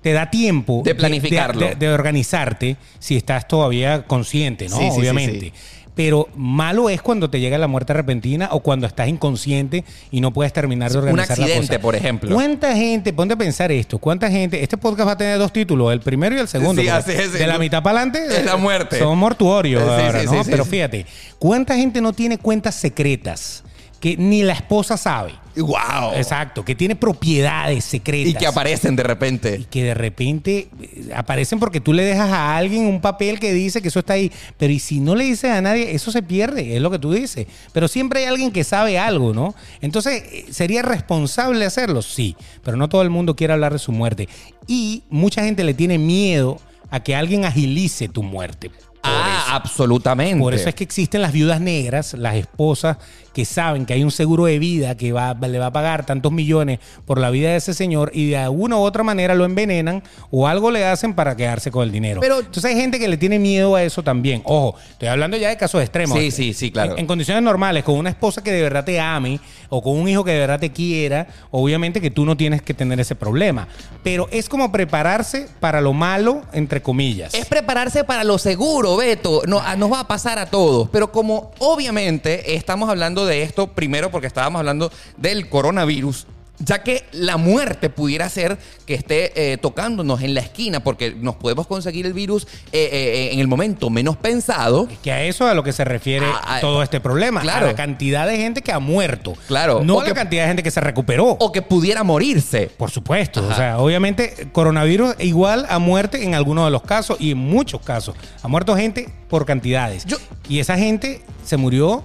te 0.02 0.14
da 0.14 0.30
tiempo 0.32 0.82
De 0.84 0.96
planificarlo. 0.96 1.68
de, 1.68 1.76
de 1.76 1.90
organizarte 1.90 2.78
si 3.00 3.16
estás 3.18 3.48
todavía 3.48 4.04
consciente, 4.04 4.70
¿no? 4.70 4.78
Sí, 4.78 4.86
sí, 4.86 4.92
sí, 4.92 5.00
Obviamente. 5.00 5.40
sí. 5.40 5.54
Pero 5.96 6.30
malo 6.34 6.90
es 6.90 7.02
cuando 7.02 7.30
te 7.30 7.42
llega 7.42 7.58
la 7.58 7.68
muerte 7.68 7.92
repentina 7.92 8.48
o 8.54 8.62
cuando 8.62 8.88
estás 8.88 9.10
inconsciente 9.10 9.84
y 10.12 10.22
no 10.22 10.32
puedes 10.32 10.54
terminar 10.54 10.90
de 10.92 10.98
Un 11.00 11.04
organizar 11.10 11.38
la 11.40 11.44
accidente, 11.46 11.68
cosa. 11.68 11.82
por 11.82 11.96
ejemplo. 11.96 12.34
¿Cuánta 12.34 12.74
gente, 12.74 13.12
ponte 13.12 13.34
a 13.34 13.38
pensar 13.38 13.70
esto, 13.74 13.98
cuánta 14.00 14.32
gente, 14.32 14.64
este 14.64 14.78
podcast 14.78 15.10
va 15.10 15.12
a 15.14 15.18
tener 15.18 15.38
dos 15.38 15.52
títulos, 15.52 15.92
el 15.92 16.00
primero 16.00 16.34
y 16.38 16.40
el 16.40 16.48
segundo. 16.48 16.82
Sí, 16.82 16.88
así 16.88 17.12
es. 17.12 17.34
De 17.34 17.46
la 17.46 17.58
mitad 17.60 17.84
para 17.84 18.00
adelante 18.02 18.26
Es 18.40 18.46
la 18.46 18.56
muerte. 18.56 18.98
Son 18.98 19.18
mortuorios 19.18 19.84
ahora, 19.84 20.22
sí, 20.22 20.28
¿no? 20.28 20.42
Pero 20.46 20.64
fíjate, 20.64 21.06
¿cuánta 21.38 21.76
gente 21.76 22.00
no 22.00 22.14
tiene 22.14 22.38
cuentas 22.38 22.76
secretas 22.76 23.66
que 24.00 24.16
ni 24.18 24.43
la 24.43 24.54
esposa 24.54 24.95
sabe? 24.97 25.34
¡Wow! 25.58 26.14
Exacto, 26.16 26.64
que 26.64 26.74
tiene 26.74 26.95
propiedades 26.95 27.84
secretas. 27.84 28.32
Y 28.32 28.34
que 28.34 28.47
aparecen 28.47 28.95
de 28.95 29.04
repente. 29.04 29.58
Y 29.60 29.66
que 29.66 29.84
de 29.84 29.93
repente 29.93 30.70
eh, 30.82 31.10
aparecen 31.14 31.60
porque 31.60 31.82
tú 31.82 31.91
le 31.91 32.04
dejas 32.04 32.30
a 32.30 32.56
alguien 32.56 32.86
un 32.86 33.02
papel 33.02 33.39
que 33.39 33.52
dice 33.54 33.82
que 33.82 33.89
eso 33.89 34.00
está 34.00 34.14
ahí. 34.14 34.32
Pero 34.58 34.72
y 34.72 34.80
si 34.80 35.02
no 35.02 35.16
le 35.16 35.26
dices 35.26 35.52
a 35.52 35.62
nadie, 35.62 35.93
eso 35.93 36.12
se 36.12 36.24
pierde, 36.24 36.76
es 36.78 36.82
lo 36.82 36.89
que 36.89 37.00
tú 37.00 37.12
dices. 37.12 37.45
Pero 37.74 37.89
siempre 37.89 38.22
hay 38.22 38.28
alguien 38.28 38.52
que 38.52 38.64
sabe 38.64 38.97
algo, 38.97 39.34
¿no? 39.34 39.54
Entonces, 39.82 40.24
eh, 40.32 40.45
¿sería 40.50 40.82
responsable 40.82 41.66
hacerlo? 41.66 42.02
Sí, 42.02 42.38
pero 42.64 42.78
no 42.78 42.88
todo 42.88 43.02
el 43.02 43.10
mundo 43.10 43.36
quiere 43.36 43.52
hablar 43.54 43.74
de 43.74 43.80
su 43.80 43.91
muerte. 43.91 44.30
Y 44.66 45.04
mucha 45.10 45.43
gente 45.43 45.66
le 45.66 45.74
tiene 45.74 45.97
miedo 45.97 46.58
a 46.89 47.02
que 47.02 47.16
alguien 47.16 47.43
agilice 47.43 48.08
tu 48.08 48.24
muerte. 48.24 48.70
Por 48.70 49.12
Ah, 49.14 49.43
eso. 49.45 49.56
absolutamente. 49.56 50.41
Por 50.41 50.54
eso 50.54 50.68
es 50.68 50.76
que 50.76 50.84
existen 50.84 51.22
las 51.22 51.32
viudas 51.32 51.62
negras, 51.62 52.14
las 52.16 52.36
esposas 52.36 52.97
que 53.34 53.46
saben 53.46 53.86
que 53.86 53.94
hay 53.94 54.04
un 54.04 54.12
seguro 54.12 54.46
de 54.46 54.60
vida 54.60 54.96
que 54.96 55.12
va, 55.12 55.34
le 55.34 55.60
va 55.60 55.68
a 55.68 55.72
pagar 55.74 56.06
tantos 56.06 56.32
millones 56.32 56.80
por 57.06 57.20
la 57.20 57.30
vida 57.30 57.50
de 57.52 57.58
ese 57.58 57.74
señor 57.74 58.12
y 58.14 58.30
de 58.30 58.38
alguna 58.38 58.78
u 58.78 58.80
otra 58.82 59.04
manera 59.04 59.36
lo 59.36 59.46
envenenan 59.46 60.04
o 60.32 60.48
algo 60.48 60.72
le 60.72 60.86
hacen 60.86 61.14
para 61.14 61.36
quedarse 61.36 61.72
con 61.72 61.84
el 61.84 61.92
dinero. 61.92 62.22
Pero- 62.22 62.40
Entonces 62.40 62.66
hay 62.66 62.76
gente 62.76 63.00
que 63.00 63.08
le 63.08 63.18
tiene 63.18 63.40
miedo 63.40 63.76
a 63.76 63.84
eso 63.84 64.04
también. 64.04 64.42
Ojo, 64.46 64.76
estoy 64.92 65.08
hablando 65.10 65.38
ya 65.38 65.50
de 65.50 65.58
casos 65.58 65.82
extremos. 65.82 66.18
Sí, 66.18 66.32
sí, 66.32 66.54
sí, 66.54 66.72
claro. 66.72 66.94
En, 66.94 67.00
en 67.00 67.08
condiciones 67.08 67.44
normales, 67.44 67.84
con 67.84 67.96
una 67.96 68.10
esposa 68.10 68.44
que 68.44 68.52
de 68.52 68.62
verdad 68.62 68.84
te 68.84 69.00
ame 69.00 69.40
o 69.70 69.82
con 69.84 69.98
un 69.98 70.08
hijo 70.08 70.24
que 70.24 70.32
de 70.32 70.40
verdad 70.40 70.60
te 70.60 70.72
quiera, 70.72 71.28
obviamente 71.52 72.02
que 72.02 72.10
tú 72.12 72.26
no 72.26 72.36
tienes 72.36 72.62
que 72.62 72.74
tener 72.74 73.00
ese 73.00 73.16
problema. 73.16 73.68
Pero 74.04 74.28
es 74.32 74.50
como 74.50 74.72
prepararse 74.72 75.48
para 75.60 75.82
lo 75.82 75.94
malo, 75.94 76.42
entre 76.54 76.82
comillas. 76.82 77.34
Es 77.34 77.46
prepararse 77.46 78.04
para 78.04 78.24
lo 78.24 78.38
seguro, 78.38 78.98
Beto. 78.98 79.42
No, 79.48 79.62
nos 79.76 79.92
va 79.92 80.00
a 80.02 80.08
pasar 80.08 80.40
a 80.40 80.48
todos. 80.48 80.90
Pero 80.92 81.12
como 81.12 81.52
obviamente 81.60 82.56
estamos 82.56 82.90
hablando 82.90 83.19
de 83.26 83.44
esto, 83.44 83.68
primero 83.68 84.12
porque 84.12 84.28
estábamos 84.28 84.60
hablando 84.60 84.92
del 85.18 85.50
coronavirus. 85.50 86.28
Ya 86.62 86.84
que 86.84 87.06
la 87.14 87.38
muerte 87.38 87.90
pudiera 87.90 88.28
ser 88.28 88.58
que 88.86 88.94
esté 88.94 89.54
eh, 89.54 89.58
tocándonos 89.58 90.22
en 90.22 90.34
la 90.34 90.42
esquina 90.42 90.82
porque 90.84 91.12
nos 91.16 91.36
podemos 91.38 91.68
conseguir 91.68 92.06
el 92.06 92.12
virus 92.12 92.48
eh, 92.74 92.90
eh, 92.92 93.30
en 93.32 93.40
el 93.40 93.48
momento 93.48 93.90
menos 93.90 94.18
pensado. 94.18 94.90
Que 95.02 95.10
a 95.14 95.24
eso 95.24 95.46
es 95.46 95.52
a 95.52 95.54
lo 95.54 95.64
que 95.64 95.72
se 95.72 95.86
refiere 95.86 96.26
Ah, 96.26 96.42
ah, 96.44 96.58
todo 96.60 96.84
este 96.84 97.00
problema. 97.00 97.40
claro. 97.40 97.68
A 97.68 97.70
la 97.70 97.76
cantidad 97.78 98.28
de 98.28 98.36
gente 98.36 98.62
que 98.62 98.74
ha 98.74 98.80
muerto. 98.80 99.36
Claro. 99.48 99.86
No 99.86 99.96
O 99.96 100.00
a 100.02 100.04
la 100.04 100.10
que- 100.10 100.16
cantidad 100.16 100.42
de 100.42 100.48
gente 100.50 100.64
que 100.64 100.72
se 100.72 100.82
recuperó. 100.82 101.28
O 101.40 101.50
que 101.54 101.62
pudiera 101.62 102.04
morirse. 102.04 102.70
por 102.78 102.92
supuesto. 102.92 103.40
Ajá. 103.40 103.54
O 103.54 103.56
sea, 103.56 103.78
obviamente, 103.80 104.50
coronavirus 104.52 105.16
igual 105.20 105.66
a 105.70 105.80
muerte 105.80 106.26
en 106.26 106.36
algunos 106.36 106.66
de 106.66 106.72
los 106.72 106.82
casos 106.82 107.16
y 107.22 107.32
en 107.32 107.38
muchos 107.38 107.80
casos. 107.80 108.18
Ha 108.44 108.50
muerto 108.50 108.76
gente 108.76 109.08
por 109.30 109.46
cantidades. 109.46 110.04
Yo- 110.04 110.18
y 110.50 110.60
esa 110.60 110.78
gente 110.78 111.22
se 111.46 111.56
murió 111.56 112.04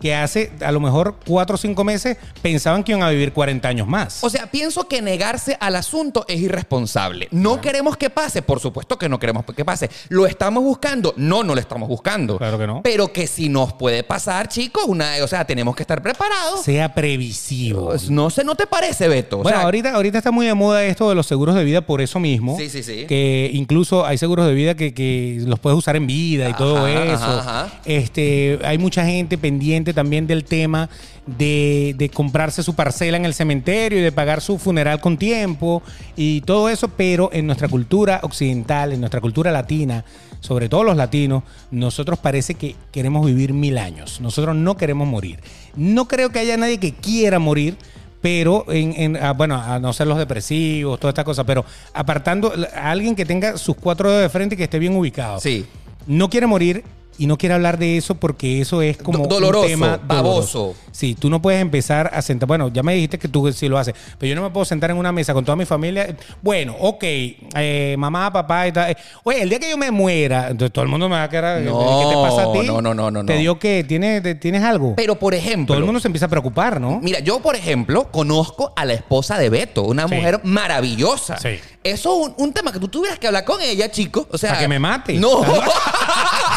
que 0.00 0.14
hace 0.14 0.52
a 0.60 0.72
lo 0.72 0.80
mejor 0.80 1.16
cuatro 1.26 1.54
o 1.54 1.58
cinco 1.58 1.84
meses 1.84 2.16
pensaban 2.42 2.84
que 2.84 2.92
iban 2.92 3.02
a 3.02 3.10
vivir 3.10 3.32
40 3.32 3.68
años 3.68 3.86
más. 3.88 4.22
O 4.22 4.30
sea, 4.30 4.46
pienso 4.50 4.88
que 4.88 5.00
negarse 5.02 5.56
al 5.60 5.76
asunto 5.76 6.24
es 6.28 6.40
irresponsable. 6.40 7.28
No 7.30 7.60
queremos 7.60 7.96
que 7.96 8.10
pase, 8.10 8.42
por 8.42 8.60
supuesto 8.60 8.98
que 8.98 9.08
no 9.08 9.18
queremos 9.18 9.44
que 9.44 9.64
pase. 9.64 9.88
¿Lo 10.08 10.26
estamos 10.26 10.62
buscando? 10.62 11.14
No, 11.16 11.42
no 11.42 11.54
lo 11.54 11.60
estamos 11.60 11.88
buscando. 11.88 12.38
Claro 12.38 12.58
que 12.58 12.66
no. 12.66 12.82
Pero 12.82 13.12
que 13.12 13.26
si 13.26 13.48
nos 13.48 13.72
puede 13.72 14.02
pasar, 14.02 14.48
chicos, 14.48 14.84
una, 14.86 15.12
o 15.22 15.28
sea, 15.28 15.44
tenemos 15.44 15.74
que 15.76 15.82
estar 15.82 16.02
preparados. 16.02 16.62
sea 16.62 16.92
previsivo. 16.94 17.86
Pues, 17.86 18.10
No 18.10 18.30
sé, 18.30 18.44
¿no 18.44 18.54
te 18.54 18.66
parece, 18.66 19.08
Beto? 19.08 19.38
O 19.38 19.42
Bueno, 19.42 19.58
sea, 19.58 19.64
ahorita, 19.64 19.94
ahorita 19.94 20.18
está 20.18 20.30
muy 20.30 20.46
de 20.46 20.54
moda 20.54 20.84
esto 20.84 21.08
de 21.08 21.14
los 21.14 21.26
seguros 21.26 21.54
de 21.54 21.64
vida 21.64 21.80
por 21.80 22.00
eso 22.00 22.20
mismo. 22.20 22.56
Sí, 22.58 22.68
sí, 22.68 22.82
sí. 22.82 23.06
Que 23.06 23.50
incluso 23.52 24.04
hay 24.06 24.18
seguros 24.18 24.46
de 24.46 24.54
vida 24.54 24.74
que, 24.74 24.92
que 24.94 25.38
los 25.46 25.58
puedes 25.58 25.78
usar 25.78 25.96
en 25.96 26.06
vida 26.06 26.48
y 26.48 26.54
todo 26.54 26.86
eso. 26.86 27.14
ajá, 27.24 27.38
ajá. 27.40 27.80
Este, 27.84 28.58
hay 28.64 28.78
mucha 28.78 29.04
gente 29.04 29.38
pendiente 29.38 29.85
también 29.94 30.26
del 30.26 30.44
tema 30.44 30.88
de, 31.26 31.94
de 31.98 32.08
comprarse 32.08 32.62
su 32.62 32.74
parcela 32.74 33.16
en 33.16 33.24
el 33.24 33.34
cementerio 33.34 33.98
y 33.98 34.02
de 34.02 34.12
pagar 34.12 34.40
su 34.40 34.58
funeral 34.58 35.00
con 35.00 35.16
tiempo 35.16 35.82
y 36.16 36.40
todo 36.42 36.68
eso, 36.68 36.88
pero 36.88 37.30
en 37.32 37.46
nuestra 37.46 37.68
cultura 37.68 38.20
occidental, 38.22 38.92
en 38.92 39.00
nuestra 39.00 39.20
cultura 39.20 39.50
latina, 39.50 40.04
sobre 40.40 40.68
todo 40.68 40.84
los 40.84 40.96
latinos, 40.96 41.42
nosotros 41.70 42.18
parece 42.18 42.54
que 42.54 42.76
queremos 42.92 43.26
vivir 43.26 43.52
mil 43.52 43.78
años. 43.78 44.20
Nosotros 44.20 44.54
no 44.54 44.76
queremos 44.76 45.08
morir. 45.08 45.40
No 45.76 46.06
creo 46.08 46.30
que 46.30 46.38
haya 46.38 46.56
nadie 46.56 46.78
que 46.78 46.92
quiera 46.94 47.38
morir. 47.38 47.76
Pero, 48.22 48.64
en, 48.72 48.92
en- 48.96 49.16
ah, 49.22 49.34
bueno, 49.34 49.54
a 49.60 49.78
no 49.78 49.92
ser 49.92 50.08
los 50.08 50.18
depresivos, 50.18 50.98
toda 50.98 51.10
esta 51.10 51.22
cosa, 51.22 51.44
pero 51.44 51.64
apartando 51.92 52.52
a 52.74 52.90
alguien 52.90 53.14
que 53.14 53.24
tenga 53.24 53.56
sus 53.56 53.76
cuatro 53.76 54.08
dedos 54.10 54.22
de 54.24 54.28
frente 54.30 54.54
y 54.54 54.58
que 54.58 54.64
esté 54.64 54.80
bien 54.80 54.96
ubicado. 54.96 55.38
Sí. 55.38 55.64
No 56.08 56.28
quiere 56.28 56.46
morir 56.48 56.82
y 57.18 57.26
no 57.26 57.38
quiere 57.38 57.54
hablar 57.54 57.78
de 57.78 57.96
eso 57.96 58.14
porque 58.16 58.60
eso 58.60 58.82
es 58.82 58.96
como 58.98 59.26
Do- 59.26 59.34
doloroso, 59.36 59.64
un 59.64 59.70
tema 59.70 60.00
baboso. 60.06 60.74
Sí, 60.92 61.14
tú 61.14 61.28
no 61.30 61.42
puedes 61.42 61.60
empezar 61.60 62.10
a 62.14 62.22
sentar. 62.22 62.46
Bueno, 62.46 62.68
ya 62.68 62.82
me 62.82 62.94
dijiste 62.94 63.18
que 63.18 63.28
tú 63.28 63.52
sí 63.52 63.68
lo 63.68 63.78
haces, 63.78 63.94
pero 64.18 64.30
yo 64.30 64.34
no 64.36 64.42
me 64.42 64.50
puedo 64.50 64.64
sentar 64.64 64.90
en 64.90 64.96
una 64.96 65.12
mesa 65.12 65.34
con 65.34 65.44
toda 65.44 65.56
mi 65.56 65.64
familia. 65.66 66.16
Bueno, 66.42 66.74
ok, 66.80 67.02
eh, 67.04 67.96
mamá, 67.98 68.32
papá 68.32 68.66
y 68.68 68.72
tal. 68.72 68.90
Eh, 68.90 68.96
Oye, 69.24 69.42
el 69.42 69.48
día 69.48 69.58
que 69.58 69.68
yo 69.70 69.76
me 69.76 69.90
muera, 69.90 70.48
entonces 70.50 70.72
todo 70.72 70.84
el 70.84 70.90
mundo 70.90 71.08
me 71.08 71.16
va 71.16 71.24
a 71.24 71.28
quedar. 71.28 71.60
No, 71.62 72.00
¿Qué 72.00 72.06
te 72.08 72.14
pasa 72.22 72.42
a 72.44 72.52
ti? 72.52 72.66
no, 72.66 72.80
no, 72.80 72.94
no, 72.94 73.10
no, 73.10 73.24
¿Te 73.24 73.36
dio 73.36 73.58
que 73.58 73.84
¿Tienes, 73.86 74.40
¿Tienes 74.40 74.62
algo? 74.62 74.94
Pero, 74.96 75.18
por 75.18 75.34
ejemplo, 75.34 75.66
todo 75.74 75.78
el 75.78 75.84
mundo 75.84 76.00
se 76.00 76.08
empieza 76.08 76.26
a 76.26 76.28
preocupar, 76.30 76.80
¿no? 76.80 77.00
Mira, 77.02 77.20
yo, 77.20 77.40
por 77.40 77.56
ejemplo, 77.56 78.10
conozco 78.10 78.72
a 78.76 78.84
la 78.84 78.94
esposa 78.94 79.38
de 79.38 79.50
Beto, 79.50 79.82
una 79.82 80.08
Sí. 80.08 80.14
mujer 80.14 80.40
maravillosa. 80.44 81.36
Sí. 81.38 81.58
Eso 81.84 82.20
es 82.20 82.28
un, 82.28 82.34
un 82.46 82.52
tema 82.52 82.72
que 82.72 82.78
tú 82.80 82.88
tuvieras 82.88 83.18
que 83.18 83.26
hablar 83.28 83.44
con 83.44 83.60
ella, 83.60 83.90
chico. 83.90 84.26
O 84.32 84.38
sea, 84.38 84.50
Para 84.50 84.62
que 84.62 84.68
me 84.68 84.78
mate. 84.78 85.14
No. 85.14 85.40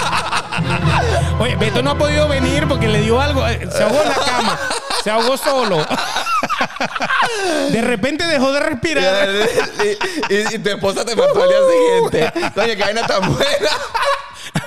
Oye, 1.39 1.55
Beto 1.55 1.81
no 1.81 1.91
ha 1.91 1.97
podido 1.97 2.27
venir 2.27 2.67
porque 2.67 2.87
le 2.87 3.01
dio 3.01 3.19
algo. 3.19 3.47
eh, 3.47 3.67
Se 3.71 3.83
ahogó 3.83 4.01
en 4.03 4.09
la 4.09 4.15
cama. 4.15 4.59
Se 5.03 5.09
ahogó 5.11 5.37
solo. 5.37 5.85
De 7.69 7.81
repente 7.81 8.25
dejó 8.25 8.51
de 8.51 8.59
respirar. 8.59 9.29
y, 10.29 10.33
y- 10.33 10.55
y 10.55 10.59
tu 10.59 10.69
esposa 10.69 11.05
te 11.05 11.15
mató 11.15 11.41
al 11.43 11.49
día 11.49 11.57
siguiente. 11.71 12.51
Coño, 12.55 12.67
que 12.75 12.83
vaina 12.83 13.05
tan 13.07 13.21
buena. 13.33 13.69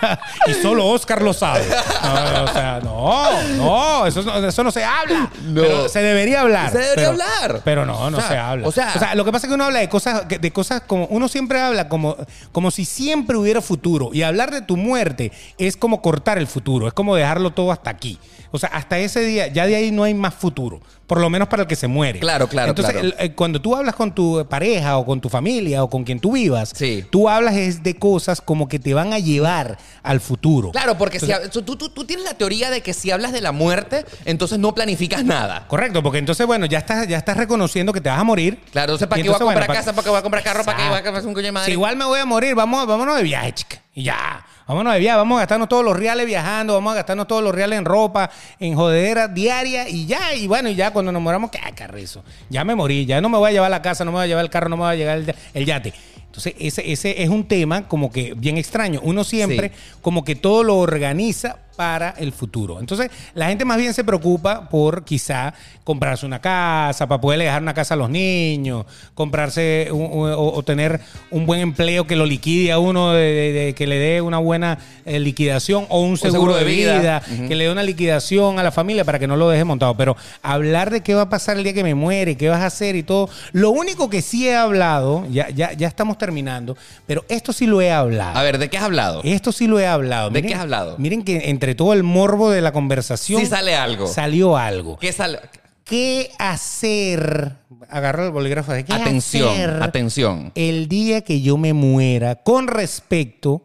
Y 0.47 0.55
solo 0.55 0.87
Oscar 0.87 1.23
lo 1.23 1.33
sabe. 1.33 1.65
No, 2.03 2.45
o 2.45 2.49
sea, 2.49 2.81
no, 2.83 3.43
no, 3.57 4.07
eso, 4.07 4.23
no- 4.23 4.47
eso 4.49 4.65
no 4.65 4.71
se 4.71 4.85
habla. 4.85 5.31
No. 5.45 5.63
Pero 5.63 5.89
se 5.89 6.03
debería 6.03 6.41
hablar. 6.43 6.73
Se 6.73 6.79
debería 6.79 6.95
pero- 6.95 7.09
hablar. 7.11 7.61
Pero 7.65 7.87
no, 7.87 8.11
no 8.11 8.19
O 8.19 8.21
sea, 8.21 8.29
se 8.31 8.37
habla. 8.39 8.69
o 8.69 8.73
sea- 8.73 9.15
lo 9.15 9.25
que 9.25 9.33
pasa 9.33 9.47
es 9.47 9.51
que 9.51 9.55
uno 9.55 9.65
habla 9.65 9.79
de 9.81 9.89
cosas, 9.89 10.25
de 10.29 10.51
cosas 10.53 10.83
como. 10.87 11.07
Uno 11.07 11.29
siempre 11.29 11.61
habla 11.61 11.89
como, 11.89 12.17
como 12.53 12.71
si 12.71 12.85
siempre 12.85 13.37
hubiera 13.37 13.61
futuro. 13.61 14.11
Y 14.13 14.23
hablar 14.23 14.51
de 14.51 14.63
tu 14.63 14.77
muerte 14.77 15.33
es 15.59 15.77
como 15.77 16.03
cortar 16.03 16.39
el 16.39 16.47
futuro. 16.47 16.87
Es 16.89 16.93
como 16.95 17.15
dejarlo 17.17 17.51
todo 17.53 17.73
hasta 17.73 17.91
aquí. 17.91 18.19
O 18.55 18.59
sea, 18.59 18.69
hasta 18.71 18.99
ese 18.99 19.21
día, 19.21 19.47
ya 19.47 19.67
de 19.67 19.77
ahí 19.77 19.91
no 19.91 20.05
hay 20.05 20.13
más 20.13 20.35
futuro. 20.35 20.81
Por 21.07 21.21
lo 21.21 21.29
menos 21.31 21.49
para 21.49 21.63
el 21.63 21.69
que 21.69 21.77
se 21.77 21.89
muere. 21.89 22.21
Claro, 22.21 22.49
claro, 22.49 22.71
Entonces, 22.71 22.93
claro. 22.93 23.09
el- 23.09 23.15
eh, 23.19 23.35
cuando 23.35 23.61
tú 23.61 23.75
hablas 23.77 23.95
con 23.95 24.15
tu 24.15 24.47
pareja 24.49 24.97
o 24.99 25.05
con 25.07 25.21
tu 25.21 25.29
familia 25.29 25.83
o 25.85 25.89
con 25.91 26.05
quien 26.05 26.21
tú 26.21 26.33
vivas, 26.33 26.73
Sí. 26.75 27.05
tú 27.11 27.29
hablas 27.29 27.55
es 27.57 27.83
de 27.83 27.99
cosas 27.99 28.41
como 28.41 28.69
que 28.69 28.79
te 28.79 28.93
van 28.95 29.13
a 29.13 29.19
llevar 29.19 29.79
al 30.03 30.21
futuro. 30.21 30.71
Claro, 30.73 30.97
porque 30.99 31.21
si, 31.21 31.33
tú, 31.51 31.63
tú- 31.63 31.77
tú 31.89 32.05
tienes 32.05 32.25
la 32.25 32.35
teoría 32.35 32.71
de 32.71 32.81
que 32.81 32.93
si 32.95 33.11
hablas 33.11 33.33
de 33.33 33.41
la 33.41 33.53
muerte, 33.53 34.05
entonces 34.25 34.59
no 34.59 34.75
planificas 34.75 35.25
nada. 35.25 35.67
Correcto, 35.69 36.03
porque 36.03 36.19
entonces, 36.19 36.47
bueno, 36.47 36.67
ya 36.67 36.79
estás, 36.79 37.07
ya 37.09 37.19
estás 37.19 37.37
reconociendo 37.37 37.93
que 37.93 38.01
te 38.01 38.09
vas 38.09 38.19
a 38.19 38.25
morir. 38.25 38.61
Claro, 38.73 38.93
entonces, 38.93 39.09
¿para 39.09 39.23
qué 39.23 39.29
voy 39.29 39.37
a 39.37 39.39
comprar 39.39 39.67
bueno, 39.67 39.75
casa? 39.75 39.93
¿Para 39.93 40.03
qué 40.05 40.11
voy 40.11 40.19
a 40.19 40.23
comprar 40.23 40.43
carro? 40.45 40.65
¿Para 40.65 40.79
qué 40.79 40.89
voy 40.89 40.97
a 41.17 41.19
hacer 41.19 41.29
un 41.29 41.35
coño 41.35 41.47
de 41.47 41.53
madre? 41.53 41.67
Si 41.67 41.73
igual 41.73 41.97
me 41.97 42.05
voy 42.05 42.21
a 42.21 42.25
morir, 42.25 42.55
vamos, 42.55 42.87
vámonos 42.87 43.17
de 43.17 43.23
viaje, 43.23 43.53
chica. 43.53 43.79
Y 43.95 44.05
ya. 44.05 44.45
Vámonos 44.67 44.93
de 44.95 45.01
viaje, 45.01 45.19
vamos 45.19 45.37
a 45.37 45.41
gastarnos 45.41 45.69
todos 45.69 45.85
los 45.85 45.95
reales 45.97 46.25
viajando, 46.25 46.73
vamos 46.75 46.93
a 46.93 46.97
gastarnos 46.97 47.27
todos 47.27 47.43
los 47.43 47.53
reales 47.55 47.79
en 47.79 47.85
ropa, 47.85 48.31
en 48.59 48.75
jodedera 48.75 49.29
diaria 49.29 49.89
y 49.89 50.07
ya. 50.07 50.35
Y 50.35 50.47
bueno, 50.47 50.69
y 50.71 50.75
ya 50.77 50.93
cuando 50.93 51.11
nos 51.13 51.21
moramos, 51.21 51.51
¿qué 51.51 51.59
carrizo? 51.75 52.23
Ya 52.49 52.65
me 52.65 52.75
morí, 52.75 53.05
ya 53.05 53.21
no 53.21 53.29
me 53.29 53.37
voy 53.39 53.51
a 53.51 53.53
llevar 53.53 53.71
la 53.71 53.83
casa, 53.83 54.05
no 54.05 54.13
me 54.13 54.19
voy 54.19 54.25
a 54.25 54.27
llevar 54.29 54.45
el 54.45 54.51
carro, 54.51 54.69
no 54.69 54.77
me 54.77 54.85
voy 54.85 54.93
a 54.93 54.97
llevar 54.97 55.19
el, 55.19 55.35
el 55.53 55.67
yate. 55.67 55.93
Entonces, 56.33 56.55
ese, 56.59 56.91
ese 56.91 57.23
es 57.23 57.29
un 57.29 57.45
tema 57.45 57.87
como 57.89 58.11
que 58.11 58.33
bien 58.35 58.57
extraño. 58.57 59.01
Uno 59.05 59.23
siempre 59.23 59.69
Sí. 59.69 59.99
como 60.01 60.25
que 60.25 60.35
todo 60.35 60.65
lo 60.65 60.79
organiza 60.79 61.59
para 61.77 62.11
el 62.19 62.33
futuro. 62.33 62.81
Entonces, 62.81 63.11
la 63.35 63.47
gente 63.49 63.65
más 63.65 63.79
bien 63.79 63.95
se 63.95 64.05
preocupa 64.05 64.69
por 64.69 65.05
quizá 65.05 65.55
comprarse 65.85 66.27
una 66.27 66.41
casa, 66.41 67.07
para 67.09 67.21
poderle 67.21 67.45
dejar 67.47 67.63
una 67.63 67.75
casa 67.75 67.95
a 67.95 67.97
los 67.97 68.09
niños, 68.11 68.87
comprarse 69.15 69.89
un- 69.91 70.11
o, 70.13 70.53
o 70.55 70.63
tener 70.63 71.01
un 71.31 71.47
buen 71.47 71.61
empleo 71.61 72.07
que 72.07 72.15
lo 72.17 72.27
liquide 72.27 72.73
a 72.73 72.79
uno, 72.79 73.13
de, 73.13 73.23
de- 73.33 73.53
de 73.53 73.75
que 73.75 73.87
le 73.87 73.99
dé 73.99 74.21
una 74.21 74.39
buena 74.39 74.79
eh, 75.05 75.19
liquidación 75.19 75.87
o 75.89 76.01
un 76.01 76.17
seguro, 76.17 76.55
de 76.57 76.65
vida, 76.65 77.23
que 77.49 77.55
le 77.55 77.65
dé 77.65 77.73
una 77.73 77.83
liquidación 77.83 78.59
a 78.59 78.63
la 78.63 78.71
familia 78.73 79.05
para 79.05 79.19
que 79.19 79.27
no 79.27 79.37
lo 79.37 79.49
deje 79.49 79.65
montado. 79.65 79.97
Pero 79.97 80.17
hablar 80.43 80.91
de 80.91 81.01
qué 81.03 81.15
va 81.15 81.23
a 81.23 81.29
pasar 81.29 81.57
el 81.57 81.65
día 81.65 81.73
que 81.73 81.83
me 81.85 81.95
muere, 81.95 82.37
qué 82.37 82.49
vas 82.49 82.61
a 82.61 82.67
hacer 82.67 82.95
y 82.97 83.03
todo. 83.03 83.29
Lo 83.53 83.71
único 83.71 84.09
que 84.11 84.23
sí 84.23 84.47
he 84.49 84.55
hablado, 84.57 85.27
ya, 85.31 85.49
ya, 85.51 85.73
ya 85.73 85.89
estamos 85.89 86.19
terminando, 86.19 86.77
pero 87.07 87.25
esto 87.29 87.53
sí 87.53 87.67
lo 87.67 87.81
he 87.81 87.91
hablado. 87.91 88.39
A 88.39 88.43
ver, 88.43 88.59
¿de 88.59 88.69
qué 88.71 88.79
has 88.79 88.85
hablado? 88.85 89.21
Esto 89.25 89.53
sí 89.53 89.67
lo 89.67 89.81
he 89.81 89.87
hablado. 89.87 90.31
¿De 90.31 90.43
qué 90.43 90.55
has 90.55 90.61
hablado? 90.61 90.97
Miren 90.99 91.23
que 91.23 91.51
entre 91.63 91.77
todo 91.77 91.93
el 91.93 92.03
morbo 92.03 92.51
de 92.51 92.61
la 92.61 92.73
conversación. 92.73 93.41
Sí 93.41 93.47
sale 93.47 93.77
algo. 93.77 94.09
Salió 94.09 94.57
algo. 94.57 94.99
¿Qué 94.99 95.13
sale? 95.13 95.39
¿Qué 95.85 96.33
hacer? 96.41 97.53
Agarra 97.89 98.25
el 98.27 98.33
bolígrafo. 98.33 98.73
¿Qué 98.73 98.93
Atención, 98.93 99.49
hacer 99.49 99.81
atención. 99.81 100.51
El 100.57 100.89
día 100.89 101.21
que 101.21 101.41
yo 101.41 101.57
me 101.59 101.73
muera 101.73 102.35
con 102.35 102.67
respecto 102.67 103.63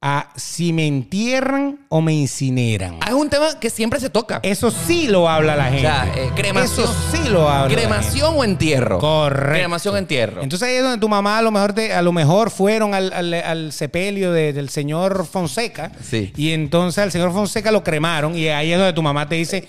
a 0.00 0.28
si 0.36 0.72
me 0.72 0.86
entierran 0.86 1.80
o 1.88 2.00
me 2.00 2.12
incineran. 2.12 2.98
Ah, 3.00 3.08
Es 3.08 3.14
un 3.14 3.28
tema 3.28 3.58
que 3.58 3.68
siempre 3.68 3.98
se 3.98 4.08
toca. 4.08 4.38
Eso 4.44 4.70
sí 4.70 5.08
lo 5.08 5.28
habla 5.28 5.56
la 5.56 5.64
gente. 5.64 5.80
sea, 5.80 6.12
eh, 6.16 6.30
cremación. 6.36 6.84
Eso 6.84 6.94
sí 7.10 7.28
lo 7.28 7.48
habla. 7.48 7.74
¿Cremación 7.74 8.34
o 8.36 8.44
entierro? 8.44 9.00
Correcto. 9.00 9.58
Cremación 9.58 9.94
o 9.96 9.98
entierro. 9.98 10.42
Entonces 10.42 10.68
ahí 10.68 10.76
es 10.76 10.82
donde 10.84 10.98
tu 10.98 11.08
mamá 11.08 11.38
a 11.38 11.42
lo 11.42 11.50
mejor 11.50 11.72
te, 11.72 11.92
a 11.92 12.00
lo 12.02 12.12
mejor 12.12 12.50
fueron 12.50 12.94
al, 12.94 13.12
al- 13.12 13.34
al 13.34 13.72
sepelio 13.72 14.30
de- 14.30 14.52
del 14.52 14.68
señor 14.68 15.26
Fonseca. 15.26 15.90
Sí. 16.00 16.32
Y 16.36 16.52
entonces 16.52 17.02
al 17.02 17.10
señor 17.10 17.32
Fonseca 17.32 17.72
lo 17.72 17.82
cremaron. 17.82 18.36
Y 18.38 18.46
ahí 18.48 18.70
es 18.72 18.78
donde 18.78 18.92
tu 18.92 19.02
mamá 19.02 19.28
te 19.28 19.34
dice. 19.34 19.66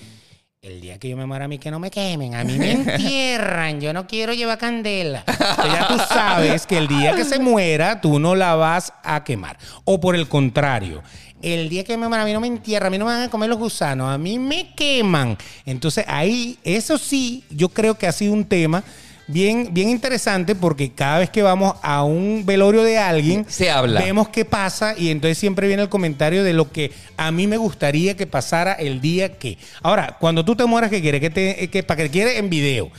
El 0.62 0.82
día 0.82 0.98
que 0.98 1.08
yo 1.08 1.16
me 1.16 1.24
muera 1.24 1.46
a 1.46 1.48
mí 1.48 1.58
que 1.58 1.70
no 1.70 1.78
me 1.78 1.90
quemen, 1.90 2.34
a 2.34 2.44
mí 2.44 2.58
me 2.58 2.72
entierran, 2.72 3.80
yo 3.80 3.94
no 3.94 4.06
quiero 4.06 4.34
llevar 4.34 4.58
candela. 4.58 5.24
Entonces 5.26 5.72
ya 5.72 5.88
tú 5.88 5.96
sabes 6.06 6.66
que 6.66 6.76
el 6.76 6.86
día 6.86 7.14
que 7.16 7.24
se 7.24 7.38
muera 7.38 8.02
tú 8.02 8.18
no 8.18 8.34
la 8.34 8.54
vas 8.56 8.92
a 9.02 9.24
quemar. 9.24 9.56
O 9.86 10.00
por 10.00 10.14
el 10.14 10.28
contrario, 10.28 11.02
el 11.40 11.70
día 11.70 11.82
que 11.82 11.96
me 11.96 12.08
muera 12.08 12.24
a 12.24 12.26
mí 12.26 12.34
no 12.34 12.40
me 12.40 12.46
entierran, 12.46 12.88
a 12.88 12.90
mí 12.90 12.98
no 12.98 13.06
me 13.06 13.12
van 13.12 13.22
a 13.22 13.30
comer 13.30 13.48
los 13.48 13.58
gusanos, 13.58 14.10
a 14.10 14.18
mí 14.18 14.38
me 14.38 14.74
queman. 14.74 15.38
Entonces 15.64 16.04
ahí, 16.06 16.58
eso 16.62 16.98
sí, 16.98 17.42
yo 17.48 17.70
creo 17.70 17.94
que 17.94 18.06
ha 18.06 18.12
sido 18.12 18.34
un 18.34 18.44
tema 18.44 18.84
bien, 19.30 19.68
bien 19.72 19.88
interesante 19.88 20.54
porque 20.54 20.90
cada 20.92 21.18
vez 21.20 21.30
que 21.30 21.42
vamos 21.42 21.74
a 21.82 22.02
un 22.04 22.44
velorio 22.44 22.82
de 22.82 22.98
alguien, 22.98 23.46
Se 23.48 23.70
habla. 23.70 24.00
vemos 24.00 24.28
qué 24.28 24.44
pasa 24.44 24.94
y 24.96 25.10
entonces 25.10 25.38
siempre 25.38 25.66
viene 25.66 25.82
el 25.82 25.88
comentario 25.88 26.44
de 26.44 26.52
lo 26.52 26.70
que 26.70 26.92
a 27.16 27.30
mí 27.30 27.46
me 27.46 27.56
gustaría 27.56 28.16
que 28.16 28.26
pasara 28.26 28.72
el 28.74 29.00
día 29.00 29.38
que. 29.38 29.58
Ahora, 29.82 30.16
cuando 30.20 30.44
tú 30.44 30.54
te 30.56 30.64
mueras, 30.66 30.90
¿qué 30.90 31.00
quieres? 31.00 31.20
Que 31.20 31.30
te, 31.30 31.68
que, 31.70 31.82
para 31.82 32.02
que 32.02 32.10
quieres 32.10 32.36
en 32.38 32.50
video. 32.50 32.90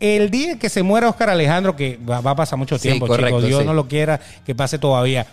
El 0.00 0.30
día 0.30 0.58
que 0.58 0.68
se 0.68 0.82
muera 0.84 1.08
Oscar 1.08 1.28
Alejandro, 1.30 1.74
que 1.74 1.98
va, 2.08 2.20
va 2.20 2.30
a 2.30 2.36
pasar 2.36 2.56
mucho 2.58 2.76
Sí, 2.78 2.82
tiempo, 2.88 3.06
correcto, 3.08 3.38
chicos, 3.38 3.48
Dios 3.48 3.60
sí. 3.62 3.66
no 3.66 3.74
lo 3.74 3.88
quiera 3.88 4.20
que 4.46 4.54
pase 4.54 4.78
todavía. 4.78 5.26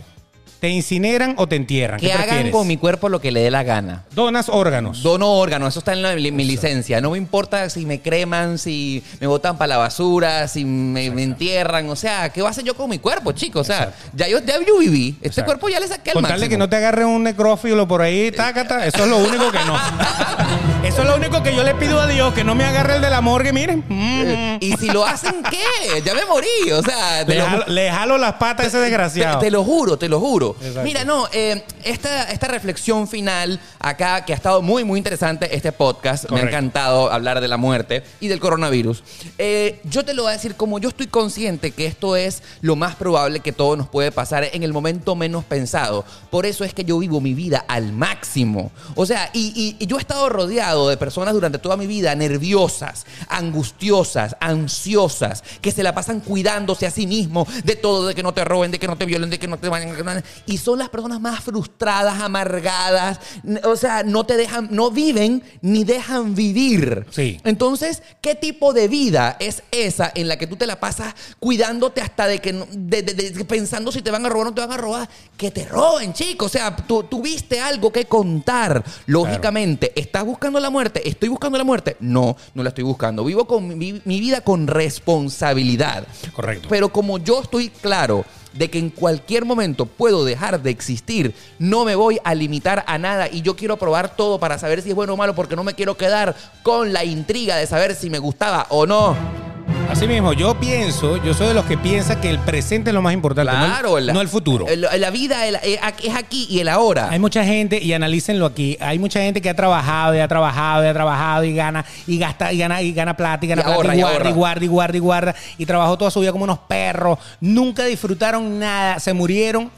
¿Te 0.59 0.69
incineran 0.69 1.35
o 1.37 1.47
te 1.47 1.55
entierran? 1.57 1.99
que 1.99 2.07
¿Qué 2.07 2.13
hagan 2.13 2.25
prefieres? 2.27 2.51
con 2.51 2.65
mi 2.67 2.77
cuerpo 2.77 3.09
lo 3.09 3.19
que 3.21 3.31
le 3.31 3.41
dé 3.41 3.51
la 3.51 3.63
gana. 3.63 4.03
Donas 4.11 4.49
órganos. 4.49 5.03
Dono 5.03 5.31
órganos, 5.33 5.69
eso 5.69 5.79
está 5.79 5.93
en 5.93 6.01
la- 6.01 6.15
mi 6.15 6.43
licencia. 6.43 7.01
No 7.01 7.11
me 7.11 7.17
importa 7.17 7.69
si 7.69 7.85
me 7.85 7.99
creman, 8.01 8.57
si 8.57 9.03
me 9.19 9.27
botan 9.27 9.57
para 9.57 9.67
la 9.67 9.77
basura, 9.77 10.47
si 10.47 10.65
me, 10.65 11.11
me 11.11 11.23
entierran. 11.23 11.89
O 11.89 11.95
sea, 11.95 12.29
¿qué 12.29 12.41
voy 12.41 12.47
a 12.47 12.51
hacer 12.51 12.63
yo 12.63 12.73
con 12.75 12.89
mi 12.89 12.97
cuerpo, 12.99 13.31
chicos? 13.33 13.61
O 13.61 13.63
sea, 13.63 13.93
ya 14.13 14.27
yo, 14.27 14.39
ya 14.39 14.55
yo 14.65 14.79
viví. 14.79 15.09
Este 15.17 15.27
Exacto. 15.27 15.45
cuerpo 15.45 15.69
ya 15.69 15.79
le 15.79 15.87
saqué 15.87 16.09
el 16.11 16.13
Con 16.13 16.23
tal 16.23 16.31
máximo. 16.31 16.45
de 16.45 16.49
que 16.49 16.57
no 16.57 16.69
te 16.69 16.75
agarre 16.77 17.05
un 17.05 17.21
necrófilo 17.23 17.87
por 17.87 18.01
ahí, 18.01 18.31
tácata, 18.31 18.85
eso 18.87 19.03
es 19.03 19.09
lo 19.09 19.17
único 19.17 19.51
que 19.51 19.59
no. 19.65 19.75
Eso 20.85 21.01
es 21.01 21.07
lo 21.09 21.15
único 21.15 21.41
que 21.41 21.53
yo 21.55 21.63
le 21.63 21.73
pido 21.73 21.99
a 21.99 22.05
Dios, 22.05 22.31
que 22.35 22.43
no 22.43 22.53
me 22.53 22.63
agarre 22.63 22.97
el 22.97 23.01
de 23.01 23.09
la 23.09 23.19
morgue, 23.19 23.51
miren. 23.51 23.83
Mm. 23.89 24.57
Y 24.59 24.73
si 24.77 24.85
lo 24.87 25.03
hacen, 25.03 25.41
¿qué? 25.49 26.01
Ya 26.05 26.13
me 26.13 26.23
morí. 26.25 26.71
O 26.73 26.83
sea, 26.83 27.25
te 27.25 27.33
Le 27.33 27.39
lo, 27.39 27.45
jalo, 27.47 27.63
le 27.67 27.91
jalo 27.91 28.17
las 28.19 28.33
patas 28.33 28.65
a 28.65 28.67
ese 28.67 28.77
te- 28.77 28.83
desgraciado. 28.83 29.39
te 29.39 29.49
lo 29.49 29.63
juro, 29.63 29.97
te 29.97 30.07
lo 30.07 30.19
juro. 30.19 30.44
Futuro. 30.53 30.67
Exacto. 30.69 30.83
Mira, 30.83 31.03
no, 31.05 31.27
eh, 31.33 31.63
esta, 31.83 32.23
esta 32.31 32.47
reflexión 32.47 33.07
final 33.07 33.59
acá, 33.79 34.25
que 34.25 34.33
ha 34.33 34.35
estado 34.35 34.61
muy, 34.61 34.83
muy 34.83 34.97
interesante 34.97 35.55
este 35.55 35.71
podcast, 35.71 36.29
me 36.31 36.39
ha 36.39 36.43
encantado 36.49 37.11
hablar 37.11 37.41
de 37.41 37.47
la 37.47 37.57
muerte 37.57 38.03
y 38.19 38.27
del 38.27 38.39
coronavirus. 38.39 39.03
Eh, 39.37 39.79
yo 39.85 40.03
te 40.05 40.13
lo 40.13 40.23
voy 40.23 40.31
a 40.31 40.35
decir 40.35 40.55
como 40.55 40.79
yo 40.79 40.89
estoy 40.89 41.07
consciente 41.07 41.71
que 41.71 41.85
esto 41.85 42.15
es 42.15 42.43
lo 42.61 42.75
más 42.75 42.95
probable 42.95 43.39
que 43.39 43.51
todo 43.51 43.75
nos 43.75 43.87
puede 43.87 44.11
pasar 44.11 44.43
en 44.51 44.63
el 44.63 44.73
momento 44.73 45.15
menos 45.15 45.43
pensado. 45.45 46.05
Por 46.29 46.45
eso 46.45 46.63
es 46.63 46.73
que 46.73 46.83
yo 46.85 46.97
vivo 46.99 47.21
mi 47.21 47.33
vida 47.33 47.63
al 47.67 47.91
máximo. 47.93 48.71
O 48.95 49.05
sea, 49.05 49.29
y, 49.33 49.53
y- 49.55 49.83
y 49.83 49.87
yo 49.87 49.97
he 49.97 49.99
estado 49.99 50.29
rodeado 50.29 50.89
de 50.89 50.97
personas 50.97 51.33
durante 51.33 51.57
toda 51.59 51.77
mi 51.77 51.87
vida 51.87 52.13
nerviosas, 52.15 53.05
angustiosas, 53.29 54.35
ansiosas, 54.39 55.43
que 55.61 55.71
se 55.71 55.83
la 55.83 55.93
pasan 55.93 56.19
cuidándose 56.19 56.85
a 56.85 56.91
sí 56.91 57.07
mismo 57.07 57.47
de 57.63 57.75
todo, 57.75 58.07
de 58.07 58.15
que 58.15 58.23
no 58.23 58.33
te 58.33 58.43
roben, 58.43 58.71
de 58.71 58.79
que 58.79 58.87
no 58.87 58.97
te 58.97 59.05
violen, 59.05 59.29
de 59.29 59.39
que 59.39 59.47
no 59.47 59.57
te 59.57 59.69
vayan. 59.69 60.23
Y 60.45 60.57
son 60.57 60.79
las 60.79 60.89
personas 60.89 61.19
más 61.19 61.39
frustradas, 61.43 62.21
amargadas. 62.21 63.19
O 63.63 63.75
sea, 63.75 64.03
no 64.03 64.25
te 64.25 64.37
dejan, 64.37 64.67
no 64.71 64.91
viven 64.91 65.43
ni 65.61 65.83
dejan 65.83 66.35
vivir. 66.35 67.05
Sí. 67.11 67.39
Entonces, 67.43 68.03
¿qué 68.21 68.35
tipo 68.35 68.73
de 68.73 68.87
vida 68.87 69.37
es 69.39 69.63
esa 69.71 70.11
en 70.15 70.27
la 70.27 70.37
que 70.37 70.47
tú 70.47 70.55
te 70.55 70.67
la 70.67 70.79
pasas 70.79 71.13
cuidándote 71.39 72.01
hasta 72.01 72.27
de 72.27 72.39
que 72.39 72.53
no- 72.53 72.67
de- 72.71 73.01
de- 73.01 73.13
de- 73.13 73.45
pensando 73.45 73.91
si 73.91 74.01
te 74.01 74.11
van 74.11 74.25
a 74.25 74.29
robar 74.29 74.47
o 74.47 74.49
no 74.49 74.55
te 74.55 74.61
van 74.61 74.71
a 74.71 74.77
robar? 74.77 75.09
Que 75.37 75.51
te 75.51 75.65
roben, 75.65 76.13
chicos. 76.13 76.47
O 76.47 76.49
sea, 76.49 76.75
tú 76.75 77.03
tuviste 77.03 77.59
algo 77.59 77.91
que 77.91 78.05
contar. 78.05 78.83
Lógicamente, 79.05 79.91
¿estás 79.95 80.23
buscando 80.25 80.59
la 80.59 80.69
muerte? 80.69 81.07
¿Estoy 81.07 81.29
buscando 81.29 81.57
la 81.57 81.63
muerte? 81.63 81.97
No, 81.99 82.35
no 82.53 82.63
la 82.63 82.69
estoy 82.69 82.83
buscando. 82.83 83.23
Vivo 83.25 83.45
con 83.45 83.67
mi, 83.77 84.01
mi 84.05 84.19
vida 84.19 84.41
con 84.41 84.67
responsabilidad. 84.67 86.07
Correcto. 86.33 86.67
Pero 86.69 86.89
como 86.89 87.17
yo 87.17 87.41
estoy 87.41 87.69
claro 87.69 88.25
de 88.55 88.69
que 88.69 88.79
en 88.79 88.89
cualquier 88.89 89.45
momento 89.45 89.85
puedo 89.85 90.25
dejar 90.25 90.61
de 90.61 90.71
existir, 90.71 91.35
no 91.59 91.85
me 91.85 91.95
voy 91.95 92.19
a 92.23 92.33
limitar 92.33 92.83
a 92.87 92.97
nada 92.97 93.29
y 93.29 93.41
yo 93.41 93.55
quiero 93.55 93.77
probar 93.77 94.15
todo 94.15 94.39
para 94.39 94.57
saber 94.57 94.81
si 94.81 94.89
es 94.89 94.95
bueno 94.95 95.13
o 95.13 95.17
malo 95.17 95.35
porque 95.35 95.55
no 95.55 95.63
me 95.63 95.75
quiero 95.75 95.97
quedar 95.97 96.35
con 96.63 96.93
la 96.93 97.03
intriga 97.03 97.57
de 97.57 97.67
saber 97.67 97.95
si 97.95 98.09
me 98.09 98.19
gustaba 98.19 98.67
o 98.69 98.85
no. 98.85 99.44
Así 99.89 100.07
mismo, 100.07 100.33
yo 100.33 100.59
pienso, 100.59 101.23
yo 101.23 101.33
soy 101.33 101.47
de 101.47 101.53
los 101.53 101.63
que 101.65 101.77
piensa 101.77 102.19
que 102.19 102.29
el 102.29 102.39
presente 102.39 102.89
es 102.89 102.93
lo 102.93 103.01
más 103.01 103.13
importante, 103.13 103.51
no 103.53 103.63
el- 103.63 103.71
Claro, 103.71 103.89
no, 104.13 104.19
el, 104.21 104.27
futuro. 104.27 104.65
La 104.97 105.09
vida 105.09 105.47
el- 105.47 105.55
es 105.55 106.15
aquí 106.15 106.47
y 106.49 106.59
el 106.59 106.67
ahora. 106.67 107.09
Hay 107.11 107.19
mucha 107.19 107.45
gente, 107.45 107.81
y 107.81 107.93
analícenlo 107.93 108.45
aquí, 108.45 108.77
hay 108.81 108.99
mucha 108.99 109.19
gente 109.21 109.41
que 109.41 109.49
ha 109.49 109.53
trabajado 109.55 110.13
y 110.15 110.19
ha 110.19 110.27
trabajado 110.27 110.83
y 110.83 110.87
ha 110.87 110.93
trabajado 110.93 111.43
y 111.45 111.53
gana 111.53 111.85
y 112.07 112.17
gasta 112.17 112.51
y 112.51 112.57
gana 112.57 112.81
y 112.81 112.91
gana 112.93 113.15
plata 113.15 113.45
y 113.45 113.47
gana 113.47 113.61
Y 113.61 113.63
plata 113.63 113.75
ahorra, 113.77 113.95
y 113.95 113.99
y 113.99 114.01
guarda 114.01 114.29
y 114.29 114.33
guarda 114.33 114.65
y 114.65 114.67
guarda 114.67 114.97
y 114.97 114.99
guarda 114.99 115.35
y 115.59 115.65
trabajó 115.65 115.97
toda 115.97 116.11
su 116.11 116.19
vida 116.19 116.31
como 116.33 116.43
unos 116.43 116.59
perros, 116.59 117.17
nunca 117.39 117.85
disfrutaron 117.85 118.59
nada, 118.59 118.99
se 118.99 119.13
murieron 119.13 119.71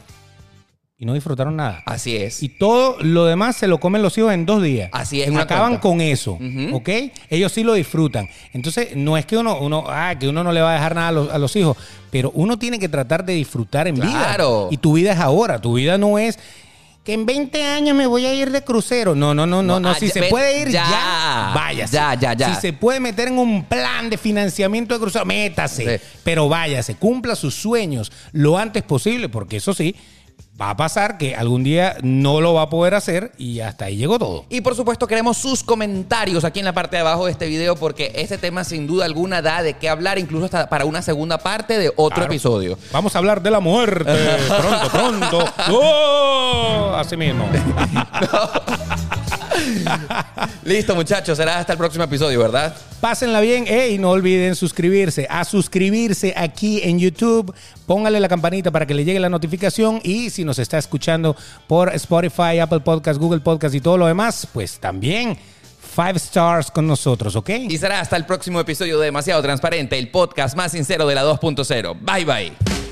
y 0.99 1.05
no 1.05 1.13
disfrutaron 1.13 1.55
nada. 1.55 1.83
Así 1.85 2.15
es. 2.17 2.41
Y 2.41 2.49
todo 2.49 2.97
lo 3.01 3.25
demás 3.25 3.55
se 3.55 3.67
lo 3.67 3.79
comen 3.79 4.01
los 4.01 4.17
hijos 4.17 4.33
en 4.33 4.47
dos 4.47 4.63
días. 4.63 4.89
Así 4.93 5.21
es, 5.21 5.29
una 5.29 5.41
Acaban 5.43 5.77
cuenta. 5.77 5.81
con 5.81 6.01
eso, 6.01 6.33
Ujú. 6.33 6.75
¿ok? 6.77 6.89
Ellos 7.29 7.51
sí 7.51 7.63
lo 7.63 7.73
disfrutan. 7.73 8.27
Entonces, 8.51 8.95
no 8.95 9.15
es 9.15 9.27
que 9.27 9.37
uno, 9.37 9.59
uno, 9.59 9.83
ah, 9.87 10.15
que 10.19 10.27
uno 10.27 10.43
no 10.43 10.51
le 10.51 10.59
va 10.61 10.71
a 10.71 10.73
dejar 10.73 10.95
nada 10.95 11.09
a 11.09 11.11
los, 11.11 11.29
a 11.31 11.37
los 11.37 11.55
hijos, 11.55 11.77
pero 12.09 12.31
uno 12.33 12.57
tiene 12.57 12.79
que 12.79 12.89
tratar 12.89 13.23
de 13.23 13.33
disfrutar 13.33 13.87
en 13.87 13.95
vida. 13.95 14.09
Claro. 14.09 14.69
Y 14.71 14.77
tu 14.77 14.93
vida 14.93 15.11
es 15.11 15.19
ahora, 15.19 15.61
tu 15.61 15.75
vida 15.75 15.99
no 15.99 16.17
es 16.17 16.39
que 17.03 17.13
en 17.13 17.25
20 17.27 17.63
años 17.63 17.95
me 17.95 18.05
voy 18.07 18.25
a 18.25 18.33
ir 18.33 18.51
de 18.51 18.63
crucero. 18.63 19.13
No, 19.13 19.35
no, 19.35 19.45
no, 19.45 19.61
no, 19.61 19.79
No, 19.79 19.89
ah, 19.89 19.95
Si 19.95 20.09
se 20.09 20.23
puede 20.23 20.61
ir 20.61 20.69
ya. 20.69 20.83
ya, 20.89 21.51
váyase. 21.53 21.93
Ya, 21.95 22.15
ya, 22.15 22.33
ya. 22.33 22.55
Si 22.55 22.59
se 22.61 22.73
puede 22.73 22.99
meter 22.99 23.27
en 23.27 23.37
un 23.37 23.63
plan 23.65 24.09
de 24.09 24.17
financiamiento 24.17 24.95
de 24.95 24.99
crucero, 24.99 25.25
métase. 25.25 26.01
Pero 26.23 26.49
váyase, 26.49 26.95
cumpla 26.95 27.35
sus 27.35 27.53
sueños 27.53 28.11
lo 28.31 28.57
antes 28.57 28.81
posible, 28.83 29.29
porque 29.29 29.57
eso 29.57 29.73
sí, 29.75 29.95
va 30.59 30.71
a 30.71 30.75
pasar 30.77 31.17
que 31.17 31.35
algún 31.35 31.63
día 31.63 31.97
no 32.01 32.41
lo 32.41 32.53
va 32.55 32.63
a 32.63 32.69
poder 32.69 32.95
hacer 32.95 33.31
y 33.37 33.59
hasta 33.59 33.85
ahí 33.85 33.95
llegó 33.97 34.17
todo. 34.17 34.45
Y 34.49 34.61
por 34.61 34.75
supuesto 34.75 35.05
queremos 35.05 35.37
sus 35.37 35.63
comentarios 35.63 36.43
aquí 36.43 36.59
en 36.59 36.65
la 36.65 36.73
parte 36.73 36.95
de 36.95 37.01
abajo 37.01 37.25
de 37.25 37.31
este 37.31 37.45
video 37.47 37.75
porque 37.75 38.11
este 38.15 38.37
tema 38.39 38.63
sin 38.63 38.87
duda 38.87 39.05
alguna 39.05 39.41
da 39.41 39.61
de 39.61 39.75
qué 39.75 39.87
hablar, 39.87 40.17
incluso 40.17 40.45
hasta 40.45 40.67
para 40.67 40.85
una 40.85 41.01
segunda 41.01 41.37
parte 41.37 41.77
de 41.77 41.89
otro 41.89 42.15
Claro. 42.15 42.31
episodio. 42.33 42.77
Vamos 42.91 43.15
a 43.15 43.19
hablar 43.19 43.41
de 43.41 43.51
la 43.51 43.59
muerte. 43.59 44.11
pronto, 44.47 44.89
pronto. 44.89 45.45
¡Oh! 45.71 46.93
Así 46.95 47.15
mismo. 47.15 47.47
Listo 50.63 50.95
muchachos, 50.95 51.37
será 51.37 51.59
hasta 51.59 51.73
el 51.73 51.77
próximo 51.77 52.03
episodio, 52.03 52.39
¿verdad? 52.39 52.75
Pásenla 52.99 53.41
bien. 53.41 53.65
y 53.67 53.97
no 53.97 54.11
olviden 54.11 54.55
suscribirse. 54.55 55.27
A 55.29 55.45
suscribirse 55.45 56.33
aquí 56.35 56.81
en 56.83 56.99
YouTube. 56.99 57.53
Póngale 57.85 58.19
la 58.19 58.27
campanita 58.27 58.71
para 58.71 58.85
que 58.85 58.93
le 58.93 59.05
llegue 59.05 59.19
la 59.19 59.29
notificación. 59.29 59.99
Y 60.03 60.29
si 60.29 60.43
nos 60.43 60.59
está 60.59 60.77
escuchando 60.77 61.35
por 61.67 61.93
Spotify, 61.95 62.59
Apple 62.59 62.81
Podcast, 62.81 63.19
Google 63.19 63.39
Podcast 63.39 63.75
y 63.75 63.81
todo 63.81 63.97
lo 63.97 64.07
demás, 64.07 64.47
pues 64.51 64.79
también 64.79 65.37
five 65.95 66.17
stars 66.17 66.69
con 66.69 66.85
nosotros, 66.85 67.35
¿ok? 67.35 67.49
Y 67.69 67.77
será 67.77 67.99
hasta 67.99 68.15
el 68.17 68.25
próximo 68.25 68.59
episodio 68.59 68.99
de 68.99 69.05
Demasiado 69.05 69.41
Transparente, 69.41 69.97
el 69.97 70.09
podcast 70.09 70.55
más 70.55 70.71
sincero 70.71 71.07
de 71.07 71.15
la 71.15 71.23
2.0. 71.23 71.97
Bye 72.01 72.25
bye. 72.25 72.86